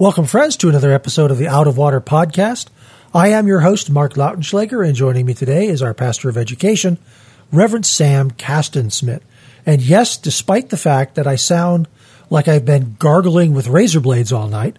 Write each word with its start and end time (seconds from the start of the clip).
Welcome, 0.00 0.24
friends, 0.24 0.56
to 0.56 0.70
another 0.70 0.92
episode 0.92 1.30
of 1.30 1.36
the 1.36 1.46
Out 1.46 1.66
of 1.66 1.76
Water 1.76 2.00
podcast. 2.00 2.68
I 3.12 3.28
am 3.28 3.46
your 3.46 3.60
host, 3.60 3.90
Mark 3.90 4.14
Lautenschlager, 4.14 4.82
and 4.82 4.96
joining 4.96 5.26
me 5.26 5.34
today 5.34 5.66
is 5.66 5.82
our 5.82 5.92
pastor 5.92 6.30
of 6.30 6.38
education, 6.38 6.96
Reverend 7.52 7.84
Sam 7.84 8.30
Castensmith. 8.30 9.20
And 9.66 9.82
yes, 9.82 10.16
despite 10.16 10.70
the 10.70 10.78
fact 10.78 11.16
that 11.16 11.26
I 11.26 11.36
sound 11.36 11.86
like 12.30 12.48
I've 12.48 12.64
been 12.64 12.96
gargling 12.98 13.52
with 13.52 13.68
razor 13.68 14.00
blades 14.00 14.32
all 14.32 14.48
night, 14.48 14.78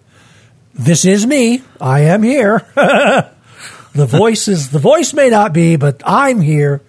this 0.74 1.04
is 1.04 1.24
me. 1.24 1.62
I 1.80 2.00
am 2.00 2.24
here. 2.24 2.66
the 2.74 4.06
voice 4.06 4.48
is 4.48 4.70
the 4.70 4.80
voice 4.80 5.14
may 5.14 5.30
not 5.30 5.52
be, 5.52 5.76
but 5.76 6.02
I'm 6.04 6.40
here, 6.40 6.82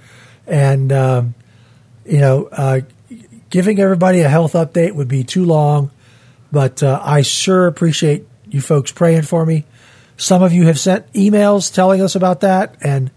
and 0.47 0.91
um, 0.91 1.35
you 2.03 2.17
know, 2.17 2.49
uh, 2.51 2.81
giving 3.51 3.79
everybody 3.79 4.21
a 4.21 4.29
health 4.29 4.53
update 4.53 4.95
would 4.95 5.07
be 5.07 5.23
too 5.23 5.45
long. 5.45 5.91
But 6.53 6.83
uh, 6.83 7.01
I 7.01 7.23
sure 7.23 7.65
appreciate 7.65 8.27
you 8.47 8.61
folks 8.61 8.91
praying 8.91 9.23
for 9.23 9.43
me. 9.43 9.65
Some 10.17 10.43
of 10.43 10.53
you 10.53 10.67
have 10.67 10.79
sent 10.79 11.11
emails 11.13 11.73
telling 11.73 11.99
us 11.99 12.13
about 12.13 12.41
that, 12.41 12.75
and 12.79 13.09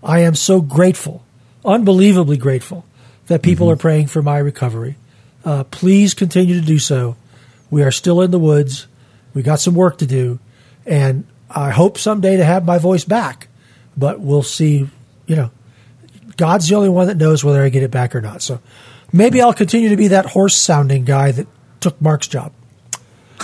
I 0.00 0.20
am 0.20 0.36
so 0.36 0.60
grateful, 0.60 1.24
unbelievably 1.64 2.36
grateful, 2.36 2.84
that 3.26 3.42
people 3.42 3.68
are 3.68 3.76
praying 3.76 4.06
for 4.06 4.22
my 4.22 4.38
recovery. 4.38 4.94
Uh, 5.44 5.64
please 5.64 6.14
continue 6.14 6.60
to 6.60 6.64
do 6.64 6.78
so. 6.78 7.16
We 7.68 7.82
are 7.82 7.90
still 7.90 8.20
in 8.20 8.30
the 8.30 8.38
woods. 8.38 8.86
We 9.34 9.42
got 9.42 9.58
some 9.58 9.74
work 9.74 9.98
to 9.98 10.06
do, 10.06 10.38
and 10.86 11.26
I 11.50 11.70
hope 11.70 11.98
someday 11.98 12.36
to 12.36 12.44
have 12.44 12.64
my 12.64 12.78
voice 12.78 13.02
back. 13.02 13.48
But 13.96 14.20
we'll 14.20 14.44
see. 14.44 14.88
You 15.26 15.34
know, 15.34 15.50
God's 16.36 16.68
the 16.68 16.76
only 16.76 16.90
one 16.90 17.08
that 17.08 17.16
knows 17.16 17.42
whether 17.42 17.60
I 17.60 17.70
get 17.70 17.82
it 17.82 17.90
back 17.90 18.14
or 18.14 18.20
not. 18.20 18.40
So 18.40 18.60
maybe 19.12 19.42
I'll 19.42 19.52
continue 19.52 19.88
to 19.88 19.96
be 19.96 20.08
that 20.08 20.26
hoarse 20.26 20.54
sounding 20.54 21.04
guy 21.04 21.32
that 21.32 21.48
took 21.80 22.00
Mark's 22.00 22.28
job. 22.28 22.52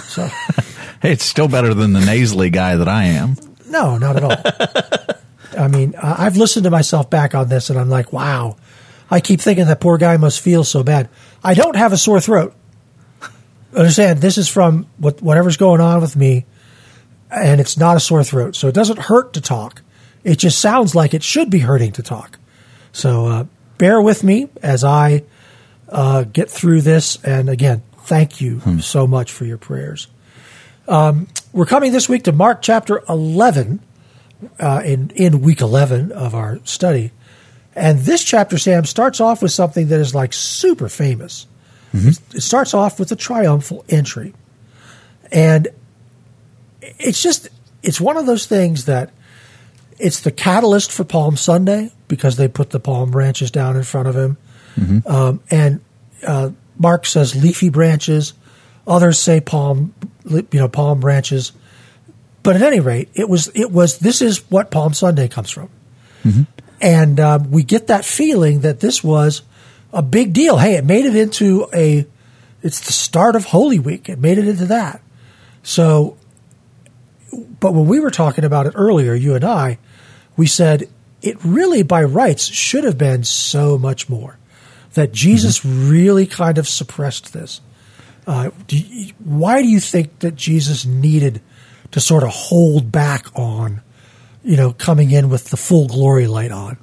So 0.09 0.29
Hey, 1.03 1.13
it's 1.13 1.25
still 1.25 1.49
better 1.49 1.73
than 1.73 1.95
the 1.95 2.01
nasally 2.01 2.51
guy 2.51 2.77
that 2.77 2.89
I 2.89 3.05
am. 3.05 3.37
no, 3.67 3.97
not 3.97 4.17
at 4.17 4.25
all. 4.25 5.17
I 5.65 5.69
mean, 5.69 5.95
I've 6.01 6.37
listened 6.37 6.65
to 6.65 6.71
myself 6.71 7.09
back 7.09 7.35
on 7.35 7.49
this, 7.49 7.71
and 7.71 7.79
I'm 7.79 7.89
like, 7.89 8.13
wow. 8.13 8.57
I 9.11 9.21
keep 9.21 9.41
thinking 9.41 9.67
that 9.67 9.81
poor 9.81 9.99
guy 9.99 10.17
must 10.19 10.41
feel 10.41 10.63
so 10.63 10.85
bad. 10.85 11.09
I 11.43 11.55
don't 11.55 11.75
have 11.77 11.93
a 11.93 11.97
sore 11.97 12.21
throat. 12.21 12.55
Understand? 13.75 14.21
This 14.21 14.37
is 14.37 14.49
from 14.49 14.87
what, 14.99 15.23
whatever's 15.23 15.57
going 15.57 15.81
on 15.81 16.01
with 16.01 16.17
me, 16.17 16.45
and 17.31 17.61
it's 17.61 17.79
not 17.79 17.97
a 17.97 18.01
sore 18.01 18.23
throat, 18.23 18.55
so 18.55 18.69
it 18.69 18.75
doesn't 18.75 18.99
hurt 18.99 19.33
to 19.33 19.41
talk. 19.41 19.83
It 20.23 20.37
just 20.39 20.59
sounds 20.59 20.95
like 20.95 21.15
it 21.15 21.23
should 21.23 21.51
be 21.51 21.61
hurting 21.61 21.93
to 21.93 22.03
talk. 22.03 22.39
So 22.93 23.27
uh, 23.27 23.45
bear 23.79 24.03
with 24.03 24.23
me 24.23 24.49
as 24.63 24.85
I 24.85 25.25
uh, 25.89 26.25
get 26.25 26.51
through 26.51 26.83
this. 26.83 27.23
And 27.25 27.49
again, 27.49 27.83
thank 28.05 28.41
you 28.41 28.61
so 28.81 29.07
much 29.07 29.33
for 29.33 29.45
your 29.45 29.59
prayers. 29.59 30.09
Um, 30.89 31.29
we're 31.53 31.67
coming 31.67 31.93
this 31.93 32.09
week 32.09 32.25
to 32.25 32.33
Mark 32.33 32.63
chapter 32.63 33.03
11, 33.09 33.81
uh, 34.59 34.83
in, 34.85 35.11
in 35.11 35.41
week 35.41 35.61
11 35.61 36.13
of 36.13 36.35
our 36.35 36.59
study. 36.65 37.13
And 37.77 38.01
this 38.01 38.25
chapter, 38.25 38.59
Sam, 38.59 38.85
starts 38.85 39.21
off 39.21 39.43
with 39.43 39.53
something 39.53 39.89
that 39.89 40.01
is 40.01 40.15
like 40.15 40.33
super 40.33 40.89
famous. 40.89 41.47
It 42.35 42.43
starts 42.43 42.75
off 42.75 42.99
with 42.99 43.13
a 43.13 43.17
triumphal 43.17 43.85
entry. 43.89 44.35
And 45.31 45.69
it's 46.81 47.23
just, 47.23 47.49
it's 47.83 48.01
one 48.01 48.17
of 48.17 48.27
those 48.27 48.47
things 48.47 48.87
that 48.87 49.11
it's 49.99 50.21
the 50.21 50.33
catalyst 50.33 50.91
for 50.91 51.05
Palm 51.05 51.37
Sunday 51.37 51.93
because 52.09 52.37
they 52.37 52.49
put 52.49 52.71
the 52.71 52.81
palm 52.81 53.11
branches 53.11 53.51
down 53.51 53.77
in 53.77 53.83
front 53.83 54.09
of 54.09 54.17
him. 54.17 54.37
Um, 55.07 55.41
and 55.51 55.81
uh, 56.27 56.51
Mark 56.81 57.05
says 57.05 57.37
leafy 57.37 57.69
branches. 57.69 58.33
Others 58.87 59.19
say 59.19 59.41
palm, 59.41 59.95
you 60.25 60.47
know, 60.55 60.67
palm 60.69 60.99
branches. 60.99 61.53
But 62.43 62.57
at 62.57 62.63
any 62.63 62.81
rate, 62.81 63.11
it 63.15 63.29
was 63.29 63.49
it 63.55 63.71
was 63.71 63.99
this 63.99 64.23
is 64.23 64.51
what 64.51 64.71
Palm 64.71 64.95
Sunday 64.95 65.29
comes 65.29 65.51
from, 65.51 65.69
and 66.81 67.21
um, 67.21 67.51
we 67.51 67.63
get 67.63 67.89
that 67.89 68.05
feeling 68.07 68.61
that 68.61 68.81
this 68.81 69.05
was 69.05 69.43
a 69.93 70.01
big 70.01 70.33
deal. 70.33 70.57
Hey, 70.57 70.77
it 70.77 70.85
made 70.85 71.05
it 71.05 71.15
into 71.15 71.69
a. 71.75 72.07
It's 72.63 72.81
the 72.81 72.93
start 72.93 73.37
of 73.37 73.45
Holy 73.45 73.79
Week. 73.79 74.09
It 74.09 74.19
made 74.19 74.39
it 74.39 74.49
into 74.49 74.65
that. 74.67 75.03
So, 75.63 76.17
but 77.61 77.75
when 77.75 77.87
we 77.87 78.01
were 78.01 78.11
talking 78.11 78.45
about 78.45 78.67
it 78.67 78.73
earlier, 78.75 79.13
you 79.13 79.35
and 79.35 79.45
I, 79.45 79.79
we 80.37 80.47
said 80.47 80.89
it 81.21 81.37
really 81.45 81.83
by 81.83 82.03
rights 82.03 82.47
should 82.47 82.85
have 82.85 82.97
been 82.97 83.25
so 83.25 83.77
much 83.77 84.09
more. 84.09 84.39
That 84.95 85.13
Jesus 85.13 85.65
really 85.65 86.27
kind 86.27 86.59
of 86.59 86.69
suppressed 86.69 87.33
this. 87.33 87.61
Uh, 88.27 88.51
do 88.67 88.77
you, 88.77 89.13
why 89.25 89.63
do 89.63 89.69
you 89.69 89.81
think 89.81 90.21
that 90.21 90.37
Jesus 90.37 90.85
needed 90.85 91.41
to 91.93 92.01
sort 92.01 92.23
of 92.23 92.31
hold 92.31 92.93
back 92.93 93.27
on, 93.37 93.83
you 94.45 94.57
know, 94.57 94.73
coming 94.73 95.11
in 95.11 95.29
with 95.29 95.47
the 95.47 95.57
full 95.57 95.87
glory 95.87 96.27
light 96.27 96.53
on? 96.53 96.77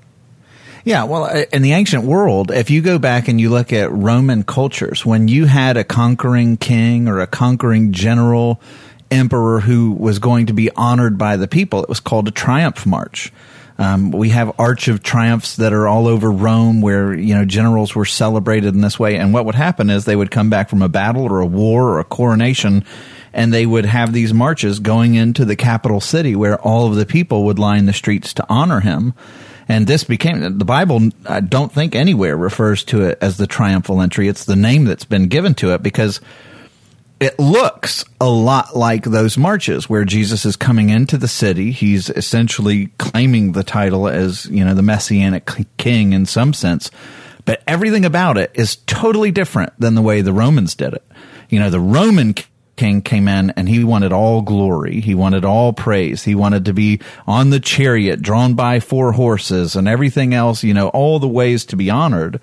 Yeah, 0.84 1.04
well, 1.04 1.26
uh, 1.26 1.44
in 1.52 1.64
the 1.64 1.74
ancient 1.74 2.06
world, 2.06 2.50
if 2.50 2.70
you 2.70 2.82
go 2.82 2.98
back 2.98 3.28
and 3.28 3.42
you 3.42 3.50
look 3.50 3.74
at 3.74 3.92
Roman 3.92 4.44
cultures, 4.44 5.06
when 5.06 5.28
you 5.28 5.46
had 5.46 5.76
a 5.76 5.84
conquering 5.84 6.56
king 6.56 7.10
or 7.10 7.20
a 7.20 7.28
conquering 7.28 7.92
general, 7.92 8.62
emperor 9.12 9.60
who 9.60 9.92
was 9.92 10.20
going 10.20 10.46
to 10.46 10.54
be 10.54 10.72
honored 10.72 11.18
by 11.18 11.36
the 11.36 11.48
people, 11.48 11.84
it 11.84 11.90
was 11.90 12.00
called 12.00 12.28
a 12.28 12.32
triumph 12.32 12.86
march. 12.86 13.34
Um, 13.80 14.12
we 14.12 14.30
have 14.30 14.60
Arch 14.60 14.88
of 14.88 15.04
Triumphs 15.04 15.58
that 15.58 15.72
are 15.72 15.88
all 15.88 16.08
over 16.08 16.32
Rome 16.32 16.82
where, 16.82 17.14
you 17.14 17.36
know, 17.36 17.46
generals 17.46 17.94
were 17.94 18.06
celebrated 18.06 18.74
in 18.74 18.82
this 18.82 18.98
way. 18.98 19.18
And 19.18 19.34
what 19.34 19.46
would 19.46 19.56
happen 19.56 19.90
is 19.90 20.06
they 20.06 20.16
would 20.16 20.32
come 20.32 20.50
back 20.50 20.70
from 20.70 20.82
a 20.82 20.90
battle 20.90 21.24
or 21.24 21.42
a 21.42 21.46
war 21.46 21.90
or 21.90 22.00
a 22.00 22.04
coronation 22.04 22.84
and 23.34 23.54
they 23.54 23.66
would 23.66 23.86
have 23.86 24.14
these 24.14 24.34
marches 24.34 24.80
going 24.80 25.14
into 25.14 25.46
the 25.46 25.56
capital 25.56 26.02
city 26.02 26.36
where 26.36 26.60
all 26.60 26.88
of 26.88 26.96
the 26.96 27.06
people 27.06 27.46
would 27.46 27.60
line 27.60 27.86
the 27.86 27.94
streets 27.94 28.34
to 28.34 28.46
honor 28.50 28.80
him. 28.80 29.14
And 29.70 29.86
this 29.86 30.04
became 30.04 30.58
the 30.58 30.66
Bible. 30.66 31.10
I 31.28 31.42
don't 31.42 31.72
think 31.72 31.94
anywhere 31.94 32.36
refers 32.36 32.84
to 32.86 33.04
it 33.04 33.20
as 33.22 33.38
the 33.38 33.46
triumphal 33.46 34.02
entry. 34.02 34.28
It's 34.28 34.46
the 34.46 34.56
name 34.56 34.86
that's 34.86 35.06
been 35.06 35.28
given 35.28 35.54
to 35.56 35.74
it 35.74 35.84
because 35.84 36.20
it 37.20 37.40
looks 37.40 38.06
a 38.22 38.30
lot 38.30 38.76
like 38.76 39.04
those 39.04 39.38
marches 39.38 39.90
where 39.90 40.06
Jesus 40.06 40.46
is 40.46 40.56
coming 40.56 40.90
into 40.90 41.18
the 41.18 41.28
city. 41.28 41.72
He's 41.72 42.10
essentially 42.10 42.88
claiming 42.98 43.54
the 43.54 43.64
title 43.64 44.08
as, 44.08 44.46
you 44.46 44.64
know, 44.64 44.76
the 44.76 44.84
messianic 44.84 45.50
king 45.78 46.14
in 46.14 46.26
some 46.26 46.54
sense. 46.54 46.92
But 47.46 47.64
everything 47.66 48.06
about 48.06 48.38
it 48.38 48.52
is 48.54 48.76
totally 48.88 49.32
different 49.32 49.74
than 49.80 49.96
the 49.96 50.02
way 50.02 50.22
the 50.22 50.34
Romans 50.34 50.76
did 50.76 50.94
it. 50.94 51.04
You 51.50 51.60
know, 51.60 51.70
the 51.70 51.80
Roman 51.80 52.36
king 52.76 53.02
came 53.02 53.28
in 53.28 53.50
and 53.52 53.68
he 53.68 53.84
wanted 53.84 54.14
all 54.14 54.42
glory. 54.42 55.00
He 55.02 55.16
wanted 55.16 55.44
all 55.44 55.74
praise. 55.74 56.24
He 56.24 56.36
wanted 56.36 56.66
to 56.66 56.74
be 56.74 57.00
on 57.26 57.50
the 57.50 57.60
chariot 57.60 58.22
drawn 58.22 58.54
by 58.54 58.80
four 58.80 59.14
horses 59.14 59.76
and 59.76 59.88
everything 59.88 60.34
else, 60.34 60.64
you 60.64 60.74
know, 60.74 60.90
all 60.90 61.20
the 61.20 61.28
ways 61.28 61.66
to 61.66 61.76
be 61.76 61.90
honored. 61.90 62.40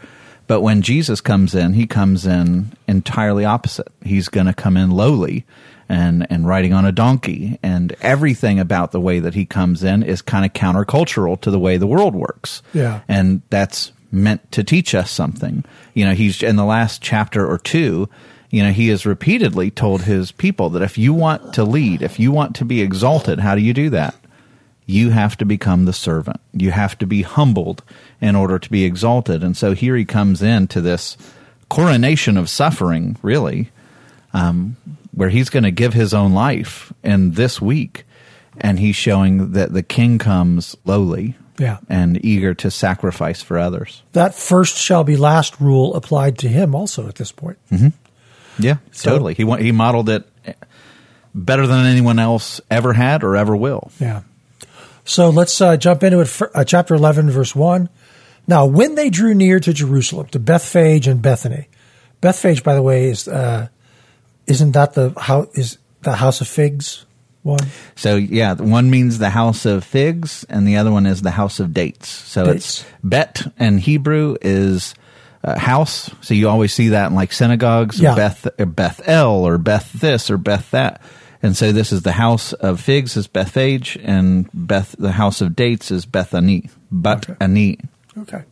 But 0.46 0.60
when 0.60 0.82
Jesus 0.82 1.20
comes 1.20 1.54
in, 1.54 1.72
he 1.72 1.86
comes 1.86 2.26
in 2.26 2.72
entirely 2.86 3.44
opposite. 3.44 3.88
He's 4.02 4.28
going 4.28 4.46
to 4.46 4.54
come 4.54 4.76
in 4.76 4.90
lowly 4.90 5.46
and, 5.88 6.26
and 6.30 6.46
riding 6.46 6.72
on 6.72 6.84
a 6.84 6.92
donkey. 6.92 7.58
And 7.62 7.96
everything 8.02 8.58
about 8.58 8.92
the 8.92 9.00
way 9.00 9.20
that 9.20 9.34
he 9.34 9.46
comes 9.46 9.82
in 9.82 10.02
is 10.02 10.22
kind 10.22 10.44
of 10.44 10.52
countercultural 10.52 11.40
to 11.42 11.50
the 11.50 11.58
way 11.58 11.76
the 11.76 11.86
world 11.86 12.14
works. 12.14 12.62
Yeah. 12.72 13.00
And 13.08 13.42
that's 13.50 13.92
meant 14.10 14.52
to 14.52 14.62
teach 14.62 14.94
us 14.94 15.10
something. 15.10 15.64
You 15.94 16.04
know, 16.04 16.14
he's 16.14 16.42
in 16.42 16.56
the 16.56 16.64
last 16.64 17.02
chapter 17.02 17.46
or 17.46 17.58
two, 17.58 18.08
you 18.50 18.62
know, 18.62 18.70
he 18.70 18.88
has 18.88 19.04
repeatedly 19.04 19.72
told 19.72 20.02
his 20.02 20.30
people 20.30 20.70
that 20.70 20.82
if 20.82 20.96
you 20.96 21.12
want 21.12 21.54
to 21.54 21.64
lead, 21.64 22.02
if 22.02 22.20
you 22.20 22.30
want 22.30 22.54
to 22.56 22.64
be 22.64 22.82
exalted, 22.82 23.40
how 23.40 23.56
do 23.56 23.60
you 23.60 23.74
do 23.74 23.90
that? 23.90 24.14
You 24.86 25.10
have 25.10 25.36
to 25.38 25.44
become 25.46 25.84
the 25.86 25.92
servant. 25.92 26.40
You 26.52 26.70
have 26.70 26.98
to 26.98 27.06
be 27.06 27.22
humbled 27.22 27.82
in 28.20 28.36
order 28.36 28.58
to 28.58 28.70
be 28.70 28.84
exalted. 28.84 29.42
And 29.42 29.56
so 29.56 29.72
here 29.74 29.96
he 29.96 30.04
comes 30.04 30.42
into 30.42 30.80
this 30.80 31.16
coronation 31.70 32.36
of 32.36 32.50
suffering, 32.50 33.16
really, 33.22 33.70
um, 34.34 34.76
where 35.12 35.30
he's 35.30 35.48
going 35.48 35.62
to 35.62 35.70
give 35.70 35.94
his 35.94 36.12
own 36.12 36.32
life 36.34 36.92
in 37.02 37.32
this 37.32 37.60
week. 37.60 38.04
And 38.60 38.78
he's 38.78 38.94
showing 38.96 39.52
that 39.52 39.72
the 39.72 39.82
king 39.82 40.18
comes 40.18 40.76
lowly 40.84 41.34
Yeah. 41.58 41.78
and 41.88 42.22
eager 42.24 42.52
to 42.54 42.70
sacrifice 42.70 43.42
for 43.42 43.58
others. 43.58 44.02
That 44.12 44.34
first 44.34 44.76
shall 44.76 45.02
be 45.02 45.16
last 45.16 45.60
rule 45.60 45.94
applied 45.94 46.38
to 46.38 46.48
him 46.48 46.74
also 46.74 47.08
at 47.08 47.14
this 47.16 47.32
point. 47.32 47.58
Yeah, 48.58 48.76
So- 48.92 49.10
totally. 49.10 49.34
He 49.34 49.44
he 49.62 49.72
modeled 49.72 50.08
it 50.08 50.28
better 51.34 51.66
than 51.66 51.86
anyone 51.86 52.18
else 52.20 52.60
ever 52.70 52.92
had 52.92 53.24
or 53.24 53.34
ever 53.34 53.56
will. 53.56 53.90
Yeah. 53.98 54.20
So 55.04 55.30
let's 55.30 55.60
uh, 55.60 55.76
jump 55.76 56.02
into 56.02 56.20
it. 56.20 56.28
For, 56.28 56.50
uh, 56.56 56.64
chapter 56.64 56.94
11, 56.94 57.30
verse 57.30 57.54
1. 57.54 57.88
Now, 58.46 58.66
when 58.66 58.94
they 58.94 59.10
drew 59.10 59.34
near 59.34 59.60
to 59.60 59.72
Jerusalem, 59.72 60.26
to 60.28 60.38
Bethphage 60.38 61.06
and 61.06 61.22
Bethany, 61.22 61.68
Bethphage, 62.20 62.62
by 62.62 62.74
the 62.74 62.82
way, 62.82 63.06
is 63.06 63.26
uh, 63.28 63.68
isn't 64.46 64.72
that 64.72 64.94
the 64.94 65.14
how 65.18 65.48
is 65.54 65.78
the 66.02 66.16
house 66.16 66.40
of 66.40 66.48
figs 66.48 67.06
one? 67.42 67.58
So 67.96 68.16
yeah, 68.16 68.54
one 68.54 68.90
means 68.90 69.18
the 69.18 69.30
house 69.30 69.64
of 69.64 69.84
figs, 69.84 70.44
and 70.48 70.66
the 70.66 70.76
other 70.76 70.90
one 70.92 71.06
is 71.06 71.22
the 71.22 71.30
house 71.30 71.60
of 71.60 71.72
dates. 71.72 72.08
So 72.08 72.44
Dates. 72.46 72.56
it's 72.82 72.84
bet 73.02 73.52
and 73.58 73.80
Hebrew 73.80 74.36
is 74.42 74.94
uh, 75.42 75.58
house. 75.58 76.10
So 76.20 76.34
you 76.34 76.48
always 76.48 76.72
see 76.72 76.88
that 76.88 77.06
in 77.08 77.14
like 77.14 77.32
synagogues, 77.32 77.98
Yeah. 78.00 78.14
Beth 78.14 78.46
or 78.58 78.66
Beth 78.66 79.00
El 79.06 79.46
or 79.46 79.58
Beth 79.58 79.90
this 79.92 80.30
or 80.30 80.38
Beth 80.38 80.70
that. 80.72 81.00
And 81.44 81.54
so 81.54 81.72
this 81.72 81.92
is 81.92 82.00
the 82.00 82.12
house 82.12 82.54
of 82.54 82.80
figs 82.80 83.18
is 83.18 83.26
Bethphage, 83.26 83.98
and 84.02 84.48
Beth 84.54 84.96
the 84.98 85.12
house 85.12 85.42
of 85.42 85.54
dates 85.54 85.90
is 85.90 86.06
Bethany, 86.06 86.70
but 86.90 87.28
Okay. 87.28 87.36
Ani. 87.38 87.78
Okay. 88.16 88.44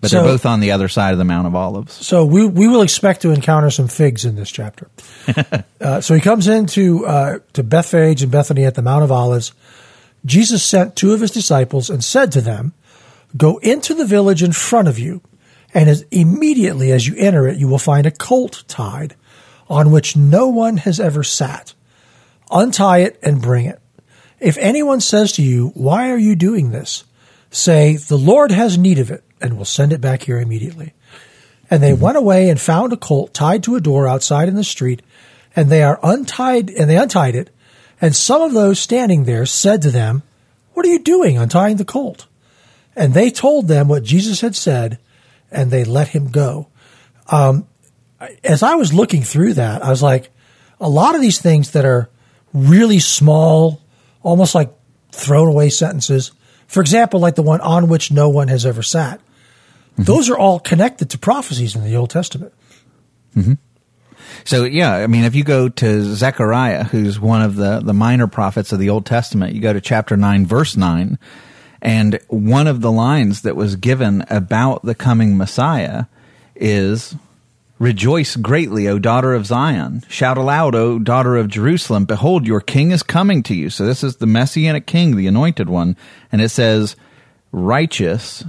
But 0.00 0.10
So- 0.10 0.22
they're 0.22 0.32
both 0.32 0.46
on 0.46 0.60
the 0.60 0.70
other 0.70 0.88
side 0.88 1.12
of 1.12 1.18
the 1.18 1.26
Mount 1.26 1.46
of 1.46 1.54
Olives. 1.54 1.92
So 1.92 2.24
we 2.24 2.46
we 2.46 2.66
will 2.66 2.80
expect 2.80 3.20
to 3.22 3.30
encounter 3.30 3.68
some 3.68 3.88
figs 3.88 4.24
in 4.24 4.36
this 4.36 4.50
chapter. 4.50 4.88
uh, 5.82 6.00
so 6.00 6.14
he 6.14 6.20
comes 6.22 6.48
into 6.48 7.04
uh, 7.04 7.40
to 7.52 7.62
Bethphage 7.62 8.22
and 8.22 8.32
Bethany 8.32 8.64
at 8.64 8.74
the 8.74 8.80
Mount 8.80 9.04
of 9.04 9.12
Olives. 9.12 9.52
Jesus 10.24 10.62
sent 10.62 10.96
two 10.96 11.12
of 11.12 11.20
his 11.20 11.30
disciples 11.30 11.90
and 11.90 12.02
said 12.02 12.32
to 12.32 12.40
them, 12.40 12.72
"Go 13.36 13.58
into 13.58 13.92
the 13.92 14.06
village 14.06 14.42
in 14.42 14.52
front 14.52 14.88
of 14.88 14.98
you, 14.98 15.20
and 15.74 15.90
as 15.90 16.06
immediately 16.10 16.90
as 16.90 17.06
you 17.06 17.16
enter 17.18 17.46
it, 17.46 17.58
you 17.58 17.68
will 17.68 17.78
find 17.78 18.06
a 18.06 18.10
colt 18.10 18.64
tied, 18.66 19.14
on 19.68 19.90
which 19.90 20.16
no 20.16 20.48
one 20.48 20.78
has 20.78 20.98
ever 20.98 21.22
sat. 21.22 21.74
Untie 22.54 22.98
it 22.98 23.18
and 23.20 23.42
bring 23.42 23.66
it. 23.66 23.80
If 24.38 24.56
anyone 24.58 25.00
says 25.00 25.32
to 25.32 25.42
you, 25.42 25.72
Why 25.74 26.10
are 26.10 26.18
you 26.18 26.36
doing 26.36 26.70
this? 26.70 27.04
say, 27.50 27.96
The 27.96 28.16
Lord 28.16 28.52
has 28.52 28.78
need 28.78 28.98
of 28.98 29.10
it, 29.10 29.24
and 29.40 29.58
will 29.58 29.64
send 29.64 29.92
it 29.92 30.00
back 30.00 30.22
here 30.22 30.40
immediately. 30.40 30.92
And 31.70 31.82
they 31.82 31.92
went 31.92 32.16
away 32.16 32.48
and 32.48 32.60
found 32.60 32.92
a 32.92 32.96
colt 32.96 33.34
tied 33.34 33.64
to 33.64 33.74
a 33.74 33.80
door 33.80 34.06
outside 34.06 34.48
in 34.48 34.54
the 34.54 34.64
street, 34.64 35.02
and 35.56 35.68
they 35.68 35.82
are 35.82 35.98
untied, 36.02 36.70
and 36.70 36.88
they 36.88 36.96
untied 36.96 37.34
it. 37.34 37.50
And 38.00 38.14
some 38.14 38.42
of 38.42 38.52
those 38.52 38.78
standing 38.78 39.24
there 39.24 39.46
said 39.46 39.82
to 39.82 39.90
them, 39.90 40.22
What 40.74 40.86
are 40.86 40.90
you 40.90 41.00
doing 41.00 41.36
untying 41.36 41.76
the 41.76 41.84
colt? 41.84 42.26
And 42.94 43.14
they 43.14 43.30
told 43.30 43.66
them 43.66 43.88
what 43.88 44.04
Jesus 44.04 44.40
had 44.40 44.54
said, 44.54 44.98
and 45.50 45.70
they 45.70 45.84
let 45.84 46.08
him 46.08 46.30
go. 46.30 46.68
Um, 47.28 47.66
as 48.42 48.62
I 48.62 48.74
was 48.76 48.92
looking 48.92 49.22
through 49.22 49.54
that, 49.54 49.84
I 49.84 49.90
was 49.90 50.02
like, 50.02 50.30
a 50.80 50.88
lot 50.88 51.14
of 51.14 51.20
these 51.20 51.40
things 51.40 51.72
that 51.72 51.84
are 51.84 52.10
really 52.54 53.00
small, 53.00 53.82
almost 54.22 54.54
like 54.54 54.72
thrown 55.12 55.48
away 55.48 55.68
sentences. 55.68 56.32
For 56.66 56.80
example, 56.80 57.20
like 57.20 57.34
the 57.34 57.42
one 57.42 57.60
on 57.60 57.88
which 57.88 58.10
no 58.10 58.30
one 58.30 58.48
has 58.48 58.64
ever 58.64 58.82
sat. 58.82 59.18
Mm-hmm. 59.18 60.04
Those 60.04 60.30
are 60.30 60.38
all 60.38 60.58
connected 60.58 61.10
to 61.10 61.18
prophecies 61.18 61.76
in 61.76 61.84
the 61.84 61.96
Old 61.96 62.10
Testament. 62.10 62.54
Mm-hmm. 63.36 63.54
So 64.44 64.64
yeah, 64.64 64.94
I 64.94 65.06
mean, 65.06 65.24
if 65.24 65.34
you 65.34 65.44
go 65.44 65.68
to 65.68 66.14
Zechariah, 66.14 66.84
who's 66.84 67.20
one 67.20 67.42
of 67.42 67.56
the 67.56 67.80
the 67.80 67.94
minor 67.94 68.26
prophets 68.26 68.72
of 68.72 68.78
the 68.78 68.90
Old 68.90 69.06
Testament, 69.06 69.54
you 69.54 69.60
go 69.60 69.72
to 69.72 69.80
chapter 69.80 70.16
nine, 70.16 70.46
verse 70.46 70.76
nine, 70.76 71.18
and 71.82 72.18
one 72.28 72.66
of 72.66 72.80
the 72.80 72.92
lines 72.92 73.42
that 73.42 73.56
was 73.56 73.76
given 73.76 74.24
about 74.30 74.84
the 74.84 74.94
coming 74.94 75.36
Messiah 75.36 76.06
is. 76.54 77.16
Rejoice 77.84 78.36
greatly, 78.36 78.88
O 78.88 78.98
daughter 78.98 79.34
of 79.34 79.44
Zion. 79.44 80.04
Shout 80.08 80.38
aloud, 80.38 80.74
O 80.74 80.98
daughter 80.98 81.36
of 81.36 81.48
Jerusalem. 81.48 82.06
Behold, 82.06 82.46
your 82.46 82.62
king 82.62 82.92
is 82.92 83.02
coming 83.02 83.42
to 83.42 83.54
you. 83.54 83.68
So 83.68 83.84
this 83.84 84.02
is 84.02 84.16
the 84.16 84.26
messianic 84.26 84.86
king, 84.86 85.16
the 85.16 85.26
anointed 85.26 85.68
one. 85.68 85.94
And 86.32 86.40
it 86.40 86.48
says, 86.48 86.96
righteous 87.52 88.42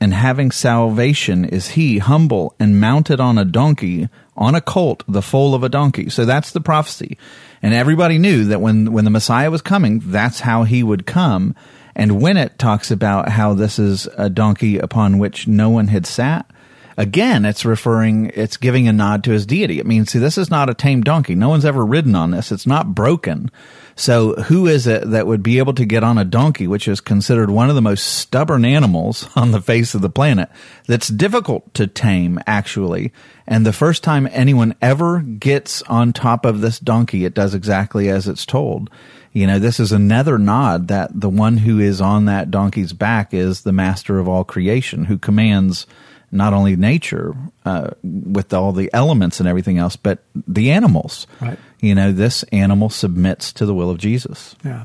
and 0.00 0.12
having 0.12 0.50
salvation 0.50 1.44
is 1.44 1.68
he, 1.68 1.98
humble 1.98 2.56
and 2.58 2.80
mounted 2.80 3.20
on 3.20 3.38
a 3.38 3.44
donkey, 3.44 4.08
on 4.36 4.56
a 4.56 4.60
colt, 4.60 5.04
the 5.06 5.22
foal 5.22 5.54
of 5.54 5.62
a 5.62 5.68
donkey. 5.68 6.10
So 6.10 6.24
that's 6.24 6.50
the 6.50 6.60
prophecy. 6.60 7.16
And 7.62 7.74
everybody 7.74 8.18
knew 8.18 8.42
that 8.46 8.60
when, 8.60 8.92
when 8.92 9.04
the 9.04 9.10
Messiah 9.12 9.52
was 9.52 9.62
coming, 9.62 10.00
that's 10.04 10.40
how 10.40 10.64
he 10.64 10.82
would 10.82 11.06
come. 11.06 11.54
And 11.94 12.20
when 12.20 12.36
it 12.36 12.58
talks 12.58 12.90
about 12.90 13.28
how 13.28 13.54
this 13.54 13.78
is 13.78 14.08
a 14.18 14.28
donkey 14.28 14.78
upon 14.78 15.18
which 15.18 15.46
no 15.46 15.70
one 15.70 15.86
had 15.86 16.06
sat, 16.06 16.50
again, 16.96 17.44
it's 17.44 17.64
referring, 17.64 18.30
it's 18.34 18.56
giving 18.56 18.88
a 18.88 18.92
nod 18.92 19.24
to 19.24 19.32
his 19.32 19.46
deity. 19.46 19.78
It 19.78 19.86
means, 19.86 20.10
see, 20.10 20.18
this 20.18 20.38
is 20.38 20.50
not 20.50 20.70
a 20.70 20.74
tame 20.74 21.02
donkey. 21.02 21.34
No 21.34 21.48
one's 21.48 21.64
ever 21.64 21.84
ridden 21.84 22.14
on 22.14 22.30
this. 22.30 22.52
It's 22.52 22.66
not 22.66 22.94
broken. 22.94 23.50
So 23.96 24.34
who 24.34 24.66
is 24.66 24.86
it 24.86 25.08
that 25.10 25.26
would 25.26 25.42
be 25.42 25.58
able 25.58 25.74
to 25.74 25.84
get 25.84 26.02
on 26.02 26.18
a 26.18 26.24
donkey, 26.24 26.66
which 26.66 26.88
is 26.88 27.00
considered 27.00 27.50
one 27.50 27.68
of 27.68 27.76
the 27.76 27.82
most 27.82 28.04
stubborn 28.04 28.64
animals 28.64 29.28
on 29.36 29.52
the 29.52 29.60
face 29.60 29.94
of 29.94 30.00
the 30.00 30.10
planet 30.10 30.50
that's 30.86 31.08
difficult 31.08 31.72
to 31.74 31.86
tame, 31.86 32.40
actually. 32.46 33.12
And 33.46 33.64
the 33.64 33.72
first 33.72 34.02
time 34.02 34.28
anyone 34.32 34.74
ever 34.80 35.20
gets 35.20 35.82
on 35.82 36.12
top 36.12 36.44
of 36.44 36.60
this 36.60 36.78
donkey, 36.78 37.24
it 37.24 37.34
does 37.34 37.54
exactly 37.54 38.08
as 38.08 38.26
it's 38.26 38.46
told. 38.46 38.90
You 39.32 39.48
know, 39.48 39.58
this 39.58 39.80
is 39.80 39.90
another 39.92 40.38
nod 40.38 40.88
that 40.88 41.10
the 41.12 41.28
one 41.28 41.58
who 41.58 41.80
is 41.80 42.00
on 42.00 42.26
that 42.26 42.50
donkey's 42.50 42.92
back 42.92 43.34
is 43.34 43.62
the 43.62 43.72
master 43.72 44.18
of 44.18 44.28
all 44.28 44.44
creation 44.44 45.04
who 45.04 45.18
commands 45.18 45.86
not 46.34 46.52
only 46.52 46.76
nature 46.76 47.34
uh, 47.64 47.90
with 48.02 48.52
all 48.52 48.72
the 48.72 48.90
elements 48.92 49.40
and 49.40 49.48
everything 49.48 49.78
else, 49.78 49.96
but 49.96 50.22
the 50.34 50.70
animals. 50.72 51.26
Right. 51.40 51.58
You 51.80 51.94
know, 51.94 52.12
this 52.12 52.42
animal 52.44 52.90
submits 52.90 53.52
to 53.54 53.66
the 53.66 53.74
will 53.74 53.88
of 53.90 53.98
Jesus. 53.98 54.56
Yeah. 54.64 54.84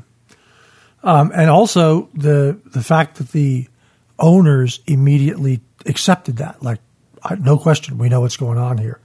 Um, 1.02 1.32
and 1.34 1.50
also 1.50 2.08
the 2.14 2.58
the 2.66 2.82
fact 2.82 3.16
that 3.16 3.32
the 3.32 3.66
owners 4.18 4.80
immediately 4.86 5.60
accepted 5.86 6.36
that, 6.36 6.62
like, 6.62 6.78
I- 7.22 7.36
no 7.36 7.56
question, 7.58 7.96
we 7.98 8.08
know 8.10 8.20
what's 8.20 8.36
going 8.36 8.58
on 8.58 8.76
here. 8.78 9.00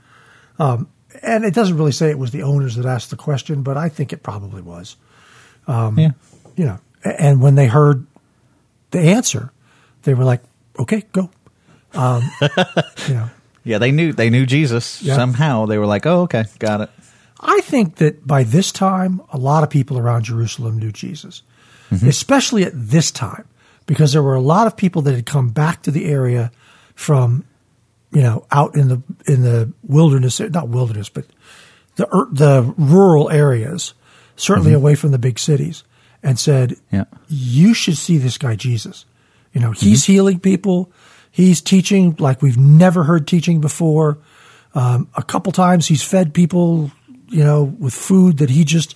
Um, 0.60 0.88
and 1.24 1.46
it 1.46 1.54
doesn't 1.54 1.78
really 1.78 1.94
say 1.94 2.10
it 2.10 2.20
was 2.20 2.32
the 2.32 2.44
owners 2.44 2.76
that 2.76 2.86
asked 2.86 3.10
the 3.10 3.16
question, 3.16 3.64
but 3.64 3.78
I 3.78 3.88
think 3.90 4.12
it 4.12 4.24
probably 4.24 4.62
was. 4.62 4.98
yeah. 5.68 6.12
You 6.58 6.66
know, 6.66 6.80
and 7.04 7.42
when 7.42 7.56
they 7.56 7.68
heard 7.68 8.06
the 8.92 9.00
answer, 9.00 9.52
they 10.04 10.14
were 10.14 10.24
like, 10.24 10.42
"Okay, 10.80 11.04
go." 11.12 11.30
Um, 11.96 12.30
you 13.08 13.14
know, 13.14 13.30
Yeah, 13.64 13.78
they 13.80 13.92
knew 13.92 14.14
they 14.14 14.30
knew 14.30 14.46
Jesus 14.46 15.02
Yeah. 15.02 15.16
somehow. 15.16 15.66
They 15.66 15.78
were 15.78 15.86
like, 15.86 16.06
"Oh, 16.06 16.22
okay, 16.22 16.46
got 16.60 16.82
it." 16.82 16.90
I 17.40 17.62
think 17.62 17.96
that 17.96 18.26
by 18.26 18.44
this 18.44 18.72
time, 18.72 19.22
a 19.32 19.38
lot 19.38 19.64
of 19.64 19.70
people 19.70 19.98
around 19.98 20.24
Jerusalem 20.24 20.80
knew 20.80 20.92
Jesus, 20.92 21.44
mm-hmm. 21.92 22.08
especially 22.08 22.64
at 22.64 22.72
this 22.74 23.12
time, 23.12 23.46
because 23.86 24.14
there 24.14 24.24
were 24.24 24.36
a 24.36 24.42
lot 24.42 24.68
of 24.68 24.78
people 24.78 25.02
that 25.04 25.16
had 25.16 25.26
come 25.26 25.50
back 25.50 25.82
to 25.84 25.92
the 25.92 26.06
area 26.06 26.52
from, 26.96 27.46
you 28.12 28.22
know, 28.22 28.46
out 28.52 28.76
in 28.76 28.88
the 28.88 29.02
in 29.28 29.42
the 29.42 29.72
wilderness, 29.84 30.40
not 30.40 30.70
wilderness, 30.70 31.10
but 31.10 31.26
the 31.96 32.06
the 32.32 32.74
rural 32.78 33.30
areas, 33.30 33.94
certainly 34.36 34.72
mm-hmm. 34.72 34.78
away 34.78 34.96
from 34.96 35.12
the 35.12 35.20
big 35.20 35.40
cities, 35.40 35.84
and 36.24 36.40
said, 36.40 36.76
Yeah. 36.92 37.06
"You 37.28 37.74
should 37.74 37.98
see 37.98 38.18
this 38.18 38.38
guy 38.38 38.56
Jesus. 38.56 39.06
You 39.54 39.62
know, 39.62 39.72
he's 39.72 40.04
mm-hmm. 40.04 40.12
healing 40.12 40.40
people. 40.40 40.92
He's 41.36 41.60
teaching 41.60 42.16
like 42.18 42.42
we've 42.42 42.58
never 42.58 43.04
heard 43.04 43.28
teaching 43.28 43.60
before." 43.60 44.20
Um, 44.74 45.10
a 45.16 45.24
couple 45.24 45.52
times 45.52 45.88
he's 45.88 46.02
fed 46.02 46.34
people, 46.34 46.92
you 47.28 47.44
know, 47.44 47.64
with 47.64 47.94
food 47.94 48.38
that 48.38 48.50
he 48.50 48.64
just 48.64 48.96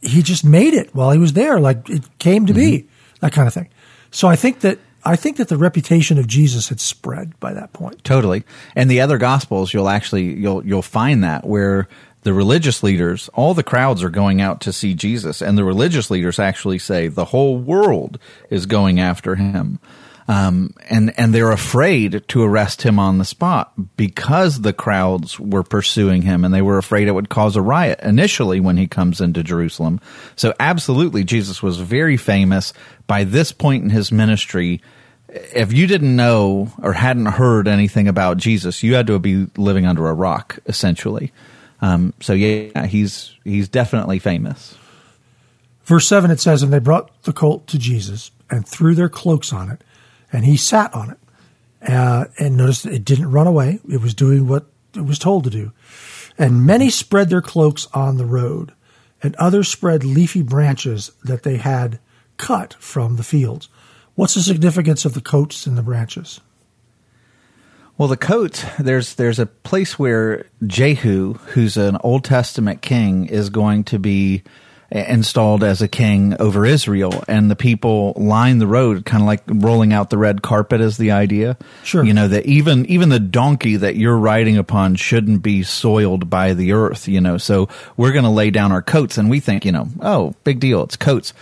he 0.00 0.22
just 0.22 0.44
made 0.44 0.72
it 0.72 0.94
while 0.94 1.10
he 1.10 1.18
was 1.18 1.34
there, 1.34 1.60
like 1.60 1.88
it 1.90 2.04
came 2.18 2.46
to 2.46 2.54
be, 2.54 2.86
that 3.20 3.32
kind 3.32 3.46
of 3.46 3.54
thing. 3.54 3.68
So 4.10 4.28
I 4.28 4.36
think 4.36 4.60
that 4.60 4.78
I 5.04 5.16
think 5.16 5.36
that 5.38 5.48
the 5.48 5.56
reputation 5.56 6.18
of 6.18 6.26
Jesus 6.26 6.68
had 6.68 6.80
spread 6.80 7.38
by 7.40 7.54
that 7.54 7.72
point. 7.72 8.04
Totally. 8.04 8.44
And 8.76 8.90
the 8.90 9.00
other 9.00 9.18
gospels, 9.18 9.74
you'll 9.74 9.88
actually 9.88 10.38
you'll 10.38 10.64
you'll 10.64 10.82
find 10.82 11.22
that 11.24 11.46
where 11.46 11.88
the 12.22 12.32
religious 12.32 12.82
leaders, 12.82 13.28
all 13.34 13.52
the 13.52 13.64
crowds 13.64 14.02
are 14.02 14.10
going 14.10 14.40
out 14.40 14.60
to 14.62 14.72
see 14.72 14.94
Jesus, 14.94 15.42
and 15.42 15.58
the 15.58 15.64
religious 15.64 16.10
leaders 16.10 16.38
actually 16.38 16.78
say 16.78 17.08
the 17.08 17.26
whole 17.26 17.58
world 17.58 18.18
is 18.48 18.66
going 18.66 19.00
after 19.00 19.34
him. 19.34 19.80
Um, 20.28 20.74
and 20.88 21.12
and 21.18 21.34
they're 21.34 21.50
afraid 21.50 22.22
to 22.28 22.42
arrest 22.42 22.82
him 22.82 22.98
on 22.98 23.18
the 23.18 23.24
spot 23.24 23.72
because 23.96 24.60
the 24.60 24.72
crowds 24.72 25.38
were 25.38 25.64
pursuing 25.64 26.22
him, 26.22 26.44
and 26.44 26.54
they 26.54 26.62
were 26.62 26.78
afraid 26.78 27.08
it 27.08 27.12
would 27.12 27.28
cause 27.28 27.56
a 27.56 27.62
riot 27.62 27.98
initially 28.02 28.60
when 28.60 28.76
he 28.76 28.86
comes 28.86 29.20
into 29.20 29.42
Jerusalem. 29.42 30.00
So 30.36 30.54
absolutely, 30.60 31.24
Jesus 31.24 31.62
was 31.62 31.78
very 31.78 32.16
famous 32.16 32.72
by 33.06 33.24
this 33.24 33.50
point 33.50 33.82
in 33.82 33.90
his 33.90 34.12
ministry 34.12 34.80
if 35.32 35.72
you 35.72 35.86
didn't 35.86 36.14
know 36.14 36.70
or 36.82 36.92
hadn't 36.92 37.26
heard 37.26 37.66
anything 37.66 38.06
about 38.06 38.36
Jesus, 38.36 38.82
you 38.82 38.94
had 38.94 39.06
to 39.06 39.18
be 39.18 39.46
living 39.56 39.86
under 39.86 40.08
a 40.08 40.12
rock, 40.12 40.58
essentially. 40.66 41.32
Um, 41.80 42.14
so 42.20 42.32
yeah, 42.32 42.86
he's 42.86 43.34
he's 43.44 43.68
definitely 43.68 44.18
famous. 44.18 44.76
Verse 45.84 46.06
7, 46.06 46.30
it 46.30 46.38
says, 46.38 46.62
And 46.62 46.72
they 46.72 46.78
brought 46.78 47.10
the 47.22 47.32
colt 47.32 47.66
to 47.68 47.78
Jesus 47.78 48.30
and 48.48 48.66
threw 48.66 48.94
their 48.94 49.08
cloaks 49.08 49.52
on 49.52 49.68
it, 49.70 49.82
and 50.32 50.44
he 50.44 50.56
sat 50.56 50.92
on 50.94 51.10
it. 51.10 51.18
Uh, 51.86 52.26
and 52.38 52.56
noticed 52.56 52.86
it 52.86 53.04
didn't 53.04 53.32
run 53.32 53.48
away. 53.48 53.80
It 53.90 54.00
was 54.00 54.14
doing 54.14 54.46
what 54.46 54.66
it 54.94 55.04
was 55.04 55.18
told 55.18 55.42
to 55.42 55.50
do. 55.50 55.72
And 56.38 56.64
many 56.64 56.90
spread 56.90 57.28
their 57.28 57.42
cloaks 57.42 57.88
on 57.92 58.18
the 58.18 58.24
road. 58.24 58.72
and 59.22 59.36
others 59.36 59.68
spread 59.68 60.04
leafy 60.04 60.42
branches 60.42 61.12
that 61.24 61.44
they 61.44 61.56
had 61.56 62.00
cut 62.36 62.74
from 62.74 63.16
the 63.16 63.22
fields. 63.22 63.68
What's 64.14 64.34
the 64.34 64.42
significance 64.42 65.04
of 65.04 65.14
the 65.14 65.20
coats 65.20 65.66
and 65.66 65.78
the 65.78 65.82
branches? 65.82 66.40
Well, 67.96 68.08
the 68.08 68.16
coats, 68.16 68.64
there's 68.78 69.14
there's 69.14 69.38
a 69.38 69.46
place 69.46 69.98
where 69.98 70.46
Jehu, 70.66 71.34
who's 71.34 71.76
an 71.76 71.98
Old 72.02 72.24
Testament 72.24 72.82
king, 72.82 73.26
is 73.26 73.48
going 73.48 73.84
to 73.84 73.98
be 73.98 74.42
installed 74.92 75.64
as 75.64 75.80
a 75.80 75.88
king 75.88 76.36
over 76.38 76.66
Israel, 76.66 77.24
and 77.26 77.50
the 77.50 77.56
people 77.56 78.12
line 78.16 78.58
the 78.58 78.66
road, 78.66 79.04
kind 79.04 79.22
of 79.22 79.26
like 79.26 79.42
rolling 79.46 79.92
out 79.92 80.10
the 80.10 80.18
red 80.18 80.42
carpet, 80.42 80.80
is 80.80 80.98
the 80.98 81.10
idea. 81.10 81.56
Sure, 81.82 82.04
you 82.04 82.12
know 82.12 82.28
that 82.28 82.46
even 82.46 82.86
even 82.86 83.08
the 83.08 83.18
donkey 83.18 83.76
that 83.76 83.96
you're 83.96 84.18
riding 84.18 84.58
upon 84.58 84.94
shouldn't 84.96 85.42
be 85.42 85.62
soiled 85.62 86.28
by 86.28 86.52
the 86.54 86.72
earth. 86.72 87.08
You 87.08 87.20
know, 87.20 87.38
so 87.38 87.68
we're 87.96 88.12
going 88.12 88.24
to 88.24 88.30
lay 88.30 88.50
down 88.50 88.70
our 88.70 88.82
coats, 88.82 89.18
and 89.18 89.30
we 89.30 89.40
think, 89.40 89.64
you 89.64 89.72
know, 89.72 89.88
oh, 90.00 90.34
big 90.44 90.60
deal, 90.60 90.82
it's 90.82 90.96
coats. 90.96 91.32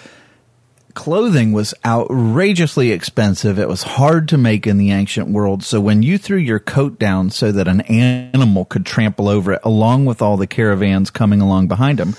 Clothing 0.92 1.52
was 1.52 1.72
outrageously 1.84 2.90
expensive. 2.90 3.60
It 3.60 3.68
was 3.68 3.84
hard 3.84 4.28
to 4.28 4.36
make 4.36 4.66
in 4.66 4.76
the 4.76 4.90
ancient 4.90 5.28
world. 5.28 5.62
So 5.62 5.80
when 5.80 6.02
you 6.02 6.18
threw 6.18 6.36
your 6.36 6.58
coat 6.58 6.98
down 6.98 7.30
so 7.30 7.52
that 7.52 7.68
an 7.68 7.82
animal 7.82 8.64
could 8.64 8.84
trample 8.84 9.28
over 9.28 9.52
it, 9.52 9.60
along 9.62 10.06
with 10.06 10.20
all 10.20 10.36
the 10.36 10.48
caravans 10.48 11.10
coming 11.10 11.40
along 11.40 11.68
behind 11.68 12.00
him, 12.00 12.16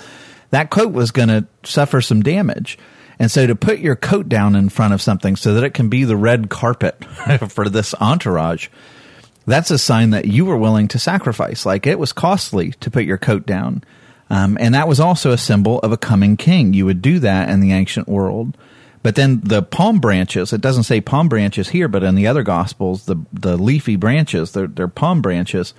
that 0.52 0.70
coat 0.70 0.92
was 0.92 1.10
going 1.10 1.28
to 1.28 1.46
suffer 1.64 2.00
some 2.00 2.22
damage. 2.22 2.78
And 3.18 3.30
so 3.30 3.46
to 3.46 3.56
put 3.56 3.78
your 3.78 3.96
coat 3.96 4.28
down 4.28 4.54
in 4.54 4.68
front 4.68 4.94
of 4.94 5.02
something 5.02 5.34
so 5.34 5.54
that 5.54 5.64
it 5.64 5.74
can 5.74 5.88
be 5.88 6.04
the 6.04 6.16
red 6.16 6.50
carpet 6.50 7.04
for 7.48 7.68
this 7.68 7.94
entourage, 7.94 8.68
that's 9.46 9.70
a 9.70 9.78
sign 9.78 10.10
that 10.10 10.26
you 10.26 10.44
were 10.44 10.56
willing 10.56 10.88
to 10.88 10.98
sacrifice. 10.98 11.66
Like 11.66 11.86
it 11.86 11.98
was 11.98 12.12
costly 12.12 12.72
to 12.72 12.90
put 12.90 13.04
your 13.04 13.18
coat 13.18 13.46
down. 13.46 13.82
Um, 14.30 14.56
and 14.60 14.74
that 14.74 14.88
was 14.88 15.00
also 15.00 15.30
a 15.30 15.38
symbol 15.38 15.78
of 15.80 15.90
a 15.90 15.96
coming 15.96 16.36
king. 16.36 16.74
You 16.74 16.84
would 16.84 17.02
do 17.02 17.18
that 17.20 17.48
in 17.48 17.60
the 17.60 17.72
ancient 17.72 18.08
world. 18.08 18.56
But 19.02 19.16
then 19.16 19.40
the 19.40 19.62
palm 19.62 20.00
branches, 20.00 20.52
it 20.52 20.60
doesn't 20.60 20.84
say 20.84 21.00
palm 21.00 21.28
branches 21.28 21.70
here, 21.70 21.88
but 21.88 22.04
in 22.04 22.14
the 22.14 22.28
other 22.28 22.42
gospels, 22.42 23.06
the, 23.06 23.16
the 23.32 23.56
leafy 23.56 23.96
branches, 23.96 24.52
they're, 24.52 24.68
they're 24.68 24.86
palm 24.86 25.22
branches 25.22 25.74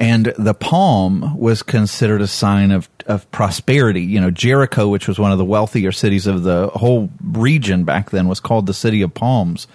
and 0.00 0.32
the 0.38 0.54
palm 0.54 1.38
was 1.38 1.62
considered 1.62 2.22
a 2.22 2.26
sign 2.26 2.70
of, 2.70 2.88
of 3.06 3.30
prosperity. 3.30 4.00
You 4.00 4.18
know, 4.22 4.30
Jericho, 4.30 4.88
which 4.88 5.06
was 5.06 5.18
one 5.18 5.30
of 5.30 5.36
the 5.36 5.44
wealthier 5.44 5.92
cities 5.92 6.26
of 6.26 6.42
the 6.42 6.68
whole 6.68 7.10
region 7.22 7.84
back 7.84 8.08
then, 8.08 8.26
was 8.26 8.40
called 8.40 8.64
the 8.64 8.72
city 8.72 9.02
of 9.02 9.12
palms. 9.12 9.66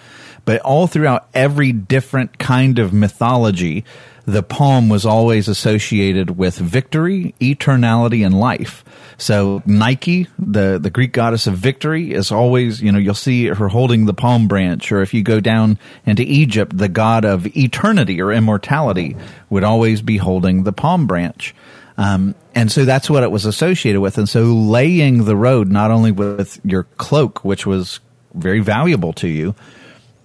But 0.44 0.60
all 0.62 0.88
throughout 0.88 1.28
every 1.32 1.70
different 1.70 2.38
kind 2.38 2.80
of 2.80 2.92
mythology, 2.92 3.84
the 4.24 4.42
palm 4.42 4.88
was 4.88 5.06
always 5.06 5.46
associated 5.46 6.36
with 6.36 6.56
victory, 6.56 7.36
eternality, 7.40 8.26
and 8.26 8.38
life. 8.38 8.84
So 9.18 9.62
Nike, 9.64 10.28
the, 10.38 10.78
the 10.78 10.90
Greek 10.90 11.12
goddess 11.12 11.46
of 11.46 11.54
victory, 11.54 12.12
is 12.12 12.30
always, 12.30 12.82
you 12.82 12.92
know, 12.92 12.98
you'll 12.98 13.14
see 13.14 13.46
her 13.46 13.68
holding 13.68 14.04
the 14.04 14.14
palm 14.14 14.46
branch. 14.46 14.92
Or 14.92 15.00
if 15.00 15.14
you 15.14 15.22
go 15.22 15.40
down 15.40 15.78
into 16.04 16.22
Egypt, 16.22 16.76
the 16.76 16.88
god 16.88 17.24
of 17.24 17.46
eternity 17.56 18.20
or 18.20 18.32
immortality 18.32 19.16
would 19.48 19.64
always 19.64 20.02
be 20.02 20.18
holding 20.18 20.64
the 20.64 20.72
palm 20.72 21.06
branch. 21.06 21.54
Um, 21.98 22.34
and 22.54 22.70
so 22.70 22.84
that's 22.84 23.08
what 23.08 23.22
it 23.22 23.30
was 23.30 23.46
associated 23.46 24.00
with. 24.00 24.18
And 24.18 24.28
so 24.28 24.44
laying 24.44 25.24
the 25.24 25.36
road 25.36 25.70
not 25.70 25.90
only 25.90 26.12
with 26.12 26.60
your 26.62 26.84
cloak, 26.98 27.42
which 27.42 27.64
was 27.64 28.00
very 28.34 28.60
valuable 28.60 29.14
to 29.14 29.28
you, 29.28 29.54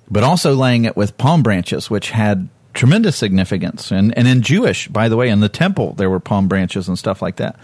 but 0.10 0.24
also 0.24 0.54
laying 0.54 0.84
it 0.84 0.98
with 0.98 1.18
palm 1.18 1.44
branches, 1.44 1.90
which 1.90 2.12
had 2.12 2.50
tremendous 2.74 3.16
significance. 3.16 3.92
And, 3.92 4.18
and 4.18 4.28
in 4.28 4.42
Jewish, 4.42 4.90
by 4.90 5.08
the 5.08 5.16
way, 5.16 5.30
in 5.30 5.40
the 5.40 5.50
temple, 5.50 5.94
there 5.94 6.10
were 6.10 6.20
palm 6.20 6.50
branches 6.50 6.90
and 6.90 7.00
stuff 7.00 7.22
like 7.22 7.38
that. 7.38 7.58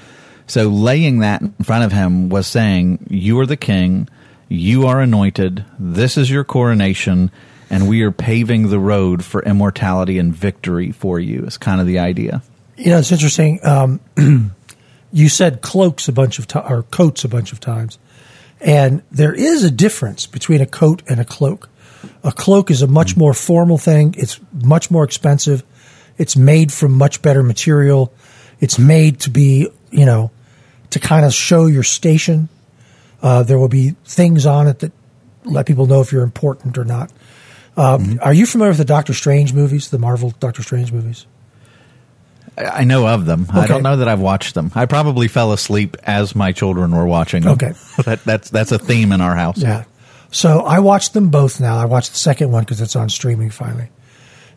So 0.47 0.69
laying 0.69 1.19
that 1.19 1.41
in 1.41 1.53
front 1.63 1.83
of 1.83 1.91
him 1.91 2.29
was 2.29 2.47
saying, 2.47 3.05
You 3.09 3.39
are 3.39 3.45
the 3.45 3.57
king, 3.57 4.07
you 4.49 4.87
are 4.87 5.01
anointed, 5.01 5.65
this 5.77 6.17
is 6.17 6.31
your 6.31 6.45
coronation, 6.45 7.31
and 7.69 7.89
we 7.89 8.01
are 8.03 8.11
paving 8.11 8.69
the 8.69 8.79
road 8.79 9.25
for 9.25 9.43
immortality 9.43 10.17
and 10.17 10.33
victory 10.33 10.91
for 10.91 11.19
you, 11.19 11.43
is 11.43 11.57
kind 11.57 11.81
of 11.81 11.87
the 11.87 11.99
idea. 11.99 12.41
You 12.77 12.91
know, 12.91 12.99
it's 12.99 13.11
interesting. 13.11 13.59
Um, 13.65 13.99
you 15.11 15.29
said 15.29 15.61
cloaks 15.61 16.07
a 16.07 16.13
bunch 16.13 16.39
of 16.39 16.47
times, 16.47 16.71
or 16.71 16.83
coats 16.83 17.25
a 17.25 17.27
bunch 17.27 17.51
of 17.51 17.59
times. 17.59 17.99
And 18.61 19.03
there 19.11 19.33
is 19.33 19.63
a 19.63 19.71
difference 19.71 20.25
between 20.25 20.61
a 20.61 20.65
coat 20.65 21.03
and 21.07 21.19
a 21.19 21.25
cloak. 21.25 21.69
A 22.23 22.31
cloak 22.31 22.71
is 22.71 22.81
a 22.81 22.87
much 22.87 23.17
more 23.17 23.33
formal 23.33 23.77
thing. 23.77 24.15
It's 24.17 24.39
much 24.53 24.89
more 24.89 25.03
expensive. 25.03 25.63
It's 26.17 26.35
made 26.35 26.71
from 26.71 26.93
much 26.93 27.21
better 27.21 27.43
material. 27.43 28.13
It's 28.59 28.79
made 28.79 29.19
to 29.21 29.29
be, 29.29 29.69
you 29.91 30.05
know, 30.05 30.31
to 30.91 30.99
kind 30.99 31.25
of 31.25 31.33
show 31.33 31.65
your 31.65 31.83
station. 31.83 32.49
Uh, 33.21 33.43
there 33.43 33.57
will 33.57 33.67
be 33.67 33.95
things 34.05 34.45
on 34.45 34.67
it 34.67 34.79
that 34.79 34.91
let 35.43 35.65
people 35.65 35.87
know 35.87 36.01
if 36.01 36.11
you're 36.11 36.23
important 36.23 36.77
or 36.77 36.85
not. 36.85 37.11
Um, 37.75 38.03
mm-hmm. 38.03 38.19
Are 38.21 38.33
you 38.33 38.45
familiar 38.45 38.71
with 38.71 38.79
the 38.79 38.85
Doctor 38.85 39.13
Strange 39.13 39.53
movies, 39.53 39.89
the 39.89 39.99
Marvel 39.99 40.31
Doctor 40.39 40.63
Strange 40.63 40.91
movies? 40.91 41.25
I 42.57 42.85
know 42.85 43.07
of 43.07 43.25
them. 43.25 43.45
Okay. 43.49 43.59
I 43.59 43.67
don't 43.67 43.83
know 43.83 43.97
that 43.97 44.07
I've 44.07 44.19
watched 44.19 44.55
them. 44.55 44.71
I 44.73 44.87
probably 44.87 45.27
fell 45.27 45.53
asleep 45.53 45.95
as 46.03 46.35
my 46.35 46.51
children 46.51 46.95
were 46.95 47.05
watching 47.05 47.43
them. 47.43 47.53
Okay, 47.53 47.73
that, 48.03 48.23
that's 48.23 48.49
that's 48.49 48.71
a 48.71 48.79
theme 48.79 49.11
in 49.11 49.21
our 49.21 49.35
house. 49.35 49.59
Yeah. 49.59 49.83
So 50.31 50.61
I 50.61 50.79
watched 50.79 51.13
them 51.13 51.29
both 51.29 51.59
now. 51.59 51.77
I 51.77 51.85
watched 51.85 52.11
the 52.11 52.17
second 52.17 52.51
one 52.51 52.63
because 52.63 52.81
it's 52.81 52.95
on 52.95 53.09
streaming 53.09 53.51
finally. 53.51 53.89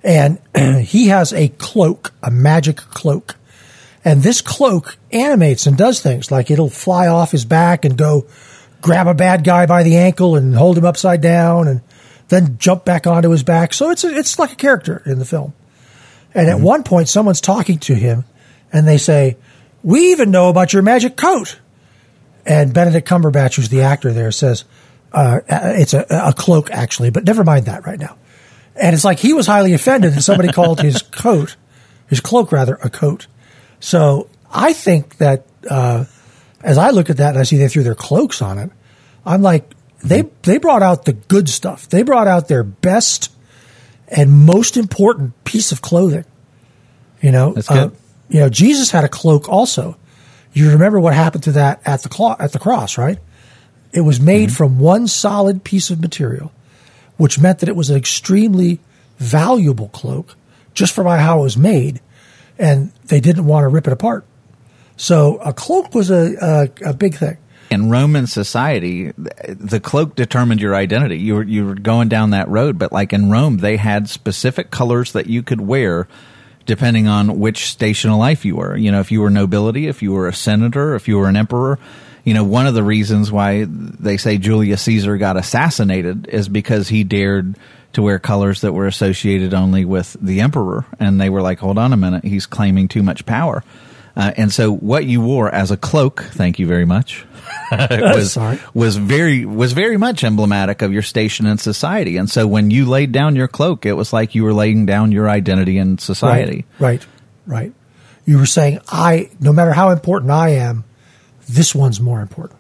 And 0.03 0.39
he 0.85 1.09
has 1.09 1.33
a 1.33 1.49
cloak, 1.49 2.15
a 2.23 2.31
magic 2.31 2.77
cloak. 2.77 3.37
And 4.05 4.23
this 4.23 4.41
cloak 4.41 4.97
animates 5.13 5.67
and 5.67 5.77
does 5.77 6.01
things 6.01 6.31
like 6.31 6.51
it'll 6.51 6.71
fly 6.71 7.07
off 7.07 7.33
his 7.33 7.45
back 7.45 7.85
and 7.85 7.99
go 7.99 8.27
grab 8.81 9.07
a 9.07 9.15
bad 9.15 9.45
guy 9.45 9.67
by 9.67 9.83
the 9.83 9.97
ankle 9.97 10.37
and 10.37 10.55
hold 10.55 10.79
him 10.79 10.87
upside 10.87 11.21
down 11.21 11.69
and 11.69 11.83
then 12.29 12.57
jump 12.59 12.85
back 12.85 13.07
onto 13.07 13.31
his 13.31 13.43
back. 13.43 13.75
So 13.75 13.91
it's 13.91 14.05
a, 14.05 14.17
it's 14.17 14.39
like 14.39 14.53
a 14.53 14.57
character 14.57 15.03
in 15.05 15.19
the 15.19 15.25
film. 15.25 15.53
And 16.33 16.49
mm-hmm. 16.49 16.59
at 16.59 16.65
one 16.65 16.83
point, 16.83 17.09
someone's 17.09 17.41
talking 17.41 17.79
to 17.81 17.95
him 17.95 18.25
and 18.73 18.89
they 18.89 18.99
say, 18.99 19.37
We 19.83 20.13
even 20.13 20.31
know 20.31 20.49
about 20.49 20.73
your 20.73 20.83
magic 20.83 21.17
coat. 21.17 21.59
And 22.47 22.73
Benedict 22.73 23.07
Cumberbatch, 23.07 23.57
who's 23.57 23.69
the 23.69 23.83
actor 23.83 24.13
there, 24.13 24.33
says, 24.33 24.65
uh, 25.13 25.41
it's 25.49 25.95
a, 25.95 26.07
a, 26.09 26.33
cloak, 26.33 26.71
actually, 26.71 27.11
but 27.11 27.25
never 27.25 27.45
mind 27.45 27.67
that 27.67 27.87
right 27.87 27.99
now. 27.99 28.17
And 28.77 28.95
it's 28.95 29.05
like 29.05 29.19
he 29.19 29.33
was 29.33 29.47
highly 29.47 29.73
offended 29.73 30.15
that 30.15 30.23
somebody 30.23 30.53
called 30.53 30.81
his 30.81 31.03
coat, 31.11 31.57
his 32.09 32.21
cloak 32.21 32.53
rather, 32.53 32.79
a 32.83 32.89
coat. 32.89 33.27
So 33.81 34.29
I 34.53 34.73
think 34.73 35.17
that 35.17 35.47
uh, 35.69 36.05
as 36.63 36.79
I 36.79 36.91
look 36.91 37.11
at 37.11 37.17
that 37.17 37.31
and 37.31 37.39
I 37.39 37.43
see 37.43 37.57
they 37.57 37.69
threw 37.69 37.83
their 37.83 37.95
cloaks 37.95 38.43
on 38.43 38.59
it, 38.59 38.71
I'm 39.25 39.43
like, 39.43 39.75
they 40.03 40.23
they 40.43 40.59
brought 40.59 40.83
out 40.83 41.05
the 41.05 41.13
good 41.13 41.49
stuff. 41.49 41.89
They 41.89 42.03
brought 42.03 42.27
out 42.27 42.49
their 42.49 42.63
best 42.63 43.31
and 44.09 44.31
most 44.47 44.77
important 44.77 45.45
piece 45.45 45.73
of 45.73 45.83
clothing. 45.83 46.25
You 47.21 47.33
know, 47.33 47.55
uh, 47.69 47.91
you 48.29 48.41
know, 48.41 48.49
Jesus 48.49 48.91
had 48.91 49.05
a 49.05 49.09
cloak 49.09 49.49
also. 49.49 49.97
You 50.53 50.71
remember 50.71 50.99
what 50.99 51.15
happened 51.15 51.45
to 51.45 51.53
that 51.53 51.81
at 51.85 52.03
the 52.03 52.09
clo- 52.09 52.37
at 52.39 52.53
the 52.53 52.59
cross, 52.59 52.97
right? 52.97 53.19
It 53.93 54.01
was 54.03 54.21
made 54.21 54.49
mm-hmm. 54.49 54.57
from 54.57 54.79
one 54.79 55.07
solid 55.07 55.65
piece 55.65 55.91
of 55.91 56.01
material, 56.01 56.53
which 57.17 57.39
meant 57.39 57.59
that 57.59 57.69
it 57.69 57.77
was 57.77 57.91
an 57.91 57.97
extremely 57.97 58.81
valuable 59.19 59.89
cloak 59.89 60.37
just 60.73 60.95
from 60.95 61.07
how 61.07 61.41
it 61.41 61.43
was 61.43 61.57
made, 61.57 62.01
and 62.61 62.93
they 63.07 63.21
didn't 63.21 63.47
want 63.47 63.65
to 63.65 63.69
rip 63.69 63.87
it 63.87 63.93
apart. 63.93 64.25
So 64.97 65.39
a 65.39 65.53
cloak 65.53 65.95
was 65.95 66.11
a, 66.11 66.71
a, 66.85 66.91
a 66.91 66.95
big 66.95 67.15
thing. 67.15 67.39
In 67.71 67.89
Roman 67.89 68.27
society, 68.27 69.13
the 69.49 69.81
cloak 69.81 70.15
determined 70.17 70.61
your 70.61 70.75
identity. 70.75 71.19
You 71.19 71.37
were 71.37 71.43
you 71.45 71.67
were 71.67 71.75
going 71.75 72.09
down 72.09 72.31
that 72.31 72.49
road, 72.49 72.79
but 72.79 72.93
like 72.93 73.13
in 73.13 73.31
Rome, 73.31 73.59
they 73.59 73.77
had 73.77 74.09
specific 74.09 74.71
colors 74.71 75.13
that 75.13 75.27
you 75.27 75.43
could 75.43 75.61
wear 75.61 76.09
depending 76.67 77.09
on 77.09 77.39
which 77.39 77.67
station 77.67 78.11
of 78.11 78.19
life 78.19 78.45
you 78.45 78.57
were. 78.57 78.77
You 78.77 78.93
know, 78.93 79.01
if 79.01 79.11
you 79.11 79.21
were 79.21 79.31
nobility, 79.31 79.87
if 79.87 80.03
you 80.03 80.13
were 80.13 80.29
a 80.29 80.35
senator, 80.35 80.95
if 80.95 81.09
you 81.09 81.17
were 81.17 81.29
an 81.29 81.37
emperor, 81.37 81.79
you 82.25 82.35
know, 82.35 82.45
one 82.45 82.67
of 82.67 82.75
the 82.75 82.83
reasons 82.83 83.33
why 83.33 83.67
they 83.67 84.17
say 84.17 84.39
Julius 84.39 84.83
Caesar 84.83 85.17
got 85.17 85.37
assassinated 85.37 86.29
is 86.29 86.49
because 86.49 86.89
he 86.89 87.05
dared 87.05 87.57
to 87.93 88.03
wear 88.03 88.19
colors 88.19 88.61
that 88.61 88.73
were 88.73 88.87
associated 88.87 89.55
only 89.55 89.85
with 89.85 90.17
the 90.21 90.41
emperor. 90.41 90.87
And 90.99 91.21
they 91.21 91.31
were 91.31 91.43
like, 91.43 91.59
hold 91.59 91.79
on 91.79 91.93
a 91.93 91.97
minute, 91.97 92.25
he's 92.25 92.47
claiming 92.47 92.89
too 92.89 93.03
much 93.03 93.27
power. 93.27 93.65
Uh, 94.17 94.33
and 94.37 94.53
so 94.53 94.73
what 94.73 95.05
you 95.05 95.21
wore 95.21 95.53
as 95.53 95.71
a 95.71 95.77
cloak, 95.77 96.23
thank 96.23 96.59
you 96.59 96.67
very 96.67 96.85
much, 96.85 97.25
was, 97.71 98.37
was 98.75 98.97
very, 98.97 99.45
was 99.47 99.73
very 99.73 99.97
much 99.97 100.25
emblematic 100.25 100.83
of 100.83 100.93
your 100.93 101.03
station 101.03 101.47
in 101.47 101.59
society. 101.59 102.17
And 102.17 102.29
so 102.29 102.47
when 102.47 102.71
you 102.71 102.87
laid 102.87 103.13
down 103.13 103.37
your 103.37 103.49
cloak, 103.49 103.87
it 103.87 103.93
was 103.93 104.13
like 104.13 104.35
you 104.35 104.45
were 104.45 104.53
laying 104.53 104.85
down 104.85 105.13
your 105.13 105.29
identity 105.29 105.79
in 105.79 105.99
society. 105.99 106.65
Right, 106.79 107.05
right, 107.47 107.65
right. 107.65 107.73
You 108.27 108.39
were 108.39 108.47
saying, 108.47 108.81
I, 108.89 109.31
no 109.41 109.53
matter 109.53 109.73
how 109.73 109.91
important 109.91 110.31
I 110.31 110.51
am, 110.51 110.85
this 111.55 111.75
one's 111.75 112.01
more 112.01 112.21
important. 112.21 112.59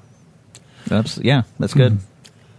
That's 0.86 1.18
yeah, 1.18 1.42
that's 1.58 1.74
good. 1.74 1.92
Mm-hmm. 1.92 2.04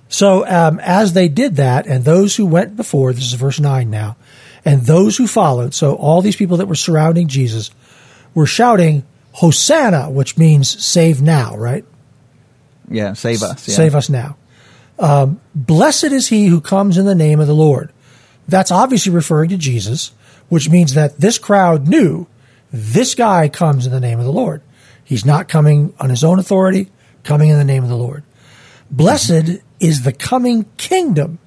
So 0.09 0.45
um, 0.45 0.79
as 0.81 1.13
they 1.13 1.27
did 1.27 1.55
that, 1.55 1.87
and 1.87 2.03
those 2.03 2.35
who 2.35 2.45
went 2.45 2.75
before, 2.75 3.13
this 3.13 3.25
is 3.25 3.33
verse 3.33 3.59
nine 3.59 3.89
now, 3.89 4.17
and 4.65 4.81
those 4.81 5.17
who 5.17 5.27
followed, 5.27 5.73
so 5.73 5.95
all 5.95 6.21
these 6.21 6.35
people 6.35 6.57
that 6.57 6.67
were 6.67 6.75
surrounding 6.75 7.27
Jesus 7.27 7.71
were 8.33 8.45
shouting, 8.45 9.03
Hosanna, 9.33 10.09
which 10.09 10.37
means 10.37 10.83
save 10.83 11.21
now, 11.21 11.55
right? 11.55 11.85
Yeah, 12.89 13.13
save 13.13 13.41
us. 13.41 13.67
Yeah. 13.67 13.75
Save 13.75 13.95
us 13.95 14.09
now. 14.09 14.37
Um, 14.99 15.39
Blessed 15.55 16.11
is 16.11 16.27
he 16.27 16.47
who 16.47 16.61
comes 16.61 16.97
in 16.97 17.05
the 17.05 17.15
name 17.15 17.39
of 17.39 17.47
the 17.47 17.55
Lord. 17.55 17.91
That's 18.47 18.71
obviously 18.71 19.11
referring 19.11 19.49
to 19.49 19.57
Jesus, 19.57 20.11
which 20.49 20.69
means 20.69 20.93
that 20.93 21.17
this 21.17 21.37
crowd 21.37 21.87
knew 21.87 22.27
this 22.71 23.15
guy 23.15 23.47
comes 23.47 23.85
in 23.85 23.91
the 23.91 23.99
name 23.99 24.19
of 24.19 24.25
the 24.25 24.31
Lord. 24.31 24.61
He's 25.11 25.25
not 25.25 25.49
coming 25.49 25.93
on 25.99 26.09
his 26.09 26.23
own 26.23 26.39
authority, 26.39 26.89
coming 27.25 27.49
in 27.49 27.57
the 27.57 27.65
name 27.65 27.83
of 27.83 27.89
the 27.89 27.97
Lord. 27.97 28.23
Blessed 28.89 29.59
is 29.77 30.03
the 30.03 30.13
coming 30.13 30.63
kingdom 30.77 31.37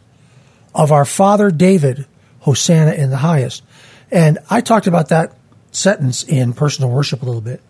of 0.75 0.92
our 0.92 1.06
father 1.06 1.50
David, 1.50 2.04
Hosanna 2.40 2.92
in 2.92 3.09
the 3.09 3.16
highest. 3.16 3.62
And 4.11 4.38
I 4.50 4.61
talked 4.61 4.87
about 4.87 5.09
that 5.09 5.35
sentence 5.73 6.25
in 6.25 6.52
personal 6.52 6.90
worship 6.90 7.23
a 7.23 7.25
little 7.25 7.40
bit. 7.40 7.62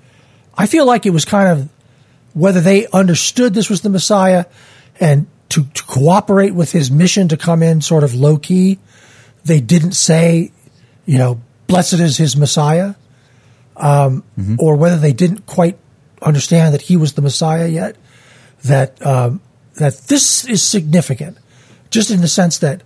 I 0.58 0.66
feel 0.66 0.84
like 0.84 1.06
it 1.06 1.10
was 1.10 1.24
kind 1.24 1.46
of 1.46 1.68
whether 2.32 2.60
they 2.60 2.88
understood 2.88 3.54
this 3.54 3.70
was 3.70 3.82
the 3.82 3.88
Messiah 3.88 4.46
and 4.98 5.28
to, 5.50 5.62
to 5.62 5.82
cooperate 5.84 6.56
with 6.56 6.72
his 6.72 6.90
mission 6.90 7.28
to 7.28 7.36
come 7.36 7.62
in 7.62 7.80
sort 7.80 8.02
of 8.02 8.16
low 8.16 8.36
key. 8.36 8.80
They 9.44 9.60
didn't 9.60 9.92
say, 9.92 10.50
you 11.06 11.18
know, 11.18 11.40
blessed 11.68 12.00
is 12.00 12.16
his 12.16 12.36
Messiah, 12.36 12.96
um, 13.76 14.24
mm-hmm. 14.36 14.56
or 14.58 14.74
whether 14.74 14.98
they 14.98 15.12
didn't 15.12 15.46
quite 15.46 15.78
understand 16.24 16.74
that 16.74 16.82
he 16.82 16.96
was 16.96 17.12
the 17.12 17.22
Messiah 17.22 17.68
yet. 17.68 17.96
That 18.64 19.04
um, 19.04 19.40
that 19.74 19.94
this 20.08 20.44
is 20.46 20.62
significant, 20.62 21.36
just 21.90 22.10
in 22.10 22.20
the 22.20 22.28
sense 22.28 22.58
that 22.58 22.82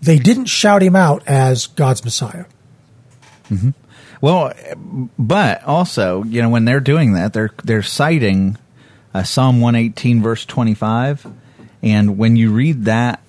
they 0.00 0.18
didn't 0.18 0.46
shout 0.46 0.82
him 0.82 0.94
out 0.94 1.26
as 1.26 1.68
God's 1.68 2.04
Messiah. 2.04 2.44
Mm-hmm. 3.50 3.70
Well, 4.20 4.52
but 5.18 5.64
also, 5.64 6.22
you 6.24 6.42
know, 6.42 6.48
when 6.48 6.64
they're 6.64 6.80
doing 6.80 7.14
that, 7.14 7.32
they're 7.32 7.50
they're 7.64 7.82
citing 7.82 8.56
uh, 9.14 9.22
Psalm 9.22 9.60
one 9.60 9.74
eighteen 9.74 10.22
verse 10.22 10.44
twenty 10.44 10.74
five, 10.74 11.26
and 11.82 12.18
when 12.18 12.36
you 12.36 12.52
read 12.52 12.84
that 12.84 13.20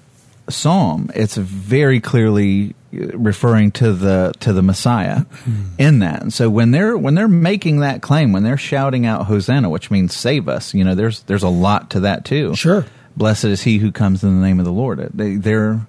psalm, 0.50 1.10
it's 1.16 1.36
very 1.38 2.00
clearly 2.00 2.76
referring 2.94 3.72
to 3.72 3.94
the 3.94 4.34
to 4.40 4.54
the 4.54 4.62
Messiah 4.62 5.20
mm-hmm. 5.20 5.64
in 5.78 6.00
that. 6.00 6.22
And 6.22 6.34
so 6.34 6.50
when 6.50 6.72
they're 6.72 6.98
when 6.98 7.16
they're 7.16 7.28
making 7.28 7.80
that 7.80 8.02
claim, 8.02 8.32
when 8.32 8.44
they're 8.44 8.58
shouting 8.58 9.06
out 9.06 9.26
Hosanna, 9.26 9.70
which 9.70 9.92
means 9.92 10.16
save 10.16 10.48
us, 10.48 10.74
you 10.74 10.84
know, 10.84 10.96
there's 10.96 11.24
there's 11.24 11.44
a 11.44 11.50
lot 11.50 11.92
to 11.92 12.02
that 12.02 12.26
too. 12.26 12.56
Sure. 12.56 12.86
Blessed 13.16 13.46
is 13.46 13.62
he 13.62 13.78
who 13.78 13.92
comes 13.92 14.24
in 14.24 14.40
the 14.40 14.46
name 14.46 14.60
of 14.60 14.66
the 14.66 14.72
Lord. 14.72 15.00
They, 15.14 15.36
they're 15.36 15.86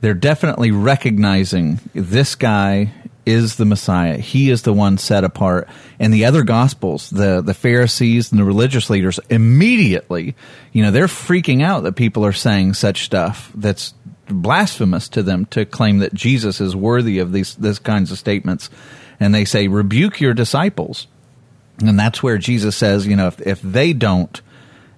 they're 0.00 0.14
definitely 0.14 0.70
recognizing 0.70 1.78
this 1.94 2.34
guy 2.34 2.92
is 3.26 3.56
the 3.56 3.64
Messiah. 3.64 4.16
He 4.16 4.50
is 4.50 4.62
the 4.62 4.72
one 4.72 4.98
set 4.98 5.24
apart. 5.24 5.68
And 5.98 6.12
the 6.12 6.24
other 6.24 6.42
gospels, 6.42 7.10
the, 7.10 7.40
the 7.40 7.54
Pharisees 7.54 8.32
and 8.32 8.40
the 8.40 8.44
religious 8.44 8.90
leaders 8.90 9.20
immediately, 9.28 10.34
you 10.72 10.82
know, 10.82 10.90
they're 10.90 11.06
freaking 11.06 11.62
out 11.62 11.82
that 11.84 11.96
people 11.96 12.24
are 12.24 12.32
saying 12.32 12.74
such 12.74 13.04
stuff 13.04 13.52
that's 13.54 13.94
blasphemous 14.30 15.08
to 15.10 15.22
them 15.22 15.46
to 15.46 15.64
claim 15.64 15.98
that 15.98 16.14
Jesus 16.14 16.60
is 16.60 16.74
worthy 16.74 17.18
of 17.18 17.32
these, 17.32 17.54
this 17.56 17.78
kinds 17.78 18.10
of 18.10 18.18
statements. 18.18 18.70
And 19.18 19.34
they 19.34 19.44
say, 19.44 19.68
rebuke 19.68 20.20
your 20.20 20.34
disciples. 20.34 21.06
And 21.80 21.98
that's 21.98 22.22
where 22.22 22.38
Jesus 22.38 22.76
says, 22.76 23.06
you 23.06 23.16
know, 23.16 23.28
if, 23.28 23.40
if 23.46 23.62
they 23.62 23.92
don't, 23.92 24.40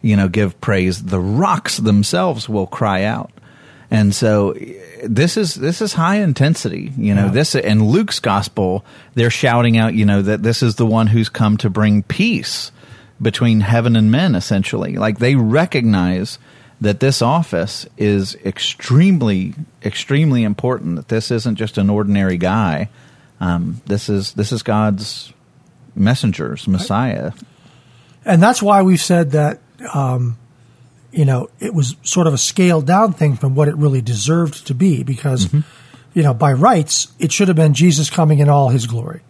you 0.00 0.16
know, 0.16 0.28
give 0.28 0.60
praise, 0.60 1.02
the 1.02 1.20
rocks 1.20 1.76
themselves 1.76 2.48
will 2.48 2.66
cry 2.66 3.04
out. 3.04 3.30
And 3.90 4.14
so 4.14 4.54
this 5.04 5.36
is 5.36 5.54
this 5.54 5.82
is 5.82 5.92
high 5.92 6.16
intensity. 6.16 6.92
You 6.96 7.14
know, 7.14 7.26
yeah. 7.26 7.32
this 7.32 7.54
in 7.54 7.84
Luke's 7.84 8.20
gospel, 8.20 8.86
they're 9.14 9.28
shouting 9.28 9.76
out, 9.76 9.92
you 9.92 10.06
know, 10.06 10.22
that 10.22 10.42
this 10.42 10.62
is 10.62 10.76
the 10.76 10.86
one 10.86 11.08
who's 11.08 11.28
come 11.28 11.58
to 11.58 11.68
bring 11.68 12.02
peace 12.02 12.72
between 13.20 13.60
heaven 13.60 13.94
and 13.94 14.10
men, 14.10 14.34
essentially. 14.34 14.96
Like 14.96 15.18
they 15.18 15.34
recognize 15.34 16.38
that 16.82 17.00
this 17.00 17.22
office 17.22 17.86
is 17.96 18.34
extremely, 18.44 19.54
extremely 19.84 20.42
important. 20.42 20.96
That 20.96 21.08
this 21.08 21.30
isn't 21.30 21.56
just 21.56 21.78
an 21.78 21.88
ordinary 21.88 22.36
guy. 22.36 22.88
Um, 23.40 23.80
this 23.86 24.08
is 24.08 24.34
this 24.34 24.52
is 24.52 24.62
God's 24.62 25.32
messengers, 25.94 26.68
Messiah. 26.68 27.32
And 28.24 28.42
that's 28.42 28.62
why 28.62 28.82
we've 28.82 29.00
said 29.00 29.32
that 29.32 29.60
um, 29.92 30.36
you 31.12 31.24
know, 31.24 31.50
it 31.60 31.72
was 31.74 31.96
sort 32.02 32.26
of 32.26 32.34
a 32.34 32.38
scaled 32.38 32.86
down 32.86 33.12
thing 33.12 33.36
from 33.36 33.54
what 33.54 33.68
it 33.68 33.76
really 33.76 34.00
deserved 34.00 34.66
to 34.66 34.74
be 34.74 35.02
because, 35.02 35.46
mm-hmm. 35.46 35.60
you 36.14 36.22
know, 36.22 36.34
by 36.34 36.52
rights, 36.52 37.12
it 37.18 37.30
should 37.30 37.48
have 37.48 37.56
been 37.56 37.74
Jesus 37.74 38.10
coming 38.10 38.38
in 38.38 38.48
all 38.48 38.70
his 38.70 38.86
glory 38.86 39.20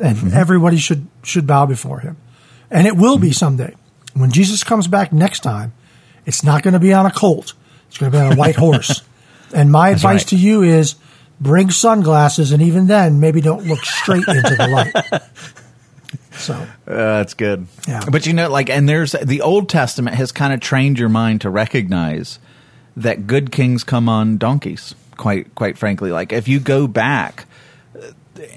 and 0.00 0.16
mm-hmm. 0.16 0.36
everybody 0.36 0.76
should, 0.76 1.06
should 1.22 1.46
bow 1.46 1.64
before 1.64 2.00
him. 2.00 2.16
And 2.70 2.86
it 2.86 2.96
will 2.96 3.14
mm-hmm. 3.14 3.26
be 3.26 3.32
someday. 3.32 3.74
When 4.14 4.32
Jesus 4.32 4.64
comes 4.64 4.88
back 4.88 5.12
next 5.12 5.40
time, 5.40 5.72
it's 6.28 6.44
not 6.44 6.62
going 6.62 6.74
to 6.74 6.78
be 6.78 6.92
on 6.92 7.06
a 7.06 7.10
colt. 7.10 7.54
It's 7.88 7.96
going 7.96 8.12
to 8.12 8.18
be 8.18 8.22
on 8.22 8.32
a 8.34 8.36
white 8.36 8.54
horse. 8.66 9.02
And 9.54 9.72
my 9.72 9.90
That's 9.90 10.02
advice 10.02 10.20
right. 10.20 10.28
to 10.28 10.36
you 10.36 10.62
is 10.62 10.96
bring 11.40 11.70
sunglasses 11.70 12.52
and 12.52 12.60
even 12.62 12.86
then 12.86 13.18
maybe 13.18 13.40
don't 13.40 13.64
look 13.64 13.80
straight 13.80 14.28
into 14.28 14.54
the 14.56 14.68
light. 14.68 15.22
So 16.32 16.54
uh, 16.54 16.66
that's 16.86 17.34
good. 17.34 17.66
Yeah. 17.88 18.00
But 18.08 18.24
you 18.24 18.32
know, 18.32 18.48
like, 18.48 18.70
and 18.70 18.88
there's 18.88 19.10
the 19.10 19.40
Old 19.40 19.68
Testament 19.68 20.16
has 20.16 20.30
kind 20.30 20.52
of 20.52 20.60
trained 20.60 20.96
your 20.96 21.08
mind 21.08 21.40
to 21.40 21.50
recognize 21.50 22.38
that 22.96 23.26
good 23.26 23.50
kings 23.50 23.82
come 23.82 24.08
on 24.08 24.38
donkeys. 24.38 24.94
Quite, 25.16 25.52
quite 25.56 25.76
frankly, 25.76 26.12
like 26.12 26.32
if 26.32 26.46
you 26.46 26.60
go 26.60 26.86
back 26.86 27.46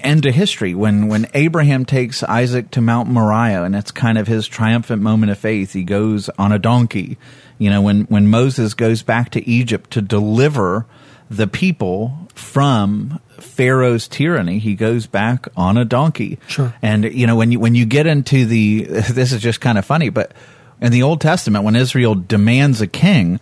into 0.04 0.28
uh, 0.28 0.32
history 0.32 0.76
when 0.76 1.08
when 1.08 1.26
Abraham 1.34 1.84
takes 1.84 2.22
Isaac 2.22 2.70
to 2.70 2.80
Mount 2.80 3.08
Moriah 3.08 3.64
and 3.64 3.74
it's 3.74 3.90
kind 3.90 4.16
of 4.16 4.28
his 4.28 4.46
triumphant 4.46 5.02
moment 5.02 5.32
of 5.32 5.38
faith 5.38 5.72
he 5.72 5.82
goes 5.82 6.28
on 6.38 6.52
a 6.52 6.60
donkey 6.60 7.18
you 7.58 7.70
know 7.70 7.82
when 7.82 8.02
when 8.04 8.28
Moses 8.28 8.74
goes 8.74 9.02
back 9.02 9.30
to 9.30 9.48
Egypt 9.48 9.90
to 9.92 10.02
deliver 10.02 10.86
the 11.30 11.46
people 11.46 12.28
from 12.34 13.20
Pharaoh's 13.38 14.06
tyranny, 14.08 14.58
he 14.58 14.74
goes 14.74 15.06
back 15.06 15.48
on 15.56 15.76
a 15.76 15.84
donkey. 15.84 16.38
Sure. 16.46 16.74
And 16.82 17.04
you 17.04 17.26
know 17.26 17.36
when 17.36 17.52
you 17.52 17.60
when 17.60 17.74
you 17.74 17.86
get 17.86 18.06
into 18.06 18.44
the 18.46 18.82
this 19.10 19.32
is 19.32 19.40
just 19.40 19.60
kind 19.60 19.78
of 19.78 19.84
funny, 19.84 20.08
but 20.08 20.32
in 20.80 20.92
the 20.92 21.02
Old 21.02 21.20
Testament 21.20 21.64
when 21.64 21.76
Israel 21.76 22.14
demands 22.14 22.80
a 22.80 22.86
king, 22.86 23.40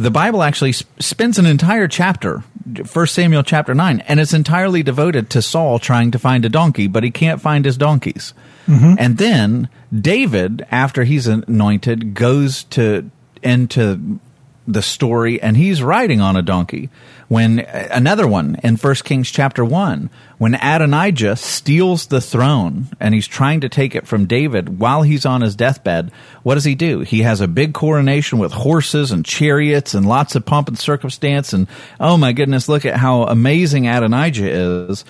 the 0.00 0.10
Bible 0.10 0.42
actually 0.42 0.72
spends 0.72 1.38
an 1.38 1.44
entire 1.44 1.86
chapter, 1.86 2.42
First 2.86 3.14
Samuel 3.14 3.42
chapter 3.42 3.74
9, 3.74 4.00
and 4.00 4.18
it's 4.18 4.32
entirely 4.32 4.82
devoted 4.82 5.28
to 5.30 5.42
Saul 5.42 5.78
trying 5.78 6.10
to 6.12 6.18
find 6.18 6.44
a 6.46 6.48
donkey, 6.48 6.86
but 6.86 7.04
he 7.04 7.10
can't 7.10 7.40
find 7.40 7.66
his 7.66 7.76
donkeys. 7.76 8.32
Mm-hmm. 8.66 8.94
And 8.98 9.18
then 9.18 9.68
David, 9.94 10.66
after 10.70 11.04
he's 11.04 11.26
anointed, 11.26 12.14
goes 12.14 12.64
to 12.64 13.10
into 13.42 14.20
the 14.72 14.82
story 14.82 15.40
and 15.40 15.56
he's 15.56 15.82
riding 15.82 16.20
on 16.20 16.36
a 16.36 16.42
donkey. 16.42 16.90
When 17.28 17.60
uh, 17.60 17.88
another 17.90 18.26
one 18.26 18.56
in 18.62 18.76
First 18.76 19.04
Kings 19.04 19.30
chapter 19.30 19.64
1 19.64 20.10
when 20.38 20.54
Adonijah 20.54 21.36
steals 21.36 22.06
the 22.06 22.20
throne 22.20 22.88
and 22.98 23.14
he's 23.14 23.26
trying 23.26 23.60
to 23.60 23.68
take 23.68 23.94
it 23.94 24.06
from 24.06 24.26
David 24.26 24.78
while 24.78 25.02
he's 25.02 25.26
on 25.26 25.40
his 25.40 25.56
deathbed 25.56 26.10
what 26.42 26.54
does 26.54 26.64
he 26.64 26.74
do? 26.74 27.00
He 27.00 27.22
has 27.22 27.40
a 27.40 27.48
big 27.48 27.74
coronation 27.74 28.38
with 28.38 28.52
horses 28.52 29.12
and 29.12 29.24
chariots 29.24 29.94
and 29.94 30.06
lots 30.06 30.34
of 30.34 30.44
pomp 30.44 30.68
and 30.68 30.78
circumstance 30.78 31.52
and 31.52 31.66
oh 31.98 32.16
my 32.16 32.32
goodness 32.32 32.68
look 32.68 32.84
at 32.84 32.96
how 32.96 33.24
amazing 33.24 33.86
Adonijah 33.86 34.50
is 34.50 35.04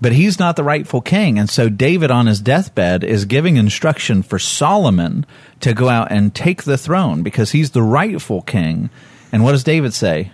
but 0.00 0.12
he's 0.12 0.38
not 0.38 0.56
the 0.56 0.64
rightful 0.64 1.00
king. 1.00 1.38
And 1.38 1.48
so 1.48 1.68
David 1.68 2.10
on 2.10 2.26
his 2.26 2.40
deathbed 2.40 3.04
is 3.04 3.24
giving 3.24 3.56
instruction 3.56 4.22
for 4.22 4.38
Solomon 4.38 5.26
to 5.60 5.74
go 5.74 5.88
out 5.88 6.10
and 6.10 6.34
take 6.34 6.62
the 6.62 6.78
throne 6.78 7.22
because 7.22 7.52
he's 7.52 7.72
the 7.72 7.82
rightful 7.82 8.42
king. 8.42 8.90
And 9.32 9.44
what 9.44 9.52
does 9.52 9.64
David 9.64 9.94
say? 9.94 10.32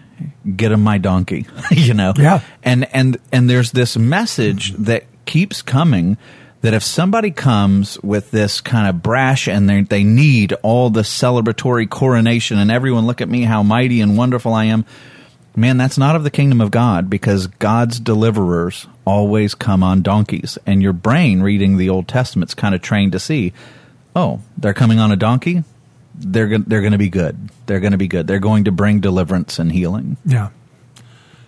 Get 0.56 0.72
him 0.72 0.82
my 0.82 0.98
donkey, 0.98 1.46
you 1.70 1.94
know? 1.94 2.14
Yeah. 2.16 2.40
And, 2.62 2.88
and, 2.94 3.18
and 3.32 3.50
there's 3.50 3.72
this 3.72 3.96
message 3.96 4.72
that 4.74 5.04
keeps 5.26 5.62
coming 5.62 6.16
that 6.62 6.72
if 6.74 6.82
somebody 6.82 7.30
comes 7.30 8.00
with 8.02 8.30
this 8.30 8.60
kind 8.60 8.88
of 8.88 9.02
brash 9.02 9.46
and 9.46 9.68
they, 9.68 9.82
they 9.82 10.04
need 10.04 10.52
all 10.62 10.90
the 10.90 11.02
celebratory 11.02 11.88
coronation 11.88 12.58
and 12.58 12.70
everyone 12.70 13.06
look 13.06 13.20
at 13.20 13.28
me, 13.28 13.42
how 13.42 13.62
mighty 13.62 14.00
and 14.00 14.16
wonderful 14.16 14.54
I 14.54 14.64
am, 14.64 14.84
Man, 15.58 15.78
that's 15.78 15.96
not 15.96 16.14
of 16.14 16.22
the 16.22 16.30
kingdom 16.30 16.60
of 16.60 16.70
God 16.70 17.08
because 17.08 17.46
God's 17.46 17.98
deliverers 17.98 18.86
always 19.06 19.54
come 19.54 19.82
on 19.82 20.02
donkeys. 20.02 20.58
And 20.66 20.82
your 20.82 20.92
brain 20.92 21.40
reading 21.40 21.78
the 21.78 21.88
Old 21.88 22.06
Testament's 22.06 22.52
kind 22.52 22.74
of 22.74 22.82
trained 22.82 23.12
to 23.12 23.18
see, 23.18 23.54
oh, 24.14 24.40
they're 24.58 24.74
coming 24.74 24.98
on 24.98 25.12
a 25.12 25.16
donkey? 25.16 25.64
They're, 26.14 26.58
they're 26.58 26.82
going 26.82 26.92
to 26.92 26.98
be 26.98 27.08
good. 27.08 27.48
They're 27.64 27.80
going 27.80 27.92
to 27.92 27.98
be 27.98 28.08
good. 28.08 28.26
They're 28.26 28.38
going 28.38 28.64
to 28.64 28.72
bring 28.72 29.00
deliverance 29.00 29.58
and 29.58 29.72
healing. 29.72 30.18
Yeah. 30.26 30.50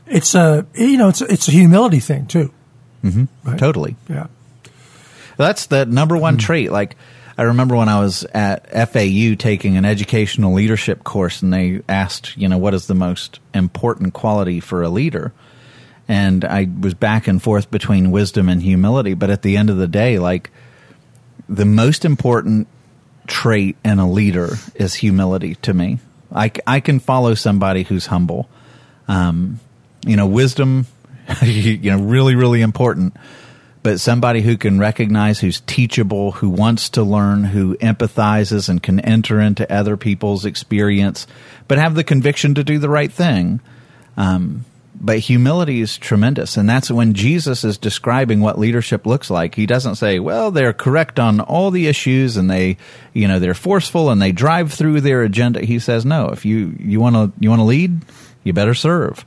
It's 0.06 0.34
a, 0.34 0.66
you 0.74 0.96
know, 0.96 1.08
it's 1.08 1.20
a, 1.20 1.30
it's 1.30 1.48
a 1.48 1.52
humility 1.52 2.00
thing 2.00 2.26
too. 2.26 2.50
Mm-hmm. 3.04 3.24
Right? 3.44 3.58
Totally. 3.58 3.96
Yeah. 4.08 4.28
That's 5.36 5.66
the 5.66 5.84
number 5.84 6.16
one 6.16 6.34
mm-hmm. 6.34 6.46
trait. 6.46 6.72
Like, 6.72 6.96
I 7.38 7.44
remember 7.44 7.76
when 7.76 7.88
I 7.88 8.00
was 8.00 8.24
at 8.24 8.68
FAU 8.90 9.36
taking 9.38 9.76
an 9.76 9.84
educational 9.84 10.54
leadership 10.54 11.04
course 11.04 11.40
and 11.40 11.52
they 11.52 11.82
asked, 11.88 12.36
you 12.36 12.48
know, 12.48 12.58
what 12.58 12.74
is 12.74 12.88
the 12.88 12.96
most 12.96 13.38
important 13.54 14.12
quality 14.12 14.58
for 14.58 14.82
a 14.82 14.88
leader? 14.88 15.32
And 16.08 16.44
I 16.44 16.68
was 16.80 16.94
back 16.94 17.28
and 17.28 17.40
forth 17.40 17.70
between 17.70 18.10
wisdom 18.10 18.48
and 18.48 18.60
humility. 18.60 19.14
But 19.14 19.30
at 19.30 19.42
the 19.42 19.56
end 19.56 19.70
of 19.70 19.76
the 19.76 19.86
day, 19.86 20.18
like, 20.18 20.50
the 21.48 21.64
most 21.64 22.04
important 22.04 22.66
trait 23.28 23.76
in 23.84 24.00
a 24.00 24.10
leader 24.10 24.56
is 24.74 24.94
humility 24.94 25.54
to 25.56 25.72
me. 25.72 26.00
I, 26.34 26.50
I 26.66 26.80
can 26.80 26.98
follow 26.98 27.34
somebody 27.34 27.84
who's 27.84 28.06
humble. 28.06 28.48
Um, 29.06 29.60
you 30.04 30.16
know, 30.16 30.26
wisdom, 30.26 30.86
you 31.42 31.92
know, 31.92 32.00
really, 32.02 32.34
really 32.34 32.62
important. 32.62 33.16
But 33.88 34.00
somebody 34.00 34.42
who 34.42 34.58
can 34.58 34.78
recognize 34.78 35.40
who's 35.40 35.62
teachable, 35.62 36.32
who 36.32 36.50
wants 36.50 36.90
to 36.90 37.02
learn, 37.02 37.42
who 37.42 37.74
empathizes 37.78 38.68
and 38.68 38.82
can 38.82 39.00
enter 39.00 39.40
into 39.40 39.72
other 39.72 39.96
people's 39.96 40.44
experience, 40.44 41.26
but 41.68 41.78
have 41.78 41.94
the 41.94 42.04
conviction 42.04 42.54
to 42.56 42.62
do 42.62 42.78
the 42.78 42.90
right 42.90 43.10
thing. 43.10 43.60
Um, 44.18 44.66
but 44.94 45.20
humility 45.20 45.80
is 45.80 45.96
tremendous. 45.96 46.58
And 46.58 46.68
that's 46.68 46.90
when 46.90 47.14
Jesus 47.14 47.64
is 47.64 47.78
describing 47.78 48.42
what 48.42 48.58
leadership 48.58 49.06
looks 49.06 49.30
like. 49.30 49.54
He 49.54 49.64
doesn't 49.64 49.94
say, 49.94 50.18
well, 50.18 50.50
they're 50.50 50.74
correct 50.74 51.18
on 51.18 51.40
all 51.40 51.70
the 51.70 51.86
issues 51.86 52.36
and 52.36 52.50
they, 52.50 52.76
you 53.14 53.26
know, 53.26 53.38
they're 53.38 53.54
forceful 53.54 54.10
and 54.10 54.20
they 54.20 54.32
drive 54.32 54.70
through 54.70 55.00
their 55.00 55.22
agenda. 55.22 55.62
He 55.62 55.78
says, 55.78 56.04
no, 56.04 56.28
if 56.28 56.44
you, 56.44 56.76
you 56.78 57.00
want 57.00 57.16
to, 57.16 57.32
you 57.40 57.48
want 57.48 57.60
to 57.60 57.64
lead, 57.64 58.02
you 58.44 58.52
better 58.52 58.74
serve. 58.74 59.24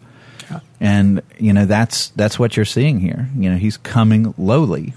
And, 0.79 1.21
you 1.37 1.53
know, 1.53 1.65
that's, 1.65 2.09
that's 2.09 2.37
what 2.37 2.55
you're 2.55 2.65
seeing 2.65 2.99
here. 2.99 3.29
You 3.35 3.51
know, 3.51 3.57
he's 3.57 3.77
coming 3.77 4.33
lowly. 4.37 4.93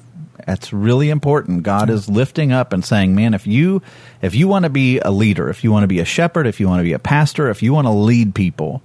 That's 0.47 0.73
really 0.73 1.11
important. 1.11 1.63
God 1.63 1.89
is 1.89 2.09
lifting 2.09 2.53
up 2.53 2.73
and 2.73 2.85
saying, 2.85 3.15
man, 3.15 3.35
if 3.35 3.47
you, 3.47 3.83
if 4.21 4.35
you 4.35 4.47
want 4.49 4.65
to 4.65 4.71
be 4.71 4.99
a 4.99 5.11
leader, 5.11 5.49
if 5.49 5.65
you 5.65 5.73
want 5.73 5.85
to 5.85 5.89
be 5.89 6.01
a 6.01 6.05
shepherd, 6.05 6.47
if 6.47 6.61
you 6.61 6.69
want 6.69 6.81
to 6.81 6.85
be 6.85 6.93
a 6.93 6.99
pastor, 6.99 7.49
if 7.49 7.63
you 7.63 7.73
want 7.73 7.87
to 7.87 7.93
lead 7.93 8.35
people, 8.35 8.83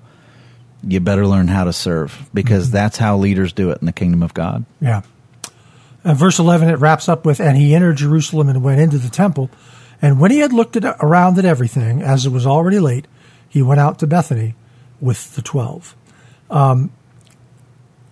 you 0.83 0.99
better 0.99 1.27
learn 1.27 1.47
how 1.47 1.65
to 1.65 1.73
serve 1.73 2.29
because 2.33 2.67
mm-hmm. 2.67 2.75
that's 2.75 2.97
how 2.97 3.17
leaders 3.17 3.51
do 3.51 3.71
it 3.71 3.79
in 3.81 3.85
the 3.85 3.91
kingdom 3.91 4.23
of 4.23 4.33
God. 4.33 4.65
Yeah. 4.79 5.01
And 6.03 6.17
verse 6.17 6.39
11, 6.39 6.69
it 6.69 6.75
wraps 6.75 7.09
up 7.09 7.25
with, 7.25 7.41
And 7.41 7.57
he 7.57 7.75
entered 7.75 7.97
Jerusalem 7.97 8.47
and 8.47 8.63
went 8.63 8.79
into 8.79 8.97
the 8.97 9.09
temple. 9.09 9.49
And 10.01 10.19
when 10.19 10.31
he 10.31 10.39
had 10.39 10.53
looked 10.53 10.77
at, 10.77 10.85
around 11.01 11.37
at 11.37 11.45
everything, 11.45 12.01
as 12.01 12.25
it 12.25 12.31
was 12.31 12.45
already 12.45 12.79
late, 12.79 13.05
he 13.49 13.61
went 13.61 13.81
out 13.81 13.99
to 13.99 14.07
Bethany 14.07 14.55
with 15.01 15.35
the 15.35 15.41
twelve. 15.41 15.95
Um, 16.49 16.91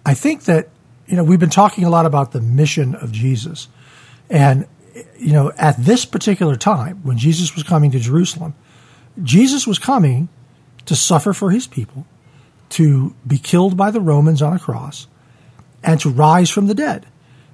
I 0.06 0.13
think 0.13 0.45
that, 0.45 0.69
you 1.06 1.15
know, 1.15 1.23
we've 1.23 1.39
been 1.39 1.50
talking 1.50 1.84
a 1.84 1.89
lot 1.89 2.06
about 2.06 2.32
the 2.32 2.41
mission 2.41 2.95
of 2.95 3.12
Jesus. 3.12 3.67
And, 4.30 4.67
you 5.17 5.34
know, 5.34 5.52
at 5.58 5.78
this 5.78 6.06
particular 6.06 6.56
time, 6.56 7.02
when 7.04 7.17
Jesus 7.17 7.56
was 7.56 7.63
coming 7.63 7.91
to 7.91 8.00
Jerusalem, 8.00 8.56
Jesus 9.21 9.65
was 9.65 9.80
coming 9.80 10.30
to 10.86 10.95
suffer 10.95 11.34
for 11.34 11.52
his 11.52 11.67
people 11.67 12.06
to 12.69 13.15
be 13.26 13.38
killed 13.38 13.78
by 13.78 13.91
the 13.91 14.02
Romans 14.02 14.41
on 14.41 14.54
a 14.54 14.60
cross 14.60 15.08
and 15.84 16.00
to 16.02 16.10
rise 16.10 16.50
from 16.50 16.67
the 16.67 16.73
dead. 16.73 17.06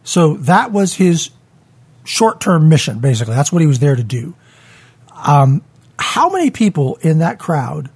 So 0.03 0.35
that 0.35 0.71
was 0.71 0.95
his 0.95 1.29
short 2.03 2.41
term 2.41 2.69
mission, 2.69 2.99
basically. 2.99 3.35
That's 3.35 3.51
what 3.51 3.61
he 3.61 3.67
was 3.67 3.79
there 3.79 3.95
to 3.95 4.03
do. 4.03 4.35
Um, 5.25 5.63
how 5.97 6.29
many 6.29 6.51
people 6.51 6.97
in 7.01 7.19
that 7.19 7.39
crowd, 7.39 7.89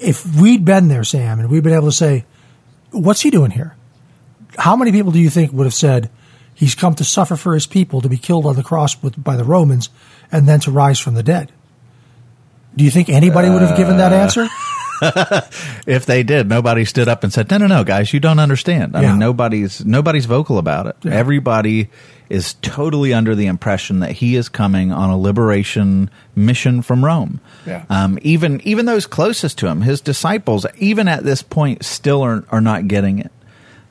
if 0.00 0.24
we'd 0.36 0.64
been 0.64 0.88
there, 0.88 1.04
Sam, 1.04 1.38
and 1.38 1.50
we'd 1.50 1.62
been 1.62 1.74
able 1.74 1.88
to 1.88 1.92
say, 1.92 2.24
What's 2.90 3.20
he 3.20 3.30
doing 3.30 3.52
here? 3.52 3.76
How 4.58 4.74
many 4.74 4.90
people 4.90 5.12
do 5.12 5.20
you 5.20 5.30
think 5.30 5.52
would 5.52 5.66
have 5.66 5.74
said, 5.74 6.10
He's 6.54 6.74
come 6.74 6.94
to 6.96 7.04
suffer 7.04 7.36
for 7.36 7.54
his 7.54 7.66
people, 7.66 8.00
to 8.00 8.08
be 8.08 8.18
killed 8.18 8.46
on 8.46 8.56
the 8.56 8.62
cross 8.62 9.02
with, 9.02 9.22
by 9.22 9.36
the 9.36 9.44
Romans, 9.44 9.88
and 10.32 10.48
then 10.48 10.60
to 10.60 10.70
rise 10.70 10.98
from 10.98 11.14
the 11.14 11.22
dead? 11.22 11.52
Do 12.76 12.84
you 12.84 12.90
think 12.90 13.08
anybody 13.08 13.48
would 13.48 13.62
have 13.62 13.76
given 13.76 13.96
that 13.98 14.12
uh, 14.12 14.16
answer? 14.16 14.48
if 15.86 16.06
they 16.06 16.22
did, 16.22 16.48
nobody 16.48 16.84
stood 16.84 17.08
up 17.08 17.24
and 17.24 17.32
said, 17.32 17.50
"No, 17.50 17.58
no, 17.58 17.66
no, 17.66 17.84
guys, 17.84 18.12
you 18.12 18.20
don't 18.20 18.38
understand." 18.38 18.96
I 18.96 19.02
yeah. 19.02 19.10
mean, 19.10 19.18
nobody's 19.18 19.84
nobody's 19.84 20.26
vocal 20.26 20.58
about 20.58 20.86
it. 20.86 20.96
Yeah. 21.02 21.12
Everybody 21.12 21.88
is 22.28 22.54
totally 22.62 23.12
under 23.12 23.34
the 23.34 23.46
impression 23.46 24.00
that 24.00 24.12
he 24.12 24.36
is 24.36 24.48
coming 24.48 24.92
on 24.92 25.10
a 25.10 25.18
liberation 25.18 26.10
mission 26.36 26.80
from 26.82 27.04
Rome. 27.04 27.40
Yeah. 27.66 27.84
Um, 27.90 28.18
even 28.22 28.60
even 28.64 28.86
those 28.86 29.06
closest 29.06 29.58
to 29.58 29.68
him, 29.68 29.82
his 29.82 30.00
disciples, 30.00 30.66
even 30.78 31.08
at 31.08 31.24
this 31.24 31.42
point, 31.42 31.84
still 31.84 32.22
are 32.22 32.44
are 32.50 32.60
not 32.60 32.88
getting 32.88 33.18
it. 33.18 33.32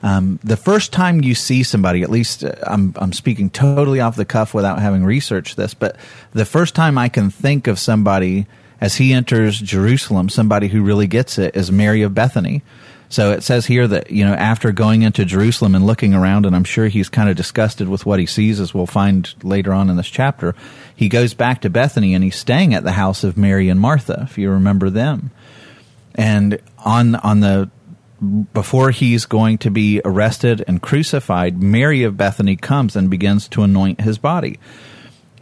Um, 0.02 0.38
the 0.42 0.56
first 0.56 0.92
time 0.92 1.22
you 1.22 1.34
see 1.34 1.62
somebody, 1.62 2.02
at 2.02 2.10
least 2.10 2.42
uh, 2.42 2.52
I'm, 2.62 2.94
I'm 2.96 3.12
speaking 3.12 3.50
totally 3.50 4.00
off 4.00 4.16
the 4.16 4.24
cuff 4.24 4.54
without 4.54 4.80
having 4.80 5.04
researched 5.04 5.56
this, 5.56 5.74
but 5.74 5.96
the 6.32 6.46
first 6.46 6.74
time 6.74 6.96
I 6.96 7.10
can 7.10 7.28
think 7.28 7.66
of 7.66 7.78
somebody 7.78 8.46
as 8.80 8.96
he 8.96 9.12
enters 9.12 9.60
Jerusalem, 9.60 10.28
somebody 10.28 10.68
who 10.68 10.82
really 10.82 11.06
gets 11.06 11.38
it 11.38 11.54
is 11.54 11.70
Mary 11.70 12.02
of 12.02 12.14
Bethany. 12.14 12.62
So 13.10 13.32
it 13.32 13.42
says 13.42 13.66
here 13.66 13.88
that, 13.88 14.12
you 14.12 14.24
know, 14.24 14.34
after 14.34 14.70
going 14.70 15.02
into 15.02 15.24
Jerusalem 15.24 15.74
and 15.74 15.84
looking 15.84 16.14
around, 16.14 16.46
and 16.46 16.54
I'm 16.54 16.64
sure 16.64 16.86
he's 16.86 17.08
kind 17.08 17.28
of 17.28 17.36
disgusted 17.36 17.88
with 17.88 18.06
what 18.06 18.20
he 18.20 18.26
sees, 18.26 18.60
as 18.60 18.72
we'll 18.72 18.86
find 18.86 19.34
later 19.42 19.72
on 19.72 19.90
in 19.90 19.96
this 19.96 20.08
chapter, 20.08 20.54
he 20.94 21.08
goes 21.08 21.34
back 21.34 21.60
to 21.62 21.70
Bethany 21.70 22.14
and 22.14 22.22
he's 22.22 22.36
staying 22.36 22.72
at 22.72 22.84
the 22.84 22.92
house 22.92 23.24
of 23.24 23.36
Mary 23.36 23.68
and 23.68 23.80
Martha, 23.80 24.28
if 24.30 24.38
you 24.38 24.48
remember 24.48 24.90
them. 24.90 25.32
And 26.14 26.60
on, 26.78 27.16
on 27.16 27.40
the, 27.40 27.68
before 28.52 28.92
he's 28.92 29.26
going 29.26 29.58
to 29.58 29.70
be 29.70 30.00
arrested 30.04 30.64
and 30.68 30.80
crucified, 30.80 31.60
Mary 31.60 32.04
of 32.04 32.16
Bethany 32.16 32.54
comes 32.54 32.94
and 32.94 33.10
begins 33.10 33.48
to 33.48 33.62
anoint 33.62 34.02
his 34.02 34.18
body. 34.18 34.60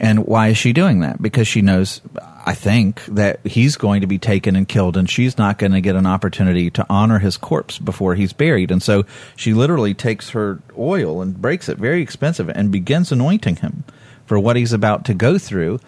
And 0.01 0.27
why 0.27 0.49
is 0.49 0.59
she 0.59 0.73
doing 0.73 1.01
that? 1.01 1.21
Because 1.21 1.49
she 1.49 1.61
knows, 1.61 2.01
I 2.47 2.55
think, 2.55 3.05
that 3.07 3.45
he's 3.45 3.77
going 3.77 4.03
to 4.03 4.07
be 4.07 4.19
taken 4.19 4.55
and 4.55 4.69
killed, 4.69 4.97
and 4.97 5.11
she's 5.11 5.37
not 5.37 5.59
going 5.59 5.73
to 5.73 5.81
get 5.81 5.97
an 5.97 6.07
opportunity 6.07 6.71
to 6.71 6.87
honor 6.89 7.19
his 7.19 7.37
corpse 7.37 7.79
before 7.79 8.15
he's 8.15 8.33
buried. 8.33 8.71
And 8.71 8.81
so 8.81 9.05
she 9.35 9.55
literally 9.55 9.95
takes 9.95 10.31
her 10.31 10.61
oil 10.79 11.21
and 11.21 11.41
breaks 11.41 11.69
it, 11.69 11.79
very 11.79 12.01
expensive, 12.01 12.49
and 12.49 12.71
begins 12.71 13.11
anointing 13.11 13.57
him 13.57 13.83
for 14.25 14.39
what 14.39 14.55
he's 14.55 14.73
about 14.73 15.05
to 15.07 15.15
go 15.15 15.37
through. 15.37 15.81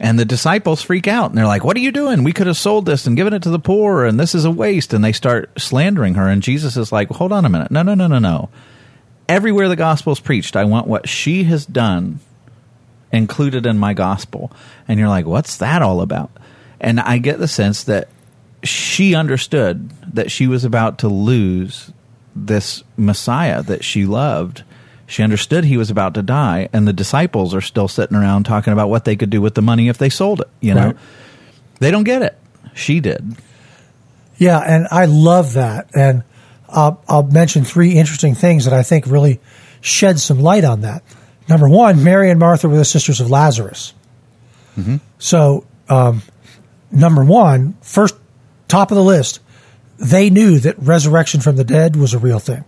And 0.00 0.18
the 0.18 0.24
disciples 0.24 0.82
freak 0.82 1.06
out 1.06 1.30
and 1.30 1.38
they're 1.38 1.46
like, 1.46 1.64
What 1.64 1.76
are 1.76 1.80
you 1.80 1.92
doing? 1.92 2.22
We 2.22 2.32
could 2.32 2.48
have 2.48 2.56
sold 2.58 2.84
this 2.84 3.06
and 3.06 3.16
given 3.16 3.32
it 3.32 3.42
to 3.44 3.50
the 3.50 3.58
poor, 3.58 4.04
and 4.04 4.20
this 4.20 4.34
is 4.34 4.44
a 4.44 4.50
waste. 4.50 4.92
And 4.92 5.02
they 5.02 5.12
start 5.12 5.58
slandering 5.58 6.14
her. 6.14 6.28
And 6.28 6.42
Jesus 6.42 6.76
is 6.76 6.92
like, 6.92 7.08
Hold 7.10 7.32
on 7.32 7.46
a 7.46 7.48
minute. 7.48 7.70
No, 7.70 7.82
no, 7.82 7.94
no, 7.94 8.08
no, 8.08 8.18
no. 8.18 8.50
Everywhere 9.28 9.68
the 9.68 9.76
gospel 9.76 10.12
is 10.12 10.20
preached, 10.20 10.54
I 10.54 10.64
want 10.64 10.86
what 10.86 11.08
she 11.08 11.44
has 11.44 11.64
done 11.64 12.20
included 13.12 13.66
in 13.66 13.78
my 13.78 13.94
gospel. 13.94 14.50
And 14.88 14.98
you're 14.98 15.08
like, 15.08 15.26
what's 15.26 15.56
that 15.58 15.82
all 15.82 16.00
about? 16.00 16.30
And 16.80 17.00
I 17.00 17.18
get 17.18 17.38
the 17.38 17.48
sense 17.48 17.84
that 17.84 18.08
she 18.62 19.14
understood 19.14 19.90
that 20.14 20.30
she 20.30 20.46
was 20.46 20.64
about 20.64 20.98
to 20.98 21.08
lose 21.08 21.90
this 22.34 22.82
Messiah 22.96 23.62
that 23.62 23.84
she 23.84 24.04
loved. 24.04 24.62
She 25.06 25.22
understood 25.22 25.64
he 25.64 25.76
was 25.76 25.90
about 25.90 26.14
to 26.14 26.22
die, 26.22 26.68
and 26.72 26.86
the 26.86 26.92
disciples 26.92 27.54
are 27.54 27.60
still 27.60 27.88
sitting 27.88 28.16
around 28.16 28.44
talking 28.44 28.72
about 28.72 28.90
what 28.90 29.04
they 29.04 29.16
could 29.16 29.30
do 29.30 29.40
with 29.40 29.54
the 29.54 29.62
money 29.62 29.88
if 29.88 29.98
they 29.98 30.08
sold 30.08 30.40
it. 30.40 30.48
You 30.60 30.74
know, 30.74 30.86
right. 30.86 30.96
they 31.78 31.90
don't 31.90 32.04
get 32.04 32.22
it. 32.22 32.36
She 32.74 33.00
did. 33.00 33.36
Yeah, 34.36 34.58
and 34.58 34.86
I 34.90 35.06
love 35.06 35.54
that. 35.54 35.88
And 35.94 36.24
I'll, 36.68 37.02
I'll 37.08 37.22
mention 37.22 37.64
three 37.64 37.92
interesting 37.92 38.34
things 38.34 38.64
that 38.64 38.74
I 38.74 38.82
think 38.82 39.06
really 39.06 39.40
shed 39.80 40.18
some 40.18 40.40
light 40.40 40.64
on 40.64 40.82
that. 40.82 41.02
Number 41.48 41.68
one, 41.68 42.02
Mary 42.02 42.30
and 42.30 42.40
Martha 42.40 42.68
were 42.68 42.76
the 42.76 42.84
sisters 42.84 43.20
of 43.20 43.30
Lazarus. 43.30 43.92
Mm-hmm. 44.76 44.96
So, 45.18 45.66
um, 45.88 46.22
number 46.90 47.24
one, 47.24 47.74
first 47.82 48.16
top 48.68 48.90
of 48.90 48.96
the 48.96 49.04
list, 49.04 49.40
they 49.98 50.28
knew 50.28 50.58
that 50.58 50.78
resurrection 50.78 51.40
from 51.40 51.56
the 51.56 51.64
dead 51.64 51.96
was 51.96 52.14
a 52.14 52.18
real 52.18 52.38
thing. 52.38 52.64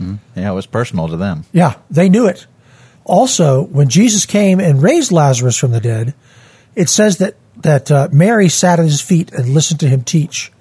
Mm-hmm. 0.00 0.38
Yeah, 0.38 0.52
it 0.52 0.54
was 0.54 0.66
personal 0.66 1.08
to 1.08 1.16
them. 1.16 1.44
Yeah, 1.52 1.76
they 1.90 2.08
knew 2.08 2.26
it. 2.26 2.46
Also, 3.04 3.62
when 3.62 3.88
Jesus 3.88 4.26
came 4.26 4.60
and 4.60 4.82
raised 4.82 5.12
Lazarus 5.12 5.56
from 5.56 5.70
the 5.70 5.80
dead, 5.80 6.14
it 6.74 6.88
says 6.88 7.18
that 7.18 7.36
that 7.58 7.90
uh, 7.90 8.08
Mary 8.12 8.50
sat 8.50 8.78
at 8.78 8.84
his 8.84 9.00
feet 9.00 9.32
and 9.32 9.48
listened 9.48 9.80
to 9.80 9.88
him 9.88 10.02
teach, 10.02 10.52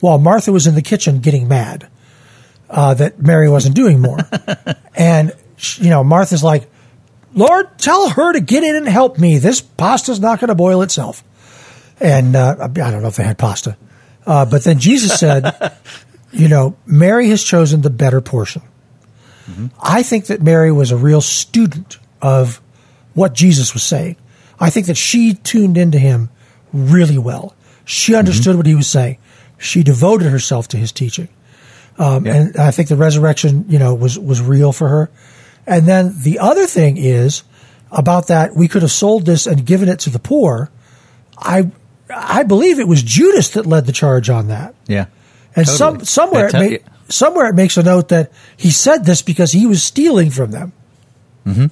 while 0.00 0.18
Martha 0.18 0.52
was 0.52 0.66
in 0.66 0.74
the 0.74 0.82
kitchen 0.82 1.20
getting 1.20 1.48
mad 1.48 1.88
uh, 2.68 2.94
that 2.94 3.20
Mary 3.20 3.48
wasn't 3.48 3.74
doing 3.74 4.00
more. 4.00 4.18
and 4.94 5.32
you 5.76 5.90
know, 5.90 6.02
Martha's 6.02 6.42
like, 6.42 6.68
Lord, 7.34 7.78
tell 7.78 8.10
her 8.10 8.32
to 8.32 8.40
get 8.40 8.62
in 8.62 8.76
and 8.76 8.88
help 8.88 9.18
me. 9.18 9.38
This 9.38 9.60
pasta's 9.60 10.20
not 10.20 10.40
going 10.40 10.48
to 10.48 10.54
boil 10.54 10.82
itself. 10.82 11.24
And 12.00 12.36
uh, 12.36 12.56
I 12.60 12.68
don't 12.68 13.02
know 13.02 13.08
if 13.08 13.16
they 13.16 13.24
had 13.24 13.38
pasta. 13.38 13.76
Uh, 14.26 14.44
but 14.44 14.64
then 14.64 14.78
Jesus 14.78 15.18
said, 15.18 15.72
you 16.32 16.48
know, 16.48 16.76
Mary 16.86 17.28
has 17.28 17.42
chosen 17.42 17.80
the 17.80 17.90
better 17.90 18.20
portion. 18.20 18.62
Mm-hmm. 19.46 19.66
I 19.80 20.02
think 20.02 20.26
that 20.26 20.42
Mary 20.42 20.72
was 20.72 20.90
a 20.90 20.96
real 20.96 21.20
student 21.20 21.98
of 22.20 22.60
what 23.14 23.34
Jesus 23.34 23.74
was 23.74 23.82
saying. 23.82 24.16
I 24.60 24.70
think 24.70 24.86
that 24.86 24.96
she 24.96 25.34
tuned 25.34 25.76
into 25.76 25.98
him 25.98 26.30
really 26.72 27.18
well. 27.18 27.54
She 27.84 28.14
understood 28.14 28.52
mm-hmm. 28.52 28.58
what 28.58 28.66
he 28.66 28.74
was 28.74 28.86
saying. 28.86 29.18
She 29.58 29.82
devoted 29.82 30.28
herself 30.28 30.68
to 30.68 30.76
his 30.76 30.92
teaching. 30.92 31.28
Um, 31.98 32.26
yeah. 32.26 32.34
And 32.34 32.56
I 32.56 32.70
think 32.70 32.88
the 32.88 32.96
resurrection, 32.96 33.66
you 33.68 33.78
know, 33.78 33.94
was, 33.94 34.18
was 34.18 34.40
real 34.40 34.72
for 34.72 34.88
her. 34.88 35.10
And 35.66 35.86
then 35.86 36.14
the 36.22 36.38
other 36.38 36.66
thing 36.66 36.96
is 36.96 37.44
about 37.90 38.28
that 38.28 38.56
we 38.56 38.68
could 38.68 38.82
have 38.82 38.90
sold 38.90 39.26
this 39.26 39.46
and 39.46 39.64
given 39.64 39.88
it 39.88 40.00
to 40.00 40.10
the 40.10 40.18
poor. 40.18 40.70
I 41.38 41.70
I 42.14 42.42
believe 42.42 42.78
it 42.78 42.88
was 42.88 43.02
Judas 43.02 43.50
that 43.50 43.66
led 43.66 43.86
the 43.86 43.92
charge 43.92 44.28
on 44.28 44.48
that. 44.48 44.74
Yeah. 44.86 45.06
And 45.54 45.66
totally. 45.66 45.76
some 45.76 46.04
somewhere 46.04 46.50
it 46.52 46.84
ma- 46.84 46.92
somewhere 47.08 47.46
it 47.48 47.54
makes 47.54 47.76
a 47.76 47.82
note 47.82 48.08
that 48.08 48.32
he 48.56 48.70
said 48.70 49.04
this 49.04 49.22
because 49.22 49.52
he 49.52 49.66
was 49.66 49.82
stealing 49.82 50.30
from 50.30 50.50
them. 50.50 50.72
Mm-hmm. 51.46 51.66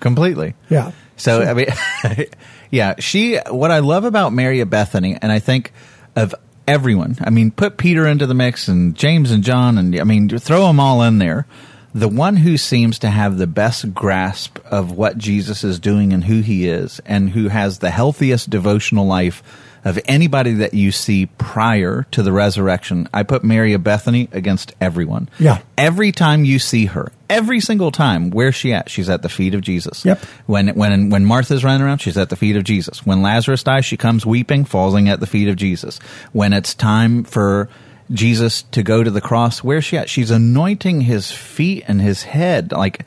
Completely. 0.00 0.54
Yeah. 0.68 0.92
So, 1.16 1.42
I 1.42 1.52
mean, 1.52 1.66
yeah, 2.70 2.94
she, 2.98 3.36
what 3.48 3.70
I 3.70 3.80
love 3.80 4.04
about 4.04 4.32
Mary 4.32 4.60
of 4.60 4.70
Bethany, 4.70 5.18
and 5.20 5.30
I 5.30 5.38
think 5.38 5.72
of 6.16 6.34
everyone, 6.66 7.18
I 7.20 7.28
mean, 7.28 7.50
put 7.50 7.76
Peter 7.76 8.06
into 8.06 8.26
the 8.26 8.34
mix 8.34 8.68
and 8.68 8.96
James 8.96 9.30
and 9.30 9.44
John, 9.44 9.76
and 9.76 9.98
I 10.00 10.04
mean, 10.04 10.30
throw 10.30 10.66
them 10.66 10.80
all 10.80 11.02
in 11.02 11.18
there. 11.18 11.46
The 11.94 12.08
one 12.08 12.36
who 12.36 12.56
seems 12.56 12.98
to 13.00 13.10
have 13.10 13.36
the 13.36 13.46
best 13.46 13.94
grasp 13.94 14.58
of 14.66 14.92
what 14.92 15.18
Jesus 15.18 15.64
is 15.64 15.80
doing 15.80 16.12
and 16.12 16.24
who 16.24 16.40
he 16.40 16.68
is, 16.68 17.00
and 17.04 17.30
who 17.30 17.48
has 17.48 17.78
the 17.78 17.90
healthiest 17.90 18.48
devotional 18.48 19.06
life 19.06 19.42
of 19.84 19.98
anybody 20.04 20.52
that 20.54 20.74
you 20.74 20.92
see 20.92 21.26
prior 21.26 22.06
to 22.10 22.22
the 22.22 22.32
resurrection. 22.32 23.08
I 23.12 23.22
put 23.22 23.44
Mary 23.44 23.72
of 23.72 23.82
Bethany 23.82 24.28
against 24.32 24.74
everyone. 24.80 25.28
Yeah. 25.38 25.62
Every 25.78 26.12
time 26.12 26.44
you 26.44 26.58
see 26.58 26.86
her, 26.86 27.10
every 27.28 27.60
single 27.60 27.90
time, 27.90 28.30
where's 28.30 28.54
she 28.54 28.72
at? 28.72 28.90
She's 28.90 29.08
at 29.08 29.22
the 29.22 29.28
feet 29.28 29.54
of 29.54 29.62
Jesus. 29.62 30.04
Yep. 30.04 30.22
When 30.46 30.68
when 30.68 31.10
when 31.10 31.24
Martha's 31.24 31.64
running 31.64 31.82
around, 31.82 31.98
she's 31.98 32.18
at 32.18 32.28
the 32.28 32.36
feet 32.36 32.56
of 32.56 32.64
Jesus. 32.64 33.06
When 33.06 33.22
Lazarus 33.22 33.62
dies, 33.62 33.84
she 33.84 33.96
comes 33.96 34.26
weeping, 34.26 34.64
falling 34.64 35.08
at 35.08 35.20
the 35.20 35.26
feet 35.26 35.48
of 35.48 35.56
Jesus. 35.56 35.98
When 36.32 36.52
it's 36.52 36.74
time 36.74 37.24
for 37.24 37.68
Jesus 38.12 38.62
to 38.62 38.82
go 38.82 39.02
to 39.02 39.10
the 39.10 39.20
cross, 39.20 39.62
where's 39.62 39.84
she 39.84 39.96
at? 39.96 40.08
She's 40.08 40.30
anointing 40.30 41.02
his 41.02 41.30
feet 41.30 41.84
and 41.86 42.00
his 42.00 42.24
head. 42.24 42.72
Like 42.72 43.04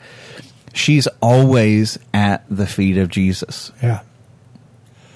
she's 0.72 1.06
always 1.20 1.98
at 2.12 2.44
the 2.48 2.66
feet 2.66 2.96
of 2.96 3.08
Jesus. 3.08 3.72
Yeah. 3.82 4.00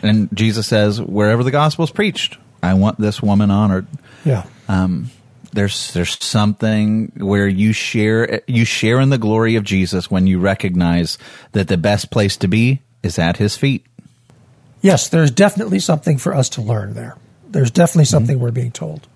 And 0.03 0.29
Jesus 0.33 0.67
says, 0.67 1.01
wherever 1.01 1.43
the 1.43 1.51
gospel 1.51 1.85
is 1.85 1.91
preached, 1.91 2.39
I 2.63 2.75
want 2.75 2.99
this 2.99 3.23
woman 3.23 3.51
honored. 3.51 3.87
Yeah. 4.25 4.45
Um, 4.69 5.11
there's 5.53 5.93
there's 5.95 6.23
something 6.23 7.11
where 7.17 7.49
you 7.49 7.73
share 7.73 8.43
you 8.47 8.65
share 8.65 9.01
in 9.01 9.09
the 9.09 9.19
glory 9.19 9.57
of 9.57 9.65
Jesus 9.65 10.11
when 10.11 10.27
you 10.27 10.39
recognize 10.39 11.17
that 11.53 11.69
the 11.69 11.79
best 11.79 12.11
place 12.11 12.37
to 12.39 12.49
be 12.49 12.83
is 13.03 13.19
at 13.19 13.39
his 13.39 13.57
feet. 13.57 13.87
Yes, 14.83 15.09
there's 15.09 15.31
definitely 15.31 15.81
something 15.81 16.19
for 16.19 16.35
us 16.35 16.49
to 16.51 16.63
learn 16.63 16.95
there. 16.95 17.17
There's 17.49 17.71
definitely 17.71 18.05
something 18.05 18.37
mm-hmm. 18.37 18.45
we're 18.45 18.51
being 18.51 18.71
told. 18.71 19.08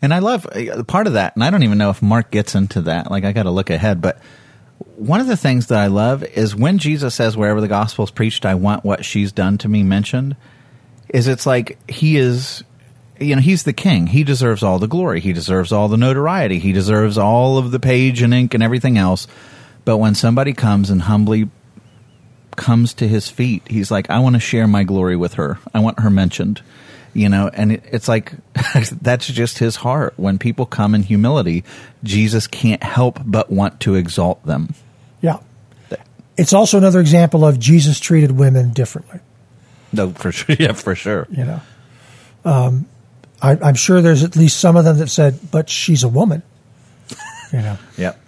And 0.00 0.14
I 0.14 0.20
love 0.20 0.46
uh, 0.46 0.84
part 0.84 1.06
of 1.06 1.14
that, 1.14 1.34
and 1.34 1.42
I 1.42 1.50
don't 1.50 1.64
even 1.64 1.78
know 1.78 1.90
if 1.90 2.02
Mark 2.02 2.30
gets 2.30 2.54
into 2.54 2.82
that. 2.82 3.10
Like 3.10 3.24
I 3.24 3.32
got 3.32 3.44
to 3.44 3.50
look 3.50 3.70
ahead, 3.70 4.00
but 4.00 4.20
one 4.96 5.20
of 5.20 5.26
the 5.26 5.36
things 5.36 5.68
that 5.68 5.78
I 5.78 5.88
love 5.88 6.22
is 6.22 6.54
when 6.54 6.78
Jesus 6.78 7.14
says, 7.14 7.36
"Wherever 7.36 7.60
the 7.60 7.68
gospel 7.68 8.04
is 8.04 8.10
preached, 8.10 8.46
I 8.46 8.54
want 8.54 8.84
what 8.84 9.04
she's 9.04 9.32
done 9.32 9.58
to 9.58 9.68
me 9.68 9.82
mentioned." 9.82 10.36
Is 11.08 11.26
it's 11.26 11.46
like 11.46 11.78
he 11.90 12.16
is 12.16 12.62
you 13.20 13.34
know, 13.34 13.42
he's 13.42 13.64
the 13.64 13.72
king. 13.72 14.06
He 14.06 14.24
deserves 14.24 14.62
all 14.62 14.78
the 14.78 14.86
glory. 14.86 15.20
He 15.20 15.32
deserves 15.32 15.72
all 15.72 15.88
the 15.88 15.96
notoriety. 15.96 16.58
He 16.58 16.72
deserves 16.72 17.18
all 17.18 17.58
of 17.58 17.70
the 17.70 17.80
page 17.80 18.22
and 18.22 18.32
ink 18.32 18.54
and 18.54 18.62
everything 18.62 18.96
else. 18.96 19.26
But 19.84 19.98
when 19.98 20.14
somebody 20.14 20.52
comes 20.52 20.90
and 20.90 21.02
humbly 21.02 21.50
comes 22.56 22.94
to 22.94 23.08
his 23.08 23.28
feet, 23.28 23.62
he's 23.68 23.90
like, 23.90 24.10
I 24.10 24.18
want 24.20 24.34
to 24.36 24.40
share 24.40 24.68
my 24.68 24.84
glory 24.84 25.16
with 25.16 25.34
her. 25.34 25.58
I 25.74 25.80
want 25.80 26.00
her 26.00 26.10
mentioned. 26.10 26.62
You 27.18 27.28
know, 27.28 27.50
and 27.52 27.72
it, 27.72 27.82
it's 27.90 28.06
like 28.06 28.32
that's 29.02 29.26
just 29.26 29.58
his 29.58 29.74
heart. 29.74 30.14
When 30.16 30.38
people 30.38 30.66
come 30.66 30.94
in 30.94 31.02
humility, 31.02 31.64
Jesus 32.04 32.46
can't 32.46 32.80
help 32.80 33.18
but 33.24 33.50
want 33.50 33.80
to 33.80 33.96
exalt 33.96 34.46
them. 34.46 34.72
Yeah. 35.20 35.38
It's 36.36 36.52
also 36.52 36.78
another 36.78 37.00
example 37.00 37.44
of 37.44 37.58
Jesus 37.58 37.98
treated 37.98 38.30
women 38.30 38.70
differently. 38.70 39.18
No, 39.92 40.10
for 40.10 40.30
sure. 40.30 40.54
Yeah, 40.60 40.74
for 40.74 40.94
sure. 40.94 41.26
You 41.28 41.44
know, 41.44 41.60
um, 42.44 42.86
I, 43.42 43.68
am 43.68 43.74
sure 43.74 44.00
there's 44.00 44.22
at 44.22 44.36
least 44.36 44.60
some 44.60 44.76
of 44.76 44.84
them 44.84 44.98
that 44.98 45.08
said, 45.08 45.40
"But 45.50 45.68
she's 45.68 46.04
a 46.04 46.08
woman." 46.08 46.42
You 47.50 47.60
know. 47.60 47.78
yep. 47.96 48.20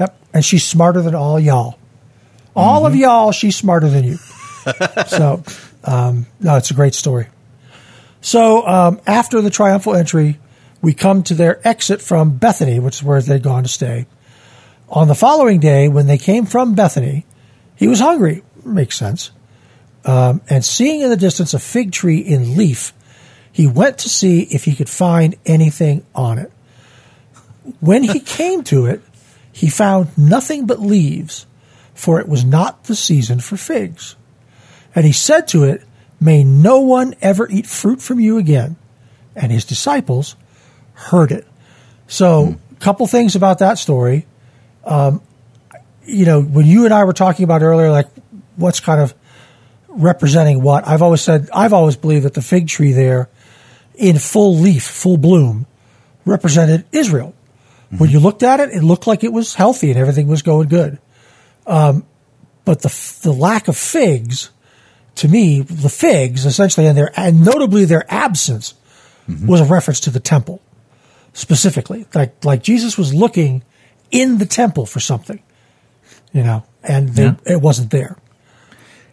Yep. 0.00 0.18
And 0.32 0.42
she's 0.42 0.64
smarter 0.64 1.02
than 1.02 1.14
all 1.14 1.38
y'all. 1.38 1.78
All 2.56 2.78
mm-hmm. 2.78 2.86
of 2.86 2.96
y'all, 2.96 3.30
she's 3.30 3.54
smarter 3.54 3.90
than 3.90 4.04
you. 4.04 4.16
so, 5.06 5.44
um, 5.84 6.24
no, 6.40 6.56
it's 6.56 6.70
a 6.70 6.74
great 6.74 6.94
story. 6.94 7.26
So 8.22 8.66
um, 8.66 9.00
after 9.06 9.40
the 9.40 9.50
triumphal 9.50 9.94
entry, 9.94 10.38
we 10.80 10.94
come 10.94 11.22
to 11.24 11.34
their 11.34 11.66
exit 11.66 12.00
from 12.00 12.38
Bethany, 12.38 12.78
which 12.78 12.96
is 12.96 13.02
where 13.02 13.20
they'd 13.20 13.42
gone 13.42 13.64
to 13.64 13.68
stay. 13.68 14.06
On 14.88 15.08
the 15.08 15.14
following 15.14 15.60
day, 15.60 15.88
when 15.88 16.06
they 16.06 16.18
came 16.18 16.46
from 16.46 16.74
Bethany, 16.74 17.26
he 17.76 17.88
was 17.88 17.98
hungry. 17.98 18.42
Makes 18.64 18.96
sense. 18.96 19.32
Um, 20.04 20.40
and 20.48 20.64
seeing 20.64 21.00
in 21.00 21.10
the 21.10 21.16
distance 21.16 21.52
a 21.52 21.58
fig 21.58 21.92
tree 21.92 22.18
in 22.18 22.56
leaf, 22.56 22.92
he 23.50 23.66
went 23.66 23.98
to 23.98 24.08
see 24.08 24.42
if 24.42 24.64
he 24.64 24.74
could 24.74 24.88
find 24.88 25.34
anything 25.44 26.06
on 26.14 26.38
it. 26.38 26.50
When 27.80 28.04
he 28.04 28.20
came 28.20 28.62
to 28.64 28.86
it, 28.86 29.02
he 29.52 29.68
found 29.68 30.16
nothing 30.16 30.66
but 30.66 30.80
leaves, 30.80 31.46
for 31.92 32.20
it 32.20 32.28
was 32.28 32.44
not 32.44 32.84
the 32.84 32.96
season 32.96 33.40
for 33.40 33.56
figs. 33.56 34.16
And 34.94 35.04
he 35.04 35.12
said 35.12 35.48
to 35.48 35.64
it, 35.64 35.82
May 36.22 36.44
no 36.44 36.80
one 36.80 37.14
ever 37.20 37.48
eat 37.50 37.66
fruit 37.66 38.00
from 38.00 38.20
you 38.20 38.38
again. 38.38 38.76
And 39.34 39.50
his 39.50 39.64
disciples 39.64 40.36
heard 40.94 41.32
it. 41.32 41.46
So, 42.06 42.44
a 42.44 42.46
mm. 42.46 42.80
couple 42.80 43.06
things 43.08 43.34
about 43.34 43.58
that 43.58 43.78
story. 43.78 44.26
Um, 44.84 45.20
you 46.04 46.24
know, 46.24 46.40
when 46.40 46.66
you 46.66 46.84
and 46.84 46.94
I 46.94 47.04
were 47.04 47.12
talking 47.12 47.42
about 47.44 47.62
earlier, 47.62 47.90
like 47.90 48.06
what's 48.54 48.78
kind 48.78 49.00
of 49.00 49.14
representing 49.88 50.62
what, 50.62 50.86
I've 50.86 51.02
always 51.02 51.22
said, 51.22 51.48
I've 51.52 51.72
always 51.72 51.96
believed 51.96 52.24
that 52.24 52.34
the 52.34 52.42
fig 52.42 52.68
tree 52.68 52.92
there 52.92 53.28
in 53.94 54.18
full 54.18 54.56
leaf, 54.56 54.84
full 54.84 55.16
bloom, 55.16 55.66
represented 56.24 56.84
Israel. 56.92 57.34
Mm-hmm. 57.86 57.98
When 57.98 58.10
you 58.10 58.20
looked 58.20 58.44
at 58.44 58.60
it, 58.60 58.70
it 58.70 58.82
looked 58.82 59.08
like 59.08 59.24
it 59.24 59.32
was 59.32 59.54
healthy 59.54 59.90
and 59.90 59.98
everything 59.98 60.28
was 60.28 60.42
going 60.42 60.68
good. 60.68 60.98
Um, 61.66 62.06
but 62.64 62.82
the 62.82 63.18
the 63.22 63.32
lack 63.32 63.66
of 63.66 63.76
figs, 63.76 64.50
to 65.16 65.28
me, 65.28 65.60
the 65.60 65.88
figs 65.88 66.46
essentially, 66.46 66.86
and 66.86 66.96
their 66.96 67.12
and 67.18 67.44
notably 67.44 67.84
their 67.84 68.04
absence, 68.12 68.74
mm-hmm. 69.28 69.46
was 69.46 69.60
a 69.60 69.64
reference 69.64 70.00
to 70.00 70.10
the 70.10 70.20
temple, 70.20 70.60
specifically. 71.32 72.06
Like 72.14 72.44
like 72.44 72.62
Jesus 72.62 72.96
was 72.96 73.12
looking 73.12 73.62
in 74.10 74.38
the 74.38 74.46
temple 74.46 74.86
for 74.86 75.00
something, 75.00 75.42
you 76.32 76.42
know, 76.42 76.64
and 76.82 77.10
they, 77.10 77.24
yeah. 77.24 77.34
it 77.46 77.60
wasn't 77.60 77.90
there. 77.90 78.16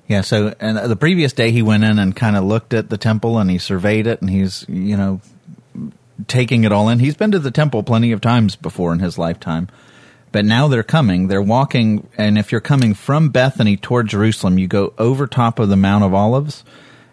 Yeah. 0.08 0.22
So, 0.22 0.56
and 0.60 0.78
the 0.78 0.96
previous 0.96 1.34
day 1.34 1.52
he 1.52 1.62
went 1.62 1.84
in 1.84 2.00
and 2.00 2.16
kind 2.16 2.36
of 2.36 2.44
looked 2.44 2.74
at 2.74 2.90
the 2.90 2.98
temple 2.98 3.38
and 3.38 3.50
he 3.50 3.60
surveyed 3.60 4.08
it 4.08 4.22
and 4.22 4.30
he's, 4.30 4.66
you 4.68 4.98
know, 4.98 5.22
taking 6.28 6.64
it 6.64 6.72
all 6.72 6.90
in. 6.90 7.00
He's 7.00 7.16
been 7.16 7.32
to 7.32 7.40
the 7.40 7.52
temple 7.52 7.84
plenty 7.84 8.12
of 8.12 8.20
times 8.20 8.56
before 8.56 8.92
in 8.92 9.00
his 9.00 9.18
lifetime. 9.18 9.70
But 10.32 10.46
now 10.46 10.68
they're 10.68 10.84
coming. 10.84 11.28
They're 11.28 11.42
walking, 11.42 12.08
and 12.18 12.38
if 12.38 12.52
you're 12.52 12.62
coming 12.62 12.94
from 12.94 13.30
Bethany 13.30 13.78
toward 13.78 14.08
Jerusalem, 14.08 14.60
you 14.60 14.68
go 14.68 14.94
over 14.98 15.26
top 15.26 15.60
of 15.60 15.70
the 15.70 15.76
Mount 15.76 16.04
of 16.04 16.14
Olives, 16.14 16.64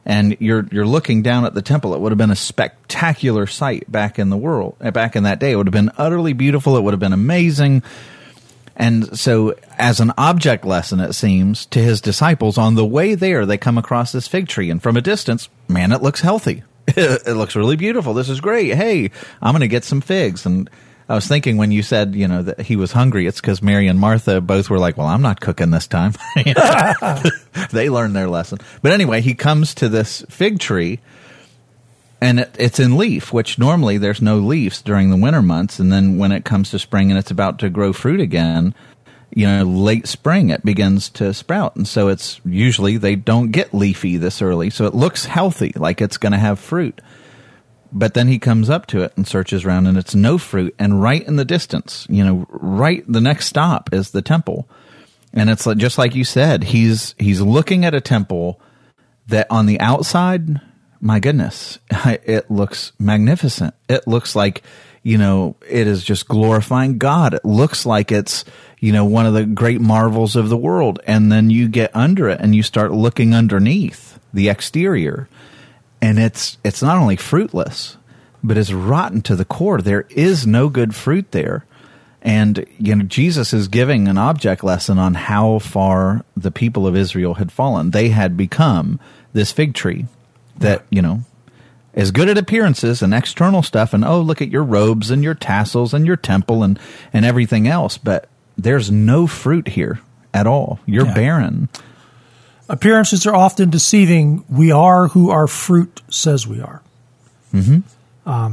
and 0.04 0.36
you're 0.38 0.66
you're 0.70 0.86
looking 0.86 1.22
down 1.22 1.44
at 1.44 1.54
the 1.54 1.62
temple. 1.62 1.94
It 1.94 2.00
would 2.00 2.12
have 2.12 2.18
been 2.18 2.30
a 2.30 2.36
spectacular 2.36 3.46
sight 3.46 3.90
back 3.90 4.18
in 4.18 4.28
the 4.28 4.36
world, 4.36 4.76
eh, 4.80 4.90
back 4.90 5.16
in 5.16 5.22
that 5.22 5.40
day. 5.40 5.52
It 5.52 5.56
would 5.56 5.66
have 5.66 5.72
been 5.72 5.90
utterly 5.96 6.34
beautiful. 6.34 6.76
It 6.76 6.82
would 6.82 6.92
have 6.92 7.00
been 7.00 7.14
amazing. 7.14 7.82
And 8.78 9.18
so, 9.18 9.54
as 9.78 10.00
an 10.00 10.12
object 10.18 10.66
lesson, 10.66 11.00
it 11.00 11.14
seems 11.14 11.64
to 11.66 11.80
his 11.80 12.02
disciples, 12.02 12.58
on 12.58 12.74
the 12.74 12.84
way 12.84 13.14
there, 13.14 13.46
they 13.46 13.56
come 13.56 13.78
across 13.78 14.12
this 14.12 14.28
fig 14.28 14.48
tree, 14.48 14.70
and 14.70 14.82
from 14.82 14.98
a 14.98 15.00
distance, 15.00 15.48
man, 15.66 15.92
it 15.92 16.02
looks 16.02 16.20
healthy. 16.20 16.62
it 16.88 17.36
looks 17.36 17.56
really 17.56 17.76
beautiful. 17.76 18.12
This 18.12 18.28
is 18.28 18.40
great. 18.40 18.74
Hey, 18.74 19.10
I'm 19.40 19.52
going 19.52 19.60
to 19.60 19.68
get 19.68 19.82
some 19.82 20.02
figs. 20.02 20.44
And 20.46 20.70
I 21.08 21.14
was 21.14 21.26
thinking 21.28 21.56
when 21.56 21.70
you 21.70 21.82
said, 21.82 22.14
you 22.16 22.26
know, 22.26 22.42
that 22.42 22.60
he 22.60 22.74
was 22.74 22.90
hungry, 22.92 23.26
it's 23.26 23.40
because 23.40 23.62
Mary 23.62 23.86
and 23.86 23.98
Martha 23.98 24.40
both 24.40 24.68
were 24.68 24.78
like, 24.78 24.96
well, 24.96 25.06
I'm 25.06 25.22
not 25.22 25.40
cooking 25.40 25.70
this 25.70 25.86
time. 25.86 26.14
they 27.70 27.88
learned 27.88 28.16
their 28.16 28.28
lesson. 28.28 28.58
But 28.82 28.92
anyway, 28.92 29.20
he 29.20 29.34
comes 29.34 29.74
to 29.76 29.88
this 29.88 30.24
fig 30.28 30.58
tree 30.58 31.00
and 32.20 32.40
it, 32.40 32.54
it's 32.58 32.80
in 32.80 32.96
leaf, 32.96 33.32
which 33.32 33.58
normally 33.58 33.98
there's 33.98 34.22
no 34.22 34.38
leaves 34.38 34.82
during 34.82 35.10
the 35.10 35.16
winter 35.16 35.42
months, 35.42 35.78
and 35.78 35.92
then 35.92 36.18
when 36.18 36.32
it 36.32 36.44
comes 36.44 36.70
to 36.70 36.78
spring 36.78 37.10
and 37.10 37.18
it's 37.18 37.30
about 37.30 37.58
to 37.58 37.70
grow 37.70 37.92
fruit 37.92 38.20
again, 38.20 38.74
you 39.34 39.46
know, 39.46 39.64
late 39.64 40.06
spring 40.06 40.50
it 40.50 40.64
begins 40.64 41.08
to 41.10 41.34
sprout, 41.34 41.76
and 41.76 41.86
so 41.86 42.08
it's 42.08 42.40
usually 42.44 42.96
they 42.96 43.16
don't 43.16 43.50
get 43.50 43.74
leafy 43.74 44.16
this 44.16 44.40
early, 44.40 44.70
so 44.70 44.86
it 44.86 44.94
looks 44.94 45.26
healthy, 45.26 45.72
like 45.76 46.00
it's 46.00 46.16
going 46.16 46.32
to 46.32 46.38
have 46.38 46.58
fruit. 46.58 47.00
But 47.92 48.14
then 48.14 48.28
he 48.28 48.38
comes 48.38 48.68
up 48.68 48.86
to 48.88 49.02
it 49.02 49.12
and 49.16 49.26
searches 49.26 49.64
around, 49.64 49.86
and 49.86 49.96
it's 49.96 50.14
no 50.14 50.38
fruit. 50.38 50.74
And 50.78 51.00
right 51.00 51.26
in 51.26 51.36
the 51.36 51.44
distance, 51.44 52.06
you 52.10 52.24
know, 52.24 52.46
right 52.50 53.04
the 53.06 53.20
next 53.20 53.46
stop 53.46 53.92
is 53.92 54.10
the 54.10 54.22
temple, 54.22 54.68
and 55.32 55.50
it's 55.50 55.66
like, 55.66 55.78
just 55.78 55.98
like 55.98 56.14
you 56.14 56.24
said, 56.24 56.64
he's 56.64 57.14
he's 57.18 57.40
looking 57.40 57.84
at 57.84 57.94
a 57.94 58.00
temple 58.00 58.60
that 59.28 59.46
on 59.50 59.66
the 59.66 59.80
outside 59.80 60.60
my 61.00 61.20
goodness, 61.20 61.78
it 61.90 62.50
looks 62.50 62.92
magnificent. 62.98 63.74
It 63.88 64.06
looks 64.06 64.34
like, 64.34 64.62
you 65.02 65.18
know, 65.18 65.56
it 65.68 65.86
is 65.86 66.02
just 66.02 66.28
glorifying 66.28 66.98
God. 66.98 67.34
It 67.34 67.44
looks 67.44 67.86
like 67.86 68.10
it's, 68.10 68.44
you 68.80 68.92
know, 68.92 69.04
one 69.04 69.26
of 69.26 69.34
the 69.34 69.44
great 69.44 69.80
marvels 69.80 70.36
of 70.36 70.48
the 70.48 70.56
world. 70.56 71.00
And 71.06 71.30
then 71.30 71.50
you 71.50 71.68
get 71.68 71.94
under 71.94 72.28
it 72.28 72.40
and 72.40 72.54
you 72.54 72.62
start 72.62 72.92
looking 72.92 73.34
underneath 73.34 74.18
the 74.32 74.48
exterior 74.48 75.28
and 76.02 76.18
it's, 76.18 76.58
it's 76.64 76.82
not 76.82 76.96
only 76.98 77.16
fruitless, 77.16 77.96
but 78.42 78.56
it's 78.56 78.72
rotten 78.72 79.22
to 79.22 79.36
the 79.36 79.44
core. 79.44 79.80
There 79.80 80.06
is 80.10 80.46
no 80.46 80.68
good 80.68 80.94
fruit 80.94 81.32
there. 81.32 81.64
And 82.22 82.66
you 82.78 82.94
know, 82.96 83.04
Jesus 83.04 83.52
is 83.52 83.68
giving 83.68 84.08
an 84.08 84.18
object 84.18 84.64
lesson 84.64 84.98
on 84.98 85.14
how 85.14 85.58
far 85.60 86.24
the 86.36 86.50
people 86.50 86.86
of 86.86 86.96
Israel 86.96 87.34
had 87.34 87.52
fallen. 87.52 87.90
They 87.90 88.08
had 88.08 88.36
become 88.36 88.98
this 89.32 89.52
fig 89.52 89.74
tree 89.74 90.06
that, 90.58 90.84
you 90.90 91.02
know, 91.02 91.20
is 91.94 92.10
good 92.10 92.28
at 92.28 92.36
appearances 92.38 93.00
and 93.00 93.14
external 93.14 93.62
stuff 93.62 93.94
and 93.94 94.04
oh 94.04 94.20
look 94.20 94.42
at 94.42 94.50
your 94.50 94.64
robes 94.64 95.10
and 95.10 95.22
your 95.22 95.34
tassels 95.34 95.94
and 95.94 96.06
your 96.06 96.16
temple 96.16 96.62
and, 96.62 96.78
and 97.12 97.24
everything 97.24 97.66
else, 97.68 97.96
but 97.96 98.28
there's 98.58 98.90
no 98.90 99.26
fruit 99.26 99.68
here 99.68 100.00
at 100.34 100.46
all. 100.46 100.80
You're 100.84 101.06
Yeah. 101.06 101.14
barren. 101.14 101.68
Appearances 102.68 103.26
are 103.26 103.34
often 103.34 103.70
deceiving. 103.70 104.44
We 104.48 104.72
are 104.72 105.08
who 105.08 105.30
our 105.30 105.46
fruit 105.46 106.02
says 106.08 106.46
we 106.46 106.60
are. 106.60 106.82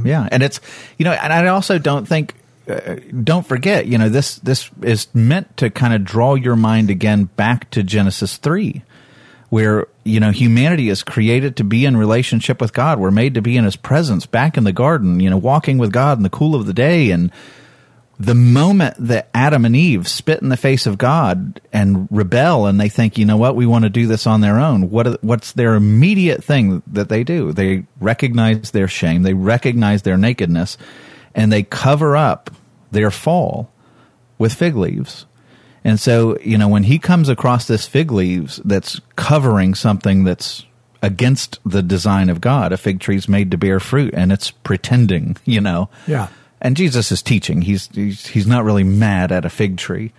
Yeah, 0.06 0.28
and 0.30 0.42
it's 0.42 0.60
you 0.98 1.04
know, 1.04 1.12
and 1.12 1.32
I 1.32 1.46
also 1.48 1.78
don't 1.78 2.06
think 2.06 2.34
uh, 2.68 2.96
don't 3.22 3.46
forget, 3.46 3.86
you 3.86 3.98
know, 3.98 4.08
this 4.08 4.36
this 4.36 4.70
is 4.82 5.12
meant 5.14 5.56
to 5.58 5.68
kind 5.68 5.94
of 5.94 6.04
draw 6.04 6.34
your 6.34 6.56
mind 6.56 6.90
again 6.90 7.24
back 7.24 7.70
to 7.70 7.82
Genesis 7.82 8.36
3 8.36 8.82
where 9.54 9.86
you 10.02 10.18
know 10.18 10.32
humanity 10.32 10.88
is 10.88 11.04
created 11.04 11.54
to 11.54 11.62
be 11.62 11.84
in 11.84 11.96
relationship 11.96 12.60
with 12.60 12.72
God. 12.72 12.98
We're 12.98 13.12
made 13.12 13.34
to 13.34 13.42
be 13.42 13.56
in 13.56 13.62
his 13.64 13.76
presence 13.76 14.26
back 14.26 14.56
in 14.56 14.64
the 14.64 14.72
garden, 14.72 15.20
you 15.20 15.30
know, 15.30 15.36
walking 15.36 15.78
with 15.78 15.92
God 15.92 16.18
in 16.18 16.24
the 16.24 16.28
cool 16.28 16.56
of 16.56 16.66
the 16.66 16.72
day 16.72 17.12
and 17.12 17.30
the 18.18 18.34
moment 18.34 18.96
that 18.98 19.28
Adam 19.34 19.64
and 19.64 19.74
Eve 19.74 20.06
spit 20.06 20.40
in 20.40 20.48
the 20.48 20.56
face 20.56 20.86
of 20.86 20.98
God 20.98 21.60
and 21.72 22.06
rebel 22.10 22.66
and 22.66 22.80
they 22.80 22.88
think, 22.88 23.18
you 23.18 23.24
know 23.24 23.36
what, 23.36 23.56
we 23.56 23.66
want 23.66 23.84
to 23.84 23.90
do 23.90 24.06
this 24.06 24.26
on 24.26 24.40
their 24.40 24.60
own. 24.60 24.90
What 24.90 25.22
what's 25.22 25.52
their 25.52 25.74
immediate 25.74 26.44
thing 26.44 26.82
that 26.86 27.08
they 27.08 27.24
do? 27.24 27.52
They 27.52 27.84
recognize 28.00 28.70
their 28.70 28.88
shame, 28.88 29.22
they 29.22 29.34
recognize 29.34 30.02
their 30.02 30.16
nakedness, 30.16 30.78
and 31.34 31.52
they 31.52 31.64
cover 31.64 32.16
up 32.16 32.50
their 32.92 33.10
fall 33.10 33.70
with 34.38 34.54
fig 34.54 34.76
leaves. 34.76 35.26
And 35.82 36.00
so, 36.00 36.38
you 36.38 36.56
know, 36.56 36.68
when 36.68 36.84
he 36.84 36.98
comes 36.98 37.28
across 37.28 37.66
this 37.66 37.86
fig 37.86 38.10
leaves 38.10 38.56
that's 38.64 39.00
covering 39.16 39.74
something 39.74 40.24
that's 40.24 40.64
against 41.02 41.58
the 41.66 41.82
design 41.82 42.30
of 42.30 42.40
God, 42.40 42.72
a 42.72 42.78
fig 42.78 43.00
tree's 43.00 43.28
made 43.28 43.50
to 43.50 43.58
bear 43.58 43.78
fruit 43.80 44.14
and 44.14 44.32
it's 44.32 44.50
pretending, 44.50 45.36
you 45.44 45.60
know. 45.60 45.90
Yeah. 46.06 46.28
And 46.64 46.76
Jesus 46.76 47.12
is 47.12 47.22
teaching. 47.22 47.60
He's, 47.62 47.88
he's 47.94 48.26
he's 48.26 48.46
not 48.46 48.64
really 48.64 48.84
mad 48.84 49.30
at 49.30 49.44
a 49.44 49.50
fig 49.50 49.76
tree. 49.76 50.12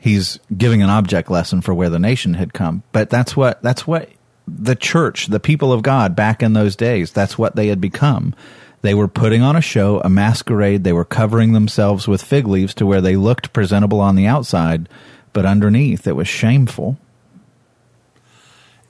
He's 0.00 0.40
giving 0.54 0.82
an 0.82 0.90
object 0.90 1.30
lesson 1.30 1.60
for 1.60 1.72
where 1.72 1.88
the 1.88 2.00
nation 2.00 2.34
had 2.34 2.52
come. 2.52 2.82
But 2.90 3.08
that's 3.08 3.36
what 3.36 3.62
that's 3.62 3.86
what 3.86 4.10
the 4.48 4.74
church, 4.74 5.28
the 5.28 5.38
people 5.38 5.72
of 5.72 5.82
God 5.82 6.16
back 6.16 6.42
in 6.42 6.52
those 6.52 6.74
days, 6.74 7.12
that's 7.12 7.38
what 7.38 7.54
they 7.54 7.68
had 7.68 7.80
become. 7.80 8.34
They 8.80 8.94
were 8.94 9.06
putting 9.06 9.42
on 9.42 9.54
a 9.54 9.60
show, 9.60 10.00
a 10.00 10.08
masquerade. 10.08 10.82
They 10.82 10.92
were 10.92 11.04
covering 11.04 11.52
themselves 11.52 12.08
with 12.08 12.22
fig 12.22 12.48
leaves 12.48 12.74
to 12.74 12.86
where 12.86 13.00
they 13.00 13.14
looked 13.14 13.52
presentable 13.52 14.00
on 14.00 14.16
the 14.16 14.26
outside, 14.26 14.88
but 15.32 15.46
underneath 15.46 16.08
it 16.08 16.16
was 16.16 16.26
shameful. 16.26 16.98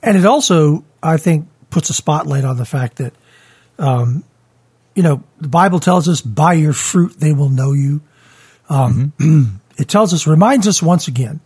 And 0.01 0.17
it 0.17 0.25
also, 0.25 0.83
I 1.03 1.17
think, 1.17 1.47
puts 1.69 1.91
a 1.91 1.93
spotlight 1.93 2.43
on 2.43 2.57
the 2.57 2.65
fact 2.65 2.97
that, 2.97 3.13
um, 3.77 4.23
you 4.95 5.03
know, 5.03 5.23
the 5.39 5.47
Bible 5.47 5.79
tells 5.79 6.07
us, 6.07 6.21
by 6.21 6.53
your 6.53 6.73
fruit 6.73 7.19
they 7.19 7.33
will 7.33 7.49
know 7.49 7.73
you. 7.73 8.01
Um, 8.69 9.13
it 9.77 9.87
tells 9.87 10.13
us, 10.13 10.27
reminds 10.27 10.67
us 10.67 10.81
once 10.81 11.07
again 11.07 11.41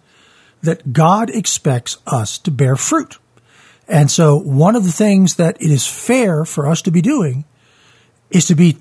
that 0.61 0.91
God 0.93 1.29
expects 1.29 1.97
us 2.05 2.37
to 2.39 2.51
bear 2.51 2.75
fruit. 2.75 3.17
And 3.87 4.11
so 4.11 4.35
one 4.37 4.75
of 4.75 4.83
the 4.83 4.91
things 4.91 5.35
that 5.35 5.61
it 5.61 5.71
is 5.71 5.87
fair 5.87 6.43
for 6.43 6.67
us 6.67 6.81
to 6.83 6.91
be 6.91 7.01
doing 7.01 7.45
is 8.29 8.45
to 8.47 8.55
be 8.55 8.77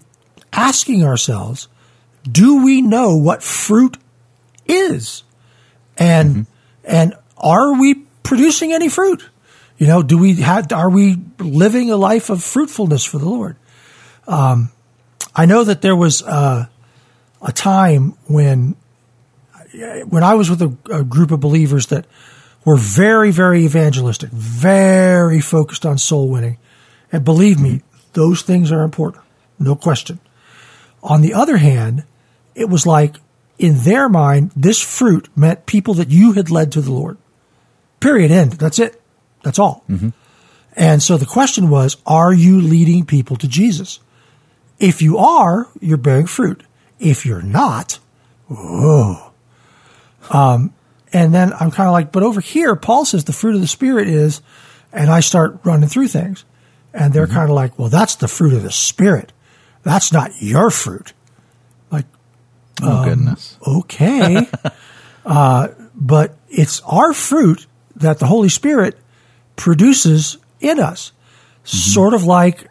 asking 0.53 1.05
ourselves, 1.05 1.69
do 2.31 2.65
we 2.65 2.83
know 2.83 3.17
what 3.17 3.43
fruit 3.43 3.99
is? 4.67 5.23
And, 5.97 6.47
and 6.83 7.15
are 7.37 7.79
we 7.79 7.95
producing 8.23 8.73
any 8.73 8.89
fruit? 8.89 9.29
You 9.79 9.87
know, 9.87 10.03
do 10.03 10.19
we 10.19 10.35
have, 10.37 10.73
are 10.73 10.91
we 10.91 11.19
living 11.39 11.91
a 11.91 11.97
life 11.97 12.31
of 12.31 12.43
fruitfulness 12.43 13.05
for 13.05 13.19
the 13.19 13.29
Lord? 13.29 13.57
Um, 14.27 14.71
I 15.35 15.47
know 15.47 15.65
that 15.65 15.83
there 15.83 15.97
was 15.97 16.23
uh, 16.23 16.67
a 17.43 17.53
time 17.53 18.17
when, 18.27 18.77
when 20.09 20.23
I 20.23 20.35
was 20.35 20.51
with 20.51 20.63
a, 20.63 20.77
a 20.93 21.05
group 21.05 21.31
of 21.31 21.41
believers 21.41 21.87
that 21.87 22.07
were 22.65 22.77
very, 22.77 23.31
very 23.31 23.65
evangelistic, 23.65 24.31
very 24.31 25.41
focused 25.41 25.87
on 25.87 25.99
soul 25.99 26.29
winning. 26.29 26.59
And 27.13 27.25
believe 27.25 27.61
me, 27.61 27.83
those 28.15 28.43
things 28.43 28.73
are 28.73 28.83
important. 28.83 29.23
No 29.59 29.77
question. 29.77 30.19
On 31.03 31.23
the 31.23 31.35
other 31.35 31.59
hand, 31.59 32.05
it 32.55 32.69
was 32.69 32.87
like 32.87 33.17
in 33.59 33.79
their 33.79 34.09
mind, 34.09 34.51
this 34.57 34.81
fruit 34.81 35.29
meant 35.37 35.67
people 35.67 35.95
that 35.95 36.11
you 36.11 36.33
had 36.33 36.51
led 36.51 36.73
to 36.73 36.81
the 36.81 36.93
Lord. 36.93 37.17
Period. 38.01 38.31
End. 38.31 38.53
That's 38.55 38.79
it. 38.79 39.01
That's 39.43 39.59
all. 39.59 39.85
And 40.77 41.03
so 41.03 41.17
the 41.17 41.27
question 41.27 41.71
was, 41.71 41.97
are 42.05 42.33
you 42.33 42.61
leading 42.61 43.07
people 43.07 43.37
to 43.37 43.49
Jesus? 43.49 44.01
If 44.79 45.01
you 45.03 45.19
are, 45.19 45.69
you're 45.81 45.97
bearing 45.97 46.27
fruit. 46.27 46.63
If 46.99 47.27
you're 47.27 47.43
not, 47.43 47.99
oh. 48.51 49.33
Um, 50.31 50.73
and 51.13 51.35
then 51.35 51.53
I'm 51.53 51.71
kind 51.71 51.89
of 51.89 51.93
like, 51.93 52.13
but 52.13 52.23
over 52.23 52.41
here, 52.41 52.75
Paul 52.77 53.05
says 53.05 53.25
the 53.25 53.33
fruit 53.33 53.55
of 53.55 53.61
the 53.61 53.67
Spirit 53.67 54.09
is, 54.09 54.43
and 54.93 55.11
I 55.11 55.21
start 55.21 55.61
running 55.65 55.89
through 55.89 56.09
things. 56.09 56.45
And 56.93 57.13
they're 57.13 57.27
kind 57.27 57.51
of 57.51 57.55
like, 57.55 57.79
well, 57.79 57.89
that's 57.91 58.17
the 58.17 58.29
fruit 58.29 58.55
of 58.55 58.63
the 58.63 58.73
Spirit. 58.73 59.33
That's 59.83 60.13
not 60.13 60.31
your 60.41 60.71
fruit. 60.71 61.13
Like, 61.91 62.07
Oh 62.83 63.05
goodness. 63.05 63.59
okay. 63.67 64.49
uh, 65.27 65.69
but 65.95 66.37
it's 66.49 66.81
our 66.81 67.13
fruit 67.13 67.67
that 67.97 68.19
the 68.19 68.27
Holy 68.27 68.49
Spirit 68.49 68.97
produces 69.57 70.39
in 70.61 70.81
us. 70.81 71.13
Sort 71.65 72.15
of 72.15 72.25
like, 72.25 72.69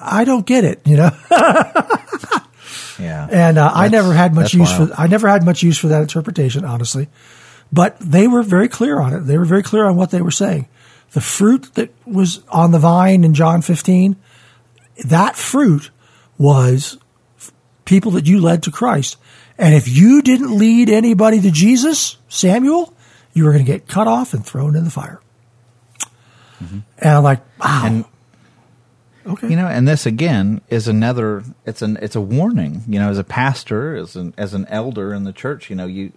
I 0.00 0.24
don't 0.24 0.44
get 0.46 0.64
it, 0.64 0.80
you 0.86 0.96
know? 0.96 1.10
Yeah. 3.00 3.28
And 3.30 3.58
uh, 3.58 3.70
I 3.72 3.86
never 3.88 4.12
had 4.12 4.34
much 4.34 4.54
use 4.54 4.68
wild. 4.76 4.88
for 4.90 5.00
I 5.00 5.06
never 5.06 5.28
had 5.28 5.44
much 5.44 5.62
use 5.62 5.78
for 5.78 5.86
that 5.86 6.02
interpretation, 6.02 6.64
honestly. 6.64 7.08
But 7.72 7.96
they 8.00 8.26
were 8.26 8.42
very 8.42 8.68
clear 8.68 9.00
on 9.00 9.14
it. 9.14 9.20
They 9.20 9.38
were 9.38 9.44
very 9.44 9.62
clear 9.62 9.84
on 9.84 9.94
what 9.94 10.10
they 10.10 10.20
were 10.20 10.32
saying. 10.32 10.66
The 11.12 11.20
fruit 11.20 11.72
that 11.74 11.92
was 12.04 12.42
on 12.48 12.72
the 12.72 12.80
vine 12.80 13.22
in 13.22 13.34
John 13.34 13.62
15, 13.62 14.16
that 15.04 15.36
fruit 15.36 15.90
was 16.38 16.98
people 17.84 18.10
that 18.12 18.26
you 18.26 18.40
led 18.40 18.64
to 18.64 18.72
Christ. 18.72 19.16
And 19.58 19.74
if 19.76 19.86
you 19.86 20.20
didn't 20.20 20.58
lead 20.58 20.90
anybody 20.90 21.40
to 21.40 21.52
Jesus, 21.52 22.16
Samuel, 22.28 22.92
you 23.32 23.44
were 23.44 23.52
going 23.52 23.64
to 23.64 23.70
get 23.72 23.86
cut 23.86 24.08
off 24.08 24.34
and 24.34 24.44
thrown 24.44 24.74
in 24.74 24.82
the 24.82 24.90
fire. 24.90 25.20
And 26.60 26.82
I'm 27.00 27.22
like, 27.22 27.42
wow. 27.60 27.82
And- 27.86 28.04
okay. 29.28 29.48
You 29.50 29.56
know, 29.56 29.66
and 29.66 29.86
this 29.86 30.06
again 30.06 30.60
is 30.68 30.88
another. 30.88 31.42
It's 31.66 31.82
an 31.82 31.98
it's 32.00 32.16
a 32.16 32.20
warning. 32.20 32.82
You 32.88 32.98
know, 32.98 33.10
as 33.10 33.18
a 33.18 33.24
pastor, 33.24 33.96
as 33.96 34.16
an 34.16 34.34
as 34.38 34.54
an 34.54 34.66
elder 34.66 35.12
in 35.14 35.24
the 35.24 35.32
church, 35.32 35.70
you 35.70 35.76
know, 35.76 35.86
you 35.86 36.12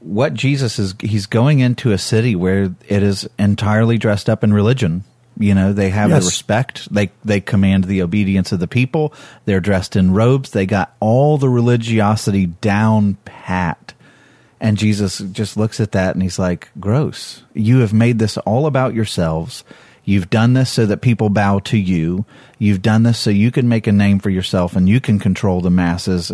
what 0.00 0.34
Jesus 0.34 0.78
is 0.78 0.94
he's 1.00 1.26
going 1.26 1.60
into 1.60 1.92
a 1.92 1.98
city 1.98 2.36
where 2.36 2.74
it 2.88 3.02
is 3.02 3.28
entirely 3.38 3.98
dressed 3.98 4.28
up 4.28 4.44
in 4.44 4.52
religion. 4.52 5.04
You 5.40 5.54
know, 5.54 5.72
they 5.72 5.90
have 5.90 6.10
Yes. 6.10 6.22
the 6.22 6.26
respect. 6.26 6.92
They 6.92 7.10
they 7.24 7.40
command 7.40 7.84
the 7.84 8.02
obedience 8.02 8.52
of 8.52 8.58
the 8.60 8.66
people. 8.68 9.12
They're 9.44 9.60
dressed 9.60 9.94
in 9.96 10.12
robes. 10.12 10.50
They 10.50 10.66
got 10.66 10.94
all 11.00 11.38
the 11.38 11.48
religiosity 11.48 12.46
down 12.46 13.18
pat. 13.24 13.94
And 14.60 14.76
Jesus 14.76 15.18
just 15.18 15.56
looks 15.56 15.78
at 15.78 15.92
that 15.92 16.14
and 16.16 16.22
he's 16.22 16.38
like, 16.40 16.68
gross. 16.80 17.44
You 17.54 17.78
have 17.78 17.92
made 17.92 18.18
this 18.18 18.36
all 18.38 18.66
about 18.66 18.92
yourselves. 18.92 19.62
You've 20.08 20.30
done 20.30 20.54
this 20.54 20.70
so 20.70 20.86
that 20.86 21.02
people 21.02 21.28
bow 21.28 21.58
to 21.58 21.76
you. 21.76 22.24
You've 22.58 22.80
done 22.80 23.02
this 23.02 23.18
so 23.18 23.28
you 23.28 23.50
can 23.50 23.68
make 23.68 23.86
a 23.86 23.92
name 23.92 24.20
for 24.20 24.30
yourself 24.30 24.74
and 24.74 24.88
you 24.88 25.02
can 25.02 25.18
control 25.18 25.60
the 25.60 25.68
masses. 25.68 26.32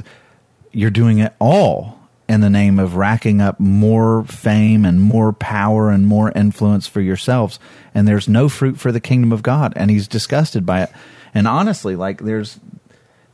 You're 0.71 0.91
doing 0.91 1.19
it 1.19 1.33
all 1.41 1.99
in 2.29 2.41
the 2.41 2.49
name 2.49 2.79
of 2.79 2.95
racking 2.95 3.41
up 3.41 3.59
more 3.59 4.23
fame 4.27 4.85
and 4.85 5.03
more 5.03 5.33
power 5.33 5.91
and 5.91 6.07
more 6.07 6.31
influence 6.37 6.87
for 6.87 7.01
yourselves. 7.01 7.59
And 7.97 8.07
there's 8.07 8.29
no 8.29 8.49
fruit 8.49 8.79
for 8.79 8.93
the 8.93 9.01
kingdom 9.01 9.33
of 9.33 9.43
God. 9.43 9.73
And 9.75 9.91
he's 9.91 10.07
disgusted 10.07 10.65
by 10.65 10.85
it. 10.85 10.93
And 11.35 11.49
honestly, 11.49 11.97
like 11.97 12.21
there's 12.21 12.61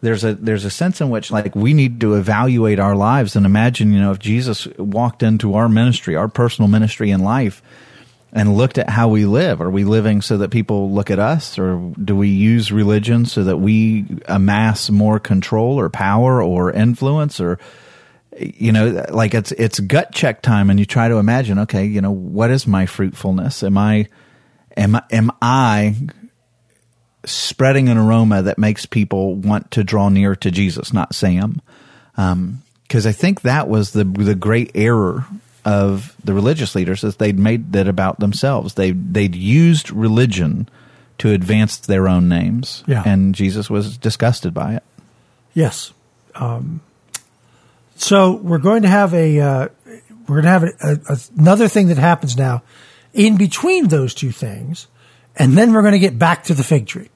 there's 0.01 0.25
a 0.25 0.37
there's 0.37 0.65
a 0.65 0.71
sense 0.71 1.03
in 1.03 1.11
which 1.11 1.31
like 1.31 1.55
we 1.55 1.75
need 1.75 2.01
to 2.01 2.15
evaluate 2.15 2.79
our 2.79 2.97
lives 2.97 3.37
and 3.37 3.45
imagine 3.45 3.93
you 3.93 4.01
know 4.01 4.13
if 4.13 4.19
Jesus 4.19 4.67
walked 4.79 5.23
into 5.23 5.53
our 5.53 5.69
ministry 5.69 6.17
our 6.17 6.29
personal 6.29 6.67
ministry 6.67 7.11
in 7.11 7.21
life 7.21 7.61
and 8.33 8.57
looked 8.57 8.79
at 8.79 8.89
how 8.89 9.09
we 9.09 9.25
live 9.27 9.61
are 9.61 9.71
we 9.71 9.85
living 9.85 10.23
so 10.23 10.39
that 10.39 10.51
people 10.51 10.93
look 10.93 11.11
at 11.11 11.19
us 11.19 11.59
or 11.59 11.93
do 12.03 12.15
we 12.15 12.29
use 12.29 12.71
religion 12.71 13.25
so 13.27 13.45
that 13.45 13.57
we 13.57 14.05
amass 14.27 14.91
more 14.91 15.19
control 15.19 15.79
or 15.79 15.89
power 15.89 16.43
or 16.43 16.71
influence 16.71 17.41
or 17.41 17.59
you 18.39 18.73
know 18.73 19.05
like 19.11 19.35
it's 19.35 19.53
it's 19.53 19.81
gut 19.81 20.13
check 20.13 20.43
time 20.43 20.71
and 20.71 20.79
you 20.79 20.87
try 20.87 21.09
to 21.09 21.17
imagine 21.17 21.59
okay 21.59 21.85
you 21.85 22.01
know 22.01 22.13
what 22.13 22.51
is 22.51 22.67
my 22.67 22.87
fruitfulness 22.87 23.63
am 23.63 23.77
i 23.77 24.07
am 24.77 24.95
I- 24.95 25.03
am 25.11 25.31
i 25.43 25.97
spreading 27.25 27.89
an 27.89 27.99
aroma 27.99 28.43
that 28.43 28.59
makes 28.59 28.87
people 28.87 29.35
want 29.35 29.71
to 29.73 29.85
draw 29.85 30.09
near 30.09 30.35
to 30.37 30.51
Jesus, 30.51 30.93
not 30.93 31.15
Sam. 31.15 31.61
Um, 32.17 32.63
because 32.83 33.07
I 33.07 33.13
think 33.13 33.43
that 33.43 33.69
was 33.69 33.93
the 33.93 34.03
the 34.05 34.35
great 34.35 34.73
error 34.75 35.25
of 35.65 36.15
the 36.25 36.33
religious 36.35 36.75
leaders 36.75 37.05
is 37.05 37.17
they'd 37.17 37.39
made 37.39 37.73
that 37.73 37.89
about 37.89 38.21
themselves. 38.21 38.75
They 38.75 38.93
they'd 38.93 39.35
used 39.35 39.91
religion 39.91 40.69
to 41.19 41.31
advance 41.33 41.77
their 41.77 42.09
own 42.09 42.29
names, 42.29 42.83
Yeah. 42.87 43.03
and 43.05 43.35
Jesus 43.35 43.69
was 43.69 43.99
disgusted 43.99 44.55
by 44.55 44.75
it. 44.75 44.83
Yes. 45.55 45.93
Um, 46.35 46.81
so 47.97 48.33
we're 48.37 48.59
going 48.59 48.83
to 48.83 48.89
have 48.89 49.13
a 49.13 49.39
uh, 49.41 49.69
we're 50.27 50.41
going 50.43 50.45
to 50.45 50.49
have 50.49 50.63
a, 50.65 51.01
a, 51.13 51.19
another 51.39 51.69
thing 51.69 51.89
that 51.89 51.99
happens 51.99 52.37
now 52.37 52.63
in 53.13 53.37
between 53.37 53.89
those 53.89 54.15
two 54.15 54.31
things, 54.31 54.87
and 55.37 55.59
then 55.59 55.73
we're 55.73 55.83
going 55.83 55.93
to 55.93 55.99
get 55.99 56.19
back 56.19 56.45
to 56.45 56.55
the 56.55 56.63
fig 56.65 56.87
tree. 56.87 57.11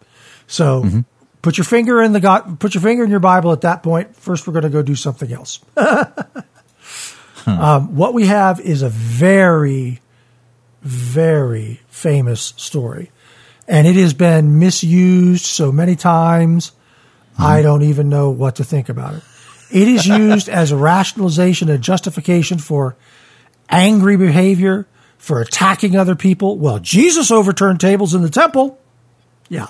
So 0.47 1.05
put 1.41 1.57
your 1.57 1.65
finger 1.65 2.03
in 2.03 2.13
the 2.13 2.21
God, 2.21 2.61
put 2.61 2.75
your 2.75 2.83
finger 2.83 3.05
in 3.05 3.11
your 3.11 3.21
Bible 3.21 3.53
at 3.53 3.63
that 3.63 3.83
point. 3.83 4.15
First, 4.17 4.47
we're 4.47 4.53
going 4.53 4.65
to 4.65 4.69
go 4.71 4.83
do 4.83 4.95
something 4.95 5.33
else. 5.33 5.61
um, 7.47 7.97
what 7.97 8.15
we 8.15 8.27
have 8.27 8.61
is 8.61 8.83
a 8.83 8.89
very, 8.89 10.01
very 10.83 11.81
famous 11.89 12.55
story, 12.57 13.11
and 13.69 13.87
it 13.87 13.97
has 13.97 14.15
been 14.15 14.59
misused 14.59 15.45
so 15.45 15.73
many 15.73 15.97
times. 15.97 16.73
I 17.39 17.63
don't 17.63 17.83
even 17.83 18.09
know 18.09 18.31
what 18.31 18.57
to 18.57 18.65
think 18.65 18.89
about 18.89 19.15
it. 19.15 19.23
It 19.71 19.89
is 19.89 20.07
used 20.07 20.49
as 20.61 20.71
a 20.71 20.77
rationalization 20.77 21.69
and 21.69 21.83
justification 21.83 22.59
for 22.59 22.97
angry 23.69 24.17
behavior, 24.17 24.87
for 25.19 25.41
attacking 25.41 25.97
other 25.97 26.15
people. 26.15 26.59
Well, 26.59 26.79
Jesus 26.79 27.31
overturned 27.31 27.81
tables 27.81 28.15
in 28.15 28.23
the 28.23 28.31
temple. 28.31 28.79
Yeah. 29.49 29.69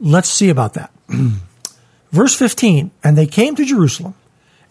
Let's 0.00 0.28
see 0.28 0.50
about 0.50 0.74
that. 0.74 0.92
Verse 2.12 2.34
15 2.36 2.90
And 3.02 3.16
they 3.16 3.26
came 3.26 3.54
to 3.56 3.64
Jerusalem, 3.64 4.14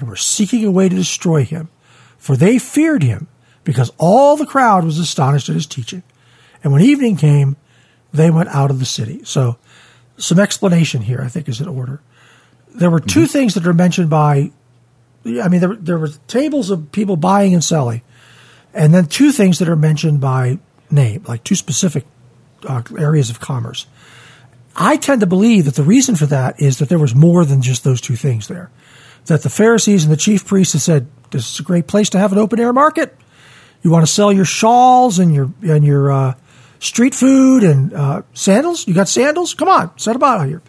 and 0.00 0.08
were 0.08 0.16
seeking 0.16 0.64
a 0.64 0.70
way 0.70 0.88
to 0.88 0.94
destroy 0.94 1.44
him. 1.44 1.68
For 2.18 2.36
they 2.36 2.58
feared 2.58 3.02
him, 3.02 3.28
because 3.64 3.92
all 3.98 4.36
the 4.36 4.46
crowd 4.46 4.84
was 4.84 4.98
astonished 4.98 5.48
at 5.48 5.54
his 5.54 5.66
teaching. 5.66 6.02
And 6.64 6.72
when 6.72 6.82
evening 6.82 7.16
came, 7.16 7.56
they 8.12 8.30
went 8.30 8.48
out 8.48 8.70
of 8.70 8.78
the 8.78 8.86
city. 8.86 9.20
So, 9.24 9.58
some 10.16 10.40
explanation 10.40 11.02
here, 11.02 11.20
I 11.22 11.28
think, 11.28 11.48
is 11.48 11.60
in 11.60 11.68
order. 11.68 12.00
There 12.74 12.90
were 12.90 13.00
2 13.00 13.26
things 13.26 13.54
that 13.54 13.66
are 13.66 13.72
mentioned 13.72 14.10
by, 14.10 14.50
I 15.24 15.48
mean, 15.48 15.60
there, 15.60 15.76
there 15.76 15.98
were 15.98 16.08
tables 16.26 16.70
of 16.70 16.90
people 16.90 17.16
buying 17.16 17.54
and 17.54 17.62
selling, 17.62 18.02
and 18.74 18.92
then 18.92 19.06
two 19.06 19.32
things 19.32 19.58
that 19.58 19.68
are 19.68 19.76
mentioned 19.76 20.20
by 20.20 20.58
name, 20.90 21.24
like 21.26 21.44
two 21.44 21.54
specific 21.54 22.04
uh, 22.66 22.82
areas 22.98 23.30
of 23.30 23.40
commerce. 23.40 23.86
I 24.76 24.96
tend 24.96 25.20
to 25.20 25.26
believe 25.26 25.64
that 25.64 25.74
the 25.74 25.82
reason 25.82 26.14
for 26.14 26.26
that 26.26 26.60
is 26.60 26.78
that 26.78 26.88
there 26.88 26.98
was 26.98 27.14
more 27.14 27.44
than 27.44 27.62
just 27.62 27.82
those 27.84 28.00
two 28.00 28.16
things 28.16 28.46
there. 28.48 28.70
That 29.28 29.42
the 29.42 29.50
Pharisees 29.50 30.04
and 30.04 30.12
the 30.12 30.16
chief 30.16 30.46
priests 30.46 30.72
had 30.72 30.82
said, 30.82 31.06
"This 31.30 31.52
is 31.52 31.60
a 31.60 31.62
great 31.62 31.86
place 31.86 32.10
to 32.10 32.18
have 32.18 32.32
an 32.32 32.38
open 32.38 32.60
air 32.60 32.72
market. 32.72 33.16
You 33.82 33.90
want 33.90 34.06
to 34.06 34.12
sell 34.12 34.32
your 34.32 34.44
shawls 34.44 35.18
and 35.18 35.34
your 35.34 35.50
and 35.62 35.84
your 35.84 36.10
uh, 36.10 36.34
street 36.80 37.14
food 37.14 37.62
and 37.62 37.92
uh, 37.92 38.22
sandals. 38.34 38.86
You 38.88 38.94
got 38.94 39.08
sandals? 39.08 39.54
Come 39.54 39.68
on, 39.68 39.96
set 39.98 40.14
them 40.14 40.22
out 40.22 40.46
here." 40.46 40.62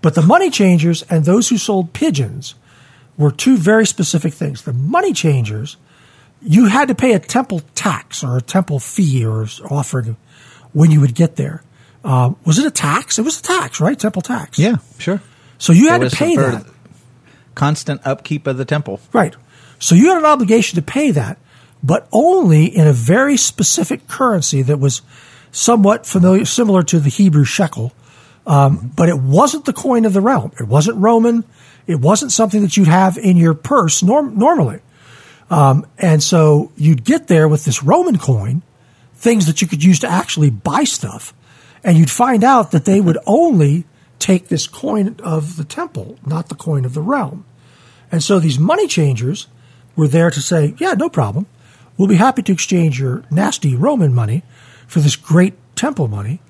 But 0.00 0.14
the 0.14 0.22
money 0.22 0.50
changers 0.50 1.02
and 1.10 1.24
those 1.24 1.48
who 1.48 1.58
sold 1.58 1.92
pigeons 1.92 2.54
were 3.16 3.32
two 3.32 3.56
very 3.56 3.84
specific 3.86 4.32
things. 4.32 4.62
The 4.62 4.72
money 4.72 5.12
changers, 5.12 5.76
you 6.40 6.66
had 6.66 6.88
to 6.88 6.94
pay 6.94 7.14
a 7.14 7.18
temple 7.18 7.62
tax 7.74 8.22
or 8.22 8.36
a 8.36 8.40
temple 8.40 8.78
fee 8.78 9.26
or 9.26 9.46
offering 9.70 10.16
when 10.72 10.90
you 10.90 11.00
would 11.00 11.14
get 11.14 11.36
there. 11.36 11.64
Um, 12.04 12.36
was 12.44 12.58
it 12.58 12.66
a 12.66 12.70
tax? 12.70 13.18
It 13.18 13.22
was 13.22 13.40
a 13.40 13.42
tax, 13.42 13.80
right? 13.80 13.98
Temple 13.98 14.22
tax. 14.22 14.58
Yeah, 14.58 14.76
sure. 14.98 15.20
So 15.58 15.72
you 15.72 15.88
It 15.88 15.90
had 15.90 16.10
to 16.10 16.16
pay 16.16 16.36
that. 16.36 16.64
Constant 17.58 18.00
upkeep 18.06 18.46
of 18.46 18.56
the 18.56 18.64
temple. 18.64 19.00
Right. 19.12 19.34
So 19.80 19.96
you 19.96 20.08
had 20.08 20.18
an 20.18 20.24
obligation 20.24 20.76
to 20.76 20.82
pay 20.82 21.10
that, 21.10 21.38
but 21.82 22.06
only 22.12 22.66
in 22.66 22.86
a 22.86 22.92
very 22.92 23.36
specific 23.36 24.06
currency 24.06 24.62
that 24.62 24.78
was 24.78 25.02
somewhat 25.50 26.06
familiar, 26.06 26.44
similar 26.44 26.84
to 26.84 27.00
the 27.00 27.10
Hebrew 27.10 27.44
shekel. 27.44 27.92
Um, 28.46 28.92
but 28.94 29.08
it 29.08 29.18
wasn't 29.18 29.64
the 29.64 29.72
coin 29.72 30.04
of 30.04 30.12
the 30.12 30.20
realm. 30.20 30.52
It 30.60 30.68
wasn't 30.68 30.98
Roman. 30.98 31.44
It 31.88 32.00
wasn't 32.00 32.30
something 32.30 32.62
that 32.62 32.76
you'd 32.76 32.86
have 32.86 33.18
in 33.18 33.36
your 33.36 33.54
purse 33.54 34.04
norm- 34.04 34.38
normally. 34.38 34.78
Um, 35.50 35.84
and 35.98 36.22
so 36.22 36.70
you'd 36.76 37.04
get 37.04 37.26
there 37.26 37.48
with 37.48 37.64
this 37.64 37.82
Roman 37.82 38.18
coin, 38.18 38.62
things 39.16 39.46
that 39.46 39.60
you 39.60 39.66
could 39.66 39.82
use 39.82 39.98
to 40.00 40.08
actually 40.08 40.50
buy 40.50 40.84
stuff, 40.84 41.34
and 41.82 41.98
you'd 41.98 42.10
find 42.10 42.44
out 42.44 42.70
that 42.70 42.84
they 42.84 43.00
would 43.00 43.18
only 43.26 43.84
take 44.18 44.48
this 44.48 44.66
coin 44.66 45.16
of 45.22 45.56
the 45.56 45.64
temple, 45.64 46.18
not 46.26 46.48
the 46.48 46.54
coin 46.54 46.84
of 46.84 46.94
the 46.94 47.02
realm. 47.02 47.44
And 48.10 48.22
so 48.22 48.38
these 48.38 48.58
money 48.58 48.86
changers 48.86 49.46
were 49.96 50.08
there 50.08 50.30
to 50.30 50.40
say, 50.40 50.74
yeah, 50.78 50.94
no 50.94 51.08
problem. 51.08 51.46
We'll 51.96 52.08
be 52.08 52.16
happy 52.16 52.42
to 52.42 52.52
exchange 52.52 53.00
your 53.00 53.24
nasty 53.30 53.74
Roman 53.74 54.14
money 54.14 54.44
for 54.86 55.00
this 55.00 55.16
great 55.16 55.54
temple 55.76 56.08
money. 56.08 56.40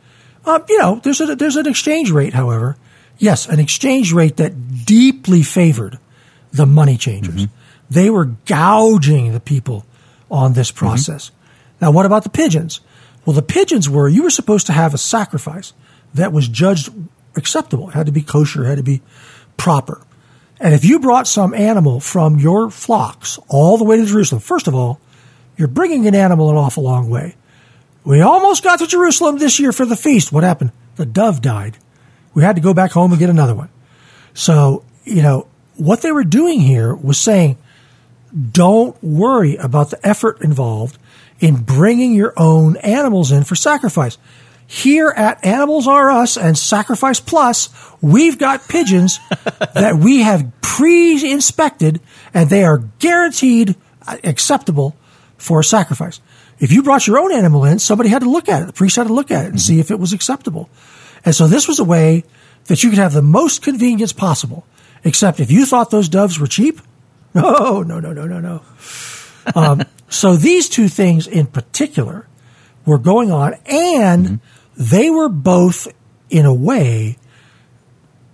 Um, 0.45 0.65
you 0.69 0.79
know, 0.79 1.01
there's 1.03 1.21
a, 1.21 1.35
there's 1.35 1.57
an 1.57 1.67
exchange 1.67 2.11
rate, 2.11 2.35
however. 2.35 2.77
Yes, 3.19 3.49
an 3.49 3.59
exchange 3.59 4.13
rate 4.13 4.37
that 4.37 4.85
deeply 4.85 5.43
favored 5.43 5.99
the 6.53 6.67
money 6.67 6.97
changers. 6.97 7.47
They 7.91 8.11
were 8.11 8.27
gouging 8.47 9.33
the 9.33 9.41
people 9.41 9.85
on 10.31 10.53
this 10.53 10.71
process. 10.71 11.31
Now, 11.81 11.91
what 11.91 12.07
about 12.07 12.23
the 12.23 12.31
pigeons? 12.31 12.81
Well, 13.25 13.35
the 13.35 13.43
pigeons 13.43 13.89
were 13.89 14.09
you 14.09 14.23
were 14.23 14.31
supposed 14.31 14.67
to 14.67 14.73
have 14.73 14.95
a 14.95 14.99
sacrifice 14.99 15.73
that 16.15 16.33
was 16.33 16.49
judged 16.49 16.91
acceptable. 17.39 17.89
It 17.89 17.95
had 17.95 18.07
to 18.07 18.13
be 18.13 18.23
kosher, 18.23 18.65
it 18.65 18.69
had 18.69 18.77
to 18.77 18.83
be 18.83 19.01
proper. 19.57 20.03
And 20.61 20.75
if 20.75 20.85
you 20.85 20.99
brought 20.99 21.29
some 21.29 21.55
animal 21.55 22.01
from 22.01 22.39
your 22.39 22.71
flocks 22.71 23.39
all 23.49 23.79
the 23.79 23.85
way 23.85 23.97
to 23.97 24.05
Jerusalem, 24.05 24.41
first 24.41 24.67
of 24.67 24.75
all, 24.75 25.01
you're 25.57 25.69
bringing 25.69 26.07
an 26.07 26.15
animal 26.15 26.51
an 26.51 26.57
awful 26.57 26.83
long 26.83 27.09
way. 27.09 27.37
We 28.05 28.21
almost 28.21 28.65
got 28.65 28.79
to 28.81 28.87
Jerusalem 28.87 29.39
this 29.39 29.61
year 29.61 29.73
for 29.73 29.85
the 29.85 29.97
feast. 29.97 30.33
What 30.33 30.45
happened? 30.45 30.73
The 30.97 31.07
dove 31.07 31.41
died. 31.41 31.79
We 32.35 32.43
had 32.43 32.57
to 32.57 32.63
go 32.63 32.75
back 32.75 32.93
home 32.93 33.13
and 33.13 33.19
get 33.19 33.31
another 33.31 33.55
one. 33.55 33.69
So, 34.35 34.85
you 35.05 35.23
know, 35.23 35.47
what 35.77 36.03
they 36.03 36.13
were 36.13 36.25
doing 36.25 36.61
here 36.61 36.95
was 36.95 37.19
saying, 37.19 37.59
don't 38.53 39.01
worry 39.03 39.57
about 39.57 39.91
the 39.91 40.07
effort 40.07 40.43
involved 40.43 40.99
in 41.41 41.63
bringing 41.63 42.15
your 42.15 42.35
own 42.37 42.77
animals 42.79 43.33
in 43.33 43.45
for 43.45 43.55
sacrifice. 43.55 44.19
Here 44.71 45.09
at 45.09 45.43
Animals 45.47 45.89
Are 45.89 46.11
Us 46.11 46.37
and 46.37 46.57
Sacrifice 46.57 47.21
Plus, 47.21 47.71
we've 48.03 48.39
got 48.39 48.69
pigeons 48.69 49.19
that 49.75 49.97
we 49.97 50.21
have 50.21 50.53
pre 50.61 51.33
inspected 51.33 52.03
and 52.35 52.51
they 52.51 52.65
are 52.65 52.79
guaranteed 52.99 53.77
uh, 54.07 54.19
acceptable 54.23 54.95
for 55.39 55.63
sacrifice. 55.63 56.21
If 56.59 56.71
you 56.71 56.83
brought 56.83 57.07
your 57.07 57.19
own 57.19 57.33
animal 57.33 57.65
in, 57.65 57.79
somebody 57.79 58.11
had 58.11 58.21
to 58.21 58.31
look 58.31 58.47
at 58.47 58.63
it. 58.63 58.67
The 58.67 58.75
priest 58.75 58.97
had 58.97 59.07
to 59.07 59.13
look 59.15 59.31
at 59.31 59.47
it 59.47 59.49
and 59.49 59.61
see 59.61 59.81
if 59.81 59.91
it 59.91 59.99
was 59.99 60.13
acceptable. 60.13 60.69
And 61.25 61.35
so 61.35 61.47
this 61.47 61.67
was 61.67 61.79
a 61.79 61.85
way 61.85 62.25
that 62.67 62.83
you 62.83 62.91
could 62.91 62.99
have 62.99 63.15
the 63.15 63.23
most 63.23 63.63
convenience 63.63 64.13
possible. 64.13 64.67
Except 65.03 65.41
if 65.41 65.51
you 65.51 65.65
thought 65.65 65.91
those 65.91 66.11
doves 66.11 66.39
were 66.39 66.47
cheap, 66.47 66.83
no, 67.35 67.83
no, 67.83 68.01
no, 68.01 68.13
no, 68.13 68.27
no, 68.27 68.41
no. 68.41 68.63
Um, 69.55 69.83
so 70.11 70.37
these 70.37 70.69
two 70.69 70.89
things 70.89 71.27
in 71.27 71.47
particular 71.47 72.27
were 72.85 72.99
going 72.99 73.31
on, 73.33 73.55
and 73.65 74.41
they 74.79 75.11
were 75.11 75.29
both, 75.29 75.89
in 76.31 76.47
a 76.47 76.55
way, 76.55 77.19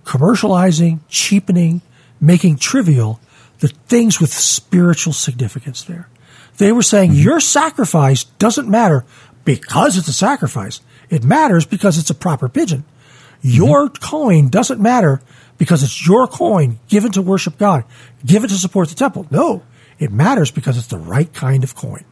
commercializing, 0.03 0.99
cheapening, 1.09 1.81
making 2.21 2.57
trivial 2.57 3.19
the 3.59 3.67
things 3.67 4.21
with 4.21 4.31
spiritual 4.31 5.11
significance 5.11 5.83
there. 5.83 6.07
They 6.57 6.71
were 6.71 6.83
saying 6.83 7.11
mm-hmm. 7.11 7.21
your 7.21 7.39
sacrifice 7.39 8.23
doesn't 8.23 8.69
matter 8.69 9.05
because 9.43 9.97
it's 9.97 10.07
a 10.07 10.13
sacrifice. 10.13 10.81
It 11.09 11.23
matters 11.23 11.65
because 11.65 11.97
it's 11.97 12.09
a 12.09 12.15
proper 12.15 12.47
pigeon. 12.47 12.83
Mm-hmm. 12.83 13.49
Your 13.49 13.89
coin 13.89 14.49
doesn't 14.49 14.79
matter 14.79 15.21
because 15.57 15.83
it's 15.83 16.05
your 16.07 16.27
coin 16.27 16.79
given 16.87 17.11
to 17.13 17.21
worship 17.21 17.57
God, 17.57 17.85
given 18.25 18.49
to 18.49 18.55
support 18.55 18.89
the 18.89 18.95
temple. 18.95 19.25
No, 19.31 19.63
it 19.97 20.11
matters 20.11 20.51
because 20.51 20.77
it's 20.77 20.87
the 20.87 20.97
right 20.97 21.31
kind 21.33 21.63
of 21.63 21.75
coin. 21.75 22.05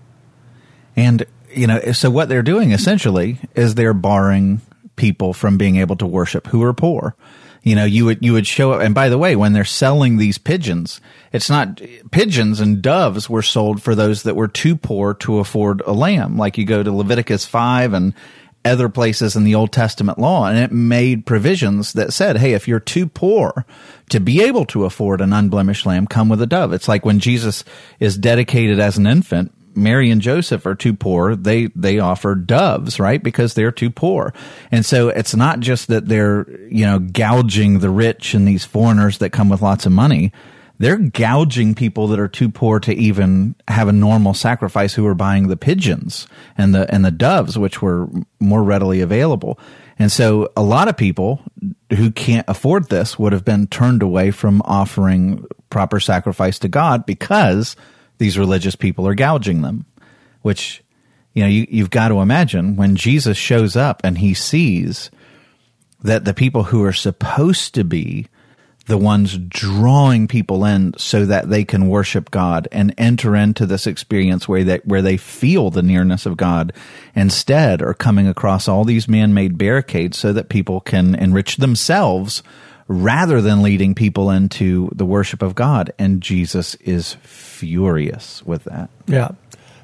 And, 0.95 1.25
you 1.55 1.67
know, 1.67 1.79
so 1.91 2.09
what 2.09 2.29
they're 2.29 2.41
doing 2.41 2.71
essentially 2.71 3.37
is 3.55 3.75
they're 3.75 3.93
barring 3.93 4.61
people 4.95 5.33
from 5.33 5.57
being 5.57 5.77
able 5.77 5.95
to 5.97 6.05
worship 6.05 6.47
who 6.47 6.63
are 6.63 6.73
poor. 6.73 7.15
You 7.63 7.75
know, 7.75 7.85
you 7.85 8.05
would 8.05 8.19
you 8.21 8.33
would 8.33 8.45
show 8.45 8.73
up. 8.73 8.81
And 8.81 8.93
by 8.93 9.07
the 9.07 9.17
way, 9.17 9.37
when 9.37 9.53
they're 9.53 9.63
selling 9.63 10.17
these 10.17 10.37
pigeons, 10.37 10.99
it's 11.31 11.49
not 11.49 11.81
pigeons 12.11 12.59
and 12.59 12.81
doves 12.81 13.29
were 13.29 13.41
sold 13.41 13.81
for 13.81 13.95
those 13.95 14.23
that 14.23 14.35
were 14.35 14.49
too 14.49 14.75
poor 14.75 15.13
to 15.15 15.39
afford 15.39 15.81
a 15.81 15.93
lamb. 15.93 16.37
Like 16.37 16.57
you 16.57 16.65
go 16.65 16.83
to 16.83 16.91
Leviticus 16.91 17.45
five 17.45 17.93
and 17.93 18.13
other 18.65 18.89
places 18.89 19.35
in 19.35 19.43
the 19.43 19.55
Old 19.55 19.71
Testament 19.71 20.19
law, 20.19 20.45
and 20.45 20.57
it 20.57 20.71
made 20.71 21.25
provisions 21.25 21.93
that 21.93 22.11
said, 22.11 22.37
"Hey, 22.37 22.53
if 22.53 22.67
you're 22.67 22.81
too 22.81 23.07
poor 23.07 23.65
to 24.09 24.19
be 24.19 24.41
able 24.41 24.65
to 24.65 24.85
afford 24.85 25.21
an 25.21 25.31
unblemished 25.31 25.85
lamb, 25.85 26.05
come 26.05 26.27
with 26.27 26.41
a 26.41 26.47
dove." 26.47 26.73
It's 26.73 26.89
like 26.89 27.05
when 27.05 27.19
Jesus 27.19 27.63
is 27.99 28.17
dedicated 28.17 28.79
as 28.79 28.97
an 28.97 29.07
infant. 29.07 29.53
Mary 29.75 30.09
and 30.09 30.21
Joseph 30.21 30.65
are 30.65 30.75
too 30.75 30.93
poor. 30.93 31.35
They 31.35 31.67
they 31.75 31.99
offer 31.99 32.35
doves, 32.35 32.99
right? 32.99 33.21
Because 33.21 33.53
they're 33.53 33.71
too 33.71 33.89
poor. 33.89 34.33
And 34.71 34.85
so 34.85 35.09
it's 35.09 35.35
not 35.35 35.59
just 35.59 35.87
that 35.87 36.07
they're, 36.07 36.49
you 36.69 36.85
know, 36.85 36.99
gouging 36.99 37.79
the 37.79 37.89
rich 37.89 38.33
and 38.33 38.47
these 38.47 38.65
foreigners 38.65 39.17
that 39.19 39.31
come 39.31 39.49
with 39.49 39.61
lots 39.61 39.85
of 39.85 39.91
money. 39.91 40.31
They're 40.79 40.97
gouging 40.97 41.75
people 41.75 42.07
that 42.07 42.19
are 42.19 42.27
too 42.27 42.49
poor 42.49 42.79
to 42.81 42.93
even 42.93 43.55
have 43.67 43.87
a 43.87 43.93
normal 43.93 44.33
sacrifice 44.33 44.93
who 44.93 45.05
are 45.05 45.15
buying 45.15 45.47
the 45.47 45.57
pigeons 45.57 46.27
and 46.57 46.73
the 46.73 46.91
and 46.93 47.05
the 47.05 47.11
doves 47.11 47.57
which 47.57 47.81
were 47.81 48.09
more 48.39 48.63
readily 48.63 49.01
available. 49.01 49.59
And 49.99 50.11
so 50.11 50.51
a 50.57 50.63
lot 50.63 50.87
of 50.87 50.97
people 50.97 51.41
who 51.91 52.11
can't 52.11 52.47
afford 52.49 52.89
this 52.89 53.19
would 53.19 53.33
have 53.33 53.45
been 53.45 53.67
turned 53.67 54.01
away 54.01 54.31
from 54.31 54.61
offering 54.65 55.45
proper 55.69 55.99
sacrifice 55.99 56.59
to 56.59 56.67
God 56.67 57.05
because 57.05 57.75
these 58.17 58.37
religious 58.37 58.75
people 58.75 59.07
are 59.07 59.15
gouging 59.15 59.61
them, 59.61 59.85
which, 60.41 60.83
you 61.33 61.43
know, 61.43 61.49
you, 61.49 61.65
you've 61.69 61.89
got 61.89 62.09
to 62.09 62.21
imagine 62.21 62.75
when 62.75 62.95
Jesus 62.95 63.37
shows 63.37 63.75
up 63.75 64.01
and 64.03 64.17
he 64.17 64.33
sees 64.33 65.09
that 66.01 66.25
the 66.25 66.33
people 66.33 66.63
who 66.63 66.83
are 66.83 66.93
supposed 66.93 67.73
to 67.75 67.83
be 67.83 68.27
the 68.85 68.97
ones 68.97 69.37
drawing 69.37 70.27
people 70.27 70.65
in 70.65 70.93
so 70.97 71.25
that 71.25 71.49
they 71.49 71.63
can 71.63 71.87
worship 71.87 72.29
God 72.31 72.67
and 72.71 72.93
enter 72.97 73.35
into 73.35 73.65
this 73.65 73.87
experience 73.87 74.47
where 74.47 74.63
they, 74.63 74.77
where 74.83 75.01
they 75.01 75.15
feel 75.15 75.69
the 75.69 75.81
nearness 75.81 76.25
of 76.25 76.35
God 76.35 76.73
instead 77.15 77.81
are 77.81 77.93
coming 77.93 78.27
across 78.27 78.67
all 78.67 78.83
these 78.83 79.07
man-made 79.07 79.57
barricades 79.57 80.17
so 80.17 80.33
that 80.33 80.49
people 80.49 80.81
can 80.81 81.15
enrich 81.15 81.57
themselves 81.57 82.43
rather 82.93 83.41
than 83.41 83.63
leading 83.63 83.95
people 83.95 84.29
into 84.29 84.89
the 84.93 85.05
worship 85.05 85.41
of 85.41 85.55
God. 85.55 85.91
And 85.97 86.21
Jesus 86.21 86.75
is 86.75 87.13
furious 87.23 88.43
with 88.45 88.65
that. 88.65 88.89
Yeah. 89.07 89.31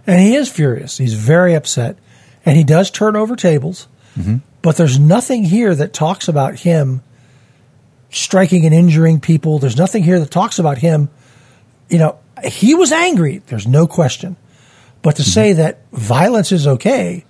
And 0.06 0.22
he 0.22 0.36
is 0.36 0.50
furious. 0.50 0.98
He's 0.98 1.14
very 1.14 1.56
upset. 1.56 1.98
And 2.46 2.56
he 2.56 2.64
does 2.64 2.92
turn 2.92 3.16
over 3.16 3.36
tables. 3.36 3.88
Mm-hmm. 4.18 4.38
But 4.62 4.78
there's 4.78 5.00
nothing 5.00 5.44
here 5.44 5.74
that 5.74 5.94
talks 5.94 6.28
about 6.28 6.60
him 6.60 7.02
striking 8.10 8.66
and 8.66 8.74
injuring 8.74 9.20
people. 9.20 9.60
There's 9.60 9.78
nothing 9.78 10.04
here 10.04 10.20
that 10.20 10.32
talks 10.32 10.60
about 10.60 10.78
him. 10.78 11.10
You 11.90 12.00
know, 12.00 12.20
he 12.44 12.76
was 12.76 12.92
angry. 12.92 13.40
There's 13.48 13.68
no 13.68 13.88
question. 13.88 14.36
But 15.02 15.16
to 15.18 15.22
mm-hmm. 15.22 15.32
say 15.32 15.54
that 15.54 15.80
violence 15.92 16.52
is 16.52 16.68
okay 16.68 17.26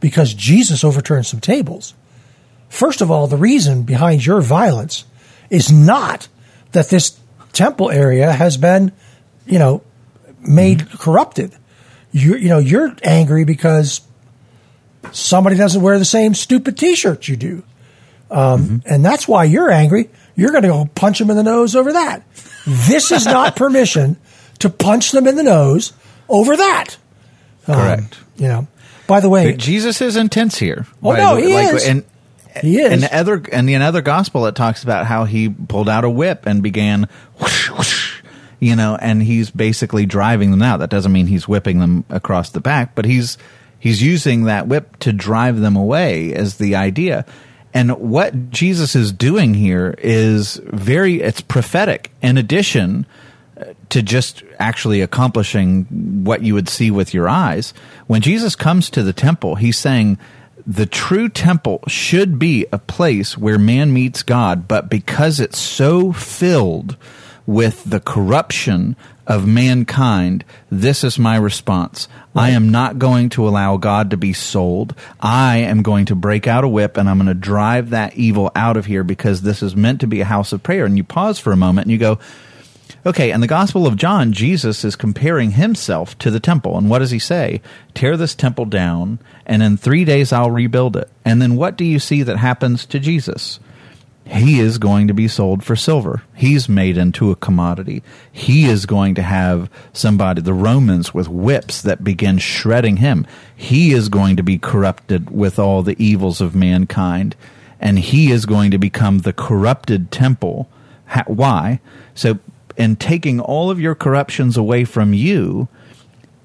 because 0.00 0.32
Jesus 0.34 0.84
overturned 0.84 1.26
some 1.26 1.40
tables, 1.40 1.94
first 2.68 3.00
of 3.00 3.10
all, 3.10 3.26
the 3.26 3.36
reason 3.36 3.82
behind 3.82 4.24
your 4.24 4.40
violence 4.40 5.04
is 5.50 5.70
not 5.70 6.28
that 6.72 6.88
this 6.88 7.18
temple 7.52 7.90
area 7.90 8.32
has 8.32 8.56
been, 8.56 8.92
you 9.46 9.58
know, 9.58 9.82
made 10.40 10.78
mm-hmm. 10.78 10.96
corrupted. 10.96 11.54
You 12.12 12.36
you 12.36 12.48
know 12.48 12.58
you're 12.58 12.94
angry 13.02 13.44
because 13.44 14.00
somebody 15.12 15.56
doesn't 15.56 15.82
wear 15.82 15.98
the 15.98 16.04
same 16.04 16.34
stupid 16.34 16.76
T-shirt 16.76 17.28
you 17.28 17.36
do, 17.36 17.62
um, 18.30 18.62
mm-hmm. 18.62 18.76
and 18.86 19.04
that's 19.04 19.28
why 19.28 19.44
you're 19.44 19.70
angry. 19.70 20.10
You're 20.34 20.50
going 20.50 20.62
to 20.62 20.68
go 20.68 20.88
punch 20.94 21.18
them 21.18 21.30
in 21.30 21.36
the 21.36 21.42
nose 21.42 21.76
over 21.76 21.92
that. 21.92 22.22
This 22.66 23.12
is 23.12 23.26
not 23.26 23.56
permission 23.56 24.16
to 24.60 24.70
punch 24.70 25.12
them 25.12 25.26
in 25.26 25.36
the 25.36 25.42
nose 25.42 25.92
over 26.28 26.56
that. 26.56 26.96
Um, 27.66 27.74
Correct. 27.74 28.18
You 28.36 28.48
know. 28.48 28.68
By 29.06 29.18
the 29.18 29.28
way, 29.28 29.56
Jesus 29.56 30.00
is 30.00 30.16
intense 30.16 30.56
here. 30.56 30.86
Oh 31.02 31.12
no, 31.12 31.34
he 31.34 31.52
like, 31.52 31.74
is. 31.74 31.84
And 31.84 32.04
he 32.60 32.78
is. 32.78 32.92
In 32.92 33.00
the 33.00 33.16
other 33.16 33.36
in 33.36 33.66
the 33.66 33.74
another 33.74 34.02
gospel, 34.02 34.46
it 34.46 34.54
talks 34.54 34.82
about 34.82 35.06
how 35.06 35.24
he 35.24 35.48
pulled 35.48 35.88
out 35.88 36.04
a 36.04 36.10
whip 36.10 36.46
and 36.46 36.62
began, 36.62 37.08
whoosh, 37.40 37.70
whoosh, 37.70 38.22
you 38.58 38.76
know, 38.76 38.96
and 39.00 39.22
he's 39.22 39.50
basically 39.50 40.06
driving 40.06 40.50
them 40.50 40.62
out. 40.62 40.78
That 40.78 40.90
doesn't 40.90 41.12
mean 41.12 41.26
he's 41.26 41.48
whipping 41.48 41.78
them 41.78 42.04
across 42.08 42.50
the 42.50 42.60
back, 42.60 42.94
but 42.94 43.04
he's 43.04 43.38
he's 43.78 44.02
using 44.02 44.44
that 44.44 44.68
whip 44.68 44.98
to 45.00 45.12
drive 45.12 45.60
them 45.60 45.76
away. 45.76 46.34
As 46.34 46.58
the 46.58 46.76
idea. 46.76 47.24
And 47.72 47.92
what 47.98 48.50
Jesus 48.50 48.96
is 48.96 49.12
doing 49.12 49.54
here 49.54 49.94
is 49.98 50.56
very 50.64 51.22
it's 51.22 51.40
prophetic. 51.40 52.10
In 52.20 52.36
addition 52.36 53.06
uh, 53.56 53.66
to 53.90 54.02
just 54.02 54.42
actually 54.58 55.02
accomplishing 55.02 55.84
what 56.24 56.42
you 56.42 56.54
would 56.54 56.68
see 56.68 56.90
with 56.90 57.14
your 57.14 57.28
eyes, 57.28 57.72
when 58.08 58.22
Jesus 58.22 58.56
comes 58.56 58.90
to 58.90 59.04
the 59.04 59.12
temple, 59.12 59.54
he's 59.54 59.78
saying 59.78 60.18
the 60.70 60.86
true 60.86 61.28
temple 61.28 61.82
should 61.88 62.38
be 62.38 62.64
a 62.70 62.78
place 62.78 63.36
where 63.36 63.58
man 63.58 63.92
meets 63.92 64.22
God, 64.22 64.68
but 64.68 64.88
because 64.88 65.40
it's 65.40 65.58
so 65.58 66.12
filled 66.12 66.96
with 67.44 67.82
the 67.82 67.98
corruption 67.98 68.94
of 69.26 69.48
mankind, 69.48 70.44
this 70.70 71.02
is 71.02 71.18
my 71.18 71.34
response. 71.34 72.06
Right. 72.34 72.44
I 72.44 72.50
am 72.50 72.68
not 72.68 73.00
going 73.00 73.30
to 73.30 73.48
allow 73.48 73.78
God 73.78 74.10
to 74.10 74.16
be 74.16 74.32
sold. 74.32 74.94
I 75.18 75.56
am 75.56 75.82
going 75.82 76.06
to 76.06 76.14
break 76.14 76.46
out 76.46 76.62
a 76.62 76.68
whip 76.68 76.96
and 76.96 77.10
I'm 77.10 77.18
going 77.18 77.26
to 77.26 77.34
drive 77.34 77.90
that 77.90 78.14
evil 78.14 78.52
out 78.54 78.76
of 78.76 78.86
here 78.86 79.02
because 79.02 79.42
this 79.42 79.64
is 79.64 79.74
meant 79.74 80.00
to 80.02 80.06
be 80.06 80.20
a 80.20 80.24
house 80.24 80.52
of 80.52 80.62
prayer. 80.62 80.84
And 80.84 80.96
you 80.96 81.02
pause 81.02 81.40
for 81.40 81.50
a 81.50 81.56
moment 81.56 81.86
and 81.86 81.92
you 81.92 81.98
go, 81.98 82.20
Okay, 83.06 83.30
in 83.30 83.40
the 83.40 83.46
Gospel 83.46 83.86
of 83.86 83.96
John, 83.96 84.32
Jesus 84.32 84.84
is 84.84 84.94
comparing 84.94 85.52
himself 85.52 86.18
to 86.18 86.30
the 86.30 86.40
temple. 86.40 86.76
And 86.76 86.90
what 86.90 86.98
does 86.98 87.10
he 87.10 87.18
say? 87.18 87.62
Tear 87.94 88.18
this 88.18 88.34
temple 88.34 88.66
down, 88.66 89.18
and 89.46 89.62
in 89.62 89.78
three 89.78 90.04
days 90.04 90.34
I'll 90.34 90.50
rebuild 90.50 90.96
it. 90.98 91.08
And 91.24 91.40
then 91.40 91.56
what 91.56 91.76
do 91.76 91.84
you 91.86 91.98
see 91.98 92.22
that 92.22 92.36
happens 92.36 92.84
to 92.86 93.00
Jesus? 93.00 93.58
He 94.26 94.60
is 94.60 94.76
going 94.76 95.08
to 95.08 95.14
be 95.14 95.28
sold 95.28 95.64
for 95.64 95.74
silver. 95.74 96.22
He's 96.34 96.68
made 96.68 96.98
into 96.98 97.30
a 97.30 97.36
commodity. 97.36 98.02
He 98.30 98.66
is 98.66 98.84
going 98.84 99.14
to 99.14 99.22
have 99.22 99.70
somebody, 99.94 100.42
the 100.42 100.52
Romans, 100.52 101.14
with 101.14 101.26
whips 101.26 101.80
that 101.80 102.04
begin 102.04 102.36
shredding 102.36 102.98
him. 102.98 103.26
He 103.56 103.92
is 103.92 104.10
going 104.10 104.36
to 104.36 104.42
be 104.42 104.58
corrupted 104.58 105.30
with 105.30 105.58
all 105.58 105.82
the 105.82 106.00
evils 106.00 106.42
of 106.42 106.54
mankind. 106.54 107.34
And 107.80 107.98
he 107.98 108.30
is 108.30 108.44
going 108.44 108.70
to 108.72 108.78
become 108.78 109.20
the 109.20 109.32
corrupted 109.32 110.12
temple. 110.12 110.68
Why? 111.26 111.80
So 112.14 112.38
and 112.80 112.98
taking 112.98 113.38
all 113.38 113.70
of 113.70 113.78
your 113.78 113.94
corruptions 113.94 114.56
away 114.56 114.84
from 114.84 115.12
you, 115.12 115.68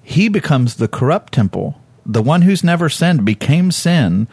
he 0.03 0.27
becomes 0.27 0.75
the 0.75 0.87
corrupt 0.87 1.33
temple. 1.33 1.81
The 2.05 2.21
one 2.21 2.43
who's 2.43 2.63
never 2.63 2.89
sinned 2.89 3.25
became 3.25 3.71
sin, 3.71 4.27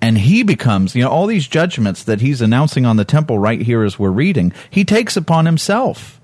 and 0.00 0.18
he 0.18 0.42
becomes, 0.42 0.94
you 0.94 1.02
know, 1.02 1.10
all 1.10 1.26
these 1.26 1.48
judgments 1.48 2.04
that 2.04 2.20
he's 2.20 2.40
announcing 2.40 2.86
on 2.86 2.96
the 2.96 3.04
temple 3.04 3.38
right 3.38 3.60
here 3.60 3.82
as 3.82 3.98
we're 3.98 4.10
reading, 4.10 4.52
he 4.70 4.84
takes 4.84 5.16
upon 5.16 5.46
himself. 5.46 6.20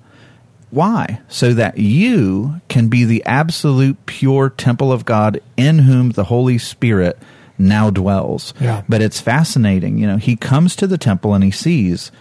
Why? 0.70 1.20
So 1.28 1.54
that 1.54 1.78
you 1.78 2.60
can 2.68 2.88
be 2.88 3.04
the 3.04 3.24
absolute 3.24 4.06
pure 4.06 4.50
temple 4.50 4.92
of 4.92 5.04
God 5.04 5.40
in 5.56 5.80
whom 5.80 6.10
the 6.10 6.24
Holy 6.24 6.58
Spirit 6.58 7.18
now 7.56 7.90
dwells. 7.90 8.52
Yeah. 8.60 8.82
But 8.88 9.00
it's 9.00 9.20
fascinating. 9.20 9.98
You 9.98 10.06
know, 10.06 10.16
he 10.16 10.36
comes 10.36 10.76
to 10.76 10.86
the 10.86 10.98
temple 10.98 11.32
and 11.32 11.42
he 11.42 11.50
sees, 11.50 12.12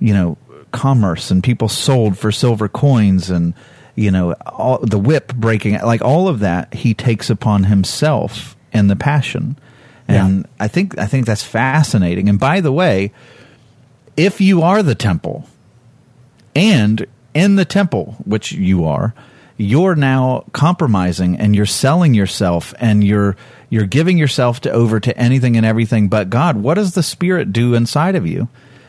you 0.00 0.12
know, 0.12 0.38
commerce 0.72 1.30
and 1.30 1.42
people 1.42 1.68
sold 1.68 2.18
for 2.18 2.32
silver 2.32 2.68
coins 2.68 3.30
and 3.30 3.54
you 3.94 4.10
know 4.10 4.32
all, 4.46 4.78
the 4.78 4.98
whip 4.98 5.34
breaking 5.34 5.78
like 5.80 6.02
all 6.02 6.28
of 6.28 6.40
that 6.40 6.72
he 6.74 6.94
takes 6.94 7.30
upon 7.30 7.64
himself 7.64 8.56
in 8.72 8.88
the 8.88 8.96
passion 8.96 9.58
and 10.06 10.40
yeah. 10.40 10.64
i 10.64 10.68
think 10.68 10.98
i 10.98 11.06
think 11.06 11.26
that's 11.26 11.42
fascinating 11.42 12.28
and 12.28 12.38
by 12.38 12.60
the 12.60 12.72
way 12.72 13.12
if 14.16 14.40
you 14.40 14.62
are 14.62 14.82
the 14.82 14.94
temple 14.94 15.46
and 16.54 17.06
in 17.34 17.56
the 17.56 17.64
temple 17.64 18.16
which 18.24 18.52
you 18.52 18.84
are 18.84 19.14
you're 19.58 19.96
now 19.96 20.44
compromising 20.52 21.36
and 21.36 21.54
you're 21.54 21.66
selling 21.66 22.14
yourself 22.14 22.72
and 22.78 23.02
you're 23.04 23.36
you're 23.70 23.86
giving 23.86 24.16
yourself 24.16 24.60
to 24.60 24.70
over 24.70 24.98
to 25.00 25.16
anything 25.18 25.56
and 25.56 25.66
everything 25.66 26.08
but 26.08 26.30
God. 26.30 26.56
What 26.56 26.74
does 26.74 26.94
the 26.94 27.02
spirit 27.02 27.52
do 27.52 27.74
inside 27.74 28.14
of 28.14 28.26
you? 28.26 28.48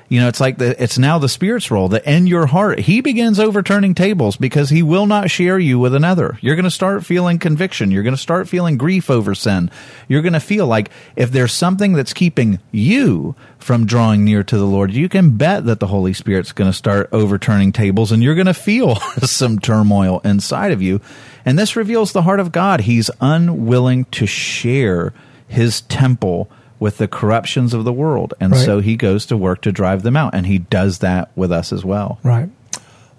You 0.10 0.20
know, 0.20 0.28
it's 0.28 0.40
like 0.40 0.58
the, 0.58 0.82
it's 0.82 0.98
now 0.98 1.20
the 1.20 1.30
Spirit's 1.30 1.70
role 1.70 1.88
that 1.90 2.04
in 2.06 2.26
your 2.26 2.48
heart, 2.48 2.80
He 2.80 3.00
begins 3.00 3.40
overturning 3.40 3.94
tables 3.94 4.38
because 4.38 4.72
He 4.72 4.82
will 4.82 5.06
not 5.06 5.30
share 5.30 5.60
you 5.60 5.78
with 5.78 5.94
another. 5.94 6.40
You're 6.42 6.56
going 6.56 6.64
to 6.64 6.72
start 6.72 7.06
feeling 7.06 7.38
conviction. 7.38 7.92
You're 7.92 8.02
going 8.02 8.16
to 8.16 8.22
start 8.22 8.50
feeling 8.50 8.76
grief 8.76 9.12
over 9.12 9.36
sin. 9.36 9.70
You're 10.08 10.24
going 10.24 10.34
to 10.34 10.40
feel 10.40 10.66
like 10.66 10.90
if 11.16 11.32
there's 11.32 11.54
something 11.54 11.94
that's 11.94 12.14
keeping 12.14 12.60
you 12.72 13.36
from 13.60 13.86
drawing 13.86 14.26
near 14.26 14.44
to 14.44 14.58
the 14.58 14.66
Lord, 14.66 14.92
you 14.92 15.08
can 15.08 15.38
bet 15.38 15.66
that 15.66 15.80
the 15.80 15.88
Holy 15.88 16.14
Spirit's 16.14 16.54
going 16.54 16.72
to 16.72 16.78
start 16.78 17.10
overturning 17.12 17.72
tables 17.72 18.12
and 18.12 18.24
you're 18.24 18.36
going 18.36 18.48
to 18.48 18.54
feel 18.56 18.96
some 19.22 19.60
turmoil 19.60 20.22
inside 20.24 20.72
of 20.72 20.82
you. 20.82 21.02
And 21.46 21.58
this 21.58 21.76
reveals 21.76 22.14
the 22.14 22.24
heart 22.24 22.40
of 22.40 22.52
God. 22.52 22.82
He's 22.82 23.12
unwilling 23.22 24.06
to 24.06 24.26
share 24.26 25.14
His 25.48 25.82
temple 25.82 26.50
with 26.80 26.98
the 26.98 27.08
corruptions 27.08 27.74
of 27.74 27.84
the 27.84 27.94
world. 27.94 28.34
And 28.40 28.54
Right. 28.54 28.66
so 28.66 28.80
he 28.80 28.96
goes 28.96 29.26
to 29.28 29.38
work 29.38 29.62
to 29.62 29.72
drive 29.72 30.02
them 30.04 30.16
out. 30.16 30.34
And 30.34 30.46
he 30.46 30.60
does 30.60 31.00
that 31.00 31.30
with 31.36 31.52
us 31.52 31.74
as 31.74 31.84
well. 31.84 32.20
Right. 32.24 32.50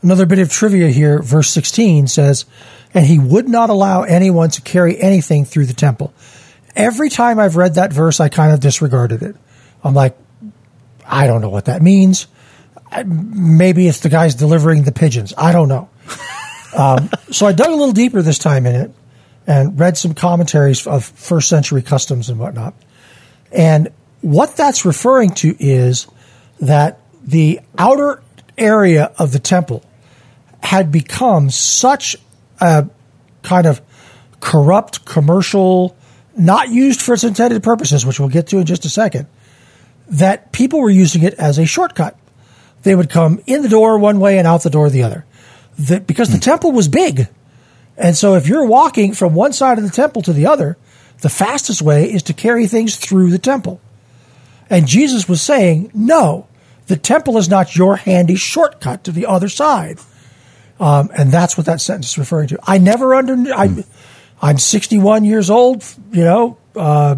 Another 0.03 0.25
bit 0.25 0.39
of 0.39 0.51
trivia 0.51 0.89
here, 0.89 1.21
verse 1.21 1.51
16 1.51 2.07
says, 2.07 2.47
And 2.95 3.05
he 3.05 3.19
would 3.19 3.49
not 3.49 3.69
allow 3.69 4.03
anyone 4.03 4.49
to 4.51 4.63
carry 4.63 4.99
anything 5.01 5.45
through 5.45 5.67
the 5.67 5.75
temple. 5.75 6.13
Every 6.75 7.11
time 7.11 7.39
I've 7.39 7.57
read 7.57 7.75
that 7.75 7.93
verse, 7.93 8.19
I 8.19 8.29
kind 8.31 8.53
of 8.53 8.61
disregarded 8.61 9.23
it. 9.23 9.37
I'm 9.85 9.93
like, 9.95 10.17
I 11.07 11.27
don't 11.27 11.41
know 11.43 11.51
what 11.51 11.67
that 11.67 11.83
means. 11.83 12.29
Maybe 13.05 13.87
it's 13.89 14.01
the 14.01 14.09
guys 14.09 14.35
delivering 14.35 14.85
the 14.85 14.93
pigeons. 14.93 15.35
I 15.37 15.53
don't 15.53 15.69
know. 15.69 15.91
um, 16.77 17.11
so 17.31 17.47
I 17.47 17.53
dug 17.53 17.69
a 17.69 17.75
little 17.75 17.93
deeper 17.93 18.23
this 18.23 18.39
time 18.39 18.67
in 18.67 18.75
it 18.75 18.91
and 19.47 19.79
read 19.79 19.97
some 19.99 20.15
commentaries 20.15 20.87
of 20.87 21.05
first 21.05 21.49
century 21.49 21.83
customs 21.83 22.31
and 22.31 22.39
whatnot. 22.39 22.75
And 23.53 23.89
what 24.21 24.57
that's 24.57 24.85
referring 24.85 25.31
to 25.37 25.57
is 25.59 26.07
that 26.61 27.01
the 27.23 27.61
outer 27.79 28.23
area 28.57 29.13
of 29.19 29.33
the 29.33 29.39
temple 29.39 29.85
had 30.63 30.93
become 30.93 31.51
such 31.51 32.17
a 32.61 32.87
kind 33.43 33.67
of 33.67 33.81
corrupt 34.41 35.05
commercial, 35.05 35.97
not 36.37 36.69
used 36.69 37.01
for 37.01 37.15
its 37.15 37.25
intended 37.25 37.63
purposes, 37.63 38.05
which 38.05 38.21
we'll 38.21 38.29
get 38.29 38.49
to 38.49 38.59
in 38.59 38.67
just 38.67 38.85
a 38.85 38.91
second, 38.91 39.27
that 40.09 40.53
people 40.53 40.81
were 40.81 40.91
using 40.91 41.23
it 41.23 41.35
as 41.35 41.59
a 41.59 41.67
shortcut. 41.67 42.17
They 42.83 42.95
would 42.95 43.11
come 43.11 43.41
in 43.47 43.63
the 43.63 43.69
door 43.69 43.99
one 43.99 44.21
way 44.21 44.39
and 44.39 44.47
out 44.47 44.63
the 44.63 44.71
door 44.71 44.91
the 44.91 45.03
other. 45.03 45.25
The, 45.79 46.01
because 46.01 46.29
the 46.29 46.37
hmm. 46.37 46.41
temple 46.41 46.73
was 46.73 46.89
big. 46.89 47.29
And 47.97 48.17
so 48.17 48.35
if 48.35 48.49
you're 48.49 48.65
walking 48.65 49.13
from 49.13 49.35
one 49.35 49.53
side 49.53 49.79
of 49.79 49.85
the 49.85 49.91
temple 49.91 50.23
to 50.23 50.33
the 50.33 50.47
other, 50.47 50.77
the 51.21 51.29
fastest 51.29 51.83
way 51.83 52.11
is 52.11 52.23
to 52.25 52.33
carry 52.33 52.67
things 52.67 52.97
through 52.97 53.31
the 53.31 53.39
temple. 53.39 53.81
And 54.69 54.87
Jesus 54.87 55.29
was 55.29 55.43
saying, 55.43 55.91
no, 55.95 56.47
the 56.87 56.97
temple 56.97 57.37
is 57.39 57.49
not 57.49 57.77
your 57.77 57.97
handy 57.97 58.37
shortcut 58.37 59.05
to 59.05 59.13
the 59.13 59.27
other 59.27 59.49
side. 59.49 59.99
Um, 60.79 61.11
and 61.17 61.31
that's 61.31 61.57
what 61.57 61.67
that 61.67 61.81
sentence 61.81 62.11
is 62.13 62.19
referring 62.19 62.49
to. 62.49 62.59
I 62.63 62.79
never 62.79 63.15
under, 63.15 63.35
I, 63.53 63.85
I'm 64.41 64.59
61 64.59 65.25
years 65.25 65.51
old, 65.51 65.85
you 66.13 66.25
know, 66.25 66.57
uh, 66.75 67.17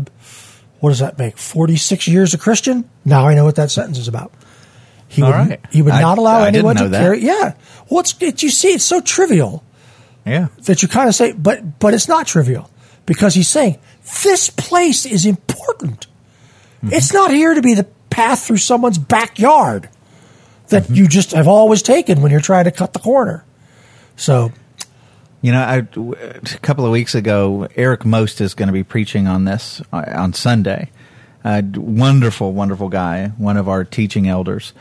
what 0.80 0.90
does 0.90 0.98
that 0.98 1.16
make? 1.18 1.38
46 1.38 2.09
years 2.09 2.34
a 2.34 2.38
Christian? 2.38 2.88
Now 3.05 3.28
I 3.28 3.34
know 3.34 3.44
what 3.44 3.55
that 3.57 3.70
sentence 3.70 3.98
is 3.98 4.09
about. 4.09 4.32
He 5.07 5.22
All 5.22 5.28
would, 5.30 5.36
right. 5.36 5.61
he 5.70 5.82
would 5.82 5.92
I- 5.92 6.00
not 6.00 6.18
allow 6.18 6.40
I 6.40 6.48
anyone 6.48 6.74
to 6.76 6.88
that. 6.88 6.98
carry. 7.00 7.20
Yeah. 7.20 7.55
Well, 7.88 8.00
it's, 8.00 8.16
it, 8.20 8.42
you 8.42 8.48
see, 8.50 8.68
it's 8.72 8.84
so 8.84 9.00
trivial 9.00 9.62
Yeah. 10.26 10.48
that 10.64 10.82
you 10.82 10.88
kind 10.88 11.09
of 11.09 11.14
say, 11.14 11.32
but 11.32 11.78
but 11.78 11.92
it's 11.94 12.09
not 12.09 12.26
trivial 12.26 12.68
because 13.07 13.34
he's 13.34 13.48
saying 13.48 13.78
this 14.24 14.50
place 14.50 15.07
is 15.07 15.26
important. 15.26 16.07
It's 16.84 17.12
not 17.12 17.30
here 17.30 17.55
to 17.55 17.62
be 17.62 17.74
the 17.74 17.86
path 18.11 18.44
through 18.44 18.57
someone's 18.59 18.98
backyard 18.98 19.88
that 20.68 20.90
you 20.90 21.07
just 21.07 21.30
have 21.32 21.46
always 21.48 21.82
taken 21.82 22.22
when 22.22 22.32
you're 22.32 22.40
trying 22.40 22.64
to 22.64 22.70
cut 22.72 22.92
the 22.92 22.98
corner. 22.98 23.44
So 24.16 24.53
You 25.42 25.50
know, 25.50 25.61
I, 25.61 25.76
a 25.78 26.59
couple 26.62 26.86
of 26.86 26.92
weeks 26.92 27.16
ago, 27.16 27.68
Eric 27.74 28.05
Most 28.05 28.40
is 28.40 28.55
going 28.55 28.68
to 28.68 28.72
be 28.72 28.84
preaching 28.84 29.26
on 29.26 29.44
this 29.44 29.82
uh, 29.92 30.05
on 30.14 30.32
Sunday. 30.34 30.90
Uh, 31.44 31.62
wonderful, 31.74 32.53
wonderful 32.53 32.88
guy, 32.88 33.28
one 33.38 33.57
of 33.57 33.68
our 33.68 33.84
teaching 33.84 34.28
elders. 34.28 34.72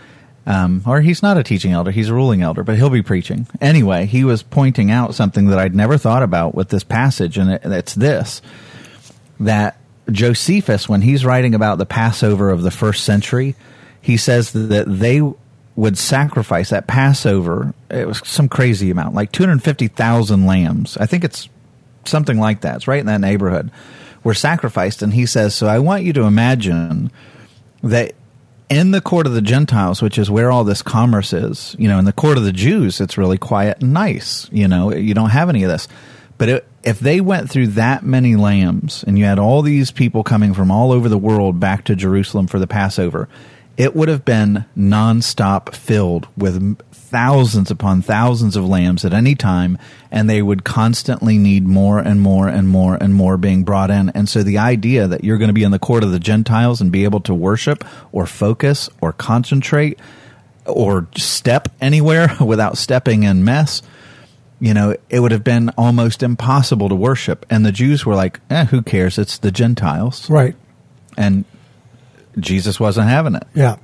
Um, 0.46 0.84
or 0.86 1.02
he's 1.02 1.22
not 1.24 1.38
a 1.38 1.44
teaching 1.44 1.72
elder, 1.72 1.92
he's 1.92 2.10
a 2.10 2.14
ruling 2.14 2.42
elder, 2.44 2.64
but 2.64 2.76
he'll 2.76 2.90
be 2.92 3.02
preaching. 3.02 3.48
Anyway, 3.60 4.06
he 4.06 4.24
was 4.24 4.44
pointing 4.44 4.90
out 4.92 5.16
something 5.16 5.48
that 5.48 5.58
I'd 5.60 5.76
never 5.76 5.98
thought 5.98 6.24
about 6.24 6.54
with 6.56 6.70
this 6.70 6.84
passage, 6.84 7.38
and 7.38 7.52
it, 7.52 7.62
it's 7.64 7.96
this 7.96 8.42
that 9.42 9.78
Josephus, 10.10 10.88
when 10.90 11.02
he's 11.02 11.26
writing 11.26 11.56
about 11.56 11.78
the 11.78 11.86
Passover 11.86 12.50
of 12.50 12.64
the 12.64 12.72
first 12.72 13.04
century, 13.04 13.56
he 14.02 14.18
says 14.18 14.52
that 14.54 14.86
they 14.88 15.22
would 15.76 15.98
sacrifice 15.98 16.70
that 16.70 16.88
Passover. 16.88 17.74
It 17.90 18.08
was 18.08 18.22
some 18.28 18.50
crazy 18.50 18.92
amount, 18.92 19.16
like 19.16 19.32
250,000 19.32 20.46
lambs. 20.46 20.98
I 20.98 21.06
think 21.06 21.24
it's 21.24 21.50
something 22.06 22.40
like 22.40 22.62
that. 22.62 22.78
It's 22.78 22.88
right 22.88 23.00
in 23.00 23.06
that 23.08 23.22
neighborhood. 23.22 23.72
Were 24.24 24.34
sacrificed. 24.34 25.02
And 25.02 25.14
he 25.14 25.26
says, 25.26 25.56
So 25.56 25.68
I 25.68 25.80
want 25.80 26.04
you 26.04 26.14
to 26.14 26.24
imagine 26.24 27.12
that 27.82 28.14
in 28.70 28.92
the 28.92 29.02
court 29.02 29.26
of 29.26 29.34
the 29.34 29.42
Gentiles, 29.42 30.02
which 30.02 30.20
is 30.20 30.30
where 30.30 30.52
all 30.52 30.64
this 30.64 30.84
commerce 30.84 31.34
is, 31.34 31.76
you 31.80 31.88
know, 31.88 31.98
in 31.98 32.06
the 32.06 32.14
court 32.14 32.38
of 32.38 32.44
the 32.44 32.52
Jews, 32.52 33.02
it's 33.02 33.18
really 33.18 33.40
quiet 33.40 33.82
and 33.82 33.94
nice. 33.94 34.48
You 34.52 34.68
know, 34.68 34.94
you 34.94 35.16
don't 35.16 35.32
have 35.32 35.50
any 35.50 35.64
of 35.64 35.70
this. 35.70 35.88
But 36.38 36.50
it, 36.50 36.68
if 36.84 37.00
they 37.00 37.22
went 37.22 37.50
through 37.50 37.68
that 37.68 38.04
many 38.04 38.36
lambs 38.36 39.04
and 39.06 39.18
you 39.18 39.26
had 39.26 39.40
all 39.40 39.62
these 39.62 39.92
people 39.92 40.24
coming 40.24 40.54
from 40.54 40.72
all 40.72 40.92
over 40.92 41.10
the 41.10 41.18
world 41.18 41.60
back 41.60 41.84
to 41.86 41.96
Jerusalem 41.96 42.48
for 42.48 42.60
the 42.60 42.68
Passover, 42.68 43.30
it 43.78 43.96
would 43.96 44.10
have 44.10 44.26
been 44.26 44.66
nonstop 44.78 45.74
filled 45.74 46.28
with 46.36 46.78
thousands 46.92 47.70
upon 47.70 48.02
thousands 48.02 48.56
of 48.56 48.68
lambs 48.68 49.06
at 49.06 49.14
any 49.14 49.36
time, 49.36 49.78
and 50.10 50.30
they 50.30 50.42
would 50.42 50.64
constantly 50.64 51.38
need 51.38 51.66
more 51.66 52.00
and 52.00 52.22
more 52.22 52.48
and 52.48 52.68
more 52.68 52.96
and 52.96 53.14
more 53.14 53.38
being 53.38 53.64
brought 53.64 53.92
in. 53.92 54.10
And 54.10 54.28
so 54.28 54.44
the 54.44 54.58
idea 54.58 55.08
that 55.08 55.24
you're 55.24 55.38
going 55.38 55.50
to 55.50 55.54
be 55.54 55.64
in 55.64 55.72
the 55.72 55.80
court 55.80 56.04
of 56.04 56.12
the 56.12 56.20
Gentiles 56.20 56.82
and 56.82 56.92
be 56.92 57.04
able 57.04 57.22
to 57.22 57.34
worship 57.34 57.84
or 58.12 58.26
focus 58.26 58.90
or 59.02 59.14
concentrate 59.14 60.00
or 60.66 61.08
step 61.16 61.68
anywhere 61.80 62.36
without 62.40 62.78
stepping 62.78 63.24
in 63.24 63.44
mess, 63.44 63.82
you 64.62 64.74
know, 64.74 64.96
it 65.10 65.20
would 65.20 65.32
have 65.32 65.44
been 65.44 65.70
almost 65.78 66.24
impossible 66.24 66.88
to 66.88 66.96
worship. 66.96 67.46
And 67.50 67.66
the 67.66 67.72
Jews 67.74 68.06
were 68.06 68.16
like, 68.16 68.40
eh, 68.50 68.66
who 68.66 68.82
cares? 68.82 69.18
It's 69.18 69.38
the 69.40 69.52
Gentiles. 69.52 70.30
right, 70.30 70.56
And 71.18 71.44
Jesus 72.40 72.80
wasn't 72.80 73.10
having 73.10 73.36
it. 73.36 73.44
yeah, 73.54 73.78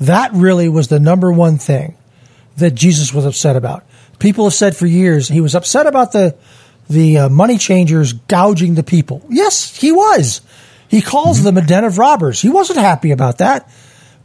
that 0.00 0.30
really 0.32 0.68
was 0.68 0.88
the 0.88 1.00
number 1.00 1.32
one 1.32 1.58
thing 1.58 1.96
that 2.58 2.74
Jesus 2.74 3.12
was 3.12 3.24
upset 3.24 3.56
about. 3.56 3.84
People 4.18 4.44
have 4.44 4.54
said 4.54 4.76
for 4.76 4.86
years 4.86 5.26
he 5.28 5.40
was 5.40 5.54
upset 5.54 5.86
about 5.86 6.12
the 6.12 6.36
the 6.88 7.18
uh, 7.18 7.28
money 7.28 7.56
changers 7.56 8.12
gouging 8.12 8.74
the 8.74 8.82
people. 8.82 9.24
Yes, 9.30 9.76
he 9.76 9.92
was. 9.92 10.40
He 10.88 11.00
calls 11.00 11.42
them 11.42 11.56
a 11.56 11.62
den 11.62 11.84
of 11.84 11.98
robbers. 11.98 12.42
He 12.42 12.48
wasn't 12.48 12.80
happy 12.80 13.12
about 13.12 13.38
that. 13.38 13.70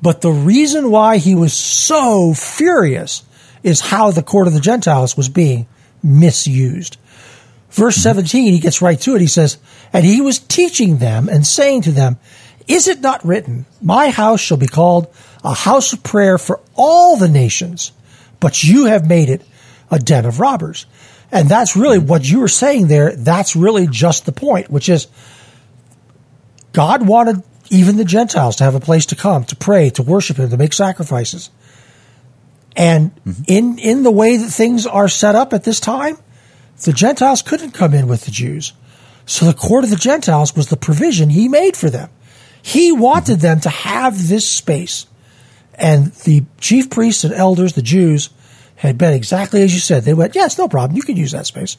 But 0.02 0.22
the 0.22 0.32
reason 0.32 0.90
why 0.92 1.18
he 1.18 1.36
was 1.36 1.54
so 1.54 2.34
furious 2.34 3.24
is 3.64 3.80
how 3.82 4.12
the 4.12 4.24
court 4.24 4.48
of 4.48 4.54
the 4.54 4.60
Gentiles 4.60 5.16
was 5.16 5.30
being 5.30 5.68
misused. 6.06 6.98
Verse 7.72 7.96
mm-hmm. 7.96 8.04
17, 8.04 8.54
he 8.54 8.60
gets 8.60 8.82
right 8.82 9.00
to 9.02 9.16
it. 9.16 9.22
He 9.22 9.28
says, 9.28 9.58
And 9.92 10.06
he 10.06 10.22
was 10.22 10.40
teaching 10.40 10.98
them 10.98 11.28
and 11.28 11.46
saying 11.46 11.82
to 11.84 11.92
them, 11.92 12.18
Is 12.68 12.88
it 12.88 13.02
not 13.02 13.26
written, 13.26 13.66
My 13.82 14.12
house 14.12 14.40
shall 14.40 14.58
be 14.58 14.68
called 14.68 15.14
a 15.44 15.54
house 15.54 15.94
of 15.94 16.04
prayer 16.04 16.38
for 16.38 16.62
all 16.76 17.18
the 17.18 17.28
nations, 17.28 17.92
but 18.40 18.64
you 18.64 18.86
have 18.86 19.08
made 19.08 19.30
it 19.30 19.44
a 19.92 20.00
den 20.00 20.26
of 20.26 20.40
robbers. 20.40 20.86
And 21.32 21.50
that's 21.50 21.76
really 21.76 21.98
mm-hmm. 21.98 22.08
what 22.08 22.30
you 22.30 22.40
were 22.40 22.48
saying 22.48 22.88
there. 22.88 23.16
That's 23.16 23.56
really 23.56 23.88
just 23.88 24.26
the 24.26 24.32
point, 24.32 24.70
which 24.70 24.90
is 24.90 25.08
God 26.72 27.08
wanted 27.08 27.44
even 27.70 27.98
the 27.98 28.06
Gentiles 28.06 28.58
to 28.58 28.64
have 28.64 28.76
a 28.76 28.80
place 28.80 29.08
to 29.08 29.16
come, 29.16 29.44
to 29.46 29.56
pray, 29.56 29.90
to 29.92 30.04
worship 30.04 30.38
Him, 30.38 30.50
to 30.50 30.58
make 30.58 30.74
sacrifices. 30.74 31.50
And 32.76 33.12
in, 33.48 33.80
in 33.80 34.04
the 34.04 34.12
way 34.12 34.38
that 34.38 34.50
things 34.50 34.86
are 34.86 35.08
set 35.08 35.36
up 35.36 35.54
at 35.54 35.64
this 35.64 35.80
time, 35.80 36.18
the 36.84 36.94
Gentiles 36.94 37.42
couldn't 37.42 37.72
come 37.72 37.94
in 37.94 38.08
with 38.08 38.26
the 38.26 38.32
Jews. 38.32 38.74
So 39.26 39.46
the 39.46 39.54
court 39.54 39.84
of 39.84 39.90
the 39.90 39.96
Gentiles 39.96 40.56
was 40.56 40.68
the 40.68 40.78
provision 40.78 41.30
He 41.30 41.48
made 41.48 41.78
for 41.78 41.90
them. 41.90 42.10
He 42.62 42.92
wanted 42.92 43.40
them 43.40 43.60
to 43.62 43.70
have 43.70 44.28
this 44.28 44.48
space. 44.48 45.06
And 45.76 46.08
the 46.14 46.44
chief 46.60 46.90
priests 46.90 47.24
and 47.24 47.34
elders, 47.34 47.74
the 47.74 47.82
Jews, 47.82 48.30
had 48.76 48.98
been 48.98 49.14
exactly 49.14 49.62
as 49.62 49.74
you 49.74 49.80
said. 49.80 50.04
They 50.04 50.14
went, 50.14 50.36
yes, 50.36 50.58
no 50.58 50.68
problem. 50.68 50.96
You 50.98 51.04
can 51.04 51.16
use 51.16 51.32
that 51.32 51.46
space. 51.46 51.78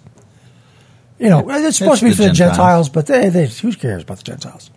You 1.18 1.30
know, 1.30 1.48
it's 1.48 1.78
supposed 1.78 2.00
to 2.00 2.06
be 2.06 2.10
the 2.10 2.16
for 2.16 2.22
the 2.22 2.28
Gentiles. 2.30 2.88
Gentiles, 2.88 2.88
but 2.90 3.06
they, 3.06 3.28
they, 3.30 3.46
who 3.46 3.72
cares 3.72 4.02
about 4.02 4.18
the 4.18 4.24
Gentiles? 4.24 4.70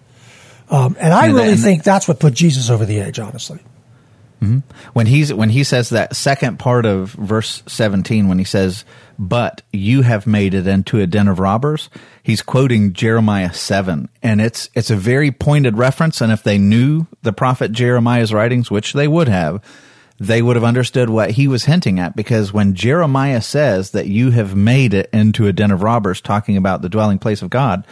Um, 0.69 0.95
and 0.99 1.13
I 1.13 1.27
really 1.27 1.51
and- 1.51 1.59
think 1.59 1.83
that's 1.83 2.07
what 2.07 2.19
put 2.19 2.33
Jesus 2.33 2.69
over 2.69 2.85
the 2.85 2.99
edge, 2.99 3.19
honestly. 3.19 3.59
Mm-hmm. 4.41 4.59
when 4.93 5.05
he's 5.07 5.33
when 5.33 5.49
he 5.49 5.65
says 5.65 5.89
that 5.89 6.15
second 6.15 6.59
part 6.59 6.85
of 6.85 7.11
verse 7.11 7.61
17 7.67 8.29
when 8.29 8.39
he 8.39 8.45
says 8.45 8.85
but 9.17 9.63
you 9.73 10.01
have 10.03 10.25
made 10.25 10.53
it 10.53 10.65
into 10.65 11.01
a 11.01 11.07
den 11.07 11.27
of 11.27 11.39
robbers 11.39 11.89
he's 12.23 12.41
quoting 12.41 12.93
jeremiah 12.93 13.51
7 13.51 14.07
and 14.23 14.39
it's 14.39 14.69
it's 14.75 14.89
a 14.89 14.95
very 14.95 15.29
pointed 15.29 15.77
reference. 15.77 16.21
And 16.21 16.31
if 16.31 16.41
they 16.41 16.57
knew 16.57 17.05
the 17.21 17.33
prophet 17.33 17.73
jeremiah's 17.73 18.33
writings 18.33 18.71
which 18.71 18.93
they 18.93 19.09
would 19.09 19.27
have 19.27 19.61
they 20.21 20.41
would 20.41 20.55
have 20.55 20.65
understood 20.65 21.09
what 21.09 21.31
he 21.31 21.47
was 21.47 21.65
hinting 21.65 21.99
at. 21.99 22.15
Because 22.15 22.53
when 22.53 22.75
jeremiah 22.75 23.41
says 23.41 23.91
that 23.91 24.07
you 24.07 24.31
have 24.31 24.55
made 24.55 24.93
it 24.93 25.09
into 25.11 25.47
a 25.47 25.53
den 25.53 25.71
of 25.71 25.83
robbers 25.83 26.21
talking 26.21 26.55
about 26.55 26.81
the 26.81 26.87
dwelling 26.87 27.19
place 27.19 27.41
of 27.41 27.49
god 27.49 27.85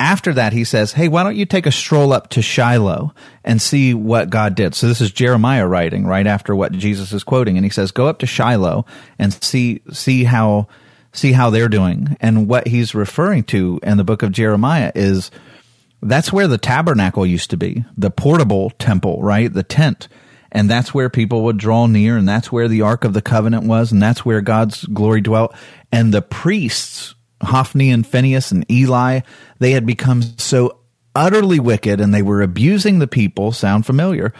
after 0.00 0.32
that, 0.34 0.52
he 0.52 0.64
says, 0.64 0.92
Hey, 0.92 1.08
why 1.08 1.22
don't 1.24 1.36
you 1.36 1.46
take 1.46 1.66
a 1.66 1.72
stroll 1.72 2.12
up 2.12 2.28
to 2.30 2.42
Shiloh 2.42 3.12
and 3.44 3.60
see 3.60 3.94
what 3.94 4.30
God 4.30 4.54
did? 4.54 4.74
So 4.74 4.86
this 4.86 5.00
is 5.00 5.10
Jeremiah 5.10 5.66
writing 5.66 6.06
right 6.06 6.26
after 6.26 6.54
what 6.54 6.72
Jesus 6.72 7.12
is 7.12 7.24
quoting. 7.24 7.56
And 7.56 7.64
he 7.64 7.70
says, 7.70 7.90
Go 7.90 8.06
up 8.06 8.20
to 8.20 8.26
Shiloh 8.26 8.86
and 9.18 9.32
see, 9.32 9.82
see 9.92 10.24
how, 10.24 10.68
see 11.12 11.32
how 11.32 11.50
they're 11.50 11.68
doing. 11.68 12.16
And 12.20 12.48
what 12.48 12.68
he's 12.68 12.94
referring 12.94 13.44
to 13.44 13.80
in 13.82 13.96
the 13.96 14.04
book 14.04 14.22
of 14.22 14.30
Jeremiah 14.32 14.92
is 14.94 15.30
That's 16.00 16.32
where 16.32 16.46
the 16.46 16.58
tabernacle 16.58 17.26
used 17.26 17.50
to 17.50 17.56
be, 17.56 17.84
the 17.96 18.10
portable 18.10 18.70
temple, 18.70 19.20
right? 19.22 19.52
The 19.52 19.64
tent. 19.64 20.08
And 20.50 20.70
that's 20.70 20.94
where 20.94 21.10
people 21.10 21.44
would 21.44 21.58
draw 21.58 21.86
near, 21.86 22.16
and 22.16 22.26
that's 22.26 22.50
where 22.50 22.68
the 22.68 22.80
Ark 22.80 23.04
of 23.04 23.12
the 23.12 23.20
Covenant 23.20 23.64
was, 23.64 23.92
and 23.92 24.00
that's 24.00 24.24
where 24.24 24.40
God's 24.40 24.84
glory 24.86 25.20
dwelt. 25.20 25.54
And 25.92 26.14
the 26.14 26.22
priests, 26.22 27.14
Hophni 27.42 27.90
and 27.90 28.06
Phinehas 28.06 28.52
and 28.52 28.70
Eli, 28.70 29.20
they 29.58 29.72
had 29.72 29.86
become 29.86 30.22
so 30.22 30.78
utterly 31.14 31.60
wicked 31.60 32.00
and 32.00 32.14
they 32.14 32.22
were 32.22 32.42
abusing 32.42 32.98
the 32.98 33.06
people, 33.06 33.52
sound 33.52 33.86
familiar, 33.86 34.32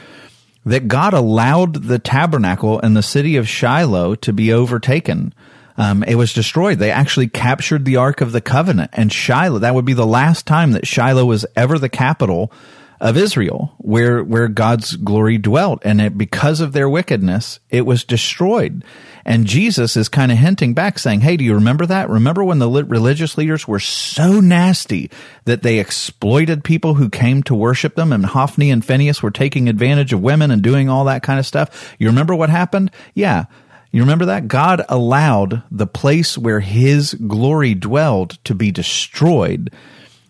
that 0.65 0.89
God 0.89 1.15
allowed 1.15 1.85
the 1.85 1.99
tabernacle 1.99 2.79
and 2.81 2.97
the 2.97 3.03
city 3.03 3.37
of 3.37 3.49
Shiloh 3.49 4.15
to 4.17 4.33
be 4.33 4.53
overtaken. 4.53 5.35
Um, 5.77 6.03
it 6.03 6.17
was 6.17 6.33
destroyed. 6.33 6.79
They 6.79 6.91
actually 6.91 7.29
captured 7.29 7.85
the 7.85 7.97
Ark 7.97 8.21
of 8.21 8.33
the 8.33 8.41
Covenant 8.41 8.91
and 8.95 9.13
Shiloh. 9.13 9.61
That 9.61 9.75
would 9.75 9.85
be 9.85 9.93
the 9.93 10.07
last 10.07 10.47
time 10.47 10.73
that 10.73 10.87
Shiloh 10.87 11.25
was 11.25 11.47
ever 11.55 11.79
the 11.79 11.89
capital 11.89 12.53
of 13.01 13.17
Israel, 13.17 13.75
where 13.79 14.23
where 14.25 14.49
God's 14.49 14.97
glory 14.97 15.39
dwelt, 15.39 15.81
and 15.85 16.01
it, 16.01 16.19
because 16.19 16.61
of 16.61 16.73
their 16.73 16.89
wickedness, 16.89 17.61
it 17.71 17.87
was 17.87 18.05
destroyed. 18.05 18.85
And 19.25 19.47
Jesus 19.47 19.97
is 19.97 20.09
kind 20.09 20.33
of 20.33 20.39
hinting 20.39 20.75
back, 20.75 20.99
saying, 20.99 21.21
"Hey, 21.21 21.37
do 21.37 21.45
you 21.45 21.55
remember 21.55 21.87
that? 21.87 22.09
Remember 22.09 22.43
when 22.43 22.59
the 22.59 22.69
religious 22.69 23.37
leaders 23.37 23.69
were 23.69 23.81
so 23.81 24.41
nasty 24.41 25.11
that 25.45 25.63
they 25.63 25.79
exploited 25.79 26.65
people 26.65 26.95
who 26.95 27.09
came 27.09 27.43
to 27.45 27.55
worship 27.55 27.95
them, 27.95 28.13
and 28.13 28.27
Hophni 28.27 28.71
and 28.71 28.85
Phinehas 28.85 29.23
were 29.23 29.31
taking 29.31 29.69
advantage 29.69 30.13
of 30.13 30.23
women 30.23 30.51
and 30.51 30.63
doing 30.63 30.89
all 30.89 31.05
that 31.05 31.23
kind 31.23 31.39
of 31.39 31.47
stuff? 31.47 31.95
You 31.99 32.07
remember 32.09 32.35
what 32.35 32.51
happened? 32.51 32.91
Yeah." 33.15 33.45
You 33.91 34.03
remember 34.03 34.27
that? 34.27 34.49
God 34.49 34.85
allowed 34.89 35.63
the 35.71 35.87
place 35.87 36.37
where 36.37 36.61
his 36.61 37.15
glory 37.15 37.75
dwelled 37.75 38.37
to 38.45 38.55
be 38.55 38.71
destroyed 38.71 39.71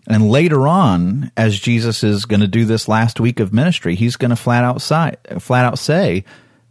and 0.09 0.30
later 0.30 0.66
on, 0.66 1.30
as 1.36 1.61
Jesus 1.61 2.02
is 2.02 2.24
going 2.24 2.40
to 2.40 2.48
do 2.48 2.64
this 2.64 2.88
last 2.88 3.20
week 3.20 3.40
of 3.40 3.52
ministry, 3.52 3.94
he's 3.94 4.16
going 4.16 4.30
to 4.30 4.36
flat 4.36 4.64
out, 4.64 4.80
flat 5.42 5.64
out 5.66 5.78
say, 5.78 6.24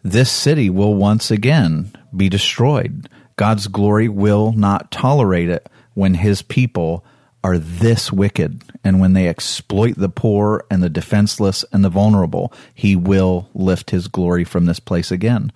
this 0.04 0.32
city 0.32 0.70
will 0.70 0.96
once 0.96 1.30
again 1.30 1.92
be 2.16 2.30
destroyed. 2.30 3.08
God's 3.36 3.68
glory 3.68 4.10
will 4.10 4.54
not 4.54 4.92
tolerate 4.92 5.50
it 5.50 5.68
when 5.94 6.16
his 6.16 6.42
people 6.42 7.06
are 7.44 7.60
this 7.60 8.12
wicked 8.12 8.64
and 8.84 9.00
when 9.00 9.14
they 9.14 9.28
exploit 9.28 9.96
the 9.96 10.10
poor 10.10 10.66
and 10.72 10.82
the 10.82 10.90
defenseless 10.90 11.64
and 11.72 11.86
the 11.86 11.90
vulnerable. 11.90 12.52
He 12.74 12.96
will 12.96 13.50
lift 13.54 13.92
his 13.92 14.08
glory 14.08 14.44
from 14.44 14.66
this 14.66 14.80
place 14.80 15.12
again. 15.12 15.52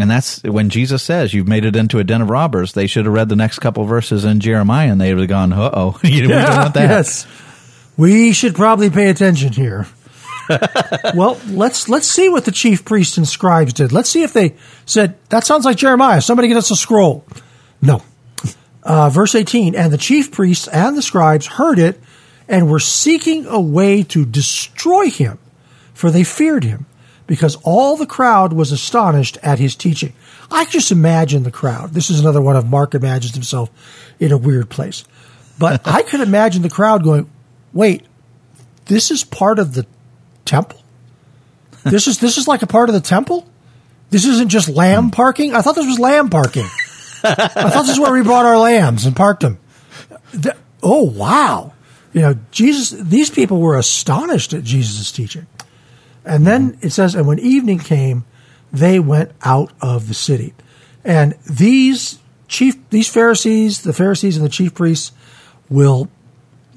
And 0.00 0.10
that's 0.10 0.42
when 0.42 0.70
Jesus 0.70 1.02
says, 1.02 1.34
You've 1.34 1.48
made 1.48 1.64
it 1.64 1.76
into 1.76 1.98
a 1.98 2.04
den 2.04 2.22
of 2.22 2.30
robbers. 2.30 2.72
They 2.72 2.86
should 2.86 3.04
have 3.04 3.14
read 3.14 3.28
the 3.28 3.36
next 3.36 3.58
couple 3.58 3.84
verses 3.84 4.24
in 4.24 4.40
Jeremiah 4.40 4.90
and 4.90 5.00
they 5.00 5.12
would 5.12 5.20
have 5.20 5.28
gone, 5.28 5.52
Uh 5.52 5.70
oh, 5.72 6.00
you 6.02 6.28
yeah, 6.28 6.46
don't 6.46 6.56
want 6.56 6.74
that. 6.74 6.90
Yes. 6.90 7.26
We 7.96 8.32
should 8.32 8.54
probably 8.54 8.90
pay 8.90 9.10
attention 9.10 9.52
here. 9.52 9.86
well, 11.14 11.38
let's 11.48 11.88
let's 11.88 12.06
see 12.06 12.28
what 12.28 12.44
the 12.44 12.50
chief 12.50 12.84
priests 12.84 13.16
and 13.16 13.28
scribes 13.28 13.72
did. 13.72 13.92
Let's 13.92 14.08
see 14.08 14.22
if 14.22 14.32
they 14.32 14.56
said 14.86 15.16
that 15.28 15.44
sounds 15.44 15.64
like 15.64 15.76
Jeremiah. 15.76 16.20
Somebody 16.20 16.48
get 16.48 16.56
us 16.56 16.70
a 16.70 16.76
scroll. 16.76 17.24
No. 17.82 18.02
Uh, 18.82 19.10
verse 19.10 19.34
eighteen, 19.34 19.74
and 19.74 19.92
the 19.92 19.98
chief 19.98 20.32
priests 20.32 20.66
and 20.68 20.96
the 20.96 21.02
scribes 21.02 21.46
heard 21.46 21.78
it 21.78 22.00
and 22.48 22.70
were 22.70 22.80
seeking 22.80 23.46
a 23.46 23.60
way 23.60 24.02
to 24.02 24.24
destroy 24.24 25.08
him, 25.08 25.38
for 25.94 26.10
they 26.10 26.24
feared 26.24 26.64
him 26.64 26.86
because 27.30 27.54
all 27.62 27.96
the 27.96 28.06
crowd 28.06 28.52
was 28.52 28.72
astonished 28.72 29.38
at 29.40 29.60
his 29.60 29.76
teaching. 29.76 30.12
I 30.50 30.64
just 30.64 30.90
imagine 30.90 31.44
the 31.44 31.52
crowd. 31.52 31.92
This 31.92 32.10
is 32.10 32.18
another 32.18 32.42
one 32.42 32.56
of 32.56 32.68
Mark 32.68 32.92
imagines 32.92 33.34
himself 33.34 33.70
in 34.18 34.32
a 34.32 34.36
weird 34.36 34.68
place. 34.68 35.04
But 35.56 35.80
I 35.84 36.02
could 36.02 36.22
imagine 36.22 36.62
the 36.62 36.68
crowd 36.68 37.04
going, 37.04 37.30
wait, 37.72 38.04
this 38.86 39.12
is 39.12 39.22
part 39.22 39.60
of 39.60 39.74
the 39.74 39.86
temple? 40.44 40.82
This 41.84 42.08
is 42.08 42.18
this 42.18 42.36
is 42.36 42.48
like 42.48 42.62
a 42.62 42.66
part 42.66 42.88
of 42.88 42.94
the 42.96 43.00
temple? 43.00 43.46
This 44.10 44.24
isn't 44.24 44.48
just 44.48 44.68
lamb 44.68 45.04
hmm. 45.04 45.10
parking? 45.10 45.54
I 45.54 45.60
thought 45.60 45.76
this 45.76 45.86
was 45.86 46.00
lamb 46.00 46.30
parking. 46.30 46.66
I 47.22 47.70
thought 47.70 47.82
this 47.82 47.90
is 47.90 48.00
where 48.00 48.12
we 48.12 48.24
brought 48.24 48.44
our 48.44 48.58
lambs 48.58 49.06
and 49.06 49.14
parked 49.14 49.42
them. 49.42 49.60
The, 50.32 50.56
oh 50.82 51.04
wow. 51.04 51.74
You 52.12 52.22
know, 52.22 52.34
Jesus 52.50 52.90
these 52.90 53.30
people 53.30 53.60
were 53.60 53.78
astonished 53.78 54.52
at 54.52 54.64
Jesus' 54.64 55.12
teaching. 55.12 55.46
And 56.24 56.46
then 56.46 56.78
it 56.80 56.90
says, 56.90 57.14
and 57.14 57.26
when 57.26 57.38
evening 57.38 57.78
came, 57.78 58.24
they 58.72 59.00
went 59.00 59.32
out 59.42 59.72
of 59.80 60.08
the 60.08 60.14
city. 60.14 60.54
And 61.04 61.34
these 61.48 62.18
chief, 62.46 62.76
these 62.90 63.08
Pharisees, 63.08 63.82
the 63.82 63.92
Pharisees 63.92 64.36
and 64.36 64.44
the 64.44 64.50
chief 64.50 64.74
priests 64.74 65.12
will, 65.68 66.08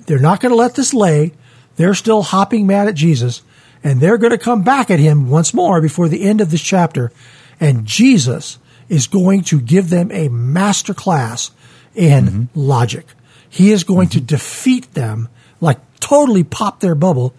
they're 0.05 0.19
not 0.19 0.39
going 0.39 0.51
to 0.51 0.55
let 0.55 0.75
this 0.75 0.93
lay. 0.93 1.33
They're 1.75 1.93
still 1.93 2.21
hopping 2.21 2.67
mad 2.67 2.87
at 2.87 2.95
Jesus 2.95 3.41
and 3.83 3.99
they're 3.99 4.17
going 4.17 4.31
to 4.31 4.37
come 4.37 4.63
back 4.63 4.89
at 4.89 4.99
him 4.99 5.29
once 5.29 5.53
more 5.53 5.81
before 5.81 6.07
the 6.07 6.23
end 6.23 6.39
of 6.39 6.49
this 6.49 6.61
chapter. 6.61 7.11
And 7.59 7.85
Jesus 7.85 8.57
is 8.87 9.07
going 9.07 9.43
to 9.43 9.59
give 9.59 9.89
them 9.89 10.11
a 10.11 10.29
master 10.29 10.93
class 10.93 11.51
in 11.93 12.25
mm-hmm. 12.25 12.59
logic. 12.59 13.05
He 13.49 13.71
is 13.71 13.83
going 13.83 14.07
mm-hmm. 14.07 14.25
to 14.25 14.25
defeat 14.25 14.93
them, 14.93 15.27
like 15.59 15.79
totally 15.99 16.43
pop 16.43 16.79
their 16.79 16.95
bubble 16.95 17.35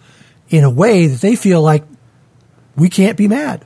in 0.49 0.63
a 0.63 0.69
way 0.69 1.07
that 1.07 1.21
they 1.21 1.35
feel 1.35 1.61
like 1.61 1.83
we 2.75 2.89
can't 2.89 3.17
be 3.17 3.27
mad. 3.27 3.65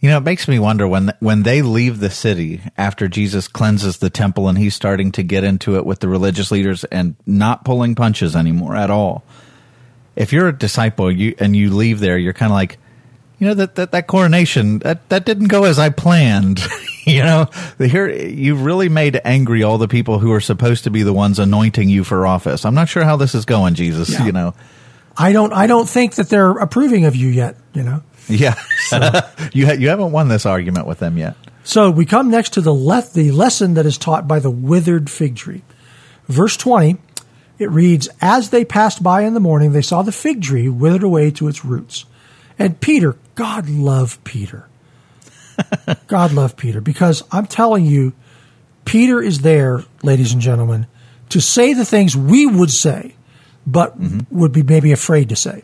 You 0.00 0.08
know, 0.08 0.16
it 0.16 0.22
makes 0.22 0.48
me 0.48 0.58
wonder 0.58 0.88
when 0.88 1.12
when 1.20 1.42
they 1.42 1.60
leave 1.60 2.00
the 2.00 2.08
city 2.08 2.62
after 2.78 3.06
Jesus 3.06 3.48
cleanses 3.48 3.98
the 3.98 4.08
temple 4.08 4.48
and 4.48 4.56
he's 4.56 4.74
starting 4.74 5.12
to 5.12 5.22
get 5.22 5.44
into 5.44 5.76
it 5.76 5.84
with 5.84 6.00
the 6.00 6.08
religious 6.08 6.50
leaders 6.50 6.84
and 6.84 7.16
not 7.26 7.66
pulling 7.66 7.94
punches 7.94 8.34
anymore 8.34 8.76
at 8.76 8.90
all. 8.90 9.24
If 10.16 10.32
you're 10.32 10.48
a 10.48 10.56
disciple, 10.56 11.12
you 11.12 11.34
and 11.38 11.54
you 11.54 11.74
leave 11.74 12.00
there, 12.00 12.16
you're 12.16 12.32
kind 12.32 12.50
of 12.50 12.54
like, 12.54 12.78
you 13.38 13.46
know, 13.46 13.54
that 13.54 13.74
that, 13.74 13.92
that 13.92 14.06
coronation 14.06 14.78
that 14.78 15.06
that 15.10 15.26
didn't 15.26 15.48
go 15.48 15.64
as 15.64 15.78
I 15.78 15.90
planned. 15.90 16.60
you 17.04 17.22
know, 17.22 17.50
here 17.78 18.08
you've 18.08 18.64
really 18.64 18.88
made 18.88 19.20
angry 19.22 19.62
all 19.62 19.76
the 19.76 19.86
people 19.86 20.18
who 20.18 20.32
are 20.32 20.40
supposed 20.40 20.84
to 20.84 20.90
be 20.90 21.02
the 21.02 21.12
ones 21.12 21.38
anointing 21.38 21.90
you 21.90 22.04
for 22.04 22.26
office. 22.26 22.64
I'm 22.64 22.74
not 22.74 22.88
sure 22.88 23.04
how 23.04 23.16
this 23.16 23.34
is 23.34 23.44
going, 23.44 23.74
Jesus. 23.74 24.08
Yeah. 24.08 24.24
You 24.24 24.32
know. 24.32 24.54
I 25.20 25.32
don't 25.32 25.52
I 25.52 25.66
don't 25.66 25.88
think 25.88 26.14
that 26.14 26.30
they're 26.30 26.52
approving 26.52 27.04
of 27.04 27.14
you 27.14 27.28
yet. 27.28 27.56
You 27.74 27.82
know. 27.82 28.02
Yeah. 28.26 28.54
So, 28.84 28.96
you 29.52 29.66
ha- 29.66 29.72
you 29.72 29.88
haven't 29.90 30.12
won 30.12 30.28
this 30.28 30.46
argument 30.46 30.86
with 30.86 30.98
them 30.98 31.18
yet. 31.18 31.36
So 31.62 31.90
we 31.90 32.06
come 32.06 32.30
next 32.30 32.54
to 32.54 32.62
the 32.62 32.72
le- 32.72 33.06
the 33.12 33.30
lesson 33.30 33.74
that 33.74 33.84
is 33.84 33.98
taught 33.98 34.26
by 34.26 34.38
the 34.38 34.50
withered 34.50 35.10
fig 35.10 35.36
tree. 35.36 35.62
Verse 36.26 36.56
twenty. 36.56 36.96
It 37.58 37.70
reads, 37.70 38.08
As 38.22 38.48
they 38.48 38.64
passed 38.64 39.02
by 39.02 39.20
in 39.20 39.34
the 39.34 39.40
morning, 39.40 39.72
they 39.72 39.82
saw 39.82 40.00
the 40.00 40.12
fig 40.12 40.40
tree 40.40 40.70
withered 40.70 41.02
away 41.02 41.30
to 41.32 41.46
its 41.46 41.62
roots. 41.62 42.06
And 42.58 42.80
Peter, 42.80 43.18
God 43.34 43.68
love 43.68 44.18
Peter. 44.24 44.66
God 46.06 46.32
love 46.32 46.56
Peter 46.56 46.80
because 46.80 47.22
I'm 47.30 47.46
telling 47.46 47.84
you, 47.84 48.14
Peter 48.86 49.20
is 49.20 49.40
there, 49.40 49.84
ladies 50.02 50.32
and 50.32 50.40
gentlemen, 50.40 50.86
to 51.28 51.40
say 51.40 51.74
the 51.74 51.84
things 51.84 52.16
we 52.16 52.46
would 52.46 52.70
say 52.70 53.14
but 53.66 54.00
mm-hmm. 54.00 54.20
would 54.36 54.52
be 54.52 54.62
maybe 54.62 54.92
afraid 54.92 55.28
to 55.28 55.36
say. 55.36 55.62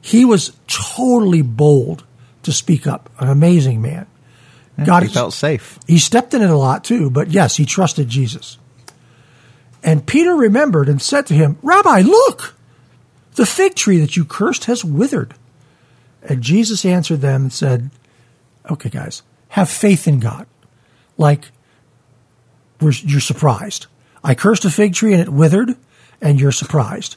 He 0.00 0.24
was 0.24 0.52
totally 0.66 1.42
bold 1.42 2.04
to 2.42 2.52
speak 2.52 2.86
up. 2.86 3.10
An 3.18 3.28
amazing 3.28 3.82
man. 3.82 4.06
Yeah, 4.78 4.84
God, 4.84 5.02
he 5.02 5.08
felt 5.08 5.34
safe. 5.34 5.78
He 5.86 5.98
stepped 5.98 6.32
in 6.32 6.42
it 6.42 6.50
a 6.50 6.56
lot 6.56 6.84
too, 6.84 7.10
but 7.10 7.28
yes, 7.28 7.56
he 7.56 7.66
trusted 7.66 8.08
Jesus. 8.08 8.58
And 9.82 10.06
Peter 10.06 10.34
remembered 10.34 10.88
and 10.88 11.00
said 11.00 11.26
to 11.26 11.34
him, 11.34 11.58
Rabbi, 11.62 12.00
look, 12.02 12.54
the 13.34 13.46
fig 13.46 13.74
tree 13.74 13.98
that 13.98 14.16
you 14.16 14.24
cursed 14.24 14.66
has 14.66 14.84
withered. 14.84 15.34
And 16.22 16.42
Jesus 16.42 16.84
answered 16.84 17.20
them 17.20 17.42
and 17.42 17.52
said, 17.52 17.90
Okay, 18.70 18.90
guys, 18.90 19.22
have 19.48 19.70
faith 19.70 20.06
in 20.06 20.20
God. 20.20 20.46
Like, 21.16 21.46
you're 22.80 23.20
surprised. 23.20 23.86
I 24.22 24.34
cursed 24.34 24.64
a 24.64 24.70
fig 24.70 24.94
tree 24.94 25.12
and 25.12 25.22
it 25.22 25.28
withered, 25.28 25.76
and 26.20 26.40
you're 26.40 26.52
surprised. 26.52 27.16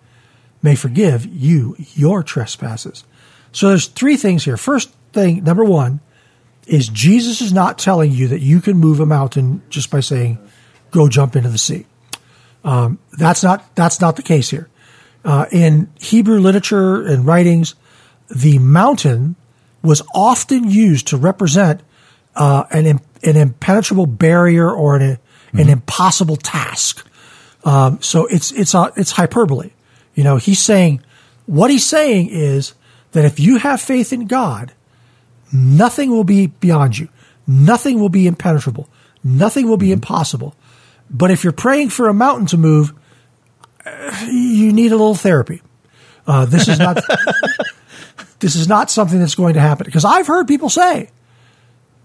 may 0.61 0.75
forgive 0.75 1.25
you 1.25 1.75
your 1.77 2.23
trespasses. 2.23 3.03
So 3.51 3.69
there's 3.69 3.87
three 3.87 4.17
things 4.17 4.45
here. 4.45 4.57
First 4.57 4.93
thing, 5.13 5.43
number 5.43 5.63
one, 5.63 5.99
is 6.67 6.87
Jesus 6.87 7.41
is 7.41 7.51
not 7.51 7.77
telling 7.77 8.11
you 8.11 8.27
that 8.29 8.39
you 8.39 8.61
can 8.61 8.77
move 8.77 8.99
a 8.99 9.05
mountain 9.05 9.61
just 9.69 9.89
by 9.89 9.99
saying, 9.99 10.37
"Go 10.91 11.09
jump 11.09 11.35
into 11.35 11.49
the 11.49 11.57
sea." 11.57 11.85
Um, 12.63 12.99
that's 13.17 13.43
not 13.43 13.75
that's 13.75 13.99
not 13.99 14.15
the 14.15 14.21
case 14.21 14.49
here. 14.49 14.69
Uh, 15.25 15.45
in 15.51 15.89
Hebrew 15.99 16.39
literature 16.39 17.01
and 17.01 17.25
writings, 17.25 17.75
the 18.29 18.59
mountain 18.59 19.35
was 19.83 20.01
often 20.13 20.69
used 20.69 21.07
to 21.07 21.17
represent 21.17 21.81
uh, 22.35 22.63
an, 22.71 22.85
an 23.23 23.37
impenetrable 23.37 24.05
barrier 24.05 24.69
or 24.69 24.95
an, 24.95 25.01
mm-hmm. 25.01 25.59
an 25.59 25.69
impossible 25.69 26.37
task. 26.37 27.07
Um, 27.63 28.01
so 28.01 28.25
it's 28.27 28.51
it's 28.51 28.73
uh, 28.73 28.91
it's 28.95 29.11
hyperbole. 29.11 29.71
You 30.15 30.23
know, 30.23 30.37
he's 30.37 30.61
saying 30.61 31.01
what 31.45 31.71
he's 31.71 31.85
saying 31.85 32.29
is 32.29 32.73
that 33.11 33.25
if 33.25 33.39
you 33.39 33.57
have 33.57 33.81
faith 33.81 34.13
in 34.13 34.27
God, 34.27 34.73
nothing 35.51 36.11
will 36.11 36.23
be 36.23 36.47
beyond 36.47 36.97
you. 36.97 37.09
Nothing 37.47 37.99
will 37.99 38.09
be 38.09 38.27
impenetrable. 38.27 38.87
Nothing 39.23 39.67
will 39.67 39.77
be 39.77 39.87
mm-hmm. 39.87 39.93
impossible. 39.93 40.55
But 41.09 41.31
if 41.31 41.43
you're 41.43 41.53
praying 41.53 41.89
for 41.89 42.07
a 42.07 42.13
mountain 42.13 42.45
to 42.47 42.57
move, 42.57 42.93
you 44.27 44.71
need 44.71 44.91
a 44.91 44.95
little 44.95 45.15
therapy. 45.15 45.61
Uh, 46.25 46.45
this 46.45 46.67
is 46.67 46.79
not 46.79 47.03
this 48.39 48.55
is 48.55 48.67
not 48.67 48.89
something 48.89 49.19
that's 49.19 49.35
going 49.35 49.55
to 49.55 49.59
happen 49.59 49.85
because 49.85 50.05
I've 50.05 50.27
heard 50.27 50.47
people 50.47 50.69
say, 50.69 51.09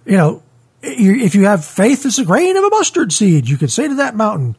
you 0.05 0.17
know, 0.17 0.43
if 0.83 1.35
you 1.35 1.45
have 1.45 1.65
faith 1.65 2.05
as 2.07 2.19
a 2.19 2.25
grain 2.25 2.57
of 2.57 2.65
a 2.65 2.71
mustard 2.71 3.13
seed, 3.13 3.49
you 3.49 3.57
can 3.57 3.69
say 3.69 3.87
to 3.87 3.95
that 3.97 4.17
mountain, 4.17 4.57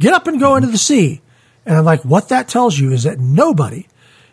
"Get 0.00 0.14
up 0.14 0.26
and 0.26 0.40
go 0.40 0.56
into 0.56 0.68
the 0.68 0.78
sea." 0.78 1.20
And 1.66 1.76
I'm 1.76 1.84
like, 1.84 2.04
what 2.04 2.28
that 2.28 2.48
tells 2.48 2.78
you 2.78 2.92
is 2.92 3.02
that 3.02 3.18
nobody 3.18 3.88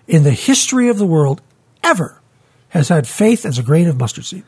in 0.08 0.24
the 0.24 0.32
history 0.32 0.88
of 0.90 1.00
the 1.00 1.08
world 1.08 1.42
ever 1.84 2.22
has 2.70 2.90
had 2.90 3.08
faith 3.08 3.46
as 3.46 3.58
a 3.58 3.64
grain 3.64 3.88
of 3.88 4.00
mustard 4.00 4.26
seed. 4.26 4.44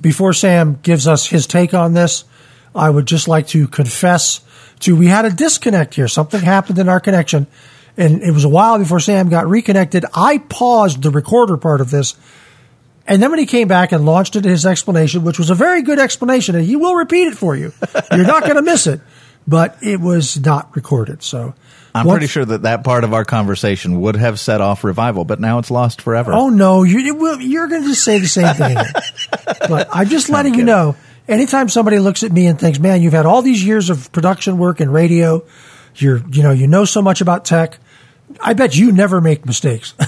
Before 0.00 0.34
Sam 0.34 0.78
gives 0.82 1.08
us 1.08 1.26
his 1.26 1.46
take 1.46 1.72
on 1.72 1.94
this, 1.94 2.24
I 2.74 2.90
would 2.90 3.06
just 3.06 3.28
like 3.28 3.46
to 3.48 3.68
confess 3.68 4.40
to 4.80 4.96
we 4.96 5.06
had 5.06 5.24
a 5.24 5.30
disconnect 5.30 5.94
here. 5.94 6.08
Something 6.08 6.42
happened 6.42 6.78
in 6.78 6.88
our 6.88 7.00
connection, 7.00 7.46
and 7.96 8.22
it 8.22 8.32
was 8.32 8.44
a 8.44 8.48
while 8.48 8.78
before 8.78 9.00
Sam 9.00 9.30
got 9.30 9.48
reconnected. 9.48 10.04
I 10.12 10.38
paused 10.38 11.02
the 11.02 11.10
recorder 11.10 11.56
part 11.56 11.80
of 11.80 11.90
this, 11.90 12.16
and 13.06 13.22
then 13.22 13.30
when 13.30 13.38
he 13.38 13.46
came 13.46 13.68
back 13.68 13.92
and 13.92 14.06
launched 14.06 14.36
into 14.36 14.48
his 14.48 14.64
explanation, 14.64 15.24
which 15.24 15.38
was 15.38 15.50
a 15.50 15.54
very 15.54 15.82
good 15.82 15.98
explanation, 15.98 16.54
and 16.54 16.64
he 16.64 16.76
will 16.76 16.94
repeat 16.94 17.28
it 17.28 17.36
for 17.36 17.54
you. 17.54 17.72
You're 18.12 18.26
not 18.26 18.42
going 18.42 18.56
to 18.56 18.62
miss 18.62 18.86
it, 18.86 19.00
but 19.46 19.76
it 19.82 20.00
was 20.00 20.40
not 20.40 20.74
recorded. 20.74 21.22
So 21.22 21.54
I'm 21.94 22.08
pretty 22.08 22.26
sure 22.26 22.44
that 22.44 22.62
that 22.62 22.82
part 22.82 23.04
of 23.04 23.12
our 23.12 23.24
conversation 23.24 24.00
would 24.00 24.16
have 24.16 24.40
set 24.40 24.60
off 24.60 24.84
revival, 24.84 25.24
but 25.24 25.38
now 25.38 25.58
it's 25.58 25.70
lost 25.70 26.00
forever. 26.00 26.32
Oh 26.32 26.48
no, 26.48 26.82
you, 26.82 27.26
are 27.26 27.68
going 27.68 27.82
to 27.82 27.88
just 27.88 28.02
say 28.02 28.18
the 28.18 28.26
same 28.26 28.54
thing. 28.54 28.76
but 29.68 29.88
I'm 29.92 30.08
just 30.08 30.28
letting 30.28 30.54
you 30.54 30.64
know. 30.64 30.96
Anytime 31.26 31.70
somebody 31.70 31.98
looks 32.00 32.22
at 32.22 32.32
me 32.32 32.46
and 32.46 32.58
thinks, 32.58 32.78
"Man, 32.78 33.00
you've 33.00 33.14
had 33.14 33.24
all 33.24 33.40
these 33.40 33.64
years 33.64 33.88
of 33.88 34.12
production 34.12 34.58
work 34.58 34.82
in 34.82 34.90
radio, 34.90 35.42
you're 35.94 36.22
you 36.30 36.42
know 36.42 36.50
you 36.50 36.66
know 36.66 36.84
so 36.84 37.00
much 37.00 37.22
about 37.22 37.46
tech," 37.46 37.78
I 38.40 38.52
bet 38.52 38.76
you 38.76 38.92
never 38.92 39.20
make 39.22 39.46
mistakes. 39.46 39.94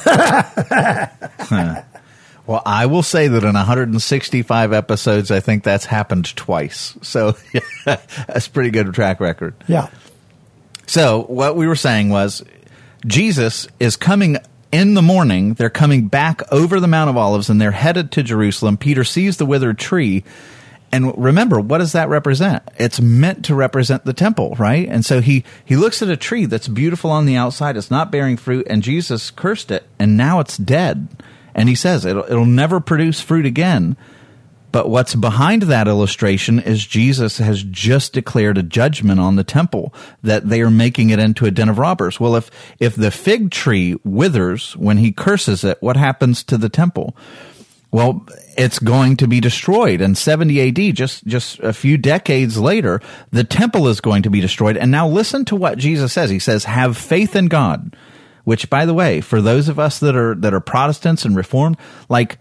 Well, 2.47 2.63
I 2.65 2.87
will 2.87 3.03
say 3.03 3.27
that 3.29 3.43
in 3.43 3.55
165 3.55 4.73
episodes, 4.73 5.31
I 5.31 5.41
think 5.41 5.65
that's 5.65 5.85
happened 5.85 6.35
twice. 6.37 6.97
So 7.03 7.37
that's 7.85 8.49
pretty 8.49 8.71
good 8.71 8.93
track 8.95 9.21
record. 9.21 9.55
Yeah. 9.67 9.91
So 10.87 11.25
what 11.25 11.57
we 11.57 11.67
were 11.67 11.77
saying 11.77 12.11
was 12.11 12.45
Jesus 13.05 13.67
is 13.81 13.97
coming 13.97 14.37
in 14.71 14.95
the 14.95 15.03
morning. 15.03 15.55
They're 15.55 15.71
coming 15.71 16.09
back 16.09 16.41
over 16.53 16.79
the 16.79 16.87
Mount 16.87 17.11
of 17.11 17.17
Olives 17.17 17.51
and 17.51 17.61
they're 17.61 17.73
headed 17.73 18.13
to 18.13 18.23
Jerusalem. 18.23 18.77
Peter 18.77 19.05
sees 19.05 19.37
the 19.37 19.47
withered 19.47 19.79
tree. 19.79 20.23
And 20.93 21.17
remember, 21.19 21.61
what 21.61 21.79
does 21.79 21.93
that 21.93 22.09
represent? 22.09 22.63
It's 22.79 23.01
meant 23.01 23.45
to 23.47 23.57
represent 23.57 24.05
the 24.05 24.13
temple, 24.13 24.55
right? 24.57 24.89
And 24.89 25.05
so 25.05 25.21
he, 25.21 25.45
he 25.65 25.75
looks 25.75 26.01
at 26.01 26.09
a 26.09 26.17
tree 26.17 26.47
that's 26.47 26.69
beautiful 26.69 27.11
on 27.11 27.27
the 27.27 27.37
outside. 27.37 27.77
It's 27.77 27.91
not 27.91 28.13
bearing 28.13 28.37
fruit 28.37 28.67
and 28.71 28.85
Jesus 28.85 29.33
cursed 29.33 29.73
it 29.73 29.85
and 29.99 30.17
now 30.17 30.39
it's 30.39 30.57
dead. 30.57 31.09
And 31.57 31.69
he 31.69 31.75
says 31.75 32.05
it'll, 32.05 32.25
it'll 32.25 32.45
never 32.47 32.79
produce 32.79 33.21
fruit 33.21 33.47
again. 33.47 33.97
But 34.73 34.91
what's 34.91 35.15
behind 35.15 35.63
that 35.63 35.89
illustration 35.89 36.59
is 36.59 36.85
Jesus 36.85 37.39
has 37.39 37.63
just 37.63 38.13
declared 38.13 38.59
a 38.59 38.63
judgment 38.63 39.19
on 39.19 39.37
the 39.37 39.43
temple 39.43 39.95
that 40.23 40.51
they 40.51 40.61
are 40.61 40.71
making 40.71 41.09
it 41.09 41.19
into 41.19 41.47
a 41.47 41.51
den 41.51 41.71
of 41.71 41.79
robbers. 41.79 42.21
Well, 42.21 42.37
if, 42.37 42.51
if 42.79 42.95
the 42.95 43.11
fig 43.11 43.51
tree 43.51 43.97
withers 44.05 44.77
when 44.77 44.99
he 44.99 45.13
curses 45.13 45.65
it, 45.65 45.79
what 45.81 45.97
happens 45.97 46.45
to 46.45 46.59
the 46.59 46.69
temple? 46.69 47.17
Well, 47.91 48.27
it's 48.59 48.79
going 48.79 49.17
to 49.19 49.27
be 49.27 49.41
destroyed. 49.41 50.03
In 50.03 50.15
70 50.15 50.69
AD, 50.69 50.95
just, 50.95 51.27
just 51.27 51.59
a 51.61 51.73
few 51.73 51.97
decades 51.97 52.59
later, 52.59 53.01
the 53.31 53.45
temple 53.45 53.89
is 53.89 54.03
going 54.03 54.25
to 54.25 54.31
be 54.31 54.43
destroyed. 54.43 54.77
And 54.77 54.91
now 54.91 55.09
listen 55.09 55.47
to 55.47 55.57
what 55.57 55.79
Jesus 55.79 56.13
says. 56.13 56.29
He 56.29 56.39
says, 56.39 56.65
have 56.65 56.99
faith 56.99 57.35
in 57.35 57.47
God, 57.47 57.97
which 58.47 58.71
by 58.71 58.87
the 58.87 58.95
way, 58.95 59.21
for 59.21 59.43
those 59.43 59.69
of 59.69 59.77
us 59.81 59.99
that 59.99 60.15
are, 60.15 60.37
that 60.37 60.55
are 60.55 60.61
Protestants 60.61 61.25
and 61.25 61.35
Reformed, 61.35 61.77
like, 62.09 62.39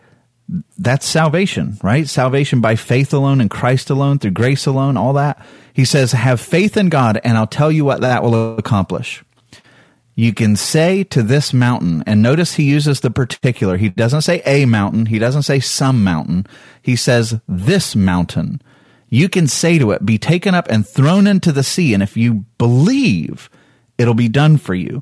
that's 0.77 1.07
salvation, 1.07 1.79
right? 1.81 2.07
Salvation 2.07 2.61
by 2.61 2.75
faith 2.75 3.11
alone 3.11 3.41
and 3.41 3.49
Christ 3.49 3.89
alone, 3.89 4.19
through 4.19 4.29
grace 4.29 4.67
alone, 4.67 4.97
all 4.97 5.13
that. 5.13 5.43
He 5.73 5.83
says, 5.83 6.11
have 6.11 6.39
faith 6.39 6.77
in 6.77 6.89
God, 6.89 7.19
and 7.23 7.35
I'll 7.35 7.47
tell 7.47 7.71
you 7.71 7.83
what 7.83 8.01
that 8.01 8.21
will 8.21 8.55
accomplish. 8.55 9.23
You 10.13 10.31
can 10.31 10.55
say 10.55 11.03
to 11.05 11.23
this 11.23 11.53
mountain, 11.53 12.03
and 12.05 12.21
notice 12.21 12.53
he 12.53 12.65
uses 12.65 12.99
the 12.99 13.09
particular. 13.09 13.75
He 13.75 13.89
doesn't 13.89 14.21
say 14.21 14.43
a 14.45 14.65
mountain. 14.65 15.07
He 15.07 15.17
doesn't 15.17 15.41
say 15.41 15.59
some 15.59 16.03
mountain. 16.03 16.45
He 16.83 16.95
says 16.95 17.41
this 17.47 17.95
mountain. 17.95 18.61
You 19.09 19.27
can 19.27 19.47
say 19.47 19.79
to 19.79 19.89
it, 19.89 20.05
be 20.05 20.19
taken 20.19 20.53
up 20.53 20.67
and 20.69 20.87
thrown 20.87 21.25
into 21.25 21.51
the 21.51 21.63
sea. 21.63 21.95
And 21.95 22.03
if 22.03 22.15
you 22.15 22.45
believe, 22.59 23.49
it'll 23.97 24.13
be 24.13 24.29
done 24.29 24.57
for 24.57 24.75
you. 24.75 25.01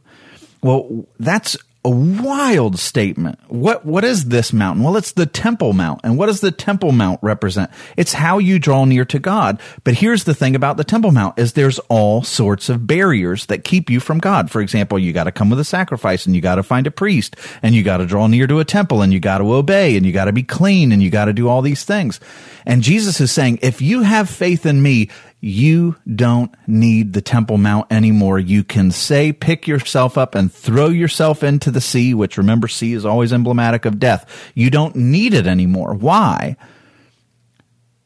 Well, 0.64 1.06
that's 1.20 1.58
a 1.86 1.90
wild 1.90 2.80
statement. 2.80 3.40
What 3.50 3.86
what 3.86 4.06
is 4.06 4.26
this 4.26 4.54
mountain? 4.54 4.84
Well, 4.84 4.96
it's 4.96 5.12
the 5.12 5.26
Temple 5.26 5.74
Mount. 5.74 6.00
And 6.04 6.18
what 6.18 6.28
does 6.28 6.40
the 6.40 6.52
Temple 6.52 6.94
Mount 6.94 7.20
represent? 7.22 7.72
It's 7.98 8.14
how 8.14 8.38
you 8.38 8.58
draw 8.58 8.86
near 8.86 9.04
to 9.06 9.20
God. 9.20 9.60
But 9.84 9.96
here's 9.96 10.24
the 10.24 10.34
thing 10.34 10.56
about 10.56 10.78
the 10.78 10.86
Temple 10.86 11.12
Mount 11.12 11.38
is 11.38 11.54
there's 11.54 11.80
all 11.90 12.24
sorts 12.24 12.70
of 12.70 12.88
barriers 12.88 13.48
that 13.48 13.66
keep 13.66 13.90
you 13.90 14.00
from 14.00 14.20
God. 14.20 14.50
For 14.50 14.62
example, 14.62 14.98
you 14.98 15.12
got 15.12 15.26
to 15.26 15.32
come 15.32 15.50
with 15.50 15.60
a 15.60 15.66
sacrifice 15.66 16.26
and 16.26 16.34
you 16.34 16.42
got 16.42 16.56
to 16.56 16.64
find 16.64 16.88
a 16.88 16.92
priest 16.92 17.36
and 17.62 17.76
you 17.76 17.84
got 17.84 17.98
to 17.98 18.06
draw 18.06 18.28
near 18.28 18.48
to 18.48 18.60
a 18.60 18.66
temple 18.66 19.02
and 19.02 19.12
you 19.12 19.20
got 19.20 19.40
to 19.40 19.54
obey 19.54 19.98
and 19.98 20.06
you 20.06 20.14
got 20.14 20.26
to 20.26 20.34
be 20.34 20.44
clean 20.44 20.94
and 20.94 21.04
you 21.04 21.10
got 21.10 21.26
to 21.26 21.34
do 21.34 21.50
all 21.50 21.62
these 21.62 21.84
things. 21.84 22.22
And 22.66 22.82
Jesus 22.82 23.20
is 23.20 23.32
saying, 23.32 23.60
if 23.62 23.82
you 23.82 24.04
have 24.04 24.30
faith 24.30 24.66
in 24.66 24.82
me, 24.82 25.10
you 25.46 25.98
don't 26.16 26.56
need 26.68 27.12
the 27.12 27.22
Temple 27.22 27.58
Mount 27.58 27.92
anymore. 27.92 28.40
You 28.40 28.64
can 28.64 28.92
say, 28.92 29.34
pick 29.34 29.68
yourself 29.68 30.18
up 30.18 30.36
and 30.36 30.50
throw 30.50 30.88
yourself 30.88 31.44
into 31.44 31.70
the 31.70 31.82
sea, 31.82 32.14
which 32.14 32.38
remember, 32.38 32.70
sea 32.70 32.94
is 32.94 33.06
always 33.06 33.34
emblematic 33.34 33.84
of 33.84 34.00
death. 34.00 34.26
You 34.56 34.70
don't 34.70 34.96
need 34.96 35.34
it 35.34 35.46
anymore. 35.46 35.96
Why? 35.96 36.56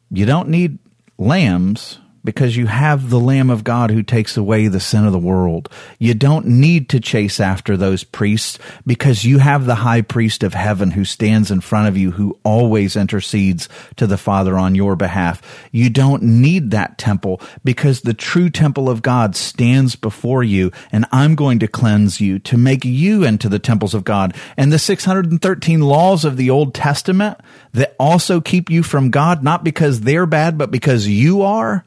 You 0.10 0.26
don't 0.26 0.50
need 0.50 0.80
lambs 1.20 2.00
because 2.24 2.58
you 2.58 2.68
have 2.68 3.10
the 3.10 3.20
Lamb 3.20 3.50
of 3.50 3.64
God 3.64 3.92
who 3.92 4.04
takes 4.04 4.38
away 4.38 4.68
the 4.68 4.80
sin 4.80 5.06
of 5.06 5.12
the 5.12 5.20
world. 5.20 5.70
You 6.00 6.14
don't 6.14 6.46
need 6.46 6.90
to 6.90 7.00
chase 7.00 7.40
after 7.40 7.78
those 7.78 8.04
priests 8.04 8.60
because 8.86 9.24
you 9.24 9.40
have 9.40 9.66
the 9.66 9.76
high 9.76 10.02
priest 10.02 10.44
of 10.44 10.54
heaven 10.54 10.92
who 10.92 11.06
stands 11.06 11.52
in 11.52 11.62
front 11.62 11.88
of 11.88 11.98
you, 11.98 12.12
who 12.12 12.38
always 12.44 12.96
intercedes 12.96 13.70
to 13.96 14.08
the 14.08 14.18
Father 14.18 14.58
on 14.58 14.76
your 14.76 14.96
behalf. 14.96 15.42
You 15.72 15.90
don't 15.90 16.24
need 16.24 16.72
that 16.72 16.98
temple 16.98 17.42
because 17.64 18.02
the 18.02 18.14
true 18.14 18.50
temple 18.50 18.90
of 18.90 19.02
God 19.02 19.36
stands 19.36 19.96
before 19.96 20.44
you 20.44 20.72
and 20.92 21.06
I'm 21.12 21.36
going 21.36 21.60
to 21.60 21.68
cleanse 21.68 22.20
you 22.20 22.40
to 22.40 22.58
make 22.58 22.86
you 22.86 23.24
into 23.24 23.50
the 23.50 23.60
temples 23.60 23.94
of 23.94 24.04
God. 24.04 24.36
And 24.56 24.72
the 24.72 24.80
613 24.80 25.82
laws 25.82 26.26
of 26.26 26.38
the 26.38 26.50
Old 26.50 26.74
Testament 26.74 27.40
that 27.74 27.96
also 28.00 28.42
keep 28.42 28.70
you 28.70 28.84
from 28.84 29.12
God, 29.12 29.44
not 29.44 29.64
because 29.64 30.02
they're 30.02 30.26
bad, 30.26 30.58
but 30.58 30.72
because 30.72 31.08
you 31.08 31.42
are, 31.42 31.86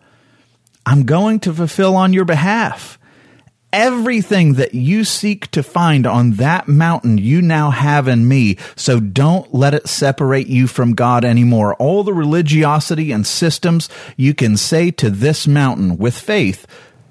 I'm 0.87 1.05
going 1.05 1.41
to 1.41 1.53
fulfill 1.53 1.97
on 1.97 2.13
your 2.13 2.25
behalf. 2.25 2.99
Everything 3.73 4.55
that 4.55 4.75
you 4.75 5.05
seek 5.05 5.49
to 5.53 5.63
find 5.63 6.05
on 6.05 6.33
that 6.33 6.67
mountain, 6.67 7.19
you 7.19 7.41
now 7.41 7.71
have 7.71 8.09
in 8.09 8.27
me. 8.27 8.57
So 8.75 8.99
don't 8.99 9.55
let 9.55 9.75
it 9.75 9.89
separate 9.89 10.49
you 10.49 10.67
from 10.67 10.95
God 10.95 11.25
anymore. 11.25 11.77
All 11.77 12.03
the 12.03 12.13
religiosity 12.13 13.13
and 13.13 13.25
systems 13.25 13.89
you 14.17 14.35
can 14.35 14.57
say 14.57 14.91
to 14.93 15.09
this 15.09 15.47
mountain 15.47 15.99
with 15.99 16.19
faith, 16.19 16.67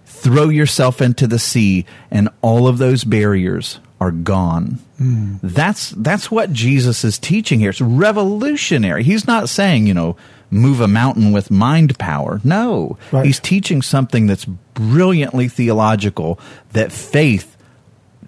throw 0.05 0.49
yourself 0.49 1.01
into 1.01 1.28
the 1.28 1.39
sea 1.39 1.86
and 2.11 2.28
all 2.41 2.67
of 2.67 2.78
those 2.78 3.05
barriers 3.05 3.80
are 4.01 4.11
gone. 4.11 4.80
Mm. 4.99 5.39
That's, 5.41 5.91
that's 5.91 6.30
what 6.30 6.51
Jesus 6.51 7.05
is 7.05 7.17
teaching 7.17 7.61
here. 7.61 7.70
It's 7.70 7.80
revolutionary. 7.80 9.03
He's 9.03 9.28
not 9.28 9.47
saying, 9.47 9.88
you 9.88 9.93
know, 9.93 10.17
move 10.51 10.81
a 10.81 10.87
mountain 10.87 11.31
with 11.31 11.51
mind 11.51 11.97
power. 11.99 12.41
No, 12.43 12.97
right. 13.11 13.25
he's 13.25 13.39
teaching 13.39 13.81
something 13.81 14.27
that's 14.27 14.45
brilliantly 14.45 15.47
theological 15.47 16.39
that 16.73 16.91
faith 16.91 17.57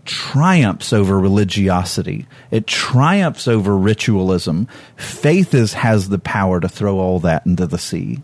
triumphs 0.05 0.93
over 0.93 1.19
religiosity. 1.19 2.28
It 2.49 2.67
triumphs 2.67 3.47
over 3.47 3.78
ritualism. 3.78 4.65
Faith 4.95 5.53
is 5.53 5.74
has 5.74 6.09
the 6.09 6.19
power 6.19 6.59
to 6.59 6.69
throw 6.69 6.99
all 6.99 7.19
that 7.19 7.45
into 7.45 7.67
the 7.67 7.78
sea. 7.78 8.19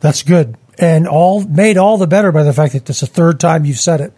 That's 0.00 0.22
good, 0.22 0.56
and 0.78 1.06
all 1.06 1.42
made 1.44 1.76
all 1.76 1.98
the 1.98 2.06
better 2.06 2.32
by 2.32 2.42
the 2.42 2.52
fact 2.52 2.72
that 2.72 2.88
it's 2.88 3.00
the 3.00 3.06
third 3.06 3.38
time 3.38 3.64
you've 3.64 3.78
said 3.78 4.00
it. 4.00 4.12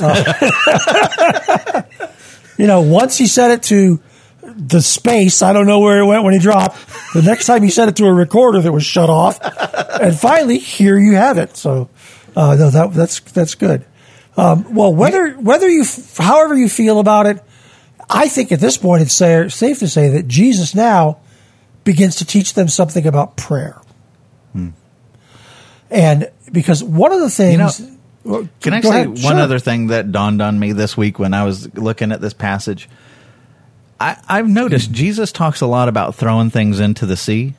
Uh, 0.00 1.82
you 2.58 2.66
know, 2.66 2.82
once 2.82 3.16
he 3.16 3.26
said 3.26 3.52
it 3.52 3.62
to 3.64 4.00
the 4.42 4.82
space, 4.82 5.42
I 5.42 5.52
don't 5.52 5.66
know 5.66 5.80
where 5.80 6.00
it 6.00 6.06
went 6.06 6.24
when 6.24 6.32
he 6.32 6.40
dropped. 6.40 6.76
The 7.14 7.22
next 7.22 7.46
time 7.46 7.62
he 7.62 7.70
sent 7.70 7.90
it 7.90 7.96
to 7.96 8.06
a 8.06 8.12
recorder 8.12 8.60
that 8.60 8.72
was 8.72 8.84
shut 8.84 9.08
off, 9.08 9.38
and 10.00 10.18
finally, 10.18 10.58
here 10.58 10.98
you 10.98 11.14
have 11.14 11.38
it. 11.38 11.56
So, 11.56 11.88
uh, 12.36 12.56
no, 12.56 12.70
that 12.70 12.92
that's 12.92 13.20
that's 13.20 13.54
good. 13.54 13.84
Um, 14.36 14.74
well, 14.74 14.94
whether 14.94 15.30
whether 15.32 15.68
you, 15.68 15.84
however 16.16 16.54
you 16.54 16.68
feel 16.68 17.00
about 17.00 17.26
it, 17.26 17.42
I 18.08 18.28
think 18.28 18.52
at 18.52 18.60
this 18.60 18.76
point 18.76 19.02
it's 19.02 19.14
safe 19.14 19.78
to 19.78 19.88
say 19.88 20.08
that 20.10 20.28
Jesus 20.28 20.74
now 20.74 21.18
begins 21.84 22.16
to 22.16 22.24
teach 22.24 22.54
them 22.54 22.68
something 22.68 23.06
about 23.06 23.36
prayer. 23.36 23.80
Hmm. 24.52 24.70
And 25.90 26.30
because 26.52 26.84
one 26.84 27.12
of 27.12 27.20
the 27.20 27.30
things. 27.30 27.80
You 27.80 27.86
know, 28.24 28.48
can 28.60 28.74
I 28.74 28.80
say 28.80 28.88
ahead. 28.90 29.08
one 29.08 29.18
sure. 29.18 29.38
other 29.38 29.58
thing 29.58 29.86
that 29.88 30.12
dawned 30.12 30.42
on 30.42 30.58
me 30.58 30.72
this 30.72 30.96
week 30.96 31.18
when 31.18 31.32
I 31.32 31.44
was 31.44 31.74
looking 31.74 32.12
at 32.12 32.20
this 32.20 32.34
passage? 32.34 32.88
I, 34.00 34.36
have 34.36 34.48
noticed 34.48 34.92
Jesus 34.92 35.32
talks 35.32 35.60
a 35.60 35.66
lot 35.66 35.88
about 35.88 36.14
throwing 36.14 36.50
things 36.50 36.78
into 36.78 37.04
the 37.04 37.16
sea. 37.16 37.54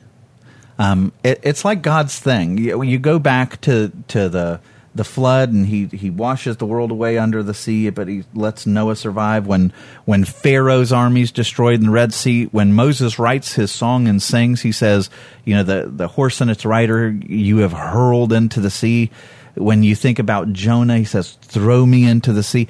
Um, 0.78 1.12
it, 1.22 1.40
it's 1.42 1.64
like 1.64 1.82
God's 1.82 2.18
thing. 2.18 2.56
You, 2.56 2.82
you 2.82 2.98
go 2.98 3.18
back 3.18 3.60
to 3.62 3.92
to 4.08 4.28
the 4.28 4.60
the 4.94 5.04
flood 5.04 5.52
and 5.52 5.66
he, 5.66 5.86
he 5.86 6.10
washes 6.10 6.56
the 6.56 6.66
world 6.66 6.90
away 6.90 7.16
under 7.16 7.42
the 7.42 7.54
sea, 7.54 7.90
but 7.90 8.08
he 8.08 8.24
lets 8.34 8.66
Noah 8.66 8.96
survive. 8.96 9.46
When 9.46 9.72
when 10.04 10.24
Pharaoh's 10.24 10.92
armies 10.92 11.30
destroyed 11.30 11.80
in 11.80 11.86
the 11.86 11.92
Red 11.92 12.12
Sea, 12.12 12.46
when 12.46 12.72
Moses 12.72 13.18
writes 13.18 13.52
his 13.54 13.70
song 13.70 14.08
and 14.08 14.20
sings, 14.20 14.62
he 14.62 14.72
says, 14.72 15.10
you 15.44 15.54
know, 15.54 15.62
the, 15.62 15.90
the 15.94 16.08
horse 16.08 16.40
and 16.40 16.50
its 16.50 16.64
rider 16.64 17.10
you 17.10 17.58
have 17.58 17.72
hurled 17.72 18.32
into 18.32 18.60
the 18.60 18.70
sea. 18.70 19.10
When 19.54 19.82
you 19.82 19.94
think 19.94 20.18
about 20.18 20.52
Jonah, 20.52 20.98
he 20.98 21.04
says, 21.04 21.32
throw 21.42 21.84
me 21.84 22.04
into 22.04 22.32
the 22.32 22.42
sea. 22.42 22.68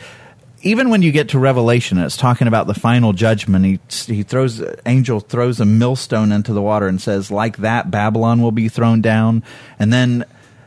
Even 0.63 0.91
when 0.91 1.01
you 1.03 1.11
get 1.11 1.31
to 1.31 1.39
Revelation, 1.39 1.99
it's 1.99 2.17
talking 2.17 2.47
about 2.47 2.67
the 2.67 2.75
final 2.75 3.13
judgment. 3.13 3.65
He 3.65 3.81
he 4.13 4.23
throws 4.23 4.63
angel 4.85 5.21
throws 5.21 5.59
a 5.61 5.65
millstone 5.65 6.33
into 6.33 6.53
the 6.53 6.63
water 6.63 6.87
and 6.87 7.01
says, 7.01 7.31
like 7.31 7.59
that, 7.59 7.91
Babylon 7.91 8.43
will 8.43 8.53
be 8.53 8.69
thrown 8.69 9.01
down. 9.01 9.43
And 9.79 9.93
then 9.93 10.25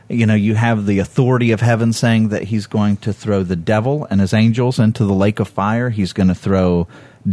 you 0.08 0.26
know, 0.26 0.34
you 0.34 0.54
have 0.54 0.86
the 0.86 0.98
authority 0.98 1.50
of 1.50 1.60
heaven 1.60 1.92
saying 1.92 2.28
that 2.28 2.44
he's 2.44 2.66
going 2.66 2.96
to 2.98 3.12
throw 3.12 3.42
the 3.42 3.56
devil 3.56 4.06
and 4.10 4.20
his 4.20 4.34
angels 4.34 4.78
into 4.78 5.04
the 5.04 5.14
lake 5.14 5.40
of 5.40 5.48
fire. 5.48 5.90
He's 5.90 6.12
going 6.12 6.28
to 6.28 6.34
throw 6.34 6.86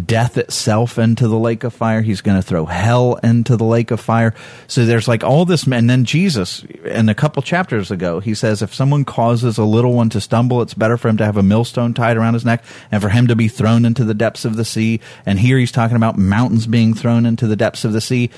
death 0.05 0.37
itself 0.37 0.97
into 0.97 1.27
the 1.27 1.37
lake 1.37 1.63
of 1.63 1.73
fire. 1.73 2.01
He's 2.01 2.21
going 2.21 2.37
to 2.37 2.47
throw 2.47 2.65
hell 2.65 3.15
into 3.15 3.57
the 3.57 3.65
lake 3.65 3.91
of 3.91 3.99
fire. 3.99 4.33
So 4.67 4.85
there's 4.85 5.07
like 5.07 5.23
all 5.23 5.45
this. 5.45 5.67
And 5.67 5.89
then 5.89 6.05
Jesus, 6.05 6.63
in 6.85 7.09
a 7.09 7.15
couple 7.15 7.43
chapters 7.43 7.91
ago, 7.91 8.19
he 8.19 8.33
says, 8.33 8.61
if 8.61 8.73
someone 8.73 9.03
causes 9.03 9.57
a 9.57 9.65
little 9.65 9.93
one 9.93 10.09
to 10.09 10.21
stumble, 10.21 10.61
it's 10.61 10.73
better 10.73 10.97
for 10.97 11.09
him 11.09 11.17
to 11.17 11.25
have 11.25 11.37
a 11.37 11.43
millstone 11.43 11.93
tied 11.93 12.17
around 12.17 12.35
his 12.35 12.45
neck 12.45 12.63
and 12.91 13.01
for 13.01 13.09
him 13.09 13.27
to 13.27 13.35
be 13.35 13.47
thrown 13.47 13.85
into 13.85 14.05
the 14.05 14.13
depths 14.13 14.45
of 14.45 14.55
the 14.55 14.65
sea. 14.65 15.01
And 15.25 15.39
here 15.39 15.57
he's 15.57 15.71
talking 15.71 15.97
about 15.97 16.17
mountains 16.17 16.67
being 16.67 16.93
thrown 16.93 17.25
into 17.25 17.47
the 17.47 17.57
depths 17.57 17.83
of 17.83 17.93
the 17.93 18.01
sea. 18.01 18.29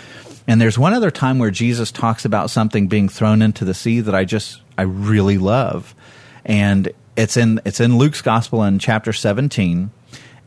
And 0.47 0.59
there's 0.59 0.77
one 0.77 0.93
other 0.93 1.11
time 1.11 1.39
where 1.39 1.51
Jesus 1.51 1.91
talks 1.91 2.25
about 2.25 2.49
something 2.49 2.87
being 2.87 3.09
thrown 3.09 3.41
into 3.41 3.63
the 3.63 3.73
sea 3.73 4.01
that 4.01 4.15
I 4.15 4.25
just 4.25 4.61
I 4.77 4.81
really 4.83 5.37
love. 5.37 5.95
And 6.43 6.91
it's 7.15 7.37
in 7.37 7.61
it's 7.63 7.79
in 7.79 7.97
Luke's 7.97 8.21
gospel 8.21 8.63
in 8.63 8.79
chapter 8.79 9.13
17 9.13 9.91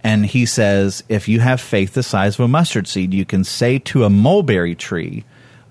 and 0.07 0.25
he 0.25 0.47
says 0.47 1.05
if 1.09 1.29
you 1.29 1.41
have 1.41 1.61
faith 1.61 1.93
the 1.93 2.03
size 2.03 2.39
of 2.39 2.45
a 2.45 2.49
mustard 2.49 2.87
seed 2.87 3.13
you 3.13 3.25
can 3.25 3.45
say 3.45 3.79
to 3.79 4.05
a 4.05 4.11
mulberry 4.11 4.75
tree 4.75 5.25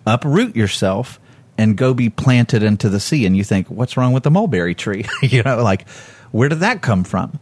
uproot 0.06 0.56
yourself 0.56 1.20
and 1.58 1.78
go 1.78 1.94
be 1.94 2.10
planted 2.10 2.64
into 2.64 2.90
the 2.90 3.00
sea. 3.00 3.26
And 3.26 3.36
you 3.36 3.44
think 3.44 3.70
what's 3.70 3.98
wrong 3.98 4.14
with 4.14 4.24
the 4.24 4.32
mulberry 4.32 4.76
tree? 4.76 5.06
You 5.22 5.44
know 5.44 5.64
like 5.64 5.88
where 6.32 6.50
did 6.50 6.60
that 6.60 6.82
come 6.82 7.04
from? 7.04 7.40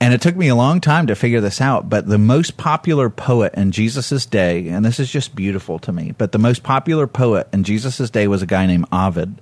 And 0.00 0.12
it 0.12 0.20
took 0.20 0.36
me 0.36 0.48
a 0.48 0.56
long 0.56 0.80
time 0.80 1.06
to 1.06 1.14
figure 1.14 1.40
this 1.40 1.60
out, 1.60 1.88
but 1.88 2.06
the 2.06 2.18
most 2.18 2.56
popular 2.56 3.08
poet 3.08 3.54
in 3.54 3.70
Jesus' 3.70 4.26
day, 4.26 4.68
and 4.68 4.84
this 4.84 5.00
is 5.00 5.10
just 5.10 5.34
beautiful 5.34 5.78
to 5.78 5.92
me, 5.92 6.12
but 6.18 6.32
the 6.32 6.38
most 6.38 6.62
popular 6.62 7.06
poet 7.06 7.48
in 7.52 7.64
Jesus' 7.64 8.10
day 8.10 8.28
was 8.28 8.42
a 8.42 8.46
guy 8.46 8.66
named 8.66 8.86
Ovid. 8.92 9.40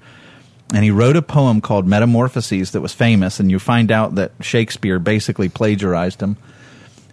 And 0.72 0.84
he 0.84 0.90
wrote 0.90 1.16
a 1.16 1.22
poem 1.22 1.60
called 1.62 1.88
Metamorphoses 1.88 2.72
that 2.72 2.80
was 2.80 2.92
famous, 2.92 3.40
and 3.40 3.50
you 3.50 3.58
find 3.58 3.90
out 3.90 4.14
that 4.16 4.32
Shakespeare 4.40 4.98
basically 4.98 5.48
plagiarized 5.48 6.22
him 6.22 6.36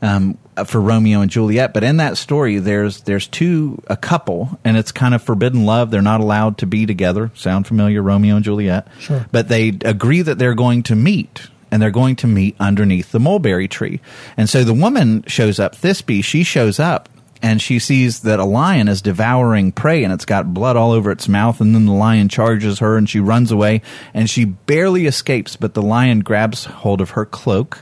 um, 0.01 0.37
for 0.65 0.79
Romeo 0.79 1.21
and 1.21 1.31
Juliet. 1.31 1.73
But 1.73 1.83
in 1.83 1.97
that 1.97 2.17
story, 2.17 2.59
there's 2.59 3.01
there's 3.01 3.27
two 3.27 3.81
a 3.87 3.97
couple, 3.97 4.59
and 4.63 4.77
it's 4.77 4.91
kind 4.91 5.13
of 5.13 5.21
forbidden 5.21 5.65
love. 5.65 5.91
They're 5.91 6.01
not 6.01 6.21
allowed 6.21 6.57
to 6.59 6.67
be 6.67 6.85
together. 6.85 7.31
Sound 7.35 7.67
familiar, 7.67 8.01
Romeo 8.01 8.35
and 8.35 8.45
Juliet? 8.45 8.87
Sure. 8.99 9.25
But 9.31 9.49
they 9.49 9.69
agree 9.69 10.21
that 10.21 10.37
they're 10.37 10.55
going 10.55 10.83
to 10.83 10.95
meet 10.95 11.49
and 11.71 11.81
they're 11.81 11.91
going 11.91 12.15
to 12.17 12.27
meet 12.27 12.55
underneath 12.59 13.11
the 13.11 13.19
mulberry 13.19 13.67
tree. 13.67 13.99
And 14.37 14.49
so 14.49 14.63
the 14.63 14.73
woman 14.73 15.23
shows 15.27 15.59
up, 15.59 15.75
Thisbe, 15.75 16.23
she 16.23 16.43
shows 16.43 16.79
up 16.79 17.09
and 17.41 17.61
she 17.61 17.79
sees 17.79 18.21
that 18.21 18.39
a 18.39 18.45
lion 18.45 18.87
is 18.87 19.01
devouring 19.01 19.71
prey 19.71 20.03
and 20.03 20.11
it's 20.11 20.25
got 20.25 20.53
blood 20.53 20.75
all 20.75 20.91
over 20.91 21.11
its 21.11 21.27
mouth 21.27 21.61
and 21.61 21.73
then 21.73 21.85
the 21.85 21.93
lion 21.93 22.27
charges 22.29 22.79
her 22.79 22.97
and 22.97 23.09
she 23.09 23.19
runs 23.19 23.51
away 23.51 23.81
and 24.13 24.29
she 24.29 24.45
barely 24.45 25.05
escapes 25.05 25.55
but 25.55 25.73
the 25.73 25.81
lion 25.81 26.19
grabs 26.19 26.65
hold 26.65 27.01
of 27.01 27.11
her 27.11 27.25
cloak 27.25 27.81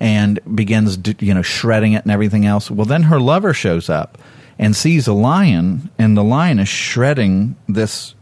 and 0.00 0.38
begins 0.54 0.98
you 1.20 1.34
know 1.34 1.42
shredding 1.42 1.92
it 1.92 2.04
and 2.04 2.12
everything 2.12 2.46
else. 2.46 2.70
Well 2.70 2.86
then 2.86 3.04
her 3.04 3.20
lover 3.20 3.52
shows 3.52 3.88
up 3.88 4.18
and 4.58 4.76
sees 4.76 5.06
a 5.06 5.12
lion 5.12 5.90
and 5.98 6.16
the 6.16 6.24
lion 6.24 6.58
is 6.58 6.68
shredding 6.68 7.56
this 7.68 8.14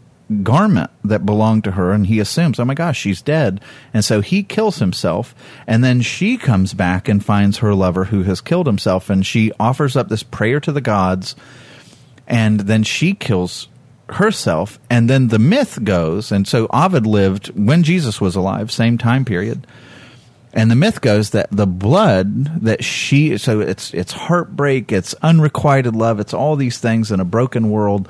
garment 0.42 0.90
that 1.04 1.24
belonged 1.24 1.62
to 1.64 1.72
her 1.72 1.92
and 1.92 2.08
he 2.08 2.18
assumes 2.18 2.58
oh 2.58 2.64
my 2.64 2.74
gosh 2.74 2.98
she's 2.98 3.22
dead. 3.22 3.60
And 3.94 4.04
so 4.04 4.20
he 4.20 4.42
kills 4.42 4.78
himself 4.78 5.34
and 5.66 5.84
then 5.84 6.00
she 6.00 6.36
comes 6.36 6.74
back 6.74 7.08
and 7.08 7.24
finds 7.24 7.58
her 7.58 7.74
lover 7.74 8.04
who 8.04 8.22
has 8.24 8.40
killed 8.40 8.66
himself 8.66 9.08
and 9.08 9.24
she 9.24 9.52
offers 9.60 9.96
up 9.96 10.08
this 10.08 10.22
prayer 10.22 10.60
to 10.60 10.72
the 10.72 10.80
gods 10.80 11.36
and 12.26 12.60
then 12.60 12.82
she 12.82 13.14
kills 13.14 13.68
herself 14.08 14.78
and 14.90 15.10
then 15.10 15.28
the 15.28 15.38
myth 15.38 15.82
goes 15.82 16.30
and 16.30 16.46
so 16.46 16.68
Ovid 16.72 17.06
lived 17.06 17.48
when 17.58 17.82
Jesus 17.82 18.20
was 18.20 18.34
alive 18.34 18.72
same 18.72 18.98
time 18.98 19.24
period. 19.24 19.66
And 20.52 20.70
the 20.70 20.76
myth 20.76 21.02
goes 21.02 21.30
that 21.30 21.48
the 21.52 21.66
blood 21.66 22.62
that 22.62 22.82
she 22.82 23.36
so 23.38 23.60
it's 23.60 23.94
it's 23.94 24.12
heartbreak 24.12 24.90
it's 24.90 25.14
unrequited 25.22 25.94
love 25.94 26.18
it's 26.18 26.34
all 26.34 26.56
these 26.56 26.78
things 26.78 27.12
in 27.12 27.20
a 27.20 27.24
broken 27.24 27.70
world 27.70 28.08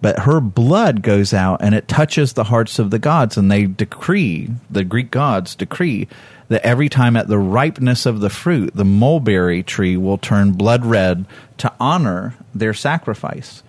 but 0.00 0.20
her 0.20 0.40
blood 0.40 1.02
goes 1.02 1.34
out 1.34 1.60
and 1.62 1.74
it 1.74 1.88
touches 1.88 2.32
the 2.32 2.44
hearts 2.44 2.78
of 2.78 2.90
the 2.90 2.98
gods 2.98 3.36
and 3.36 3.50
they 3.50 3.66
decree 3.66 4.50
the 4.70 4.84
greek 4.84 5.10
gods 5.10 5.54
decree 5.54 6.08
that 6.48 6.64
every 6.64 6.88
time 6.88 7.16
at 7.16 7.28
the 7.28 7.38
ripeness 7.38 8.06
of 8.06 8.20
the 8.20 8.30
fruit 8.30 8.74
the 8.74 8.84
mulberry 8.84 9.62
tree 9.62 9.96
will 9.96 10.18
turn 10.18 10.52
blood 10.52 10.84
red 10.84 11.24
to 11.58 11.72
honor 11.78 12.34
their 12.54 12.74
sacrifice 12.74 13.62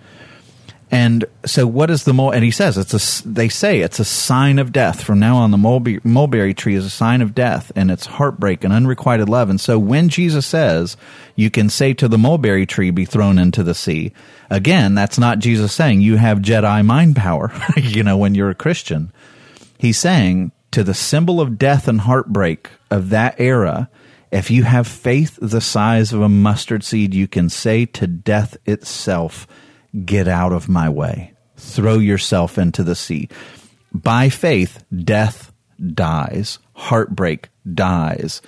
and 0.92 1.24
so, 1.46 1.66
what 1.66 1.90
is 1.90 2.04
the 2.04 2.12
mul? 2.12 2.32
And 2.32 2.44
he 2.44 2.50
says 2.50 2.76
it's 2.76 2.92
a. 2.92 3.26
They 3.26 3.48
say 3.48 3.80
it's 3.80 3.98
a 3.98 4.04
sign 4.04 4.58
of 4.58 4.72
death. 4.72 5.02
From 5.02 5.18
now 5.18 5.36
on, 5.36 5.50
the 5.50 5.56
mulberry, 5.56 6.00
mulberry 6.04 6.52
tree 6.52 6.74
is 6.74 6.84
a 6.84 6.90
sign 6.90 7.22
of 7.22 7.34
death, 7.34 7.72
and 7.74 7.90
it's 7.90 8.04
heartbreak 8.04 8.62
and 8.62 8.74
unrequited 8.74 9.26
love. 9.26 9.48
And 9.48 9.58
so, 9.58 9.78
when 9.78 10.10
Jesus 10.10 10.44
says, 10.44 10.98
"You 11.34 11.48
can 11.48 11.70
say 11.70 11.94
to 11.94 12.08
the 12.08 12.18
mulberry 12.18 12.66
tree, 12.66 12.90
be 12.90 13.06
thrown 13.06 13.38
into 13.38 13.62
the 13.62 13.74
sea," 13.74 14.12
again, 14.50 14.94
that's 14.94 15.18
not 15.18 15.38
Jesus 15.38 15.72
saying 15.72 16.02
you 16.02 16.16
have 16.16 16.40
Jedi 16.40 16.84
mind 16.84 17.16
power. 17.16 17.50
you 17.76 18.02
know, 18.02 18.18
when 18.18 18.34
you're 18.34 18.50
a 18.50 18.54
Christian, 18.54 19.12
he's 19.78 19.98
saying 19.98 20.52
to 20.72 20.84
the 20.84 20.92
symbol 20.92 21.40
of 21.40 21.58
death 21.58 21.88
and 21.88 22.02
heartbreak 22.02 22.68
of 22.90 23.08
that 23.08 23.40
era. 23.40 23.88
If 24.30 24.50
you 24.50 24.64
have 24.64 24.86
faith 24.86 25.38
the 25.40 25.60
size 25.62 26.12
of 26.12 26.20
a 26.20 26.28
mustard 26.28 26.84
seed, 26.84 27.14
you 27.14 27.28
can 27.28 27.48
say 27.48 27.86
to 27.86 28.06
death 28.06 28.58
itself 28.66 29.46
get 30.04 30.28
out 30.28 30.52
of 30.52 30.68
my 30.68 30.88
way. 30.88 31.34
Throw 31.56 31.98
yourself 31.98 32.58
into 32.58 32.82
the 32.82 32.94
sea. 32.94 33.28
By 33.92 34.28
faith, 34.28 34.84
death 34.94 35.52
dies, 35.94 36.58
heartbreak 36.74 37.50
dies, 37.74 38.40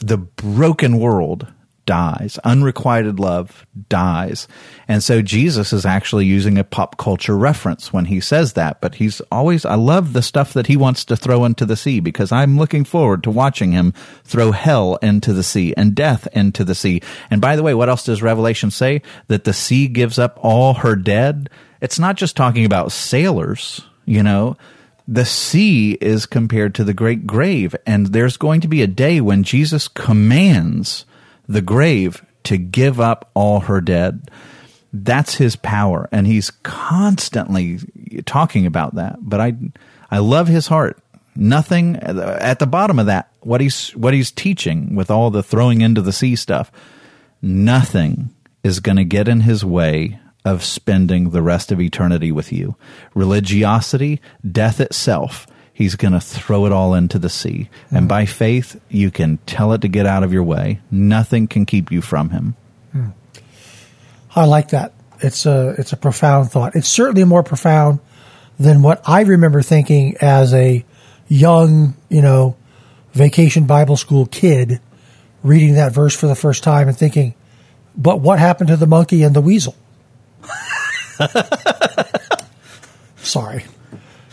the 0.00 0.18
broken 0.18 0.98
world 0.98 1.52
dies. 1.86 2.38
Unrequited 2.44 3.18
love 3.18 3.66
dies. 3.88 4.46
And 4.88 5.02
so 5.02 5.22
Jesus 5.22 5.72
is 5.72 5.84
actually 5.84 6.26
using 6.26 6.58
a 6.58 6.64
pop 6.64 6.96
culture 6.96 7.36
reference 7.36 7.92
when 7.92 8.06
he 8.06 8.20
says 8.20 8.54
that. 8.54 8.80
But 8.80 8.96
he's 8.96 9.20
always, 9.32 9.64
I 9.64 9.74
love 9.74 10.12
the 10.12 10.22
stuff 10.22 10.52
that 10.52 10.66
he 10.66 10.76
wants 10.76 11.04
to 11.06 11.16
throw 11.16 11.44
into 11.44 11.66
the 11.66 11.76
sea 11.76 12.00
because 12.00 12.32
I'm 12.32 12.58
looking 12.58 12.84
forward 12.84 13.22
to 13.24 13.30
watching 13.30 13.72
him 13.72 13.92
throw 14.24 14.52
hell 14.52 14.96
into 14.96 15.32
the 15.32 15.42
sea 15.42 15.74
and 15.76 15.94
death 15.94 16.28
into 16.32 16.64
the 16.64 16.74
sea. 16.74 17.02
And 17.30 17.40
by 17.40 17.56
the 17.56 17.62
way, 17.62 17.74
what 17.74 17.88
else 17.88 18.04
does 18.04 18.22
Revelation 18.22 18.70
say? 18.70 19.02
That 19.28 19.44
the 19.44 19.52
sea 19.52 19.88
gives 19.88 20.18
up 20.18 20.38
all 20.42 20.74
her 20.74 20.96
dead? 20.96 21.50
It's 21.80 21.98
not 21.98 22.16
just 22.16 22.36
talking 22.36 22.64
about 22.64 22.92
sailors, 22.92 23.80
you 24.04 24.22
know 24.22 24.56
the 25.10 25.24
sea 25.24 25.98
is 26.00 26.24
compared 26.24 26.72
to 26.76 26.84
the 26.84 26.94
great 26.94 27.26
grave. 27.26 27.74
And 27.84 28.06
there's 28.06 28.36
going 28.36 28.60
to 28.60 28.68
be 28.68 28.80
a 28.80 28.86
day 28.86 29.20
when 29.20 29.42
Jesus 29.42 29.88
commands 29.88 31.04
the 31.50 31.60
grave 31.60 32.24
to 32.44 32.56
give 32.56 33.00
up 33.00 33.28
all 33.34 33.60
her 33.60 33.80
dead. 33.80 34.30
That's 34.92 35.34
his 35.34 35.56
power. 35.56 36.08
And 36.12 36.26
he's 36.26 36.50
constantly 36.50 37.80
talking 38.24 38.66
about 38.66 38.94
that. 38.94 39.18
But 39.20 39.40
I 39.40 39.54
I 40.10 40.18
love 40.18 40.48
his 40.48 40.68
heart. 40.68 40.98
Nothing 41.36 41.96
at 41.96 42.58
the 42.58 42.66
bottom 42.66 42.98
of 42.98 43.06
that 43.06 43.30
what 43.40 43.60
he's 43.60 43.90
what 43.90 44.14
he's 44.14 44.30
teaching 44.30 44.94
with 44.94 45.10
all 45.10 45.30
the 45.30 45.42
throwing 45.42 45.80
into 45.80 46.02
the 46.02 46.12
sea 46.12 46.36
stuff. 46.36 46.70
Nothing 47.42 48.30
is 48.62 48.80
going 48.80 48.96
to 48.96 49.04
get 49.04 49.28
in 49.28 49.40
his 49.40 49.64
way 49.64 50.20
of 50.44 50.64
spending 50.64 51.30
the 51.30 51.42
rest 51.42 51.72
of 51.72 51.80
eternity 51.80 52.32
with 52.32 52.52
you. 52.52 52.76
Religiosity, 53.14 54.20
death 54.50 54.80
itself, 54.80 55.46
he's 55.80 55.96
going 55.96 56.12
to 56.12 56.20
throw 56.20 56.66
it 56.66 56.72
all 56.72 56.92
into 56.92 57.18
the 57.18 57.30
sea. 57.30 57.70
Mm. 57.90 57.96
And 57.96 58.08
by 58.08 58.26
faith, 58.26 58.78
you 58.90 59.10
can 59.10 59.38
tell 59.46 59.72
it 59.72 59.80
to 59.80 59.88
get 59.88 60.04
out 60.04 60.22
of 60.22 60.30
your 60.30 60.42
way. 60.42 60.78
Nothing 60.90 61.48
can 61.48 61.64
keep 61.64 61.90
you 61.90 62.02
from 62.02 62.28
him. 62.28 62.54
Mm. 62.94 63.14
I 64.36 64.44
like 64.44 64.68
that. 64.68 64.92
It's 65.20 65.46
a 65.46 65.74
it's 65.78 65.94
a 65.94 65.96
profound 65.96 66.50
thought. 66.50 66.76
It's 66.76 66.86
certainly 66.86 67.24
more 67.24 67.42
profound 67.42 68.00
than 68.58 68.82
what 68.82 69.00
I 69.08 69.22
remember 69.22 69.62
thinking 69.62 70.16
as 70.20 70.52
a 70.52 70.84
young, 71.28 71.96
you 72.10 72.20
know, 72.20 72.56
vacation 73.12 73.64
Bible 73.64 73.96
school 73.96 74.26
kid 74.26 74.80
reading 75.42 75.76
that 75.76 75.92
verse 75.92 76.14
for 76.14 76.26
the 76.26 76.34
first 76.34 76.62
time 76.62 76.88
and 76.88 76.96
thinking, 76.96 77.34
but 77.96 78.20
what 78.20 78.38
happened 78.38 78.68
to 78.68 78.76
the 78.76 78.86
monkey 78.86 79.22
and 79.22 79.34
the 79.34 79.40
weasel? 79.40 79.74
Sorry. 83.16 83.64